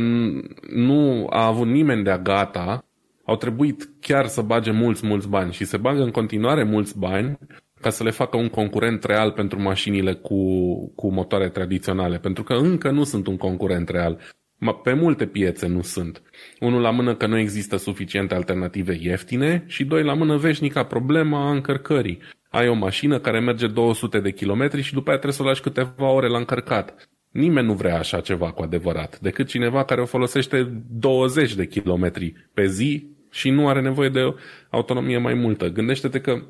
nu 0.70 1.28
a 1.30 1.46
avut 1.46 1.68
nimeni 1.68 2.04
de-a 2.04 2.18
gata, 2.18 2.86
au 3.24 3.36
trebuit 3.36 3.90
chiar 4.00 4.26
să 4.26 4.42
bage 4.42 4.72
mulți, 4.72 5.06
mulți 5.06 5.30
bani 5.30 5.54
și 5.54 5.66
se 5.66 5.78
bagă 5.78 6.02
în 6.02 6.12
continuare 6.12 6.64
mulți 6.64 7.00
bani 7.00 7.38
ca 7.82 7.90
să 7.90 8.04
le 8.04 8.10
facă 8.10 8.38
un 8.38 8.50
concurent 8.50 9.04
real 9.04 9.32
pentru 9.32 9.62
mașinile 9.62 10.14
cu, 10.14 10.36
cu 10.96 11.12
motoare 11.12 11.50
tradiționale, 11.50 12.18
pentru 12.18 12.44
că 12.44 12.54
încă 12.54 12.92
nu 12.92 13.04
sunt 13.04 13.28
un 13.28 13.38
concurent 13.38 13.90
real. 13.90 14.20
Pe 14.84 14.93
multe 14.93 15.26
piețe 15.26 15.68
nu 15.68 15.82
sunt. 15.82 16.22
Unul 16.60 16.82
la 16.82 16.89
mână 16.89 17.16
că 17.16 17.28
nu 17.28 17.38
există 17.38 17.78
suficiente 17.78 18.36
alternative 18.36 18.97
ieftine 19.01 19.64
și 19.68 19.86
doi 19.86 20.03
la 20.03 20.14
mână 20.14 20.38
veșnica 20.38 20.84
problema 20.84 21.48
a 21.48 21.52
încărcării. 21.52 22.19
Ai 22.49 22.68
o 22.68 22.73
mașină 22.73 23.19
care 23.19 23.40
merge 23.40 23.68
200 23.68 24.19
de 24.19 24.31
kilometri 24.31 24.81
și 24.81 24.94
după 24.94 25.10
aia 25.10 25.18
trebuie 25.19 25.38
să 25.38 25.44
o 25.44 25.48
lași 25.48 25.61
câteva 25.61 26.10
ore 26.10 26.27
la 26.27 26.38
încărcat. 26.38 27.10
Nimeni 27.31 27.68
nu 27.68 27.73
vrea 27.73 27.98
așa 27.98 28.19
ceva 28.19 28.52
cu 28.52 28.61
adevărat, 28.61 29.19
decât 29.19 29.48
cineva 29.48 29.84
care 29.84 30.02
o 30.02 30.06
folosește 30.06 30.84
20 30.90 31.56
de 31.56 31.65
kilometri 31.65 32.49
pe 32.53 32.65
zi 32.65 33.07
și 33.31 33.49
nu 33.49 33.68
are 33.68 33.81
nevoie 33.81 34.10
de 34.10 34.36
autonomie 34.69 35.18
mai 35.18 35.34
multă. 35.34 35.68
Gândește-te 35.68 36.22
că 36.22 36.44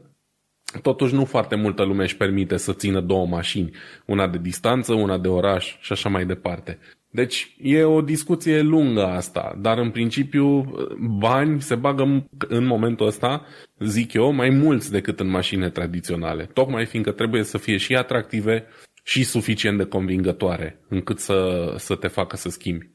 totuși 0.81 1.13
nu 1.13 1.25
foarte 1.25 1.55
multă 1.55 1.83
lume 1.83 2.03
își 2.03 2.17
permite 2.17 2.57
să 2.57 2.73
țină 2.73 3.01
două 3.01 3.25
mașini, 3.25 3.71
una 4.05 4.27
de 4.27 4.37
distanță, 4.37 4.93
una 4.93 5.17
de 5.17 5.27
oraș 5.27 5.77
și 5.79 5.91
așa 5.91 6.09
mai 6.09 6.25
departe. 6.25 6.79
Deci 7.11 7.55
e 7.61 7.83
o 7.83 8.01
discuție 8.01 8.61
lungă 8.61 9.05
asta, 9.05 9.57
dar 9.61 9.77
în 9.77 9.91
principiu 9.91 10.61
bani 10.99 11.61
se 11.61 11.75
bagă 11.75 12.25
în 12.47 12.65
momentul 12.65 13.07
ăsta, 13.07 13.45
zic 13.79 14.13
eu, 14.13 14.31
mai 14.31 14.49
mulți 14.49 14.91
decât 14.91 15.19
în 15.19 15.29
mașini 15.29 15.71
tradiționale. 15.71 16.49
Tocmai 16.53 16.85
fiindcă 16.85 17.11
trebuie 17.11 17.43
să 17.43 17.57
fie 17.57 17.77
și 17.77 17.95
atractive 17.95 18.65
și 19.03 19.23
suficient 19.23 19.77
de 19.77 19.83
convingătoare 19.83 20.79
încât 20.89 21.19
să, 21.19 21.73
să 21.77 21.95
te 21.95 22.07
facă 22.07 22.35
să 22.35 22.49
schimbi. 22.49 22.89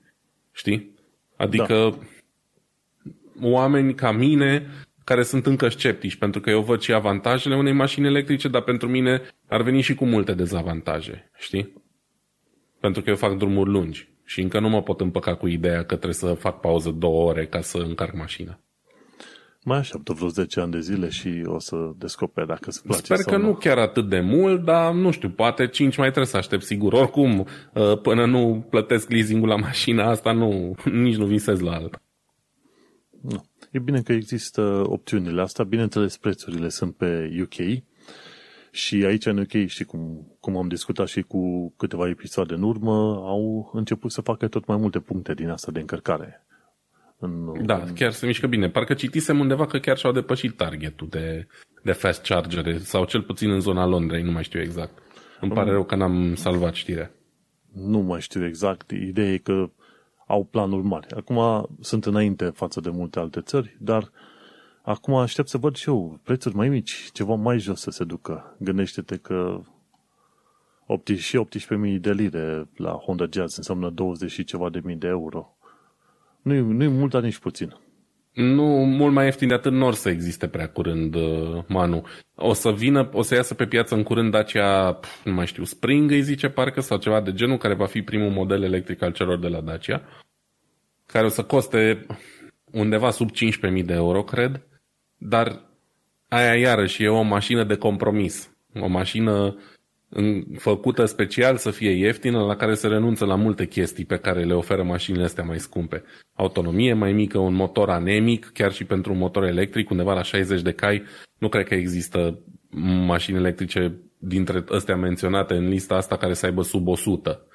Știi? 0.53 0.95
Adică 1.37 1.99
da. 3.35 3.49
oameni 3.49 3.95
ca 3.95 4.13
mine 4.13 4.67
care 5.05 5.23
sunt 5.23 5.47
încă 5.47 5.69
sceptici, 5.69 6.17
pentru 6.17 6.41
că 6.41 6.51
eu 6.51 6.63
văd 6.63 6.81
și 6.81 6.93
avantajele 6.93 7.57
unei 7.57 7.73
mașini 7.73 8.07
electrice, 8.07 8.49
dar 8.49 8.63
pentru 8.63 8.89
mine 8.89 9.23
ar 9.49 9.63
veni 9.63 9.81
și 9.81 9.95
cu 9.95 10.05
multe 10.05 10.33
dezavantaje. 10.35 11.31
Știi? 11.39 11.84
Pentru 12.85 13.03
că 13.03 13.11
eu 13.11 13.17
fac 13.17 13.37
drumuri 13.37 13.71
lungi 13.71 14.09
și 14.25 14.41
încă 14.41 14.61
nu 14.61 14.69
mă 14.69 14.83
pot 14.83 15.01
împăca 15.01 15.35
cu 15.35 15.47
ideea 15.47 15.79
că 15.79 15.95
trebuie 15.95 16.15
să 16.15 16.35
fac 16.35 16.61
pauză 16.61 16.91
două 16.91 17.29
ore 17.29 17.47
ca 17.47 17.61
să 17.61 17.79
încarc 17.79 18.15
mașina. 18.15 18.61
Mai 19.63 19.79
așteaptă 19.79 20.13
vreo 20.13 20.29
10 20.29 20.61
ani 20.61 20.73
de 20.73 20.81
zile 20.81 21.09
și 21.09 21.43
o 21.47 21.59
să 21.59 21.77
descoperi 21.97 22.47
dacă 22.47 22.65
îți 22.67 22.83
place 22.83 23.05
Sper 23.05 23.17
sau 23.17 23.33
că 23.33 23.39
nu. 23.39 23.47
nu 23.47 23.55
chiar 23.55 23.79
atât 23.79 24.09
de 24.09 24.21
mult, 24.21 24.65
dar 24.65 24.93
nu 24.93 25.11
știu, 25.11 25.31
poate 25.31 25.67
5 25.67 25.97
mai 25.97 26.07
trebuie 26.07 26.27
să 26.27 26.37
aștept 26.37 26.63
sigur. 26.63 26.93
Oricum, 26.93 27.39
uh, 27.39 28.01
până 28.01 28.27
nu 28.27 28.67
plătesc 28.71 29.11
leasing-ul 29.11 29.49
la 29.49 29.57
mașina 29.57 30.09
asta, 30.11 30.33
nu, 30.33 30.75
nici 30.85 31.17
nu 31.17 31.27
visez 31.27 31.61
la 31.61 31.73
alta. 31.73 32.03
Nu. 33.23 33.45
E 33.71 33.79
bine 33.79 34.03
că 34.03 34.13
există 34.13 34.83
opțiunile 34.87 35.43
astea. 35.43 35.65
Bineînțeles, 35.65 36.17
prețurile 36.17 36.69
sunt 36.69 36.97
pe 36.97 37.29
UK 37.43 37.83
și 38.75 39.05
aici 39.07 39.27
în 39.27 39.39
UK, 39.39 39.67
și 39.67 39.85
cum, 39.85 40.27
cum 40.41 40.57
am 40.57 40.69
discutat 40.69 41.07
și 41.07 41.23
cu 41.23 41.73
câteva 41.77 42.09
episoade 42.09 42.55
în 42.55 42.63
urmă, 42.63 42.93
au 43.25 43.71
început 43.73 44.13
să 44.13 44.21
facă 44.21 44.49
tot 44.49 44.67
mai 44.67 44.77
multe 44.77 44.99
puncte 44.99 45.35
din 45.35 45.49
asta 45.49 45.73
de 45.73 45.81
încărcare. 45.81 46.47
În, 47.19 47.67
da, 47.67 47.77
în... 47.77 47.93
chiar 47.93 48.13
se 48.13 48.27
mișcă 48.27 48.47
bine. 48.47 48.69
Parcă 48.69 48.95
citisem 48.95 49.39
undeva 49.39 49.67
că 49.67 49.79
chiar 49.79 49.97
și-au 49.97 50.13
depășit 50.13 50.57
targetul 50.57 51.07
de, 51.11 51.47
de 51.83 51.93
fast 51.93 52.23
chargere, 52.23 52.79
sau 52.79 53.05
cel 53.05 53.23
puțin 53.23 53.51
în 53.51 53.61
zona 53.61 53.87
Londrei, 53.87 54.23
nu 54.23 54.31
mai 54.31 54.43
știu 54.43 54.61
exact. 54.61 54.99
Îmi 55.41 55.53
pare 55.53 55.71
rău 55.71 55.85
că 55.85 55.97
n-am 55.97 56.35
salvat 56.35 56.75
știrea. 56.75 57.11
Nu 57.73 57.99
mai 57.99 58.21
știu 58.21 58.47
exact. 58.47 58.91
Ideea 58.91 59.33
e 59.33 59.37
că 59.37 59.71
au 60.27 60.45
planuri 60.45 60.87
mari. 60.87 61.07
Acum 61.17 61.69
sunt 61.81 62.07
înainte 62.07 62.45
față 62.45 62.81
de 62.81 62.91
multe 62.91 63.19
alte 63.19 63.41
țări, 63.41 63.77
dar 63.81 64.11
acum 64.85 65.15
aștept 65.15 65.49
să 65.49 65.59
văd 65.59 65.77
și 65.77 65.89
eu 65.89 66.21
prețuri 66.23 66.57
mai 66.57 66.69
mici, 66.69 67.09
ceva 67.13 67.35
mai 67.35 67.59
jos 67.59 67.81
să 67.81 67.91
se 67.91 68.05
ducă. 68.05 68.57
Gândește-te 68.59 69.17
că 69.17 69.61
18, 70.87 71.27
și 71.27 71.47
18.000 71.95 72.01
de 72.01 72.13
lire 72.13 72.69
la 72.77 72.91
Honda 72.91 73.27
Jazz 73.31 73.57
înseamnă 73.57 73.91
20 73.91 74.31
și 74.31 74.45
ceva 74.45 74.71
de 74.71 74.81
mii 74.85 74.97
de 74.97 75.07
euro. 75.07 75.57
Nu-i, 76.43 76.61
nu-i 76.61 76.89
mult, 76.89 77.11
dar 77.11 77.23
nici 77.23 77.39
puțin. 77.39 77.77
Nu, 78.33 78.65
mult 78.85 79.13
mai 79.13 79.25
ieftin 79.25 79.49
de 79.49 79.55
atât 79.55 79.73
nu 79.73 79.87
or 79.87 79.95
să 79.95 80.09
existe 80.09 80.49
prea 80.49 80.69
curând, 80.69 81.15
uh, 81.15 81.65
Manu. 81.69 82.07
O 82.35 82.53
să 82.53 82.73
vină, 82.73 83.11
o 83.13 83.23
să 83.23 83.35
iasă 83.35 83.55
pe 83.55 83.67
piață 83.67 83.95
în 83.95 84.03
curând 84.03 84.31
Dacia, 84.31 85.01
nu 85.25 85.33
mai 85.33 85.47
știu, 85.47 85.65
Spring 85.65 86.11
îi 86.11 86.23
zice 86.23 86.49
parcă, 86.49 86.81
sau 86.81 86.99
ceva 86.99 87.21
de 87.21 87.33
genul, 87.33 87.57
care 87.57 87.75
va 87.75 87.87
fi 87.87 88.03
primul 88.03 88.31
model 88.31 88.63
electric 88.63 89.03
al 89.03 89.13
celor 89.13 89.39
de 89.39 89.49
la 89.49 89.61
Dacia, 89.61 90.03
care 91.07 91.25
o 91.25 91.29
să 91.29 91.45
coste 91.45 92.07
undeva 92.73 93.11
sub 93.11 93.31
15.000 93.31 93.85
de 93.85 93.93
euro, 93.93 94.23
cred, 94.23 94.63
dar 95.27 95.61
aia 96.29 96.55
iarăși 96.55 97.03
e 97.03 97.09
o 97.09 97.23
mașină 97.23 97.65
de 97.65 97.77
compromis. 97.77 98.51
O 98.81 98.89
mașină 98.89 99.57
făcută 100.57 101.05
special 101.05 101.57
să 101.57 101.71
fie 101.71 101.91
ieftină, 101.91 102.45
la 102.45 102.57
care 102.57 102.75
se 102.75 102.89
renunță 102.89 103.25
la 103.25 103.35
multe 103.35 103.67
chestii 103.67 104.05
pe 104.05 104.17
care 104.17 104.45
le 104.45 104.55
oferă 104.55 104.83
mașinile 104.83 105.25
astea 105.25 105.45
mai 105.45 105.59
scumpe. 105.59 106.03
Autonomie 106.35 106.93
mai 106.93 107.13
mică, 107.13 107.39
un 107.39 107.55
motor 107.55 107.91
anemic, 107.91 108.51
chiar 108.55 108.73
și 108.73 108.85
pentru 108.85 109.13
un 109.13 109.19
motor 109.19 109.45
electric, 109.45 109.91
undeva 109.91 110.15
la 110.15 110.23
60 110.23 110.63
de 110.63 110.73
cai, 110.73 111.03
nu 111.39 111.49
cred 111.49 111.67
că 111.67 111.75
există 111.75 112.39
mașini 113.07 113.37
electrice 113.37 114.01
dintre 114.19 114.65
astea 114.69 114.97
menționate 114.97 115.55
în 115.55 115.69
lista 115.69 115.95
asta 115.95 116.17
care 116.17 116.35
să 116.35 116.47
aibă 116.47 116.63
sub 116.63 116.89
100. 116.89 117.47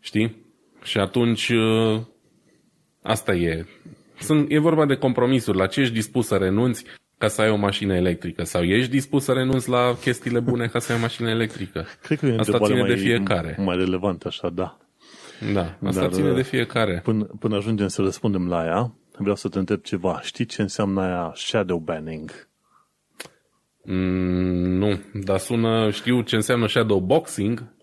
Știi? 0.00 0.44
Și 0.82 0.98
atunci 0.98 1.50
ă, 1.50 2.08
asta 3.02 3.34
e. 3.34 3.66
Sunt, 4.18 4.46
e 4.50 4.58
vorba 4.58 4.86
de 4.86 4.96
compromisuri. 4.96 5.56
La 5.56 5.66
ce 5.66 5.80
ești 5.80 5.94
dispus 5.94 6.26
să 6.26 6.36
renunți 6.36 6.84
ca 7.18 7.28
să 7.28 7.40
ai 7.40 7.50
o 7.50 7.56
mașină 7.56 7.94
electrică? 7.94 8.44
Sau 8.44 8.62
ești 8.62 8.90
dispus 8.90 9.24
să 9.24 9.32
renunți 9.32 9.68
la 9.68 9.96
chestiile 10.00 10.40
bune 10.40 10.66
ca 10.66 10.78
să 10.78 10.92
ai 10.92 10.98
o 10.98 11.00
mașină 11.00 11.28
electrică? 11.28 11.86
Cred 12.02 12.18
că 12.18 12.26
e 12.26 12.36
Asta 12.38 12.58
ține 12.58 12.80
mai, 12.80 12.88
de 12.88 12.94
fiecare. 12.94 13.56
Mai 13.58 13.76
relevant 13.76 14.22
așa, 14.22 14.48
da. 14.50 14.78
Da, 15.52 15.78
asta 15.84 16.00
Dar, 16.00 16.12
ține 16.12 16.32
de 16.32 16.42
fiecare. 16.42 17.00
Până, 17.04 17.24
până 17.24 17.56
ajungem 17.56 17.88
să 17.88 18.02
răspundem 18.02 18.48
la 18.48 18.64
ea, 18.64 18.94
vreau 19.18 19.36
să 19.36 19.48
te 19.48 19.58
întreb 19.58 19.80
ceva. 19.80 20.20
Știi 20.22 20.44
ce 20.44 20.62
înseamnă 20.62 21.02
aia 21.02 21.32
shadow 21.34 21.78
banning? 21.78 22.48
Mm, 23.84 24.76
nu, 24.78 25.00
dar 25.12 25.38
sună, 25.38 25.90
știu 25.90 26.22
ce 26.22 26.34
înseamnă 26.34 26.68
shadow 26.68 27.00
boxing, 27.00 27.74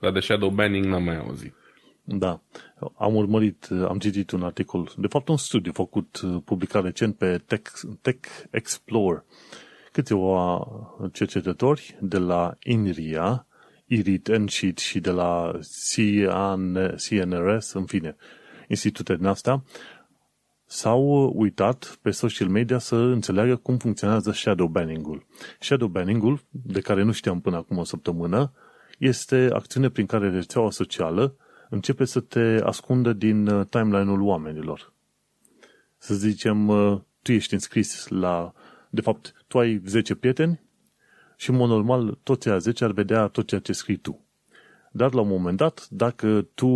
dar 0.00 0.12
de 0.12 0.20
shadow 0.20 0.48
banning 0.48 0.84
n-am 0.84 1.02
mai 1.02 1.18
auzit. 1.18 1.54
Da. 2.04 2.40
Am 2.94 3.14
urmărit, 3.14 3.68
am 3.88 3.98
citit 3.98 4.30
un 4.30 4.42
articol, 4.42 4.92
de 4.96 5.06
fapt 5.06 5.28
un 5.28 5.36
studiu 5.36 5.72
făcut, 5.72 6.20
publicat 6.44 6.82
recent 6.82 7.16
pe 7.16 7.38
Tech, 7.46 7.70
Tech 8.00 8.28
Explorer. 8.50 9.24
Câțiva 9.92 10.66
cercetători 11.12 11.98
de 12.00 12.18
la 12.18 12.54
INRIA, 12.62 13.46
IRIT, 13.86 14.28
NSHIT 14.28 14.78
și 14.78 15.00
de 15.00 15.10
la 15.10 15.52
CN, 15.94 16.94
CNRS, 16.96 17.72
în 17.72 17.84
fine, 17.84 18.16
institute 18.68 19.16
din 19.16 19.26
astea, 19.26 19.64
s-au 20.64 21.32
uitat 21.34 21.98
pe 22.02 22.10
social 22.10 22.48
media 22.48 22.78
să 22.78 22.94
înțeleagă 22.94 23.56
cum 23.56 23.76
funcționează 23.76 24.32
shadow 24.32 24.66
banning-ul. 24.66 25.26
Shadow 25.60 25.88
banning-ul, 25.88 26.40
de 26.50 26.80
care 26.80 27.02
nu 27.02 27.12
știam 27.12 27.40
până 27.40 27.56
acum 27.56 27.78
o 27.78 27.84
săptămână, 27.84 28.52
este 28.98 29.48
acțiune 29.52 29.88
prin 29.88 30.06
care 30.06 30.30
rețeaua 30.30 30.70
socială 30.70 31.36
începe 31.72 32.04
să 32.04 32.20
te 32.20 32.60
ascundă 32.62 33.12
din 33.12 33.46
uh, 33.46 33.66
timeline-ul 33.66 34.20
oamenilor. 34.20 34.92
Să 35.96 36.14
zicem, 36.14 36.68
uh, 36.68 37.00
tu 37.22 37.32
ești 37.32 37.52
înscris 37.52 38.08
la... 38.08 38.52
De 38.90 39.00
fapt, 39.00 39.44
tu 39.46 39.58
ai 39.58 39.82
10 39.84 40.14
prieteni 40.14 40.60
și, 41.36 41.50
în 41.50 41.56
mod 41.56 41.68
normal, 41.68 42.18
toți 42.22 42.48
aia 42.48 42.58
10 42.58 42.84
ar 42.84 42.92
vedea 42.92 43.26
tot 43.26 43.46
ceea 43.46 43.60
ce 43.60 43.72
scrii 43.72 43.96
tu. 43.96 44.24
Dar, 44.94 45.14
la 45.14 45.20
un 45.20 45.28
moment 45.28 45.56
dat, 45.56 45.86
dacă 45.90 46.46
tu 46.54 46.66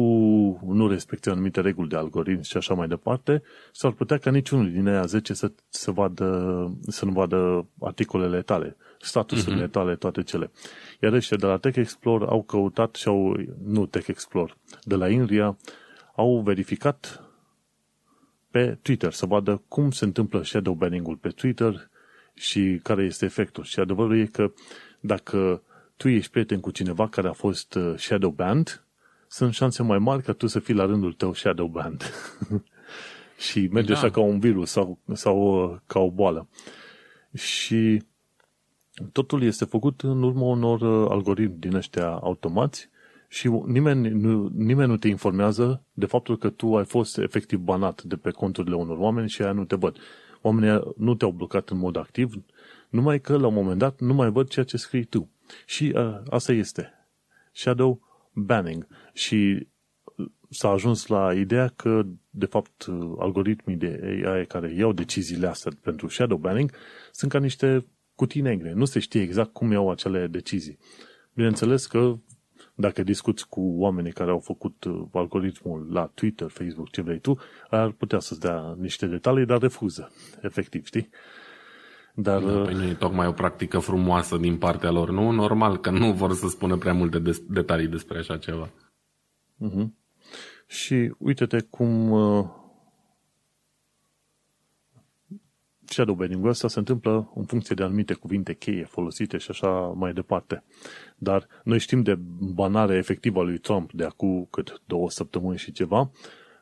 nu 0.66 0.88
respecti 0.88 1.28
anumite 1.28 1.60
reguli 1.60 1.88
de 1.88 1.96
algoritm 1.96 2.42
și 2.42 2.56
așa 2.56 2.74
mai 2.74 2.88
departe, 2.88 3.42
s-ar 3.72 3.92
putea 3.92 4.18
ca 4.18 4.30
niciunul 4.30 4.70
din 4.70 4.88
aia 4.88 5.04
10 5.04 5.34
să, 5.34 5.52
să, 5.68 5.90
vadă, 5.90 6.78
să 6.88 7.04
nu 7.04 7.12
vadă 7.12 7.66
articolele 7.80 8.42
tale, 8.42 8.76
statusurile 9.00 9.66
uh-huh. 9.66 9.70
tale, 9.70 9.96
toate 9.96 10.22
cele. 10.22 10.50
Iar 11.00 11.12
ăștia 11.12 11.36
de 11.36 11.46
la 11.46 11.56
Tech 11.56 11.76
Explore 11.76 12.24
au 12.28 12.42
căutat 12.42 12.94
și 12.94 13.08
au, 13.08 13.36
nu 13.64 13.86
Tech 13.86 14.06
Explore, 14.08 14.54
de 14.82 14.94
la 14.94 15.08
Inria, 15.08 15.56
au 16.14 16.40
verificat 16.40 17.26
pe 18.50 18.78
Twitter 18.82 19.12
să 19.12 19.26
vadă 19.26 19.62
cum 19.68 19.90
se 19.90 20.04
întâmplă 20.04 20.42
shadow 20.44 20.74
banning-ul 20.74 21.16
pe 21.16 21.28
Twitter 21.28 21.90
și 22.34 22.80
care 22.82 23.04
este 23.04 23.24
efectul. 23.24 23.64
Și 23.64 23.80
adevărul 23.80 24.18
e 24.18 24.26
că 24.26 24.52
dacă 25.00 25.62
tu 25.96 26.08
ești 26.08 26.30
prieten 26.30 26.60
cu 26.60 26.70
cineva 26.70 27.08
care 27.08 27.28
a 27.28 27.32
fost 27.32 27.74
uh, 27.74 27.94
shadow 27.96 28.30
banned, 28.30 28.84
sunt 29.28 29.54
șanse 29.54 29.82
mai 29.82 29.98
mari 29.98 30.22
ca 30.22 30.32
tu 30.32 30.46
să 30.46 30.58
fii 30.58 30.74
la 30.74 30.84
rândul 30.84 31.12
tău 31.12 31.34
shadow 31.34 31.66
banned. 31.66 32.02
și 33.48 33.68
merge 33.72 33.92
da. 33.92 33.98
așa 33.98 34.10
ca 34.10 34.20
un 34.20 34.38
virus 34.38 34.70
sau, 34.70 34.98
sau 35.12 35.64
uh, 35.64 35.78
ca 35.86 35.98
o 35.98 36.10
boală. 36.10 36.48
Și 37.34 38.02
Totul 39.12 39.42
este 39.42 39.64
făcut 39.64 40.00
în 40.00 40.22
urma 40.22 40.46
unor 40.46 40.80
uh, 40.80 41.10
algoritmi 41.10 41.58
din 41.58 41.74
ăștia 41.74 42.08
automați 42.08 42.88
și 43.28 43.48
nimeni 43.66 44.08
nu, 44.08 44.50
nimeni 44.54 44.88
nu 44.88 44.96
te 44.96 45.08
informează 45.08 45.82
de 45.92 46.06
faptul 46.06 46.38
că 46.38 46.48
tu 46.48 46.76
ai 46.76 46.84
fost 46.84 47.18
efectiv 47.18 47.58
banat 47.58 48.02
de 48.02 48.16
pe 48.16 48.30
conturile 48.30 48.74
unor 48.74 48.96
oameni 48.98 49.28
și 49.28 49.42
aia 49.42 49.52
nu 49.52 49.64
te 49.64 49.76
văd. 49.76 49.96
Oamenii 50.40 50.80
nu 50.96 51.14
te-au 51.14 51.30
blocat 51.30 51.68
în 51.68 51.78
mod 51.78 51.96
activ, 51.96 52.44
numai 52.88 53.20
că 53.20 53.36
la 53.36 53.46
un 53.46 53.54
moment 53.54 53.78
dat 53.78 54.00
nu 54.00 54.14
mai 54.14 54.30
văd 54.30 54.48
ceea 54.48 54.64
ce 54.64 54.76
scrii 54.76 55.04
tu. 55.04 55.28
Și 55.66 55.92
uh, 55.94 56.18
asta 56.28 56.52
este. 56.52 56.92
Shadow 57.52 58.00
banning. 58.32 58.86
Și 59.12 59.68
uh, 60.16 60.26
s-a 60.50 60.68
ajuns 60.68 61.06
la 61.06 61.34
ideea 61.34 61.68
că, 61.68 62.06
de 62.30 62.46
fapt, 62.46 62.86
uh, 62.86 63.14
algoritmii 63.18 63.76
de 63.76 64.22
AI 64.24 64.46
care 64.46 64.74
iau 64.74 64.92
deciziile 64.92 65.46
astea 65.46 65.72
pentru 65.82 66.08
shadow 66.08 66.38
banning 66.38 66.72
sunt 67.12 67.30
ca 67.30 67.38
niște 67.38 67.86
cutii 68.14 68.40
negre. 68.40 68.72
Nu 68.72 68.84
se 68.84 68.98
știe 68.98 69.22
exact 69.22 69.52
cum 69.52 69.72
iau 69.72 69.90
acele 69.90 70.26
decizii. 70.26 70.78
Bineînțeles 71.32 71.86
că 71.86 72.14
dacă 72.74 73.02
discuți 73.02 73.48
cu 73.48 73.60
oamenii 73.60 74.12
care 74.12 74.30
au 74.30 74.38
făcut 74.38 74.84
uh, 74.84 75.02
algoritmul 75.12 75.86
la 75.92 76.10
Twitter, 76.14 76.48
Facebook, 76.48 76.90
ce 76.90 77.02
vrei 77.02 77.18
tu, 77.18 77.38
ar 77.70 77.90
putea 77.90 78.18
să-ți 78.18 78.40
dea 78.40 78.74
niște 78.78 79.06
detalii, 79.06 79.46
dar 79.46 79.60
refuză, 79.60 80.12
efectiv, 80.40 80.86
știi? 80.86 81.08
Dar, 82.18 82.42
da, 82.42 82.62
păi 82.62 82.74
nu 82.74 82.84
e 82.84 82.94
tocmai 82.94 83.26
o 83.26 83.32
practică 83.32 83.78
frumoasă 83.78 84.36
din 84.36 84.56
partea 84.58 84.90
lor, 84.90 85.10
nu? 85.10 85.30
Normal 85.30 85.76
că 85.76 85.90
nu 85.90 86.12
vor 86.12 86.32
să 86.32 86.48
spună 86.48 86.76
prea 86.76 86.94
multe 86.94 87.18
des- 87.18 87.42
detalii 87.48 87.88
despre 87.88 88.18
așa 88.18 88.36
ceva. 88.36 88.70
Uh-huh. 89.64 89.86
Și 90.66 91.14
uite-te 91.18 91.60
cum 91.60 92.10
uh, 92.10 92.46
shadowbanning-ul 95.84 96.48
ăsta 96.48 96.68
se 96.68 96.78
întâmplă 96.78 97.32
în 97.34 97.44
funcție 97.44 97.74
de 97.74 97.82
anumite 97.82 98.14
cuvinte 98.14 98.54
cheie 98.54 98.84
folosite 98.84 99.36
și 99.36 99.50
așa 99.50 99.70
mai 99.78 100.12
departe. 100.12 100.64
Dar 101.16 101.46
noi 101.64 101.78
știm 101.78 102.02
de 102.02 102.14
banare 102.54 102.96
efectivă 102.96 103.40
a 103.40 103.42
lui 103.42 103.58
Trump 103.58 103.92
de 103.92 104.04
acum 104.04 104.48
cât 104.50 104.82
două 104.86 105.10
săptămâni 105.10 105.58
și 105.58 105.72
ceva, 105.72 106.10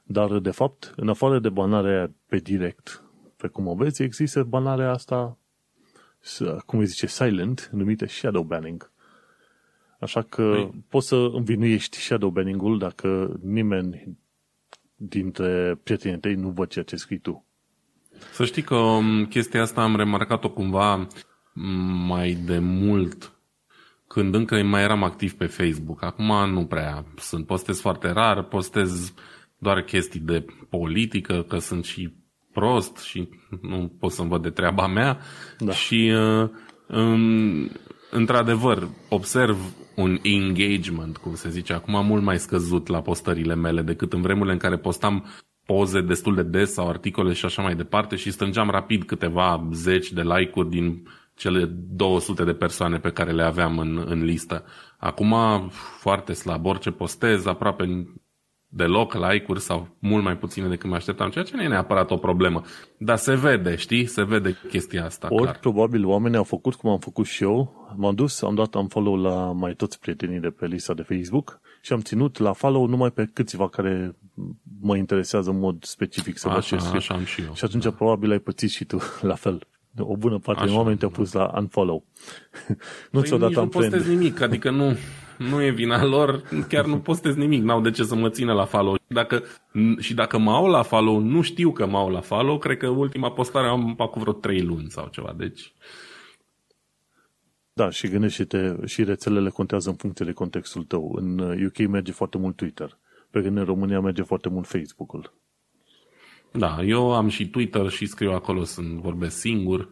dar 0.05 0.39
de 0.39 0.51
fapt, 0.51 0.93
în 0.97 1.09
afară 1.09 1.39
de 1.39 1.49
banarea 1.49 2.15
pe 2.27 2.37
direct, 2.37 3.05
pe 3.37 3.49
cum 3.49 3.67
o 3.67 3.75
vezi, 3.75 4.03
există 4.03 4.43
banarea 4.43 4.91
asta, 4.91 5.39
cum 6.67 6.79
îi 6.79 6.87
zice, 6.87 7.07
silent, 7.07 7.69
numită 7.73 8.07
shadow 8.07 8.43
banning. 8.43 8.93
Așa 10.01 10.23
că 10.23 10.51
păi. 10.55 10.85
poți 10.89 11.07
să 11.07 11.17
învinuiești 11.33 11.97
shadow 11.97 12.31
banning-ul 12.31 12.79
dacă 12.79 13.39
nimeni 13.43 14.19
dintre 14.97 15.81
prietenii 15.83 16.19
tăi 16.19 16.35
nu 16.35 16.49
văd 16.49 16.69
ceea 16.69 16.85
ce 16.85 16.97
scrii 16.97 17.19
tu. 17.19 17.47
Să 18.33 18.45
știi 18.45 18.63
că 18.63 18.75
um, 18.75 19.27
chestia 19.27 19.63
asta 19.63 19.83
am 19.83 19.97
remarcat-o 19.97 20.51
cumva 20.51 21.07
mai 22.07 22.33
de 22.33 22.59
mult 22.59 23.33
când 24.07 24.35
încă 24.35 24.63
mai 24.63 24.83
eram 24.83 25.03
activ 25.03 25.35
pe 25.35 25.47
Facebook. 25.47 26.03
Acum 26.03 26.51
nu 26.51 26.67
prea 26.67 27.05
sunt. 27.17 27.47
Postez 27.47 27.81
foarte 27.81 28.11
rar, 28.11 28.43
postez 28.43 29.15
doar 29.59 29.83
chestii 29.83 30.21
de 30.21 30.45
politică, 30.69 31.43
că 31.43 31.59
sunt 31.59 31.85
și 31.85 32.15
prost 32.55 32.99
și 32.99 33.29
nu 33.61 33.93
pot 33.99 34.11
să-mi 34.11 34.29
văd 34.29 34.43
de 34.43 34.51
treaba 34.51 34.87
mea 34.87 35.19
da. 35.59 35.73
și 35.73 36.13
uh, 36.15 36.49
um, 36.99 37.71
într-adevăr 38.11 38.89
observ 39.09 39.57
un 39.97 40.19
engagement, 40.23 41.17
cum 41.17 41.35
se 41.35 41.49
zice 41.49 41.73
acum, 41.73 42.07
mult 42.07 42.23
mai 42.23 42.39
scăzut 42.39 42.87
la 42.87 43.01
postările 43.01 43.55
mele 43.55 43.83
decât 43.83 44.13
în 44.13 44.21
vremurile 44.21 44.53
în 44.53 44.59
care 44.59 44.77
postam 44.77 45.25
poze 45.67 46.01
destul 46.01 46.35
de 46.35 46.43
des 46.43 46.73
sau 46.73 46.89
articole 46.89 47.33
și 47.33 47.45
așa 47.45 47.63
mai 47.63 47.75
departe 47.75 48.17
și 48.17 48.31
strângeam 48.31 48.71
rapid 48.71 49.05
câteva 49.05 49.69
zeci 49.73 50.13
de 50.13 50.23
like-uri 50.23 50.71
din 50.71 51.03
cele 51.37 51.65
200 51.89 52.45
de 52.45 52.53
persoane 52.53 52.99
pe 52.99 53.11
care 53.11 53.33
le 53.33 53.43
aveam 53.43 53.79
în, 53.79 54.05
în 54.07 54.25
listă. 54.25 54.65
Acum 54.99 55.35
foarte 55.99 56.33
slab, 56.33 56.67
orice 56.67 56.91
postez, 56.91 57.47
aproape 57.47 58.07
deloc 58.77 59.15
like-uri 59.15 59.61
sau 59.61 59.89
mult 59.99 60.25
mai 60.25 60.37
puține 60.37 60.69
decât 60.69 60.91
mă 60.91 60.95
așteptam, 60.95 61.31
ceea 61.31 61.45
ce 61.45 61.57
nu 61.57 61.63
e 61.63 61.69
neapărat 61.69 62.11
o 62.11 62.17
problemă. 62.17 62.63
Dar 62.99 63.17
se 63.17 63.35
vede, 63.35 63.77
știi? 63.77 64.07
Se 64.07 64.25
vede 64.25 64.57
chestia 64.69 65.05
asta. 65.05 65.27
Ori 65.31 65.43
clar. 65.43 65.59
probabil 65.59 66.07
oamenii 66.07 66.37
au 66.37 66.45
făcut 66.45 66.75
cum 66.75 66.91
am 66.91 66.99
făcut 66.99 67.27
și 67.27 67.43
eu. 67.43 67.83
M-am 67.97 68.15
dus, 68.15 68.43
am 68.43 68.55
dat 68.55 68.75
am 68.75 68.87
follow 68.87 69.17
la 69.17 69.53
mai 69.53 69.75
toți 69.75 70.01
prietenii 70.01 70.41
de 70.41 70.49
pe 70.49 70.67
lista 70.67 70.95
de 70.95 71.03
Facebook 71.03 71.61
și 71.83 71.93
am 71.93 72.01
ținut 72.01 72.39
la 72.39 72.53
follow 72.53 72.87
numai 72.87 73.11
pe 73.11 73.31
câțiva 73.33 73.69
care 73.69 74.17
mă 74.81 74.97
interesează 74.97 75.51
în 75.51 75.59
mod 75.59 75.85
specific 75.85 76.39
să 76.39 76.49
văd 76.49 76.63
ce 76.63 76.75
așa 76.75 77.15
am 77.15 77.25
și 77.25 77.43
eu. 77.43 77.55
Și 77.55 77.65
atunci 77.65 77.85
da. 77.85 77.91
probabil 77.91 78.31
ai 78.31 78.39
pățit 78.39 78.71
și 78.71 78.85
tu 78.85 78.99
la 79.21 79.35
fel. 79.35 79.67
O 79.99 80.17
bună 80.17 80.39
parte 80.39 80.65
din 80.65 80.75
oameni 80.75 80.97
te-au 80.97 81.11
pus 81.11 81.33
la 81.33 81.53
unfollow. 81.57 82.05
nu 83.13 83.21
păi 83.21 83.23
ți-o 83.23 83.39
dat 83.39 83.51
nu 83.51 83.69
postez 83.69 84.07
nimic, 84.07 84.41
adică 84.41 84.71
nu, 84.71 84.97
nu 85.39 85.63
e 85.63 85.71
vina 85.71 86.05
lor, 86.05 86.43
chiar 86.69 86.85
nu 86.85 86.99
postez 86.99 87.35
nimic, 87.35 87.63
n-au 87.63 87.81
de 87.81 87.91
ce 87.91 88.05
să 88.05 88.15
mă 88.15 88.29
țină 88.29 88.53
la 88.53 88.65
follow. 88.65 88.99
Dacă, 89.07 89.43
și 89.99 90.15
dacă 90.15 90.39
mă 90.39 90.53
au 90.53 90.67
la 90.67 90.83
follow, 90.83 91.19
nu 91.19 91.43
știu 91.43 91.73
că 91.73 91.87
mă 91.87 91.99
au 91.99 92.11
la 92.11 92.21
follow, 92.21 92.59
cred 92.59 92.77
că 92.77 92.89
ultima 92.89 93.31
postare 93.31 93.67
am 93.67 93.95
acum 93.99 94.21
vreo 94.21 94.33
3 94.33 94.63
luni 94.63 94.91
sau 94.91 95.09
ceva, 95.11 95.35
deci... 95.37 95.73
Da, 97.73 97.91
și 97.91 98.09
gândește-te, 98.09 98.75
și 98.85 99.05
rețelele 99.05 99.49
contează 99.49 99.89
în 99.89 99.97
funcție 99.97 100.25
de 100.25 100.33
contextul 100.33 100.83
tău. 100.85 101.13
În 101.17 101.39
UK 101.65 101.79
merge 101.89 102.13
foarte 102.13 102.39
mult 102.39 102.57
Twitter, 102.57 102.99
pe 103.31 103.43
când 103.43 103.57
în 103.57 103.65
România 103.65 104.01
merge 104.01 104.23
foarte 104.23 104.49
mult 104.49 104.67
Facebook-ul. 104.67 105.33
Da, 106.53 106.83
eu 106.83 107.15
am 107.15 107.29
și 107.29 107.49
Twitter 107.49 107.89
și 107.89 108.07
scriu 108.07 108.33
acolo, 108.33 108.65
sunt 108.65 109.01
vorbesc 109.01 109.37
singur. 109.37 109.91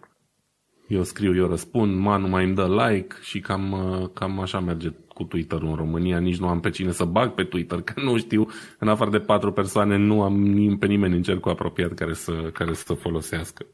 Eu 0.88 1.02
scriu, 1.02 1.34
eu 1.34 1.46
răspund, 1.46 1.98
Manu 1.98 2.28
mai 2.28 2.44
îmi 2.44 2.54
dă 2.54 2.86
like 2.86 3.14
și 3.22 3.40
cam, 3.40 4.10
cam 4.14 4.40
așa 4.40 4.60
merge 4.60 4.90
cu 5.22 5.28
Twitter 5.28 5.62
în 5.62 5.74
România. 5.74 6.18
Nici 6.18 6.38
nu 6.38 6.48
am 6.48 6.60
pe 6.60 6.70
cine 6.70 6.92
să 6.92 7.04
bag 7.04 7.34
pe 7.34 7.42
Twitter, 7.44 7.80
că 7.80 8.00
nu 8.00 8.18
știu, 8.18 8.46
în 8.78 8.88
afară 8.88 9.10
de 9.10 9.18
patru 9.18 9.52
persoane, 9.52 9.96
nu 9.96 10.22
am 10.22 10.76
pe 10.78 10.86
nimeni 10.86 11.16
în 11.16 11.22
cercul 11.22 11.50
apropiat 11.50 11.92
care 11.92 12.14
să, 12.14 12.32
care 12.32 12.72
să 12.72 12.94
folosească. 12.94 13.66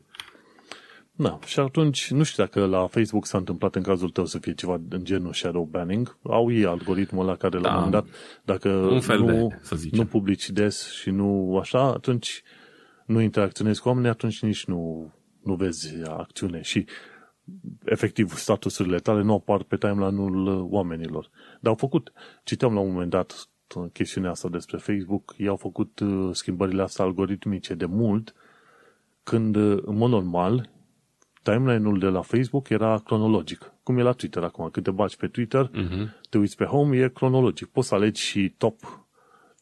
Da, 1.13 1.39
și 1.47 1.61
atunci 1.61 2.11
nu 2.11 2.23
știu 2.23 2.45
dacă 2.45 2.67
la 2.67 2.87
Facebook 2.87 3.27
s-a 3.27 3.39
întâmplat 3.39 3.75
în 3.75 3.83
cazul 3.83 4.11
tău 4.11 4.27
să 4.27 4.39
fie 4.39 4.55
ceva 4.55 4.81
în 4.89 5.05
genul 5.05 5.33
shadow 5.33 5.69
banning. 5.71 6.17
Au 6.23 6.53
ei 6.53 6.65
algoritmul 6.65 7.25
la 7.25 7.37
care 7.37 7.59
da, 7.59 7.75
l-am 7.75 7.91
dat. 7.91 8.07
Dacă 8.45 8.69
un 8.69 9.01
fel 9.01 9.19
nu, 9.19 9.47
de, 9.49 9.59
să 9.61 9.77
nu 9.91 10.05
publici 10.05 10.51
des 10.51 10.93
și 10.93 11.11
nu 11.11 11.59
așa, 11.61 11.83
atunci 11.83 12.43
nu 13.07 13.21
interacționezi 13.21 13.81
cu 13.81 13.89
oamenii, 13.89 14.11
atunci 14.11 14.43
nici 14.43 14.65
nu, 14.65 15.13
nu 15.43 15.55
vezi 15.55 15.89
acțiune 16.05 16.63
și 16.63 16.87
efectiv 17.85 18.35
statusurile 18.35 18.99
tale 18.99 19.23
nu 19.23 19.35
apar 19.35 19.63
pe 19.63 19.77
timeline-ul 19.77 20.67
oamenilor. 20.71 21.31
Dar 21.61 21.71
au 21.71 21.75
făcut, 21.75 22.13
citeam 22.45 22.75
la 22.75 22.81
un 22.81 22.91
moment 22.91 23.11
dat 23.11 23.49
chestiunea 23.93 24.31
asta 24.31 24.49
despre 24.49 24.77
Facebook, 24.77 25.35
ei 25.37 25.49
au 25.49 25.57
făcut 25.57 26.01
uh, 26.01 26.31
schimbările 26.33 26.83
astea 26.83 27.05
algoritmice 27.05 27.75
de 27.75 27.85
mult, 27.87 28.35
când 29.23 29.57
uh, 29.57 29.83
în 29.85 29.97
mod 29.97 30.11
normal 30.11 30.71
timeline-ul 31.43 31.99
de 31.99 32.07
la 32.07 32.23
Facebook 32.23 32.69
era 32.69 33.03
cronologic, 33.05 33.73
cum 33.83 33.99
e 33.99 34.03
la 34.03 34.13
Twitter 34.13 34.43
acum. 34.43 34.69
Când 34.71 34.87
te 34.87 34.91
bagi 34.91 35.17
pe 35.17 35.27
Twitter, 35.27 35.71
uh-huh. 35.71 36.29
te 36.31 36.39
uiți 36.39 36.57
pe 36.57 36.65
home, 36.65 36.97
e 36.97 37.09
cronologic. 37.09 37.67
Poți 37.67 37.89
să 37.89 37.95
alegi 37.95 38.21
și 38.21 38.55
top 38.59 39.07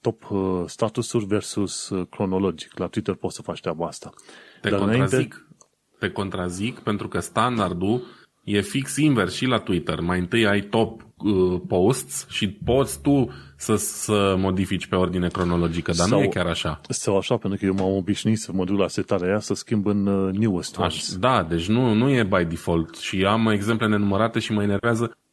top 0.00 0.30
uh, 0.30 0.62
statusuri 0.66 1.24
versus 1.24 1.88
uh, 1.88 2.06
cronologic. 2.10 2.78
La 2.78 2.86
Twitter 2.86 3.14
poți 3.14 3.34
să 3.34 3.42
faci 3.42 3.60
treaba 3.60 3.86
asta. 3.86 4.12
Te 4.60 4.68
Dar 4.68 4.78
contrazic. 4.78 5.12
Înainte... 5.12 5.45
Te 5.98 6.10
contrazic 6.10 6.78
pentru 6.78 7.08
că 7.08 7.18
standardul 7.18 8.02
e 8.44 8.60
fix 8.60 8.96
invers 8.96 9.34
și 9.34 9.46
la 9.46 9.58
Twitter. 9.58 10.00
Mai 10.00 10.18
întâi 10.18 10.46
ai 10.46 10.60
top 10.60 11.00
uh, 11.16 11.60
posts 11.68 12.26
și 12.28 12.48
poți 12.48 13.00
tu 13.00 13.28
să, 13.56 13.76
să 13.76 14.34
modifici 14.38 14.86
pe 14.86 14.96
ordine 14.96 15.28
cronologică, 15.28 15.92
dar 15.96 16.06
sau, 16.06 16.18
nu 16.18 16.24
e 16.24 16.28
chiar 16.28 16.46
așa. 16.46 16.80
Sau 16.88 17.16
așa, 17.16 17.36
pentru 17.36 17.58
că 17.58 17.64
eu 17.64 17.74
m-am 17.74 17.96
obișnuit 17.96 18.38
să 18.38 18.52
mă 18.52 18.64
duc 18.64 18.78
la 18.78 18.88
setarea 18.88 19.28
aia 19.28 19.38
să 19.38 19.54
schimb 19.54 19.86
în 19.86 20.06
uh, 20.06 20.32
newest 20.32 20.78
ones. 20.78 21.16
Da, 21.16 21.46
deci 21.48 21.68
nu, 21.68 21.92
nu 21.92 22.10
e 22.10 22.24
by 22.24 22.44
default 22.44 22.96
și 22.96 23.24
am 23.24 23.46
exemple 23.46 23.86
nenumărate 23.86 24.38
și 24.38 24.52
mă 24.52 24.62
enervează 24.62 25.04
Uh, 25.04 25.25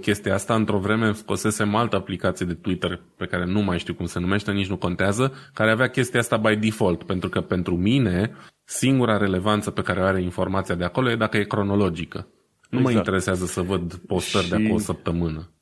chestia 0.00 0.34
asta. 0.34 0.54
Într-o 0.54 0.78
vreme 0.78 1.12
scosesem 1.12 1.74
altă 1.74 1.96
aplicație 1.96 2.46
de 2.46 2.54
Twitter 2.54 3.02
pe 3.16 3.26
care 3.26 3.44
nu 3.44 3.60
mai 3.60 3.78
știu 3.78 3.94
cum 3.94 4.06
se 4.06 4.18
numește, 4.18 4.52
nici 4.52 4.68
nu 4.68 4.76
contează, 4.76 5.32
care 5.54 5.70
avea 5.70 5.90
chestia 5.90 6.20
asta 6.20 6.36
by 6.36 6.56
default, 6.56 7.02
pentru 7.02 7.28
că 7.28 7.40
pentru 7.40 7.76
mine 7.76 8.32
singura 8.64 9.16
relevanță 9.16 9.70
pe 9.70 9.82
care 9.82 10.00
o 10.00 10.04
are 10.04 10.22
informația 10.22 10.74
de 10.74 10.84
acolo 10.84 11.10
e 11.10 11.16
dacă 11.16 11.36
e 11.36 11.44
cronologică. 11.44 12.26
Nu 12.70 12.78
exact. 12.78 12.84
mă 12.84 12.90
interesează 12.90 13.44
să 13.44 13.62
văd 13.62 13.94
postări 13.94 14.44
și... 14.44 14.50
de 14.50 14.56
acolo 14.56 14.74
o 14.74 14.78
săptămână. 14.78 15.52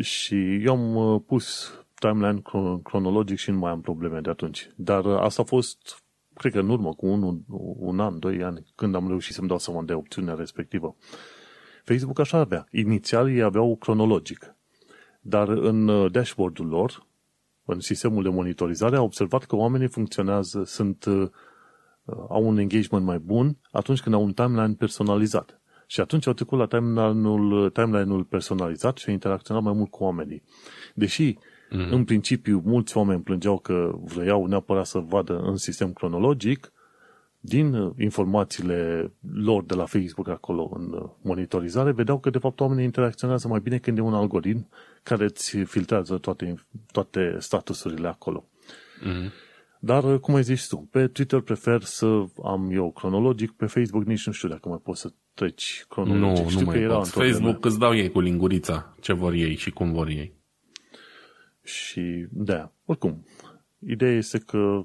Și 0.00 0.64
eu 0.64 0.72
am 0.72 0.94
uh, 0.94 1.20
pus 1.26 1.74
timeline 1.94 2.42
cronologic 2.82 3.38
și 3.38 3.50
nu 3.50 3.58
mai 3.58 3.70
am 3.70 3.80
probleme 3.80 4.20
de 4.20 4.30
atunci. 4.30 4.70
Dar 4.76 5.04
uh, 5.04 5.18
asta 5.20 5.42
a 5.42 5.44
fost, 5.44 6.02
cred 6.34 6.52
că 6.52 6.58
în 6.58 6.68
urmă, 6.68 6.94
cu 6.94 7.06
un, 7.06 7.38
un 7.76 8.00
an, 8.00 8.18
doi 8.18 8.42
ani, 8.42 8.72
când 8.74 8.94
am 8.94 9.08
reușit 9.08 9.34
să-mi 9.34 9.48
dau 9.48 9.58
seama 9.58 9.82
de 9.82 9.92
opțiunea 9.92 10.34
respectivă. 10.34 10.96
Facebook 11.84 12.18
așa 12.18 12.38
avea. 12.38 12.66
Inițial 12.70 13.30
ei 13.30 13.42
aveau 13.42 13.76
cronologic. 13.76 14.56
Dar 15.20 15.48
în 15.48 15.88
uh, 15.88 16.12
dashboard-ul 16.12 16.66
lor, 16.66 17.06
în 17.64 17.80
sistemul 17.80 18.22
de 18.22 18.28
monitorizare, 18.28 18.96
au 18.96 19.04
observat 19.04 19.44
că 19.44 19.56
oamenii 19.56 19.88
funcționează, 19.88 20.62
sunt, 20.64 21.04
uh, 21.04 21.28
au 22.28 22.46
un 22.46 22.58
engagement 22.58 23.04
mai 23.04 23.18
bun 23.18 23.56
atunci 23.70 24.00
când 24.00 24.14
au 24.14 24.22
un 24.22 24.32
timeline 24.32 24.74
personalizat. 24.78 25.60
Și 25.86 26.00
atunci 26.00 26.26
au 26.26 26.32
trecut 26.32 26.58
la 26.58 26.66
timeline-ul, 26.66 27.70
timeline-ul 27.70 28.24
personalizat 28.24 28.96
și 28.96 29.04
au 29.06 29.12
interacționat 29.12 29.62
mai 29.62 29.72
mult 29.72 29.90
cu 29.90 30.04
oamenii. 30.04 30.42
Deși, 30.94 31.34
mm-hmm. 31.34 31.90
în 31.90 32.04
principiu, 32.04 32.62
mulți 32.64 32.96
oameni 32.96 33.22
plângeau 33.22 33.58
că 33.58 33.92
vreau 34.04 34.46
neapărat 34.46 34.86
să 34.86 34.98
vadă 34.98 35.38
în 35.38 35.56
sistem 35.56 35.92
cronologic, 35.92 36.71
din 37.44 37.74
uh, 37.74 37.92
informațiile 37.98 39.12
lor 39.34 39.64
de 39.64 39.74
la 39.74 39.84
Facebook 39.84 40.28
acolo 40.28 40.70
în 40.74 40.92
uh, 40.92 41.10
monitorizare, 41.22 41.92
vedeau 41.92 42.18
că 42.18 42.30
de 42.30 42.38
fapt 42.38 42.60
oamenii 42.60 42.84
interacționează 42.84 43.48
mai 43.48 43.60
bine 43.60 43.78
când 43.78 43.98
e 43.98 44.00
un 44.00 44.14
algoritm 44.14 44.68
care 45.02 45.24
îți 45.24 45.56
filtrează 45.56 46.18
toate, 46.18 46.54
toate 46.92 47.36
statusurile 47.38 48.08
acolo. 48.08 48.44
Mm-hmm. 49.00 49.30
Dar, 49.78 50.04
uh, 50.04 50.20
cum 50.20 50.34
ai 50.34 50.42
zis 50.42 50.66
tu, 50.66 50.88
pe 50.90 51.06
Twitter 51.06 51.40
prefer 51.40 51.82
să 51.82 52.24
am 52.44 52.70
eu 52.72 52.90
cronologic, 52.90 53.50
pe 53.50 53.66
Facebook 53.66 54.04
nici 54.04 54.26
nu 54.26 54.32
știu 54.32 54.48
dacă 54.48 54.68
mai 54.68 54.80
poți 54.82 55.00
să 55.00 55.12
treci 55.34 55.84
cronologic. 55.88 56.44
Nu, 56.44 56.50
știu 56.50 56.60
nu 56.60 56.66
mai 56.66 56.80
era 56.80 56.96
poți. 56.96 57.10
Facebook 57.10 57.64
îți 57.64 57.78
dau 57.78 57.94
ei 57.94 58.10
cu 58.10 58.20
lingurița 58.20 58.96
ce 59.00 59.12
vor 59.12 59.32
ei 59.32 59.56
și 59.56 59.70
cum 59.70 59.92
vor 59.92 60.08
ei. 60.08 60.32
Și, 61.64 62.26
da, 62.30 62.72
oricum, 62.84 63.26
ideea 63.78 64.12
este 64.12 64.38
că 64.38 64.84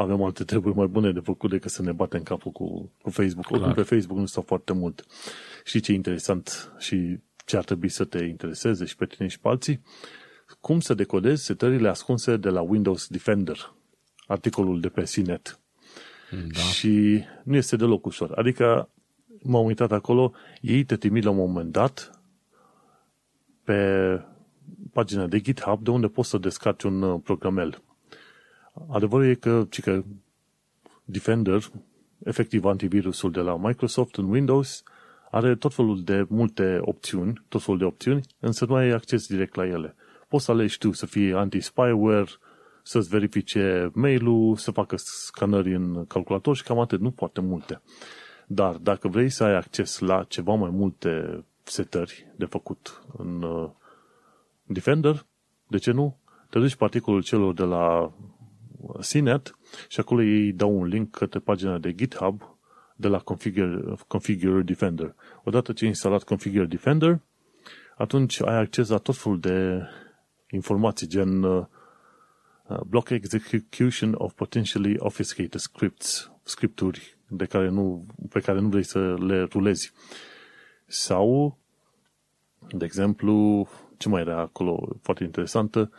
avem 0.00 0.22
alte 0.22 0.44
treburi 0.44 0.74
mai 0.74 0.86
bune 0.86 1.12
de 1.12 1.20
făcut 1.20 1.50
decât 1.50 1.70
să 1.70 1.82
ne 1.82 1.92
batem 1.92 2.22
capul 2.22 2.52
cu, 2.52 2.92
cu 3.02 3.10
Facebook. 3.10 3.46
Clar. 3.46 3.60
Oricum 3.60 3.82
pe 3.82 3.94
Facebook 3.94 4.18
nu 4.18 4.26
stau 4.26 4.42
foarte 4.42 4.72
mult. 4.72 5.04
Știi 5.64 5.80
ce 5.80 5.92
e 5.92 5.94
interesant 5.94 6.72
și 6.78 7.18
ce 7.44 7.56
ar 7.56 7.64
trebui 7.64 7.88
să 7.88 8.04
te 8.04 8.24
intereseze 8.24 8.84
și 8.84 8.96
pe 8.96 9.06
tine 9.06 9.28
și 9.28 9.40
pe 9.40 9.48
alții? 9.48 9.82
Cum 10.60 10.80
să 10.80 10.94
decodezi 10.94 11.44
setările 11.44 11.88
ascunse 11.88 12.36
de 12.36 12.48
la 12.48 12.60
Windows 12.60 13.06
Defender. 13.06 13.74
Articolul 14.26 14.80
de 14.80 14.88
pe 14.88 15.10
CNET. 15.14 15.60
Da. 16.30 16.60
Și 16.60 17.24
nu 17.44 17.56
este 17.56 17.76
deloc 17.76 18.06
ușor. 18.06 18.32
Adică 18.34 18.90
m-am 19.42 19.64
uitat 19.64 19.92
acolo, 19.92 20.32
ei 20.60 20.84
te 20.84 20.96
trimit 20.96 21.24
la 21.24 21.30
un 21.30 21.36
moment 21.36 21.72
dat 21.72 22.20
pe 23.64 24.22
pagina 24.92 25.26
de 25.26 25.40
GitHub 25.40 25.82
de 25.82 25.90
unde 25.90 26.06
poți 26.06 26.28
să 26.28 26.38
descarci 26.38 26.82
un 26.82 27.02
uh, 27.02 27.20
programel 27.24 27.82
Adevărul 28.88 29.26
e 29.26 29.34
că, 29.34 29.66
că 29.82 30.02
Defender, 31.04 31.62
efectiv 32.24 32.64
antivirusul 32.64 33.30
de 33.30 33.40
la 33.40 33.56
Microsoft 33.56 34.16
în 34.16 34.30
Windows, 34.30 34.82
are 35.30 35.54
tot 35.54 35.74
felul 35.74 36.02
de 36.02 36.26
multe 36.28 36.78
opțiuni, 36.80 37.42
tot 37.48 37.62
felul 37.62 37.78
de 37.78 37.84
opțiuni, 37.84 38.20
însă 38.40 38.64
nu 38.64 38.74
ai 38.74 38.88
acces 38.88 39.26
direct 39.26 39.54
la 39.54 39.66
ele. 39.66 39.94
Poți 40.28 40.44
să 40.44 40.50
alegi 40.50 40.78
tu 40.78 40.92
să 40.92 41.06
fie 41.06 41.34
anti-spyware, 41.34 42.30
să-ți 42.82 43.08
verifice 43.08 43.90
mail-ul, 43.94 44.56
să 44.56 44.70
facă 44.70 44.96
scanări 44.96 45.74
în 45.74 46.04
calculator 46.06 46.56
și 46.56 46.62
cam 46.62 46.78
atât, 46.78 47.00
nu 47.00 47.12
foarte 47.16 47.40
multe. 47.40 47.80
Dar 48.46 48.74
dacă 48.74 49.08
vrei 49.08 49.28
să 49.28 49.44
ai 49.44 49.54
acces 49.54 49.98
la 49.98 50.24
ceva 50.24 50.54
mai 50.54 50.70
multe 50.70 51.44
setări 51.62 52.32
de 52.36 52.44
făcut 52.44 53.02
în 53.16 53.42
uh, 53.42 53.70
Defender, 54.62 55.26
de 55.66 55.78
ce 55.78 55.90
nu? 55.90 56.16
Te 56.50 56.58
duci 56.58 56.74
pe 56.74 56.84
articolul 56.84 57.22
celor 57.22 57.54
de 57.54 57.62
la 57.62 58.12
CNET 59.10 59.58
și 59.88 60.00
acolo 60.00 60.22
ei 60.22 60.52
dau 60.52 60.78
un 60.78 60.84
link 60.84 61.10
către 61.10 61.38
pagina 61.38 61.78
de 61.78 61.94
GitHub 61.94 62.42
de 62.96 63.08
la 63.08 63.18
Configure, 63.18 63.82
Configure 64.06 64.62
Defender. 64.62 65.14
Odată 65.44 65.72
ce 65.72 65.84
ai 65.84 65.90
instalat 65.90 66.22
Configure 66.22 66.64
Defender, 66.64 67.20
atunci 67.96 68.40
ai 68.40 68.56
acces 68.56 68.88
la 68.88 68.98
tot 68.98 69.16
felul 69.16 69.40
de 69.40 69.82
informații, 70.50 71.06
gen 71.06 71.42
uh, 71.42 71.66
block 72.86 73.10
execution 73.10 74.14
of 74.16 74.32
potentially 74.32 74.96
obfuscated 74.98 75.60
scripts, 75.60 76.30
scripturi 76.42 77.16
de 77.28 77.44
care 77.44 77.68
nu, 77.68 78.06
pe 78.28 78.40
care 78.40 78.60
nu 78.60 78.68
vrei 78.68 78.82
să 78.82 79.14
le 79.18 79.42
rulezi. 79.42 79.92
Sau, 80.86 81.58
de 82.70 82.84
exemplu, 82.84 83.68
ce 83.96 84.08
mai 84.08 84.20
era 84.20 84.40
acolo 84.40 84.96
foarte 85.02 85.24
interesantă, 85.24 85.90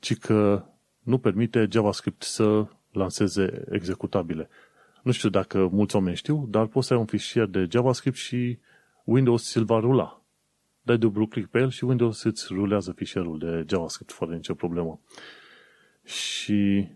ci 0.00 0.16
că 0.16 0.64
nu 1.04 1.18
permite 1.18 1.68
JavaScript 1.70 2.22
să 2.22 2.66
lanseze 2.90 3.64
executabile. 3.70 4.48
Nu 5.02 5.10
știu 5.12 5.28
dacă 5.28 5.68
mulți 5.72 5.94
oameni 5.94 6.16
știu, 6.16 6.46
dar 6.48 6.66
poți 6.66 6.86
să 6.86 6.92
ai 6.92 6.98
un 6.98 7.06
fișier 7.06 7.46
de 7.46 7.66
JavaScript 7.70 8.16
și 8.16 8.58
Windows 9.04 9.50
ți-l 9.50 9.64
va 9.64 9.78
rula. 9.78 10.22
Dai 10.82 10.98
dublu 10.98 11.26
click 11.26 11.50
pe 11.50 11.58
el 11.58 11.70
și 11.70 11.84
Windows 11.84 12.22
îți 12.22 12.46
rulează 12.50 12.92
fișierul 12.92 13.38
de 13.38 13.64
JavaScript 13.68 14.12
fără 14.12 14.34
nicio 14.34 14.54
problemă. 14.54 15.00
Și 16.04 16.88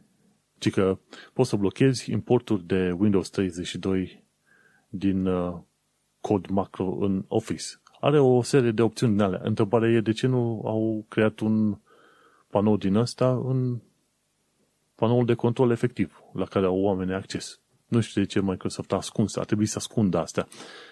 ci 0.59 0.71
că 0.71 0.99
poți 1.33 1.49
să 1.49 1.57
blochezi 1.57 2.11
importuri 2.11 2.67
de 2.67 2.91
Windows 2.99 3.31
32 3.31 4.25
din 4.89 5.27
uh, 5.27 5.59
cod 6.21 6.47
macro 6.47 6.97
în 7.01 7.25
Office. 7.29 7.65
Are 8.01 8.19
o 8.19 8.43
serie 8.43 8.71
de 8.71 8.83
opțiuni 8.83 9.13
din 9.13 9.23
alea. 9.23 9.41
Întrebarea 9.43 9.91
e 9.91 10.01
de 10.01 10.13
ce 10.13 10.27
nu 10.27 10.63
au 10.65 11.05
creat 11.09 11.39
un 11.39 11.79
panou 12.51 12.77
din 12.77 12.95
ăsta 12.95 13.31
în 13.45 13.81
panoul 14.99 15.25
de 15.25 15.35
control 15.35 15.71
efectiv, 15.71 16.23
la 16.33 16.45
care 16.45 16.67
au 16.67 16.81
oamenii 16.81 17.15
acces. 17.15 17.61
Nu 17.89 18.01
știu 18.01 18.21
de 18.23 18.27
ce 18.27 18.41
Microsoft 18.43 18.93
a 18.93 18.97
ascuns, 18.97 19.37
ar 19.37 19.45
trebui 19.45 19.67
să 19.67 19.75
ascundă 19.79 20.19
astea. 20.19 20.49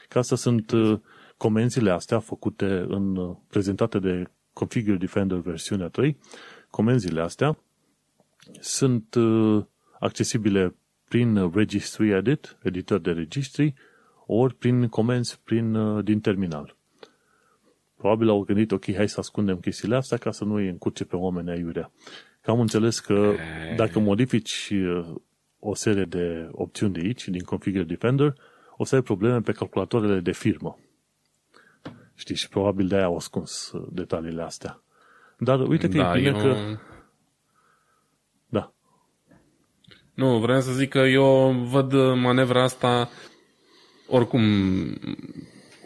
Că 0.08 0.18
asta 0.18 0.36
sunt 0.36 0.70
uh, 0.70 0.98
comenzile 1.36 1.90
astea 1.90 2.18
făcute 2.18 2.84
în, 2.88 3.16
uh, 3.16 3.36
prezentate 3.48 3.98
de 3.98 4.30
Configure 4.52 4.96
Defender 4.96 5.38
versiunea 5.38 5.88
3. 5.88 6.18
Comenzile 6.70 7.20
astea 7.20 7.58
sunt 8.60 9.14
uh, 9.14 9.64
accesibile 9.98 10.76
prin 11.08 11.50
Registry 11.54 12.10
Edit, 12.10 12.58
editor 12.62 12.98
de 12.98 13.10
registri, 13.10 13.74
ori 14.26 14.54
prin 14.54 14.88
comenzi 14.88 15.40
prin, 15.44 16.00
din 16.04 16.20
terminal. 16.20 16.76
Probabil 17.96 18.28
au 18.28 18.40
gândit, 18.40 18.72
ok, 18.72 18.94
hai 18.94 19.08
să 19.08 19.20
ascundem 19.20 19.56
chestiile 19.56 19.96
astea 19.96 20.16
ca 20.16 20.30
să 20.30 20.44
nu 20.44 20.54
îi 20.54 20.68
încurce 20.68 21.04
pe 21.04 21.16
oameni 21.16 21.50
aiurea. 21.50 21.92
Că 22.46 22.52
am 22.52 22.60
înțeles 22.60 23.00
că 23.00 23.34
dacă 23.76 23.98
modifici 23.98 24.72
o 25.58 25.74
serie 25.74 26.04
de 26.04 26.48
opțiuni 26.52 26.92
de 26.92 27.00
aici, 27.00 27.28
din 27.28 27.42
Configure 27.42 27.82
Defender, 27.82 28.34
o 28.76 28.84
să 28.84 28.94
ai 28.94 29.02
probleme 29.02 29.40
pe 29.40 29.52
calculatoarele 29.52 30.20
de 30.20 30.32
firmă. 30.32 30.78
Știi, 32.14 32.34
și 32.34 32.48
probabil 32.48 32.86
de-aia 32.86 33.04
au 33.04 33.16
ascuns 33.16 33.72
detaliile 33.90 34.42
astea. 34.42 34.82
Dar 35.38 35.60
uite 35.60 35.88
că 35.88 35.96
da, 35.96 36.16
e 36.16 36.18
bine 36.18 36.36
eu... 36.36 36.42
că... 36.42 36.56
Da. 38.48 38.72
Nu, 40.14 40.38
vreau 40.38 40.60
să 40.60 40.72
zic 40.72 40.88
că 40.88 40.98
eu 40.98 41.52
văd 41.52 41.92
manevra 42.14 42.62
asta 42.62 43.08
oricum 44.08 44.42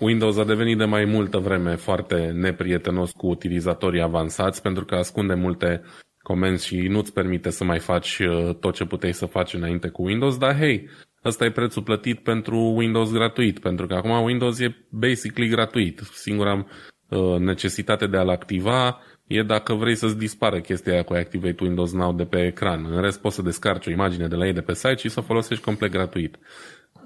Windows 0.00 0.36
a 0.36 0.44
devenit 0.44 0.78
de 0.78 0.84
mai 0.84 1.04
multă 1.04 1.38
vreme 1.38 1.74
foarte 1.74 2.30
neprietenos 2.30 3.12
cu 3.12 3.26
utilizatorii 3.26 4.02
avansați 4.02 4.62
pentru 4.62 4.84
că 4.84 4.94
ascunde 4.94 5.34
multe 5.34 5.82
comenzi 6.30 6.66
și 6.66 6.76
nu-ți 6.76 7.12
permite 7.12 7.50
să 7.50 7.64
mai 7.64 7.78
faci 7.78 8.18
uh, 8.18 8.54
tot 8.54 8.74
ce 8.74 8.84
puteai 8.84 9.12
să 9.14 9.26
faci 9.26 9.54
înainte 9.54 9.88
cu 9.88 10.02
Windows, 10.02 10.38
dar 10.38 10.56
hei, 10.56 10.88
ăsta 11.24 11.44
e 11.44 11.50
prețul 11.50 11.82
plătit 11.82 12.18
pentru 12.18 12.56
Windows 12.76 13.12
gratuit, 13.12 13.58
pentru 13.58 13.86
că 13.86 13.94
acum 13.94 14.10
Windows 14.10 14.60
e 14.60 14.76
basically 14.88 15.48
gratuit. 15.48 16.00
Singura 16.12 16.66
uh, 17.08 17.38
necesitate 17.38 18.06
de 18.06 18.16
a-l 18.16 18.28
activa 18.28 19.00
e 19.26 19.42
dacă 19.42 19.74
vrei 19.74 19.94
să-ți 19.94 20.18
dispară 20.18 20.60
chestia 20.60 20.92
aia 20.92 21.02
cu 21.02 21.12
Activate 21.12 21.64
Windows 21.64 21.92
Now 21.92 22.12
de 22.12 22.24
pe 22.24 22.46
ecran. 22.46 22.86
În 22.90 23.00
rest 23.00 23.20
poți 23.20 23.34
să 23.34 23.42
descarci 23.42 23.86
o 23.86 23.90
imagine 23.90 24.26
de 24.26 24.34
la 24.34 24.46
ei 24.46 24.52
de 24.52 24.60
pe 24.60 24.74
site 24.74 24.96
și 24.96 25.08
să 25.08 25.18
o 25.18 25.22
folosești 25.22 25.64
complet 25.64 25.90
gratuit. 25.90 26.38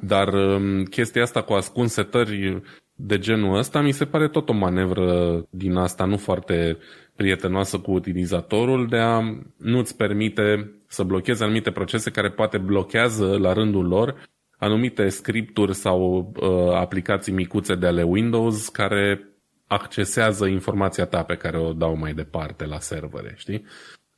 Dar 0.00 0.28
um, 0.32 0.82
chestia 0.82 1.22
asta 1.22 1.42
cu 1.42 1.52
ascuns 1.52 1.92
setări 1.92 2.62
de 2.94 3.18
genul 3.18 3.56
ăsta 3.58 3.80
mi 3.80 3.92
se 3.92 4.04
pare 4.04 4.28
tot 4.28 4.48
o 4.48 4.52
manevră 4.52 5.40
din 5.50 5.76
asta 5.76 6.04
nu 6.04 6.16
foarte 6.16 6.78
prietenoasă 7.16 7.78
cu 7.78 7.90
utilizatorul 7.92 8.86
de 8.88 8.96
a 8.96 9.20
nu-ți 9.56 9.96
permite 9.96 10.74
să 10.86 11.02
blochezi 11.02 11.42
anumite 11.42 11.70
procese 11.70 12.10
care 12.10 12.30
poate 12.30 12.58
blochează 12.58 13.38
la 13.38 13.52
rândul 13.52 13.86
lor 13.86 14.32
anumite 14.58 15.08
scripturi 15.08 15.74
sau 15.74 16.32
uh, 16.36 16.74
aplicații 16.74 17.32
micuțe 17.32 17.74
de 17.74 17.86
ale 17.86 18.02
Windows 18.02 18.68
care 18.68 19.28
accesează 19.66 20.46
informația 20.46 21.04
ta 21.04 21.22
pe 21.22 21.34
care 21.34 21.58
o 21.58 21.72
dau 21.72 21.96
mai 21.96 22.14
departe 22.14 22.64
la 22.64 22.78
servere, 22.78 23.34
știi? 23.36 23.64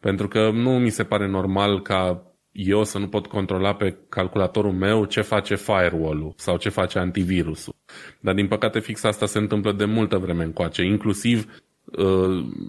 Pentru 0.00 0.28
că 0.28 0.50
nu 0.50 0.70
mi 0.70 0.90
se 0.90 1.04
pare 1.04 1.28
normal 1.28 1.82
ca 1.82 2.30
eu 2.52 2.84
să 2.84 2.98
nu 2.98 3.08
pot 3.08 3.26
controla 3.26 3.74
pe 3.74 3.96
calculatorul 4.08 4.72
meu 4.72 5.04
ce 5.04 5.20
face 5.20 5.54
firewall-ul 5.54 6.32
sau 6.36 6.56
ce 6.56 6.68
face 6.68 6.98
antivirusul. 6.98 7.74
Dar 8.20 8.34
din 8.34 8.48
păcate 8.48 8.80
fix 8.80 9.04
asta 9.04 9.26
se 9.26 9.38
întâmplă 9.38 9.72
de 9.72 9.84
multă 9.84 10.18
vreme 10.18 10.44
încoace, 10.44 10.82
inclusiv 10.82 11.44
uh, 11.44 11.65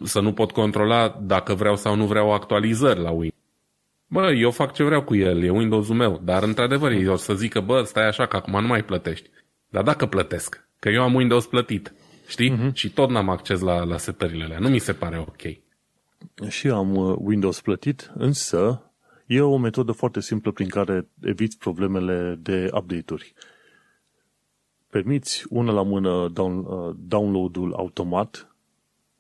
să 0.04 0.20
nu 0.20 0.34
pot 0.34 0.52
controla 0.52 1.20
dacă 1.22 1.54
vreau 1.54 1.76
sau 1.76 1.96
nu 1.96 2.06
vreau 2.06 2.34
actualizări 2.34 3.00
la 3.00 3.10
Windows. 3.10 3.36
Bă, 4.08 4.32
eu 4.32 4.52
fac 4.52 4.74
ce 4.74 4.84
vreau 4.84 5.04
cu 5.04 5.16
el, 5.16 5.44
e 5.44 5.50
Windows-ul 5.50 5.96
meu, 5.96 6.22
dar 6.24 6.44
într-adevăr 6.44 6.92
eu 6.92 7.12
o 7.12 7.16
să 7.16 7.34
zică, 7.34 7.60
bă, 7.60 7.82
stai 7.82 8.08
așa 8.08 8.26
că 8.26 8.36
acum 8.36 8.62
nu 8.62 8.68
mai 8.68 8.84
plătești. 8.84 9.30
Dar 9.70 9.84
dacă 9.84 10.06
plătesc, 10.06 10.68
că 10.80 10.90
eu 10.90 11.02
am 11.02 11.14
Windows 11.14 11.46
plătit, 11.46 11.94
știi? 12.28 12.52
Uh-huh. 12.52 12.74
Și 12.74 12.90
tot 12.90 13.10
n-am 13.10 13.30
acces 13.30 13.60
la, 13.60 13.84
la 13.84 13.98
setările 13.98 14.44
alea. 14.44 14.60
Nu 14.60 14.70
mi 14.70 14.80
se 14.80 14.94
pare 14.94 15.18
ok. 15.18 15.42
Și 16.50 16.68
eu 16.68 16.76
am 16.78 16.96
uh, 16.96 17.16
Windows 17.20 17.62
plătit, 17.62 18.12
însă 18.16 18.82
E 19.28 19.42
o 19.42 19.58
metodă 19.58 19.92
foarte 19.92 20.22
simplă 20.22 20.52
prin 20.52 20.68
care 20.68 21.08
eviți 21.22 21.58
problemele 21.58 22.40
de 22.42 22.70
update-uri. 22.74 23.34
Permiți 24.90 25.46
una 25.50 25.72
la 25.72 25.82
mână 25.82 26.28
down, 26.34 26.58
uh, 26.58 26.96
download-ul 26.98 27.74
automat 27.74 28.56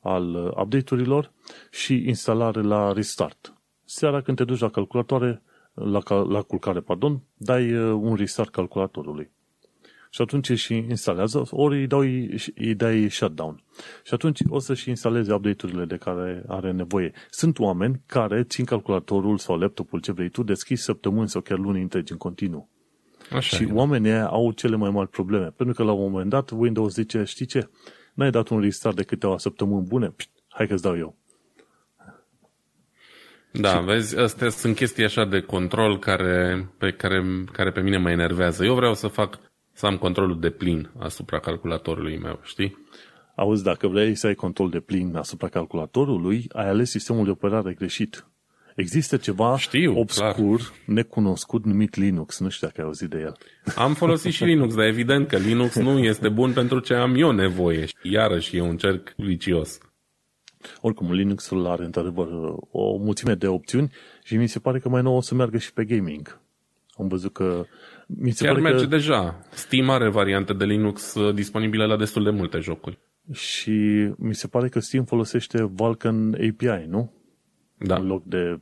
al 0.07 0.35
uh, 0.35 0.51
update-urilor 0.63 1.31
și 1.71 2.03
instalare 2.07 2.61
la 2.61 2.91
restart. 2.91 3.53
Seara 3.83 4.21
când 4.21 4.37
te 4.37 4.43
duci 4.43 4.59
la 4.59 4.69
calculatoare, 4.69 5.41
la, 5.73 6.01
la 6.29 6.41
culcare, 6.41 6.79
pardon, 6.79 7.21
dai 7.37 7.73
uh, 7.73 7.99
un 8.01 8.15
restart 8.15 8.49
calculatorului 8.49 9.31
și 10.09 10.21
atunci 10.21 10.51
și 10.51 10.75
instalează, 10.75 11.43
ori 11.49 11.79
îi, 11.79 11.87
dau, 11.87 11.99
îi 12.55 12.75
dai 12.75 13.09
shutdown. 13.09 13.63
Și 14.03 14.13
atunci 14.13 14.39
o 14.49 14.59
să-și 14.59 14.89
instaleze 14.89 15.33
update-urile 15.33 15.85
de 15.85 15.97
care 15.97 16.43
are 16.47 16.71
nevoie. 16.71 17.11
Sunt 17.29 17.59
oameni 17.59 18.01
care 18.05 18.43
țin 18.43 18.65
calculatorul 18.65 19.37
sau 19.37 19.57
laptopul, 19.57 19.99
ce 19.99 20.11
vrei 20.11 20.29
tu, 20.29 20.43
deschis 20.43 20.81
săptămâni 20.81 21.29
sau 21.29 21.41
chiar 21.41 21.57
luni 21.57 21.81
întregi 21.81 22.11
în 22.11 22.17
continuu. 22.17 22.69
Așa 23.31 23.57
și 23.57 23.63
e. 23.63 23.71
oamenii 23.73 24.11
au 24.11 24.51
cele 24.51 24.75
mai 24.75 24.89
mari 24.89 25.09
probleme. 25.09 25.45
Pentru 25.45 25.75
că 25.75 25.83
la 25.83 25.91
un 25.91 26.11
moment 26.11 26.29
dat 26.29 26.49
Windows 26.49 26.93
zice, 26.93 27.23
știi 27.23 27.45
ce, 27.45 27.69
n-ai 28.17 28.31
dat 28.31 28.47
un 28.47 28.59
restart 28.59 28.95
de 28.95 29.03
câteva 29.03 29.37
săptămâni 29.37 29.85
bune, 29.87 30.09
Pșt, 30.09 30.29
hai 30.47 30.67
că-ți 30.67 30.81
dau 30.81 30.97
eu. 30.97 31.15
Da, 33.51 33.69
și... 33.69 33.83
vezi, 33.83 34.17
astea 34.17 34.49
sunt 34.49 34.75
chestii 34.75 35.03
așa 35.03 35.25
de 35.25 35.41
control 35.41 35.99
care, 35.99 36.69
pe 36.77 36.91
care, 36.91 37.43
care 37.51 37.71
pe 37.71 37.81
mine 37.81 37.97
mă 37.97 38.09
enervează. 38.09 38.65
Eu 38.65 38.75
vreau 38.75 38.93
să 38.93 39.07
fac 39.07 39.39
să 39.73 39.85
am 39.85 39.97
controlul 39.97 40.39
de 40.39 40.49
plin 40.49 40.89
asupra 40.99 41.39
calculatorului 41.39 42.17
meu, 42.17 42.39
știi? 42.43 42.77
Auzi, 43.35 43.63
dacă 43.63 43.87
vrei 43.87 44.15
să 44.15 44.27
ai 44.27 44.35
control 44.35 44.69
de 44.69 44.79
plin 44.79 45.15
asupra 45.15 45.47
calculatorului, 45.47 46.45
ai 46.53 46.67
ales 46.67 46.89
sistemul 46.89 47.25
de 47.25 47.31
operare 47.31 47.73
greșit. 47.73 48.25
Există 48.77 49.17
ceva 49.17 49.57
Știu, 49.57 49.99
obscur, 49.99 50.57
clar. 50.57 50.73
necunoscut, 50.85 51.65
numit 51.65 51.95
Linux. 51.95 52.39
Nu 52.39 52.49
știu 52.49 52.67
dacă 52.67 52.81
ai 52.81 52.87
auzit 52.87 53.09
de 53.09 53.19
el. 53.19 53.37
Am 53.75 53.93
folosit 53.93 54.31
și 54.31 54.43
Linux, 54.43 54.75
dar 54.75 54.85
evident 54.85 55.27
că 55.27 55.37
Linux 55.37 55.75
nu 55.75 55.99
este 55.99 56.29
bun 56.29 56.53
pentru 56.53 56.79
ce 56.79 56.93
am 56.93 57.15
eu 57.15 57.31
nevoie. 57.31 57.85
Iarăși 58.01 58.57
e 58.57 58.61
un 58.61 58.77
cerc 58.77 59.13
vicios. 59.15 59.77
Oricum, 60.81 61.11
Linux-ul 61.13 61.67
are 61.67 61.85
într-adevăr 61.85 62.27
o 62.71 62.97
mulțime 62.97 63.33
de 63.33 63.47
opțiuni 63.47 63.91
și 64.23 64.37
mi 64.37 64.47
se 64.47 64.59
pare 64.59 64.79
că 64.79 64.89
mai 64.89 65.01
nou 65.01 65.15
o 65.15 65.21
să 65.21 65.35
meargă 65.35 65.57
și 65.57 65.73
pe 65.73 65.85
gaming. 65.85 66.39
Am 66.97 67.07
văzut 67.07 67.33
că 67.33 67.65
mi 68.07 68.31
se 68.31 68.43
Chiar 68.43 68.53
pare 68.55 68.69
merge 68.69 68.83
că... 68.83 68.89
deja. 68.89 69.39
Steam 69.49 69.89
are 69.89 70.09
variante 70.09 70.53
de 70.53 70.65
Linux 70.65 71.13
uh, 71.13 71.33
disponibile 71.33 71.85
la 71.85 71.97
destul 71.97 72.23
de 72.23 72.29
multe 72.29 72.59
jocuri. 72.59 72.99
Și 73.33 73.71
mi 74.17 74.35
se 74.35 74.47
pare 74.47 74.69
că 74.69 74.79
Steam 74.79 75.03
folosește 75.03 75.63
Vulkan 75.63 76.33
API, 76.33 76.85
nu? 76.87 77.11
Da. 77.77 77.95
În 77.95 78.07
loc 78.07 78.23
de 78.23 78.59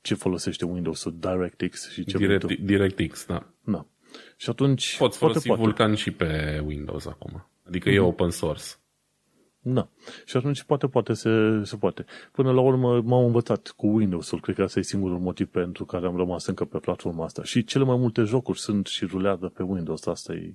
ce 0.00 0.14
folosește 0.14 0.64
Windows-ul, 0.64 1.16
DirectX 1.18 1.90
și 1.90 2.04
ce 2.04 2.16
Direct, 2.16 2.58
DirectX, 2.58 3.26
da. 3.26 3.46
Da. 3.64 3.86
Și 4.36 4.50
atunci... 4.50 4.96
Poți 4.98 5.18
folosi 5.18 5.46
poate. 5.46 5.62
Vulkan 5.62 5.94
și 5.94 6.10
pe 6.10 6.62
Windows 6.66 7.06
acum. 7.06 7.46
Adică 7.66 7.88
mm-hmm. 7.88 7.94
e 7.94 7.98
mhm. 7.98 8.08
open 8.08 8.30
source. 8.30 8.64
Da. 9.60 9.88
Și 10.24 10.36
atunci 10.36 10.62
poate, 10.62 10.86
poate 10.86 11.12
se, 11.12 11.30
se 11.62 11.76
poate. 11.76 12.04
Până 12.32 12.52
la 12.52 12.60
urmă 12.60 13.00
m-am 13.00 13.24
învățat 13.24 13.72
cu 13.76 13.86
Windows-ul, 13.86 14.40
cred 14.40 14.54
că 14.54 14.62
asta 14.62 14.78
e 14.78 14.82
singurul 14.82 15.18
motiv 15.18 15.46
pentru 15.46 15.84
care 15.84 16.06
am 16.06 16.16
rămas 16.16 16.46
încă 16.46 16.64
pe 16.64 16.78
platforma 16.78 17.24
asta. 17.24 17.42
Și 17.44 17.64
cele 17.64 17.84
mai 17.84 17.96
multe 17.96 18.22
jocuri 18.22 18.58
sunt 18.58 18.86
și 18.86 19.04
rulează 19.04 19.46
pe 19.46 19.62
Windows, 19.62 20.06
asta 20.06 20.32
e... 20.32 20.54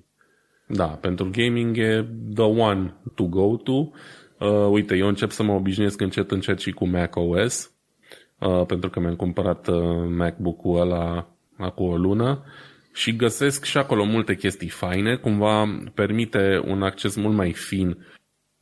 Da, 0.66 0.86
pentru 0.86 1.30
gaming 1.32 1.76
e 1.76 2.06
the 2.34 2.44
one 2.44 2.94
to 3.14 3.24
go 3.24 3.56
to. 3.56 3.72
Uh, 3.72 4.68
uite, 4.70 4.96
eu 4.96 5.08
încep 5.08 5.30
să 5.30 5.42
mă 5.42 5.52
obișnuiesc 5.52 6.00
încet 6.00 6.30
încet 6.30 6.58
și 6.58 6.70
cu 6.70 6.86
Mac 6.86 7.16
OS, 7.16 7.73
uh, 8.44 8.66
pentru 8.66 8.90
că 8.90 9.00
mi-am 9.00 9.16
cumpărat 9.16 9.68
uh, 9.68 9.76
MacBook-ul 10.16 10.80
ăla 10.80 11.28
acum 11.58 11.86
o 11.86 11.96
lună 11.96 12.44
și 12.92 13.16
găsesc 13.16 13.64
și 13.64 13.78
acolo 13.78 14.04
multe 14.04 14.34
chestii 14.34 14.68
faine, 14.68 15.16
cumva 15.16 15.82
permite 15.94 16.62
un 16.66 16.82
acces 16.82 17.16
mult 17.16 17.34
mai 17.34 17.52
fin 17.52 17.96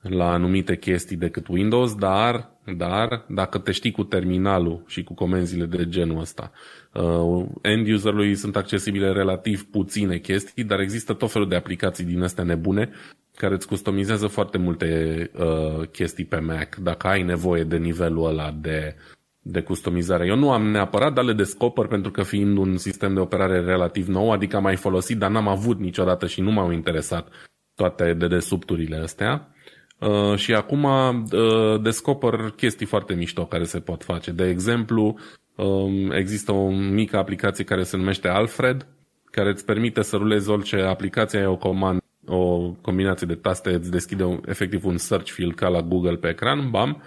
la 0.00 0.32
anumite 0.32 0.76
chestii 0.76 1.16
decât 1.16 1.48
Windows, 1.48 1.94
dar, 1.94 2.50
dar 2.76 3.24
dacă 3.28 3.58
te 3.58 3.72
știi 3.72 3.90
cu 3.90 4.04
terminalul 4.04 4.84
și 4.86 5.02
cu 5.02 5.14
comenzile 5.14 5.64
de 5.64 5.88
genul 5.88 6.20
ăsta, 6.20 6.52
uh, 6.92 7.46
end 7.60 7.88
userului 7.88 8.34
sunt 8.34 8.56
accesibile 8.56 9.12
relativ 9.12 9.64
puține 9.70 10.18
chestii, 10.18 10.64
dar 10.64 10.80
există 10.80 11.12
tot 11.12 11.30
felul 11.30 11.48
de 11.48 11.56
aplicații 11.56 12.04
din 12.04 12.22
astea 12.22 12.44
nebune 12.44 12.90
care 13.36 13.54
îți 13.54 13.66
customizează 13.66 14.26
foarte 14.26 14.58
multe 14.58 15.30
uh, 15.38 15.88
chestii 15.88 16.24
pe 16.24 16.38
Mac, 16.38 16.76
dacă 16.76 17.06
ai 17.06 17.22
nevoie 17.22 17.64
de 17.64 17.76
nivelul 17.76 18.26
ăla 18.26 18.50
de, 18.60 18.94
de 19.42 19.60
customizare. 19.60 20.26
Eu 20.26 20.36
nu 20.36 20.52
am 20.52 20.70
neapărat, 20.70 21.12
dar 21.12 21.24
le 21.24 21.32
descoper 21.32 21.86
pentru 21.86 22.10
că 22.10 22.22
fiind 22.22 22.56
un 22.56 22.76
sistem 22.76 23.14
de 23.14 23.20
operare 23.20 23.60
relativ 23.60 24.08
nou, 24.08 24.32
adică 24.32 24.56
am 24.56 24.62
mai 24.62 24.76
folosit, 24.76 25.18
dar 25.18 25.30
n-am 25.30 25.48
avut 25.48 25.78
niciodată 25.78 26.26
și 26.26 26.40
nu 26.40 26.50
m-au 26.50 26.70
interesat 26.70 27.28
toate 27.74 28.12
dedesubturile 28.12 28.96
astea. 28.96 29.52
Uh, 29.98 30.36
și 30.36 30.54
acum 30.54 30.84
uh, 30.84 31.82
descoper 31.82 32.52
chestii 32.56 32.86
foarte 32.86 33.14
mișto 33.14 33.46
care 33.46 33.64
se 33.64 33.80
pot 33.80 34.04
face. 34.04 34.30
De 34.30 34.48
exemplu, 34.48 35.18
um, 35.56 36.10
există 36.10 36.52
o 36.52 36.70
mică 36.70 37.16
aplicație 37.16 37.64
care 37.64 37.82
se 37.82 37.96
numește 37.96 38.28
Alfred, 38.28 38.86
care 39.30 39.50
îți 39.50 39.64
permite 39.64 40.02
să 40.02 40.16
rulezi 40.16 40.50
orice 40.50 40.80
aplicație, 40.80 41.38
ai 41.38 41.46
o 41.46 41.56
comandă 41.56 42.02
o 42.26 42.70
combinație 42.80 43.26
de 43.26 43.34
taste, 43.34 43.70
îți 43.70 43.90
deschide 43.90 44.24
un, 44.24 44.40
efectiv 44.46 44.84
un 44.84 44.96
search 44.96 45.30
field 45.30 45.54
ca 45.54 45.68
la 45.68 45.82
Google 45.82 46.16
pe 46.16 46.28
ecran, 46.28 46.70
bam, 46.70 47.02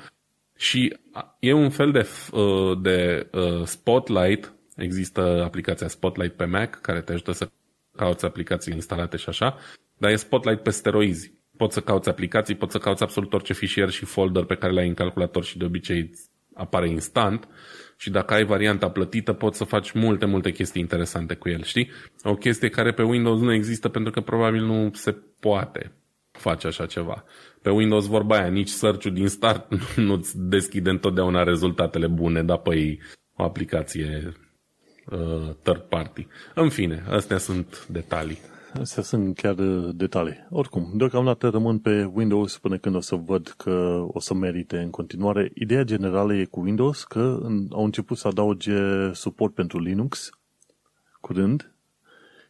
și 0.55 0.97
e 1.39 1.53
un 1.53 1.69
fel 1.69 1.91
de, 1.91 2.07
uh, 2.31 2.81
de 2.81 3.29
Spotlight, 3.63 4.53
există 4.75 5.43
aplicația 5.43 5.87
Spotlight 5.87 6.35
pe 6.35 6.45
Mac, 6.45 6.81
care 6.81 7.01
te 7.01 7.11
ajută 7.11 7.31
să 7.31 7.49
cauți 7.95 8.25
aplicații 8.25 8.73
instalate 8.73 9.17
și 9.17 9.29
așa, 9.29 9.57
dar 9.97 10.11
e 10.11 10.15
Spotlight 10.15 10.63
pe 10.63 10.69
steroizi. 10.69 11.33
Poți 11.57 11.73
să 11.73 11.81
cauți 11.81 12.09
aplicații, 12.09 12.55
poți 12.55 12.71
să 12.71 12.77
cauți 12.77 13.03
absolut 13.03 13.33
orice 13.33 13.53
fișier 13.53 13.89
și 13.89 14.05
folder 14.05 14.43
pe 14.43 14.55
care 14.55 14.73
le-ai 14.73 14.87
în 14.87 14.93
calculator 14.93 15.43
și 15.43 15.57
de 15.57 15.65
obicei 15.65 16.11
apare 16.53 16.89
instant. 16.89 17.47
Și 17.97 18.09
dacă 18.09 18.33
ai 18.33 18.45
varianta 18.45 18.89
plătită 18.89 19.33
poți 19.33 19.57
să 19.57 19.63
faci 19.63 19.91
multe, 19.91 20.25
multe 20.25 20.51
chestii 20.51 20.81
interesante 20.81 21.33
cu 21.33 21.49
el, 21.49 21.63
știi? 21.63 21.91
O 22.23 22.35
chestie 22.35 22.69
care 22.69 22.93
pe 22.93 23.03
Windows 23.03 23.41
nu 23.41 23.53
există 23.53 23.89
pentru 23.89 24.11
că 24.11 24.21
probabil 24.21 24.61
nu 24.63 24.89
se 24.93 25.11
poate 25.39 25.91
face 26.37 26.67
așa 26.67 26.85
ceva. 26.85 27.23
Pe 27.61 27.69
Windows 27.69 28.05
vorba 28.05 28.37
aia, 28.37 28.47
nici 28.47 28.69
search 28.69 29.07
din 29.07 29.27
start 29.27 29.75
nu-ți 30.07 30.39
deschide 30.39 30.89
întotdeauna 30.89 31.43
rezultatele 31.43 32.07
bune, 32.07 32.43
dar 32.43 32.57
pe 32.57 32.97
o 33.35 33.43
aplicație 33.43 34.33
uh, 35.11 35.49
third 35.61 35.81
party. 35.81 36.27
În 36.55 36.69
fine, 36.69 37.03
astea 37.09 37.37
sunt 37.37 37.87
detalii. 37.87 38.37
Astea 38.79 39.03
sunt 39.03 39.35
chiar 39.35 39.57
uh, 39.57 39.89
detalii. 39.93 40.47
Oricum, 40.49 40.91
deocamdată 40.95 41.49
rămân 41.49 41.79
pe 41.79 42.09
Windows 42.13 42.57
până 42.57 42.77
când 42.77 42.95
o 42.95 42.99
să 42.99 43.15
văd 43.15 43.53
că 43.57 44.05
o 44.07 44.19
să 44.19 44.33
merite 44.33 44.77
în 44.77 44.89
continuare. 44.89 45.51
Ideea 45.53 45.83
generală 45.83 46.35
e 46.35 46.45
cu 46.45 46.59
Windows 46.59 47.03
că 47.03 47.39
au 47.71 47.83
început 47.83 48.17
să 48.17 48.27
adauge 48.27 48.73
suport 49.13 49.53
pentru 49.53 49.79
Linux 49.79 50.29
curând 51.21 51.74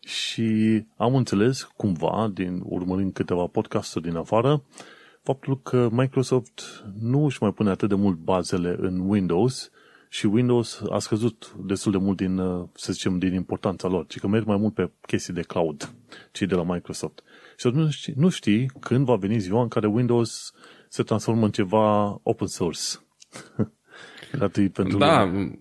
și 0.05 0.83
am 0.97 1.15
înțeles 1.15 1.63
cumva, 1.75 2.31
din 2.33 2.61
urmărind 2.63 3.13
câteva 3.13 3.45
podcasturi 3.45 4.05
din 4.05 4.15
afară, 4.15 4.63
faptul 5.23 5.61
că 5.61 5.89
Microsoft 5.91 6.85
nu 6.99 7.25
își 7.25 7.37
mai 7.41 7.53
pune 7.53 7.69
atât 7.69 7.89
de 7.89 7.95
mult 7.95 8.17
bazele 8.17 8.75
în 8.79 8.99
Windows, 8.99 9.71
și 10.09 10.25
Windows 10.25 10.81
a 10.89 10.99
scăzut 10.99 11.55
destul 11.65 11.91
de 11.91 11.97
mult 11.97 12.17
din, 12.17 12.37
uh, 12.37 12.67
să 12.73 12.91
zicem, 12.91 13.19
din 13.19 13.33
importanța 13.33 13.87
lor, 13.87 14.05
ci 14.07 14.19
că 14.19 14.27
merg 14.27 14.45
mai 14.45 14.57
mult 14.57 14.73
pe 14.73 14.91
chestii 15.01 15.33
de 15.33 15.41
cloud, 15.41 15.93
cei 16.31 16.47
de 16.47 16.55
la 16.55 16.63
Microsoft. 16.63 17.23
Și 17.57 17.67
nu 17.67 17.89
știi, 17.89 18.13
nu 18.17 18.29
știi 18.29 18.71
când 18.79 19.05
va 19.05 19.15
veni 19.15 19.39
ziua 19.39 19.61
în 19.61 19.67
care 19.67 19.87
Windows 19.87 20.53
se 20.89 21.03
transformă 21.03 21.45
în 21.45 21.51
ceva 21.51 22.19
open 22.23 22.47
source. 22.47 22.81
pentru 24.73 24.97
da, 24.97 25.23
lume. 25.23 25.59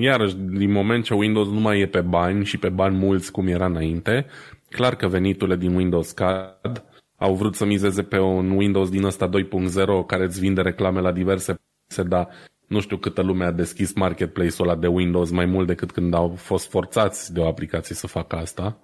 Iarăși, 0.00 0.34
din 0.36 0.70
moment 0.70 1.04
ce 1.04 1.14
Windows 1.14 1.48
nu 1.48 1.60
mai 1.60 1.80
e 1.80 1.86
pe 1.86 2.00
bani 2.00 2.44
și 2.44 2.58
pe 2.58 2.68
bani 2.68 2.96
mulți 2.96 3.32
cum 3.32 3.46
era 3.46 3.66
înainte, 3.66 4.26
clar 4.68 4.96
că 4.96 5.08
veniturile 5.08 5.56
din 5.56 5.74
Windows 5.74 6.10
cad, 6.10 6.84
au 7.16 7.34
vrut 7.34 7.54
să 7.54 7.64
mizeze 7.64 8.02
pe 8.02 8.18
un 8.18 8.50
Windows 8.50 8.90
din 8.90 9.04
ăsta 9.04 9.28
2.0 9.28 10.06
care 10.06 10.24
îți 10.24 10.40
vinde 10.40 10.60
reclame 10.60 11.00
la 11.00 11.12
diverse 11.12 11.54
se 11.86 12.02
da 12.02 12.28
nu 12.68 12.80
știu 12.80 12.96
câtă 12.96 13.22
lume 13.22 13.44
a 13.44 13.52
deschis 13.52 13.92
marketplace-ul 13.92 14.68
ăla 14.68 14.78
de 14.78 14.86
Windows 14.86 15.30
mai 15.30 15.44
mult 15.44 15.66
decât 15.66 15.90
când 15.90 16.14
au 16.14 16.28
fost 16.28 16.70
forțați 16.70 17.32
de 17.32 17.40
o 17.40 17.46
aplicație 17.46 17.94
să 17.94 18.06
facă 18.06 18.36
asta. 18.36 18.80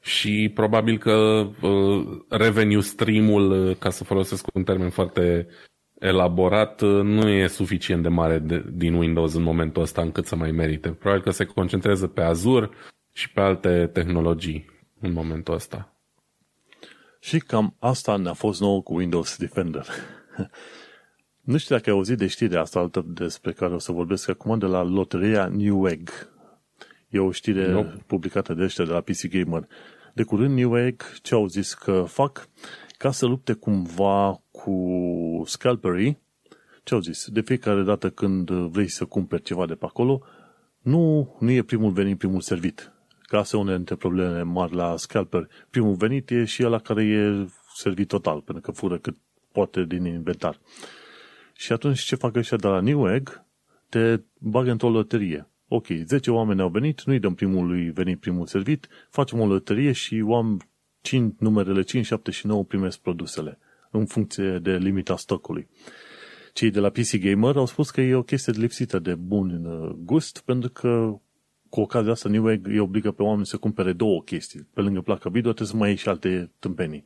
Și 0.00 0.50
probabil 0.54 0.98
că 0.98 1.46
uh, 1.60 2.20
revenue 2.28 2.80
stream-ul, 2.80 3.68
uh, 3.68 3.76
ca 3.76 3.90
să 3.90 4.04
folosesc 4.04 4.46
un 4.54 4.62
termen 4.62 4.90
foarte 4.90 5.46
elaborat, 5.98 6.80
uh, 6.80 7.02
nu 7.02 7.28
e 7.28 7.46
suficient 7.46 8.02
de 8.02 8.08
mare 8.08 8.38
de, 8.38 8.64
din 8.72 8.94
Windows 8.94 9.34
în 9.34 9.42
momentul 9.42 9.82
ăsta 9.82 10.02
încât 10.02 10.26
să 10.26 10.36
mai 10.36 10.50
merite. 10.50 10.88
Probabil 10.88 11.22
că 11.22 11.30
se 11.30 11.44
concentrează 11.44 12.06
pe 12.06 12.22
Azure 12.22 12.70
și 13.12 13.32
pe 13.32 13.40
alte 13.40 13.90
tehnologii 13.92 14.70
în 15.00 15.12
momentul 15.12 15.54
ăsta. 15.54 15.94
Și 17.20 17.38
cam 17.38 17.76
asta 17.78 18.16
ne-a 18.16 18.32
fost 18.32 18.60
nou 18.60 18.82
cu 18.82 18.94
Windows 18.94 19.36
Defender. 19.36 19.86
Nu 21.44 21.56
știu 21.56 21.76
dacă 21.76 21.90
ai 21.90 21.96
auzit 21.96 22.18
de 22.18 22.26
știrea 22.26 22.60
asta 22.60 22.78
altă 22.78 23.04
despre 23.06 23.52
care 23.52 23.74
o 23.74 23.78
să 23.78 23.92
vorbesc 23.92 24.28
acum 24.28 24.58
de 24.58 24.66
la 24.66 24.82
loteria 24.82 25.46
Newegg. 25.46 26.08
E 27.08 27.18
o 27.18 27.30
știre 27.30 27.70
nope. 27.70 28.02
publicată 28.06 28.54
de 28.54 28.62
ăștia 28.62 28.84
de 28.84 28.90
la 28.90 29.00
PC 29.00 29.26
Gamer. 29.28 29.68
De 30.14 30.22
curând 30.22 30.54
Newegg 30.54 31.02
ce 31.22 31.34
au 31.34 31.46
zis 31.46 31.74
că 31.74 32.04
fac 32.08 32.48
ca 32.96 33.10
să 33.10 33.26
lupte 33.26 33.52
cumva 33.52 34.42
cu 34.50 34.74
scalperii, 35.46 36.22
ce 36.84 36.94
au 36.94 37.00
zis? 37.00 37.28
De 37.28 37.40
fiecare 37.40 37.82
dată 37.82 38.10
când 38.10 38.50
vrei 38.50 38.88
să 38.88 39.04
cumperi 39.04 39.42
ceva 39.42 39.66
de 39.66 39.74
pe 39.74 39.84
acolo, 39.84 40.22
nu, 40.80 41.36
nu 41.40 41.50
e 41.50 41.62
primul 41.62 41.90
venit, 41.90 42.18
primul 42.18 42.40
servit. 42.40 42.92
Ca 43.22 43.42
să 43.42 43.56
une 43.56 43.76
dintre 43.76 43.94
problemele 43.94 44.42
mari 44.42 44.74
la 44.74 44.96
scalper. 44.96 45.48
Primul 45.70 45.94
venit 45.94 46.30
e 46.30 46.44
și 46.44 46.64
ăla 46.64 46.78
care 46.78 47.04
e 47.04 47.46
servit 47.74 48.08
total, 48.08 48.40
pentru 48.40 48.62
că 48.62 48.70
fură 48.70 48.98
cât 48.98 49.16
poate 49.52 49.84
din 49.84 50.04
inventar. 50.04 50.60
Și 51.52 51.72
atunci 51.72 52.00
ce 52.00 52.14
fac 52.14 52.36
ăștia 52.36 52.56
de 52.56 52.66
la 52.66 52.80
Newegg? 52.80 53.44
Te 53.88 54.20
bagă 54.38 54.70
într-o 54.70 54.90
loterie. 54.90 55.48
Ok, 55.68 55.86
10 56.04 56.30
oameni 56.30 56.60
au 56.60 56.68
venit, 56.68 57.02
nu-i 57.02 57.18
dăm 57.18 57.34
primului 57.34 57.90
venit, 57.90 58.20
primul 58.20 58.46
servit, 58.46 58.88
facem 59.10 59.40
o 59.40 59.46
loterie 59.46 59.92
și 59.92 60.22
oameni 60.24 60.58
5, 61.04 61.34
numerele 61.38 61.82
5, 61.82 62.06
7 62.06 62.30
și 62.30 62.46
9 62.46 62.64
primesc 62.64 62.98
produsele 62.98 63.58
în 63.90 64.06
funcție 64.06 64.58
de 64.58 64.76
limita 64.76 65.16
stocului. 65.16 65.68
Cei 66.52 66.70
de 66.70 66.80
la 66.80 66.88
PC 66.88 67.16
Gamer 67.16 67.56
au 67.56 67.66
spus 67.66 67.90
că 67.90 68.00
e 68.00 68.14
o 68.14 68.22
chestie 68.22 68.52
lipsită 68.56 68.98
de 68.98 69.14
bun 69.14 69.62
gust 70.04 70.42
pentru 70.44 70.70
că 70.70 71.18
cu 71.68 71.80
ocazia 71.80 72.12
asta 72.12 72.28
Newegg 72.28 72.66
îi 72.66 72.78
obligă 72.78 73.10
pe 73.10 73.22
oameni 73.22 73.46
să 73.46 73.56
cumpere 73.56 73.92
două 73.92 74.22
chestii. 74.22 74.68
Pe 74.74 74.80
lângă 74.80 75.00
placa 75.00 75.28
video 75.30 75.52
trebuie 75.52 75.68
să 75.68 75.76
mai 75.76 75.88
iei 75.88 75.96
și 75.96 76.08
alte 76.08 76.50
tâmpenii 76.58 77.04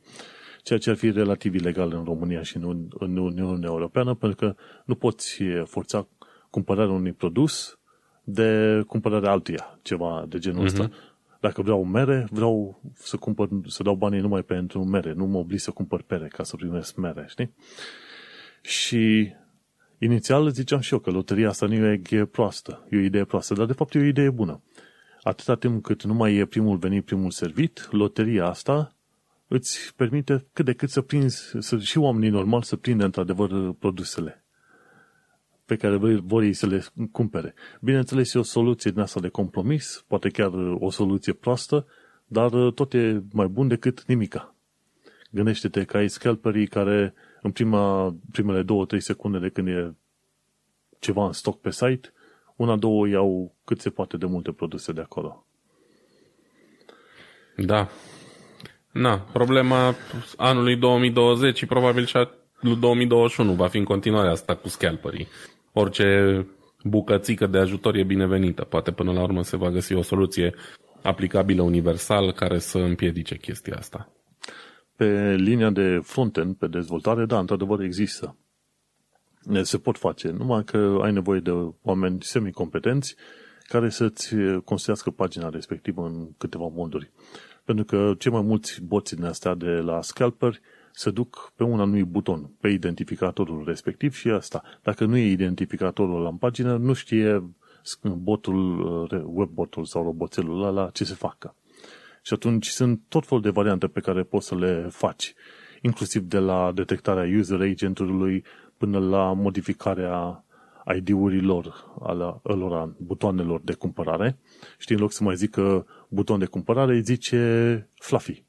ceea 0.63 0.79
ce 0.79 0.89
ar 0.89 0.95
fi 0.95 1.11
relativ 1.11 1.55
ilegal 1.55 1.93
în 1.93 2.03
România 2.03 2.41
și 2.41 2.57
în, 2.57 2.87
în 2.89 3.17
Uniunea 3.17 3.69
Europeană, 3.69 4.13
pentru 4.13 4.37
că 4.37 4.55
nu 4.85 4.95
poți 4.95 5.43
forța 5.65 6.07
cumpărarea 6.49 6.93
unui 6.93 7.11
produs 7.11 7.79
de 8.23 8.81
cumpărarea 8.87 9.31
altuia, 9.31 9.79
ceva 9.81 10.25
de 10.27 10.37
genul 10.37 10.61
uh-huh. 10.61 10.65
ăsta. 10.65 10.89
Dacă 11.39 11.61
vreau 11.61 11.83
mere, 11.83 12.27
vreau 12.31 12.81
să 12.93 13.17
cumpăr, 13.17 13.49
să 13.67 13.83
dau 13.83 13.95
banii 13.95 14.19
numai 14.19 14.43
pentru 14.43 14.83
mere, 14.83 15.13
nu 15.13 15.25
mă 15.25 15.37
oblig 15.37 15.59
să 15.59 15.71
cumpăr 15.71 16.01
pere 16.01 16.27
ca 16.27 16.43
să 16.43 16.55
primesc 16.55 16.95
mere, 16.95 17.25
știi? 17.29 17.53
Și 18.61 19.33
inițial 19.97 20.49
ziceam 20.49 20.79
și 20.79 20.93
eu 20.93 20.99
că 20.99 21.11
loteria 21.11 21.49
asta 21.49 21.65
nu 21.65 21.73
e 22.09 22.25
proastă, 22.25 22.87
e 22.89 22.97
o 22.97 22.99
idee 22.99 23.25
proastă, 23.25 23.53
dar 23.53 23.65
de 23.65 23.73
fapt 23.73 23.93
e 23.93 23.99
o 23.99 24.03
idee 24.03 24.29
bună. 24.29 24.61
Atâta 25.21 25.55
timp 25.55 25.83
cât 25.83 26.03
nu 26.03 26.13
mai 26.13 26.35
e 26.35 26.45
primul 26.45 26.77
venit, 26.77 27.05
primul 27.05 27.31
servit, 27.31 27.87
loteria 27.91 28.45
asta 28.45 28.95
îți 29.47 29.93
permite 29.95 30.45
cât 30.53 30.65
de 30.65 30.73
cât 30.73 30.89
să 30.89 31.01
prinzi, 31.01 31.51
să, 31.59 31.77
și 31.77 31.97
oamenii 31.97 32.29
normali 32.29 32.63
să 32.63 32.75
prindă 32.75 33.05
într-adevăr 33.05 33.73
produsele 33.73 34.43
pe 35.69 35.75
care 35.75 35.95
vor 36.23 36.41
ei 36.41 36.53
să 36.53 36.67
le 36.67 36.83
cumpere. 37.11 37.53
Bineînțeles, 37.81 38.33
e 38.33 38.39
o 38.39 38.43
soluție 38.43 38.91
din 38.91 38.99
asta 38.99 39.19
de 39.19 39.27
compromis, 39.27 40.03
poate 40.07 40.29
chiar 40.29 40.51
o 40.79 40.89
soluție 40.89 41.33
proastă, 41.33 41.85
dar 42.27 42.49
tot 42.75 42.93
e 42.93 43.23
mai 43.31 43.47
bun 43.47 43.67
decât 43.67 44.03
nimica. 44.07 44.55
Gândește-te 45.31 45.83
că 45.83 45.97
ai 45.97 46.09
scalperii 46.09 46.67
care 46.67 47.13
în 47.41 47.51
prima, 47.51 48.15
primele 48.31 48.61
două, 48.61 48.85
trei 48.85 49.01
secunde 49.01 49.39
de 49.39 49.49
când 49.49 49.67
e 49.67 49.93
ceva 50.99 51.25
în 51.25 51.31
stoc 51.31 51.61
pe 51.61 51.71
site, 51.71 52.13
una, 52.55 52.75
două 52.75 53.07
iau 53.07 53.55
cât 53.65 53.79
se 53.81 53.89
poate 53.89 54.17
de 54.17 54.25
multe 54.25 54.51
produse 54.51 54.91
de 54.91 55.01
acolo. 55.01 55.45
Da. 57.55 57.89
Na, 58.91 59.17
problema 59.17 59.95
anului 60.37 60.75
2020 60.75 61.57
și 61.57 61.65
probabil 61.65 62.05
și 62.05 62.17
a 62.17 62.29
lui 62.59 62.75
2021 62.75 63.53
va 63.53 63.67
fi 63.67 63.77
în 63.77 63.83
continuare 63.83 64.29
asta 64.29 64.55
cu 64.55 64.67
scalperii. 64.67 65.27
Orice 65.73 66.45
bucățică 66.83 67.47
de 67.47 67.57
ajutor 67.57 67.95
e 67.95 68.03
binevenită. 68.03 68.63
Poate 68.63 68.91
până 68.91 69.11
la 69.11 69.21
urmă 69.21 69.43
se 69.43 69.57
va 69.57 69.69
găsi 69.69 69.93
o 69.93 70.01
soluție 70.01 70.53
aplicabilă 71.01 71.61
universal 71.61 72.31
care 72.31 72.59
să 72.59 72.77
împiedice 72.77 73.37
chestia 73.37 73.75
asta. 73.77 74.11
Pe 74.95 75.35
linia 75.35 75.69
de 75.69 75.99
frontend, 76.03 76.55
pe 76.55 76.67
dezvoltare, 76.67 77.25
da, 77.25 77.39
într-adevăr 77.39 77.81
există. 77.81 78.37
Se 79.61 79.77
pot 79.77 79.97
face, 79.97 80.29
numai 80.29 80.63
că 80.63 80.99
ai 81.01 81.11
nevoie 81.11 81.39
de 81.39 81.51
oameni 81.81 82.17
semicompetenți 82.21 83.15
care 83.67 83.89
să-ți 83.89 84.35
construiască 84.63 85.09
pagina 85.09 85.49
respectivă 85.49 86.05
în 86.05 86.27
câteva 86.37 86.67
moduri. 86.73 87.11
Pentru 87.63 87.85
că 87.85 88.13
cei 88.17 88.31
mai 88.31 88.41
mulți 88.41 88.81
boți 88.81 89.15
din 89.15 89.25
astea 89.25 89.55
de 89.55 89.69
la 89.69 90.01
scalper 90.01 90.59
se 90.99 91.11
duc 91.11 91.51
pe 91.55 91.63
un 91.63 91.79
anumit 91.79 92.05
buton, 92.05 92.49
pe 92.61 92.67
identificatorul 92.67 93.63
respectiv 93.65 94.13
și 94.13 94.29
asta. 94.29 94.63
Dacă 94.83 95.05
nu 95.05 95.17
e 95.17 95.31
identificatorul 95.31 96.21
la 96.21 96.29
în 96.29 96.37
pagină, 96.37 96.77
nu 96.77 96.93
știe 96.93 97.43
botul, 98.01 98.81
webbotul 99.33 99.85
sau 99.85 100.03
roboțelul 100.03 100.63
ăla 100.63 100.89
ce 100.89 101.03
se 101.03 101.13
facă. 101.13 101.55
Și 102.21 102.33
atunci 102.33 102.67
sunt 102.67 103.01
tot 103.07 103.25
felul 103.25 103.43
de 103.43 103.49
variante 103.49 103.87
pe 103.87 103.99
care 103.99 104.23
poți 104.23 104.47
să 104.47 104.55
le 104.55 104.87
faci, 104.91 105.33
inclusiv 105.81 106.21
de 106.21 106.39
la 106.39 106.71
detectarea 106.71 107.37
user 107.37 107.61
agentului 107.61 108.43
până 108.77 108.99
la 108.99 109.33
modificarea 109.33 110.43
ID-urilor, 110.95 111.95
ala, 112.01 112.39
alora, 112.43 112.93
butoanelor 112.97 113.61
de 113.63 113.73
cumpărare. 113.73 114.37
Știi, 114.77 114.95
în 114.95 115.01
loc 115.01 115.11
să 115.11 115.23
mai 115.23 115.35
zică 115.35 115.85
buton 116.09 116.39
de 116.39 116.45
cumpărare, 116.45 116.93
îi 116.93 117.01
zice 117.01 117.89
Fluffy 117.95 118.47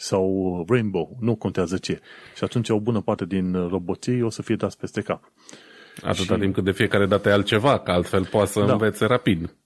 sau 0.00 0.64
Rainbow, 0.68 1.16
nu 1.20 1.34
contează 1.34 1.76
ce. 1.76 2.00
Și 2.36 2.44
atunci 2.44 2.68
o 2.68 2.80
bună 2.80 3.00
parte 3.00 3.24
din 3.24 3.52
roboții 3.68 4.22
o 4.22 4.30
să 4.30 4.42
fie 4.42 4.56
dați 4.56 4.78
peste 4.78 5.00
cap. 5.00 5.32
Atâta 6.02 6.34
și... 6.34 6.40
timp 6.40 6.54
cât 6.54 6.64
de 6.64 6.72
fiecare 6.72 7.06
dată 7.06 7.28
e 7.28 7.32
altceva, 7.32 7.78
că 7.78 7.90
altfel 7.90 8.26
poate 8.26 8.50
să 8.50 8.64
da. 8.64 8.72
învețe 8.72 9.04
rapid. 9.04 9.56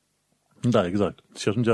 Da, 0.60 0.86
exact. 0.86 1.18
Și 1.36 1.48
atunci 1.48 1.68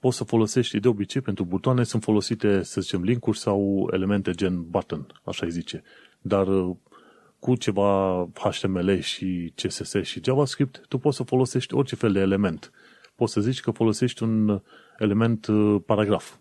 poți 0.00 0.16
să 0.16 0.24
folosești, 0.24 0.80
de 0.80 0.88
obicei, 0.88 1.20
pentru 1.20 1.44
butoane 1.44 1.84
sunt 1.84 2.02
folosite, 2.02 2.62
să 2.62 2.80
zicem, 2.80 3.02
linkuri 3.02 3.38
sau 3.38 3.88
elemente 3.92 4.30
gen 4.30 4.70
button, 4.70 5.06
așa 5.24 5.46
îi 5.46 5.52
zice. 5.52 5.82
Dar 6.20 6.46
uh, 6.46 6.76
cu 7.38 7.56
ceva 7.56 8.28
HTML 8.34 9.00
și 9.00 9.52
CSS 9.54 9.94
și 10.02 10.20
JavaScript, 10.24 10.84
tu 10.88 10.98
poți 10.98 11.16
să 11.16 11.22
folosești 11.22 11.74
orice 11.74 11.94
fel 11.94 12.12
de 12.12 12.20
element. 12.20 12.72
Poți 13.14 13.32
să 13.32 13.40
zici 13.40 13.60
că 13.60 13.70
folosești 13.70 14.22
un 14.22 14.60
element 14.98 15.46
uh, 15.46 15.76
paragraf. 15.86 16.34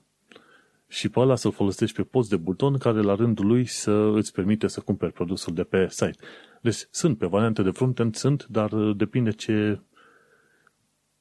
Și 0.94 1.10
pe 1.10 1.20
ăla 1.20 1.36
să-l 1.36 1.52
folosești 1.52 1.96
pe 1.96 2.04
post 2.04 2.30
de 2.30 2.36
buton 2.36 2.78
care 2.78 3.02
la 3.02 3.16
rândul 3.16 3.46
lui 3.46 3.66
să 3.66 3.92
îți 3.92 4.34
permite 4.34 4.68
să 4.68 4.80
cumperi 4.80 5.12
produsul 5.12 5.54
de 5.54 5.64
pe 5.64 5.88
site. 5.90 6.16
Deci 6.62 6.88
sunt 6.92 7.18
pe 7.18 7.26
variante 7.26 7.62
de 7.62 7.70
frontend, 7.70 8.16
sunt, 8.16 8.46
dar 8.46 8.72
uh, 8.72 8.96
depinde 8.98 9.32
ce 9.32 9.80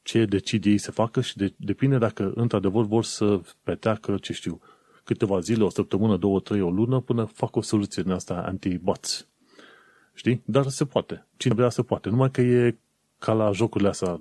ce 0.03 0.25
decide 0.25 0.71
ei 0.71 0.79
să 0.79 0.91
facă 0.91 1.21
și 1.21 1.37
de, 1.37 1.55
depinde 1.57 1.99
dacă 1.99 2.33
într-adevăr 2.35 2.85
vor 2.85 3.05
să 3.05 3.41
peteacă, 3.63 4.17
ce 4.21 4.33
știu, 4.33 4.61
câteva 5.05 5.41
zile, 5.41 5.65
o 5.65 5.69
săptămână, 5.69 6.17
două, 6.17 6.41
trei, 6.41 6.61
o 6.61 6.71
lună, 6.71 7.01
până 7.01 7.25
fac 7.25 7.57
o 7.57 7.61
soluție 7.61 8.03
din 8.03 8.13
asta 8.13 8.35
anti-bots. 8.35 9.27
Știi? 10.15 10.43
Dar 10.45 10.69
se 10.69 10.85
poate. 10.85 11.27
Cine 11.37 11.55
vrea 11.55 11.69
se 11.69 11.83
poate. 11.83 12.09
Numai 12.09 12.31
că 12.31 12.41
e 12.41 12.79
ca 13.19 13.33
la 13.33 13.53
jocurile 13.53 13.89
astea 13.89 14.21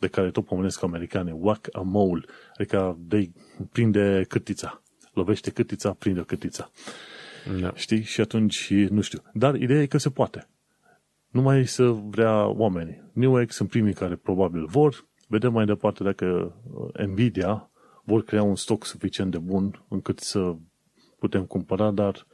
de 0.00 0.08
care 0.08 0.30
tot 0.30 0.44
pomenesc 0.44 0.82
americane, 0.82 1.32
whack 1.32 1.68
a 1.72 1.80
mole, 1.80 2.24
adică 2.54 2.98
de 3.00 3.30
prinde 3.72 4.24
cârtița. 4.28 4.79
Lovește 5.12 5.50
cârtița, 5.50 5.92
prinde 5.92 6.22
cârtița. 6.22 6.70
Da. 7.60 7.72
Știi? 7.74 8.02
Și 8.02 8.20
atunci, 8.20 8.70
nu 8.70 9.00
știu. 9.00 9.22
Dar 9.32 9.54
ideea 9.54 9.82
e 9.82 9.86
că 9.86 9.98
se 9.98 10.10
poate. 10.10 10.48
Numai 11.28 11.66
să 11.66 11.84
vrea 11.84 12.46
oamenii. 12.46 13.02
Newegg 13.12 13.50
sunt 13.50 13.68
primii 13.68 13.92
care 13.92 14.16
probabil 14.16 14.66
vor, 14.66 15.08
Vedem 15.30 15.52
mai 15.52 15.64
departe 15.64 16.02
dacă 16.02 16.54
uh, 16.72 17.06
Nvidia 17.06 17.70
vor 18.04 18.24
crea 18.24 18.42
un 18.42 18.56
stoc 18.56 18.84
suficient 18.84 19.30
de 19.30 19.38
bun 19.38 19.84
încât 19.88 20.18
să 20.18 20.54
putem 21.18 21.44
cumpăra, 21.44 21.90
dar 21.90 22.26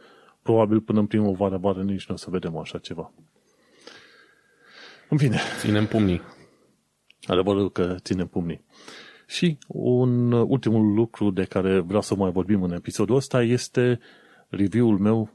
probabil 0.43 0.81
până 0.81 0.99
în 0.99 1.07
primăvară, 1.07 1.57
vară 1.57 1.83
nici 1.83 2.07
nu 2.07 2.15
o 2.15 2.19
să 2.19 2.31
vedem 2.31 2.57
așa 2.57 2.79
ceva. 2.79 3.13
În 5.09 5.19
fine. 5.19 5.39
Ținem 5.59 5.87
pumnii. 5.87 6.23
Adevărul 7.27 7.71
că 7.71 7.97
ținem 7.99 8.27
pumnii. 8.27 8.65
Și 9.27 9.59
un 9.67 10.33
ultimul 10.33 10.95
lucru 10.95 11.31
de 11.31 11.45
care 11.45 11.79
vreau 11.79 12.03
să 12.03 12.15
mai 12.15 12.31
vorbim 12.31 12.63
în 12.63 12.73
episodul 12.73 13.17
ăsta 13.17 13.43
este 13.43 14.01
review-ul 14.49 14.99
meu 14.99 15.31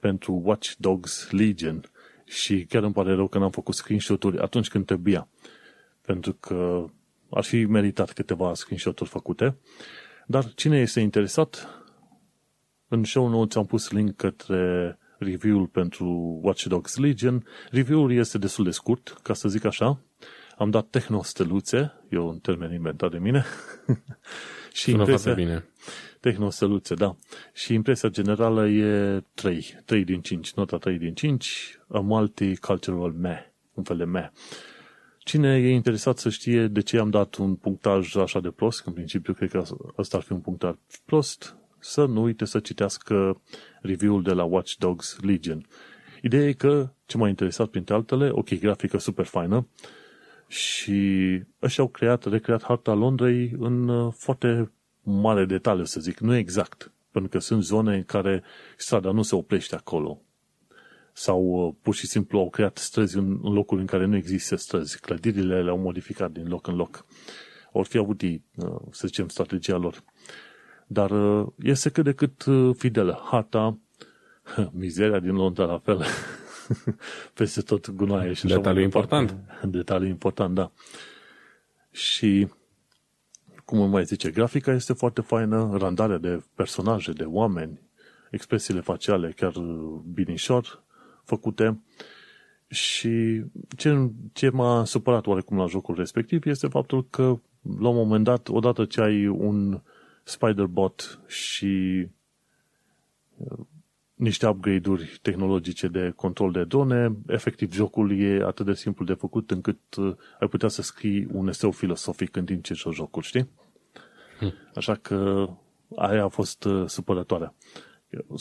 pentru 0.00 0.40
Watch 0.44 0.72
Dogs 0.78 1.30
Legion. 1.30 1.90
Și 2.24 2.64
chiar 2.64 2.82
îmi 2.82 2.92
pare 2.92 3.14
rău 3.14 3.28
că 3.28 3.38
n-am 3.38 3.50
făcut 3.50 3.74
screenshot-uri 3.74 4.38
atunci 4.38 4.68
când 4.68 4.84
trebuia 4.86 5.28
pentru 6.06 6.32
că 6.32 6.84
ar 7.30 7.44
fi 7.44 7.64
meritat 7.64 8.12
câteva 8.12 8.54
screenshot-uri 8.54 9.10
făcute. 9.10 9.56
Dar 10.26 10.52
cine 10.54 10.78
este 10.78 11.00
interesat, 11.00 11.68
în 12.88 13.04
show 13.04 13.28
notes 13.28 13.56
am 13.56 13.66
pus 13.66 13.90
link 13.90 14.16
către 14.16 14.98
review-ul 15.18 15.66
pentru 15.66 16.38
Watch 16.42 16.64
Dogs 16.64 16.96
Legion. 16.96 17.46
Review-ul 17.70 18.12
este 18.12 18.38
destul 18.38 18.64
de 18.64 18.70
scurt, 18.70 19.18
ca 19.22 19.34
să 19.34 19.48
zic 19.48 19.64
așa. 19.64 20.00
Am 20.56 20.70
dat 20.70 20.86
tehnosteluțe, 20.90 21.92
e 22.08 22.18
un 22.18 22.38
termen 22.38 22.72
inventat 22.72 23.10
de 23.10 23.18
mine. 23.18 23.44
și 24.72 24.90
Sună 24.90 24.98
impresia, 24.98 25.34
bine. 25.34 25.64
Tehnosteluțe, 26.20 26.94
da. 26.94 27.16
Și 27.52 27.74
impresia 27.74 28.08
generală 28.08 28.68
e 28.68 29.22
3. 29.34 29.82
3 29.84 30.04
din 30.04 30.20
5, 30.20 30.52
nota 30.52 30.78
3 30.78 30.98
din 30.98 31.14
5, 31.14 31.78
a 31.88 31.98
multicultural 31.98 33.12
me, 33.12 33.52
un 33.74 33.82
fel 33.84 33.96
de 33.96 34.04
me. 34.04 34.32
Cine 35.18 35.56
e 35.56 35.72
interesat 35.72 36.18
să 36.18 36.28
știe 36.28 36.66
de 36.66 36.80
ce 36.80 36.98
am 36.98 37.10
dat 37.10 37.34
un 37.34 37.54
punctaj 37.54 38.16
așa 38.16 38.40
de 38.40 38.50
prost, 38.50 38.86
în 38.86 38.92
principiu 38.92 39.32
cred 39.32 39.50
că 39.50 39.62
ăsta 39.98 40.16
ar 40.16 40.22
fi 40.22 40.32
un 40.32 40.40
punctaj 40.40 40.74
prost, 41.04 41.56
să 41.78 42.04
nu 42.04 42.22
uite 42.22 42.44
să 42.44 42.58
citească 42.58 43.40
review-ul 43.80 44.22
de 44.22 44.32
la 44.32 44.44
Watch 44.44 44.72
Dogs 44.78 45.18
Legion. 45.20 45.66
Ideea 46.22 46.48
e 46.48 46.52
că, 46.52 46.92
ce 47.06 47.16
m-a 47.16 47.28
interesat 47.28 47.68
printre 47.68 47.94
altele, 47.94 48.28
ok, 48.32 48.54
grafică 48.54 48.98
super 48.98 49.24
faină 49.24 49.66
și 50.54 51.40
ăștia 51.62 51.84
au 51.84 51.90
creat, 51.90 52.24
recreat 52.24 52.62
harta 52.62 52.92
Londrei 52.92 53.52
în 53.58 53.88
uh, 53.88 54.12
foarte 54.16 54.72
mare 55.02 55.44
detaliu, 55.44 55.84
să 55.84 56.00
zic, 56.00 56.18
nu 56.18 56.36
exact, 56.36 56.92
pentru 57.10 57.30
că 57.30 57.38
sunt 57.38 57.62
zone 57.62 57.96
în 57.96 58.02
care 58.02 58.42
strada 58.76 59.10
nu 59.10 59.22
se 59.22 59.34
oprește 59.34 59.74
acolo 59.74 60.22
sau 61.12 61.42
uh, 61.42 61.74
pur 61.82 61.94
și 61.94 62.06
simplu 62.06 62.38
au 62.38 62.50
creat 62.50 62.78
străzi 62.78 63.16
în, 63.16 63.40
în 63.42 63.52
locuri 63.52 63.80
în 63.80 63.86
care 63.86 64.04
nu 64.04 64.16
există 64.16 64.56
străzi. 64.56 65.00
Clădirile 65.00 65.62
le-au 65.62 65.78
modificat 65.78 66.30
din 66.30 66.48
loc 66.48 66.66
în 66.66 66.76
loc. 66.76 67.06
Or 67.72 67.86
fi 67.86 67.98
avut 67.98 68.22
ei, 68.22 68.42
uh, 68.56 68.76
să 68.90 69.06
zicem, 69.06 69.28
strategia 69.28 69.76
lor. 69.76 70.04
Dar 70.86 71.10
uh, 71.10 71.46
este 71.62 71.90
cât 71.90 72.04
de 72.04 72.12
cât 72.12 72.44
fidelă. 72.76 73.20
Hata, 73.24 73.78
mizeria 74.72 75.18
din 75.18 75.34
Londra 75.34 75.64
la 75.64 75.78
fel. 75.78 76.04
Peste 77.34 77.60
tot 77.60 77.90
gunoaie 77.90 78.32
și 78.32 78.46
Detaliu 78.46 78.82
important. 78.82 79.36
Detaliu 79.62 80.08
important, 80.08 80.54
da. 80.54 80.72
Și 81.90 82.48
cum 83.64 83.90
mai 83.90 84.04
zice, 84.04 84.30
grafica 84.30 84.72
este 84.72 84.92
foarte 84.92 85.20
faină, 85.20 85.76
randarea 85.78 86.18
de 86.18 86.42
personaje, 86.54 87.12
de 87.12 87.24
oameni, 87.24 87.80
expresiile 88.30 88.80
faciale 88.80 89.32
chiar 89.36 89.52
binișor, 90.12 90.82
făcute 91.24 91.82
și 92.66 93.44
ce, 93.76 94.10
ce 94.32 94.48
m-a 94.48 94.84
supărat 94.84 95.26
oarecum 95.26 95.56
la 95.56 95.66
jocul 95.66 95.94
respectiv 95.94 96.46
este 96.46 96.66
faptul 96.66 97.06
că 97.10 97.38
la 97.80 97.88
un 97.88 97.96
moment 97.96 98.24
dat, 98.24 98.48
odată 98.48 98.84
ce 98.84 99.00
ai 99.00 99.26
un 99.26 99.80
Spider-Bot 100.24 101.20
și 101.26 102.06
uh, 103.36 103.58
niște 104.14 104.46
upgrade-uri 104.46 105.18
tehnologice 105.22 105.88
de 105.88 106.12
control 106.16 106.52
de 106.52 106.64
drone, 106.64 107.16
efectiv 107.26 107.72
jocul 107.72 108.20
e 108.20 108.42
atât 108.44 108.66
de 108.66 108.74
simplu 108.74 109.04
de 109.04 109.14
făcut 109.14 109.50
încât 109.50 109.94
uh, 109.96 110.14
ai 110.40 110.48
putea 110.48 110.68
să 110.68 110.82
scrii 110.82 111.26
un 111.32 111.48
eseu 111.48 111.70
filosofic 111.70 112.36
în 112.36 112.44
timp 112.44 112.62
ce 112.62 112.74
joci 112.74 112.94
jocul, 112.94 113.22
știi? 113.22 113.48
Hm. 114.38 114.52
Așa 114.74 114.94
că 114.94 115.48
aia 115.96 116.24
a 116.24 116.28
fost 116.28 116.64
uh, 116.64 116.88
supărătoare. 116.88 117.54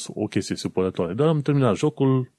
O 0.08 0.28
chestie 0.28 0.56
supărătoare. 0.56 1.14
Dar 1.14 1.28
am 1.28 1.42
terminat 1.42 1.76
jocul, 1.76 2.32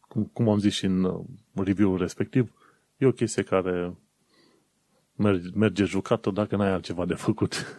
cum, 0.00 0.24
cum 0.32 0.48
am 0.48 0.58
zis 0.58 0.74
și 0.74 0.84
în 0.84 1.04
uh, 1.04 1.24
review-ul 1.54 1.98
respectiv, 1.98 2.52
e 2.96 3.06
o 3.06 3.12
chestie 3.12 3.42
care 3.42 3.96
merge, 5.16 5.48
merge 5.54 5.84
jucată 5.84 6.30
dacă 6.30 6.56
n-ai 6.56 6.72
altceva 6.72 7.06
de 7.06 7.14
făcut. 7.14 7.78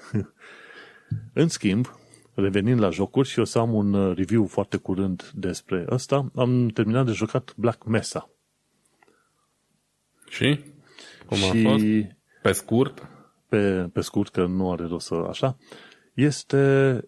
în 1.34 1.48
schimb, 1.48 1.88
revenind 2.36 2.80
la 2.80 2.90
jocuri 2.90 3.28
și 3.28 3.40
o 3.40 3.44
să 3.44 3.60
am 3.60 3.74
un 3.74 3.94
uh, 3.94 4.16
review 4.16 4.46
foarte 4.46 4.78
curând 4.78 5.32
despre 5.34 5.86
ăsta, 5.90 6.32
am 6.36 6.68
terminat 6.68 7.06
de 7.06 7.12
jucat 7.12 7.54
Black 7.56 7.86
Mesa. 7.86 8.30
Și? 10.30 10.60
Cum 11.26 11.38
și 11.38 11.66
a 11.66 11.70
fost? 11.70 11.86
Pe 12.42 12.52
scurt? 12.52 13.10
Pe, 13.50 13.90
pe 13.94 14.02
scurt, 14.02 14.32
că 14.32 14.46
nu 14.46 14.72
are 14.72 14.86
rost 14.86 15.06
să 15.06 15.14
așa. 15.30 15.58
Este 16.14 17.04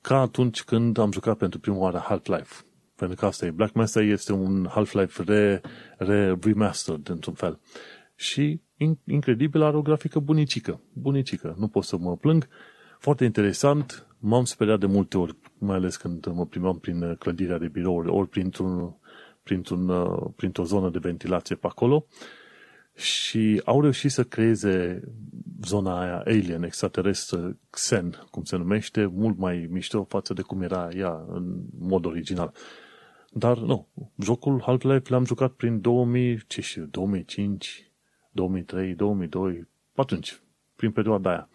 ca 0.00 0.20
atunci 0.20 0.62
când 0.62 0.98
am 0.98 1.12
jucat 1.12 1.36
pentru 1.36 1.58
prima 1.58 1.76
oară 1.76 2.04
Half-Life. 2.08 2.64
Pentru 2.96 3.16
că 3.16 3.26
asta 3.26 3.46
e. 3.46 3.50
Black 3.50 3.74
Mesa 3.74 4.00
este 4.00 4.32
un 4.32 4.68
Half-Life 4.70 5.22
re, 5.22 5.60
re 5.96 6.38
remastered, 6.40 7.08
într-un 7.08 7.34
fel. 7.34 7.60
Și 8.14 8.60
incredibil 9.04 9.62
are 9.62 9.76
o 9.76 9.82
grafică 9.82 10.18
bunicică. 10.18 10.80
Bunicică. 10.92 11.54
Nu 11.58 11.68
pot 11.68 11.84
să 11.84 11.96
mă 11.96 12.16
plâng. 12.16 12.48
Foarte 12.98 13.24
interesant. 13.24 14.07
M-am 14.18 14.44
speriat 14.44 14.80
de 14.80 14.86
multe 14.86 15.18
ori, 15.18 15.36
mai 15.58 15.76
ales 15.76 15.96
când 15.96 16.26
mă 16.26 16.46
primeam 16.46 16.78
prin 16.78 17.14
clădirea 17.14 17.58
de 17.58 17.68
birouri, 17.68 18.08
ori 18.08 18.28
printr-un, 18.28 18.94
printr-un, 19.42 19.92
printr-o 20.36 20.64
zonă 20.64 20.90
de 20.90 20.98
ventilație 20.98 21.56
pe 21.56 21.66
acolo. 21.66 22.06
Și 22.94 23.62
au 23.64 23.80
reușit 23.80 24.10
să 24.10 24.24
creeze 24.24 25.02
zona 25.64 26.00
aia 26.00 26.18
alien, 26.18 26.62
extraterestră, 26.62 27.56
Xen, 27.70 28.26
cum 28.30 28.44
se 28.44 28.56
numește, 28.56 29.06
mult 29.06 29.38
mai 29.38 29.68
mișto 29.70 30.04
față 30.04 30.34
de 30.34 30.42
cum 30.42 30.62
era 30.62 30.88
ea 30.96 31.24
în 31.28 31.64
mod 31.78 32.04
original. 32.04 32.52
Dar 33.30 33.58
nu, 33.58 33.88
jocul 34.22 34.60
Half-Life 34.60 35.12
l-am 35.12 35.24
jucat 35.24 35.52
prin 35.52 35.80
2000, 35.80 36.42
ce 36.46 36.60
știu, 36.60 36.84
2005, 36.84 37.90
2003, 38.30 38.94
2002, 38.94 39.68
atunci, 39.94 40.40
prin 40.76 40.90
perioada 40.90 41.30
aia. 41.30 41.48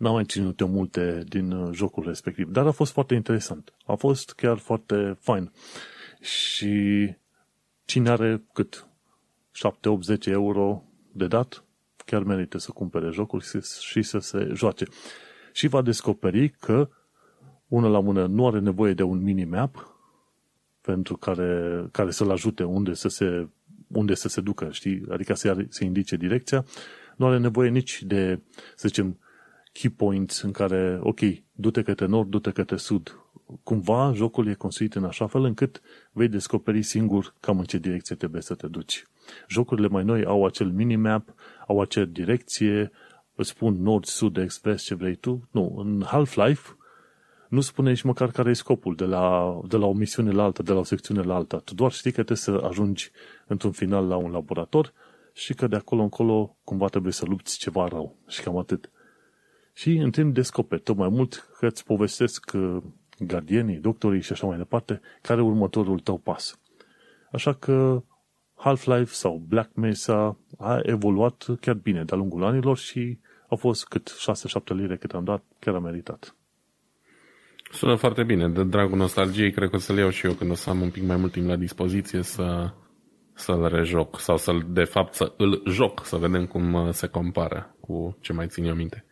N-am 0.00 0.12
mai 0.12 0.24
ținut 0.24 0.60
eu 0.60 0.68
multe 0.68 1.22
din 1.28 1.50
uh, 1.50 1.70
jocul 1.72 2.04
respectiv, 2.04 2.48
dar 2.48 2.66
a 2.66 2.70
fost 2.70 2.92
foarte 2.92 3.14
interesant. 3.14 3.72
A 3.86 3.94
fost 3.94 4.32
chiar 4.32 4.56
foarte 4.58 5.16
fain. 5.20 5.52
Și 6.20 7.14
cine 7.84 8.10
are 8.10 8.42
cât? 8.52 8.88
7-8-10 10.16 10.24
euro 10.24 10.82
de 11.12 11.26
dat, 11.26 11.64
chiar 12.04 12.22
merită 12.22 12.58
să 12.58 12.70
cumpere 12.70 13.10
jocul 13.10 13.40
și 13.80 14.02
să 14.02 14.18
se 14.18 14.50
joace. 14.54 14.84
Și 15.52 15.66
va 15.66 15.82
descoperi 15.82 16.50
că, 16.50 16.88
una 17.68 17.88
la 17.88 18.00
mână, 18.00 18.26
nu 18.26 18.46
are 18.46 18.58
nevoie 18.58 18.92
de 18.94 19.02
un 19.02 19.22
minimap 19.22 19.96
pentru 20.80 21.16
care, 21.16 21.84
care 21.92 22.10
să-l 22.10 22.30
ajute 22.30 22.62
unde 22.62 22.94
să 22.94 23.08
se, 23.08 23.48
unde 23.88 24.14
să 24.14 24.28
se 24.28 24.40
ducă, 24.40 24.68
știi? 24.70 25.02
Adică 25.10 25.34
să, 25.34 25.64
să 25.68 25.84
indice 25.84 26.16
direcția. 26.16 26.64
Nu 27.16 27.26
are 27.26 27.38
nevoie 27.38 27.70
nici 27.70 28.02
de, 28.02 28.40
să 28.76 28.88
zicem, 28.88 29.18
key 29.80 29.90
points 29.90 30.42
în 30.42 30.50
care, 30.50 30.98
ok, 31.02 31.20
du-te 31.52 31.82
către 31.82 32.06
nord, 32.06 32.28
du-te 32.30 32.50
către 32.50 32.76
sud. 32.76 33.18
Cumva 33.62 34.12
jocul 34.14 34.48
e 34.48 34.54
construit 34.54 34.94
în 34.94 35.04
așa 35.04 35.26
fel 35.26 35.44
încât 35.44 35.80
vei 36.12 36.28
descoperi 36.28 36.82
singur 36.82 37.34
cam 37.40 37.58
în 37.58 37.64
ce 37.64 37.78
direcție 37.78 38.16
trebuie 38.16 38.42
să 38.42 38.54
te 38.54 38.66
duci. 38.66 39.06
Jocurile 39.48 39.88
mai 39.88 40.04
noi 40.04 40.24
au 40.24 40.44
acel 40.44 40.70
minimap, 40.70 41.34
au 41.66 41.80
acea 41.80 42.04
direcție, 42.04 42.90
îți 43.34 43.48
spun 43.48 43.82
nord, 43.82 44.04
sud, 44.04 44.36
est, 44.36 44.62
vest, 44.62 44.84
ce 44.84 44.94
vrei 44.94 45.14
tu. 45.14 45.48
Nu, 45.50 45.74
în 45.76 46.02
Half-Life 46.06 46.76
nu 47.48 47.60
spune 47.60 47.90
nici 47.90 48.02
măcar 48.02 48.30
care 48.30 48.50
e 48.50 48.52
scopul 48.52 48.94
de 48.94 49.04
la, 49.04 49.58
de 49.68 49.76
la 49.76 49.86
o 49.86 49.92
misiune 49.92 50.30
la 50.30 50.42
alta, 50.42 50.62
de 50.62 50.72
la 50.72 50.78
o 50.78 50.84
secțiune 50.84 51.22
la 51.22 51.34
alta. 51.34 51.56
Tu 51.56 51.74
doar 51.74 51.92
știi 51.92 52.12
că 52.12 52.22
trebuie 52.22 52.36
să 52.36 52.66
ajungi 52.68 53.10
într-un 53.46 53.72
final 53.72 54.06
la 54.06 54.16
un 54.16 54.30
laborator 54.30 54.92
și 55.32 55.54
că 55.54 55.66
de 55.66 55.76
acolo 55.76 56.02
încolo 56.02 56.56
cumva 56.64 56.86
trebuie 56.86 57.12
să 57.12 57.24
lupți 57.24 57.58
ceva 57.58 57.88
rău. 57.88 58.16
Și 58.28 58.42
cam 58.42 58.56
atât. 58.56 58.90
Și 59.80 59.90
în 59.90 60.10
timp 60.10 60.34
descoperi 60.34 60.80
tot 60.80 60.96
mai 60.96 61.08
mult 61.08 61.48
că 61.58 61.66
îți 61.66 61.84
povestesc 61.84 62.50
uh, 62.54 62.76
gardienii, 63.18 63.76
doctorii 63.76 64.20
și 64.20 64.32
așa 64.32 64.46
mai 64.46 64.56
departe, 64.56 65.00
care 65.22 65.40
e 65.40 65.44
următorul 65.44 65.98
tău 65.98 66.18
pas. 66.18 66.58
Așa 67.32 67.52
că 67.52 68.02
Half-Life 68.54 69.12
sau 69.12 69.42
Black 69.48 69.74
Mesa 69.74 70.38
a 70.58 70.80
evoluat 70.82 71.46
chiar 71.60 71.74
bine 71.74 72.04
de-a 72.04 72.16
lungul 72.16 72.44
anilor 72.44 72.76
și 72.76 73.18
a 73.48 73.54
fost 73.54 73.84
cât 73.84 74.16
6-7 74.60 74.62
lire 74.64 74.96
cât 74.96 75.12
am 75.12 75.24
dat, 75.24 75.44
chiar 75.58 75.74
a 75.74 75.78
meritat. 75.78 76.36
Sună 77.70 77.94
foarte 77.94 78.24
bine. 78.24 78.48
De 78.48 78.64
dragul 78.64 78.98
nostalgiei, 78.98 79.52
cred 79.52 79.68
că 79.70 79.76
o 79.76 79.78
să-l 79.78 79.98
iau 79.98 80.10
și 80.10 80.26
eu 80.26 80.32
când 80.32 80.50
o 80.50 80.54
să 80.54 80.70
am 80.70 80.80
un 80.80 80.90
pic 80.90 81.02
mai 81.02 81.16
mult 81.16 81.32
timp 81.32 81.48
la 81.48 81.56
dispoziție 81.56 82.22
să, 82.22 82.70
să-l 83.32 83.68
rejoc 83.68 84.20
sau 84.20 84.36
să-l, 84.36 84.66
de 84.68 84.84
fapt, 84.84 85.14
să 85.14 85.32
îl 85.36 85.62
joc, 85.66 86.04
să 86.04 86.16
vedem 86.16 86.46
cum 86.46 86.72
uh, 86.72 86.92
se 86.92 87.06
compară 87.06 87.76
cu 87.80 88.16
ce 88.20 88.32
mai 88.32 88.46
țin 88.46 88.64
eu 88.64 88.74
minte. 88.74 89.04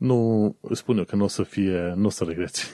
Nu, 0.00 0.56
spun 0.72 0.98
eu 0.98 1.04
că 1.04 1.16
nu 1.16 1.24
o 1.24 1.28
să 1.28 1.42
fie, 1.42 1.92
nu 1.96 2.06
o 2.06 2.08
să 2.08 2.24
regreți. 2.24 2.70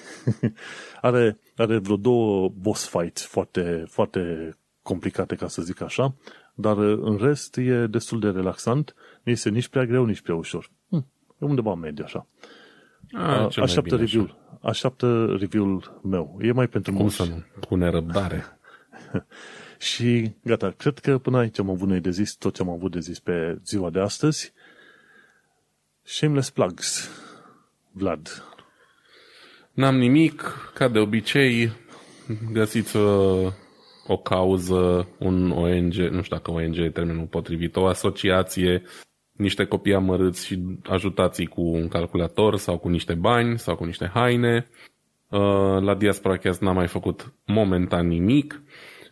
are, 1.01 1.39
are 1.57 1.79
vreo 1.79 1.97
două 1.97 2.49
boss 2.49 2.89
fights 2.89 3.25
foarte, 3.25 3.85
foarte 3.89 4.51
complicate, 4.83 5.35
ca 5.35 5.49
să 5.49 5.63
zic 5.63 5.81
așa, 5.81 6.15
dar 6.55 6.77
uh, 6.77 6.99
în 7.03 7.17
rest 7.17 7.57
e 7.57 7.87
destul 7.87 8.21
de 8.21 8.29
relaxant, 8.29 8.95
nu 9.23 9.33
este 9.33 9.49
nici 9.51 9.69
prea 9.69 9.85
greu, 9.85 10.05
nici 10.05 10.21
prea 10.21 10.35
ușor. 10.35 10.71
Hm, 10.89 11.07
e 11.41 11.47
undeva 11.47 11.75
mediu, 11.75 12.05
așa. 12.05 12.27
A, 13.13 13.49
așteaptă 13.57 13.97
review-ul. 13.97 14.59
Așteaptă 14.63 15.37
review-ul 15.39 16.01
meu. 16.03 16.39
E 16.41 16.53
mai 16.53 16.69
pentru 16.69 16.93
Cum 16.93 17.09
să 17.09 17.25
nu? 17.25 17.45
Cu 17.69 17.75
nerăbdare. 17.75 18.45
și 19.79 20.35
gata, 20.43 20.71
cred 20.71 20.99
că 20.99 21.19
până 21.19 21.39
aici 21.39 21.59
am 21.59 21.71
avut 21.71 21.89
noi 21.89 22.01
de 22.01 22.11
zis 22.11 22.35
tot 22.35 22.55
ce 22.55 22.63
am 22.63 22.71
avut 22.71 22.93
de 22.93 23.01
zis 23.01 23.21
pe 23.21 23.59
ziua 23.65 23.91
de 23.91 24.01
astăzi. 24.01 24.53
Shameless 26.09 26.51
plugs. 26.51 27.11
Vlad. 27.93 28.45
N-am 29.73 29.97
nimic, 29.97 30.71
ca 30.75 30.89
de 30.89 30.99
obicei, 30.99 31.73
găsiți 32.53 32.97
uh, 32.97 33.53
o 34.07 34.17
cauză, 34.17 35.09
un 35.19 35.51
ONG, 35.51 35.95
nu 35.95 36.23
știu 36.23 36.37
dacă 36.37 36.51
ONG 36.51 36.77
e 36.77 36.91
termenul 36.91 37.27
potrivit, 37.27 37.77
o 37.77 37.87
asociație 37.87 38.83
niște 39.33 39.65
copii 39.65 39.95
amărâți 39.95 40.47
și 40.47 40.63
ajutați 40.83 41.45
cu 41.45 41.61
un 41.61 41.89
calculator 41.89 42.57
sau 42.57 42.79
cu 42.79 42.89
niște 42.89 43.15
bani 43.15 43.59
sau 43.59 43.77
cu 43.77 43.85
niște 43.85 44.11
haine. 44.15 44.67
Uh, 45.29 45.81
la 45.81 45.95
Diaspora 45.95 46.37
Cast 46.37 46.61
n-am 46.61 46.75
mai 46.75 46.89
făcut 46.89 47.33
momentan 47.45 48.07
nimic. 48.07 48.63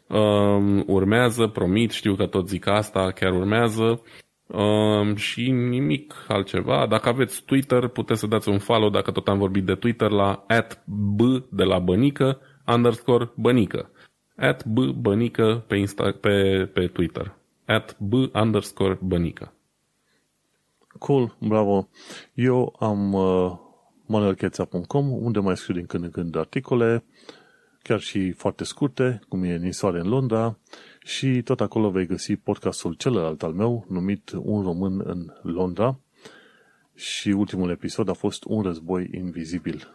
Uh, 0.08 0.82
urmează, 0.86 1.46
promit, 1.46 1.90
știu 1.90 2.14
că 2.14 2.26
tot 2.26 2.48
zic 2.48 2.66
asta, 2.66 3.10
chiar 3.10 3.32
urmează. 3.32 4.02
Uh, 4.46 5.16
și 5.16 5.50
nimic 5.50 6.14
altceva. 6.28 6.86
Dacă 6.86 7.08
aveți 7.08 7.42
Twitter, 7.42 7.88
puteți 7.88 8.20
să 8.20 8.26
dați 8.26 8.48
un 8.48 8.58
follow 8.58 8.90
dacă 8.90 9.10
tot 9.10 9.28
am 9.28 9.38
vorbit 9.38 9.64
de 9.64 9.74
Twitter 9.74 10.10
la 10.10 10.46
b 10.84 11.20
de 11.50 11.62
la 11.62 11.78
bănică 11.78 12.40
underscore 12.66 13.30
bănică. 13.34 13.90
At 14.36 14.64
b 14.64 14.78
bănică 14.78 15.64
pe, 15.66 15.76
Insta- 15.76 16.20
pe, 16.20 16.66
pe 16.72 16.86
Twitter. 16.86 17.36
At 17.66 17.96
b 17.98 18.12
underscore 18.34 18.98
bănică. 19.02 19.52
Cool, 20.98 21.36
bravo. 21.38 21.88
Eu 22.34 22.76
am 22.78 23.12
uh, 23.12 23.52
manuelcheța.com 24.06 25.10
unde 25.10 25.38
mai 25.38 25.56
scriu 25.56 25.74
din 25.74 25.86
când 25.86 26.04
în 26.04 26.10
când 26.10 26.36
articole, 26.36 27.04
chiar 27.82 28.00
și 28.00 28.32
foarte 28.32 28.64
scurte, 28.64 29.20
cum 29.28 29.42
e 29.42 29.56
Nisoare 29.56 30.00
în 30.00 30.08
Londra, 30.08 30.58
și 31.04 31.42
tot 31.42 31.60
acolo 31.60 31.90
vei 31.90 32.06
găsi 32.06 32.36
podcastul 32.36 32.94
celălalt 32.94 33.42
al 33.42 33.52
meu, 33.52 33.86
numit 33.88 34.30
Un 34.36 34.62
român 34.62 35.02
în 35.04 35.32
Londra, 35.42 35.98
și 36.94 37.28
ultimul 37.28 37.70
episod 37.70 38.08
a 38.08 38.12
fost 38.12 38.44
Un 38.44 38.62
război 38.62 39.08
invizibil. 39.12 39.94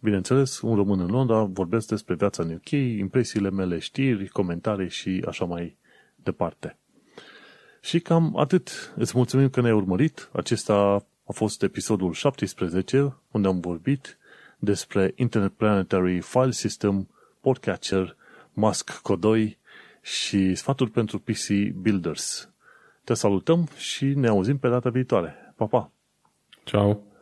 Bineînțeles, 0.00 0.60
un 0.60 0.74
român 0.74 1.00
în 1.00 1.10
Londra 1.10 1.42
vorbesc 1.42 1.88
despre 1.88 2.14
viața 2.14 2.42
în 2.42 2.52
UK, 2.52 2.70
impresiile 2.70 3.50
mele, 3.50 3.78
știri, 3.78 4.28
comentarii 4.28 4.90
și 4.90 5.24
așa 5.26 5.44
mai 5.44 5.76
departe. 6.16 6.78
Și 7.80 8.00
cam 8.00 8.36
atât. 8.36 8.94
Îți 8.96 9.16
mulțumim 9.16 9.48
că 9.48 9.60
ne-ai 9.60 9.74
urmărit. 9.74 10.28
Acesta 10.32 11.06
a 11.24 11.32
fost 11.32 11.62
episodul 11.62 12.12
17, 12.12 13.16
unde 13.30 13.48
am 13.48 13.60
vorbit 13.60 14.18
despre 14.58 15.12
Internet 15.16 15.52
Planetary 15.52 16.20
File 16.20 16.50
System, 16.50 17.08
Podcatcher, 17.40 18.16
Mask 18.52 18.90
Codoi 19.02 19.58
și 20.04 20.54
sfaturi 20.54 20.90
pentru 20.90 21.18
PC 21.18 21.48
Builders. 21.74 22.50
Te 23.04 23.14
salutăm 23.14 23.68
și 23.76 24.04
ne 24.04 24.28
auzim 24.28 24.58
pe 24.58 24.68
data 24.68 24.90
viitoare. 24.90 25.54
Pa, 25.56 25.66
pa! 25.66 25.92
Ciao! 26.64 27.13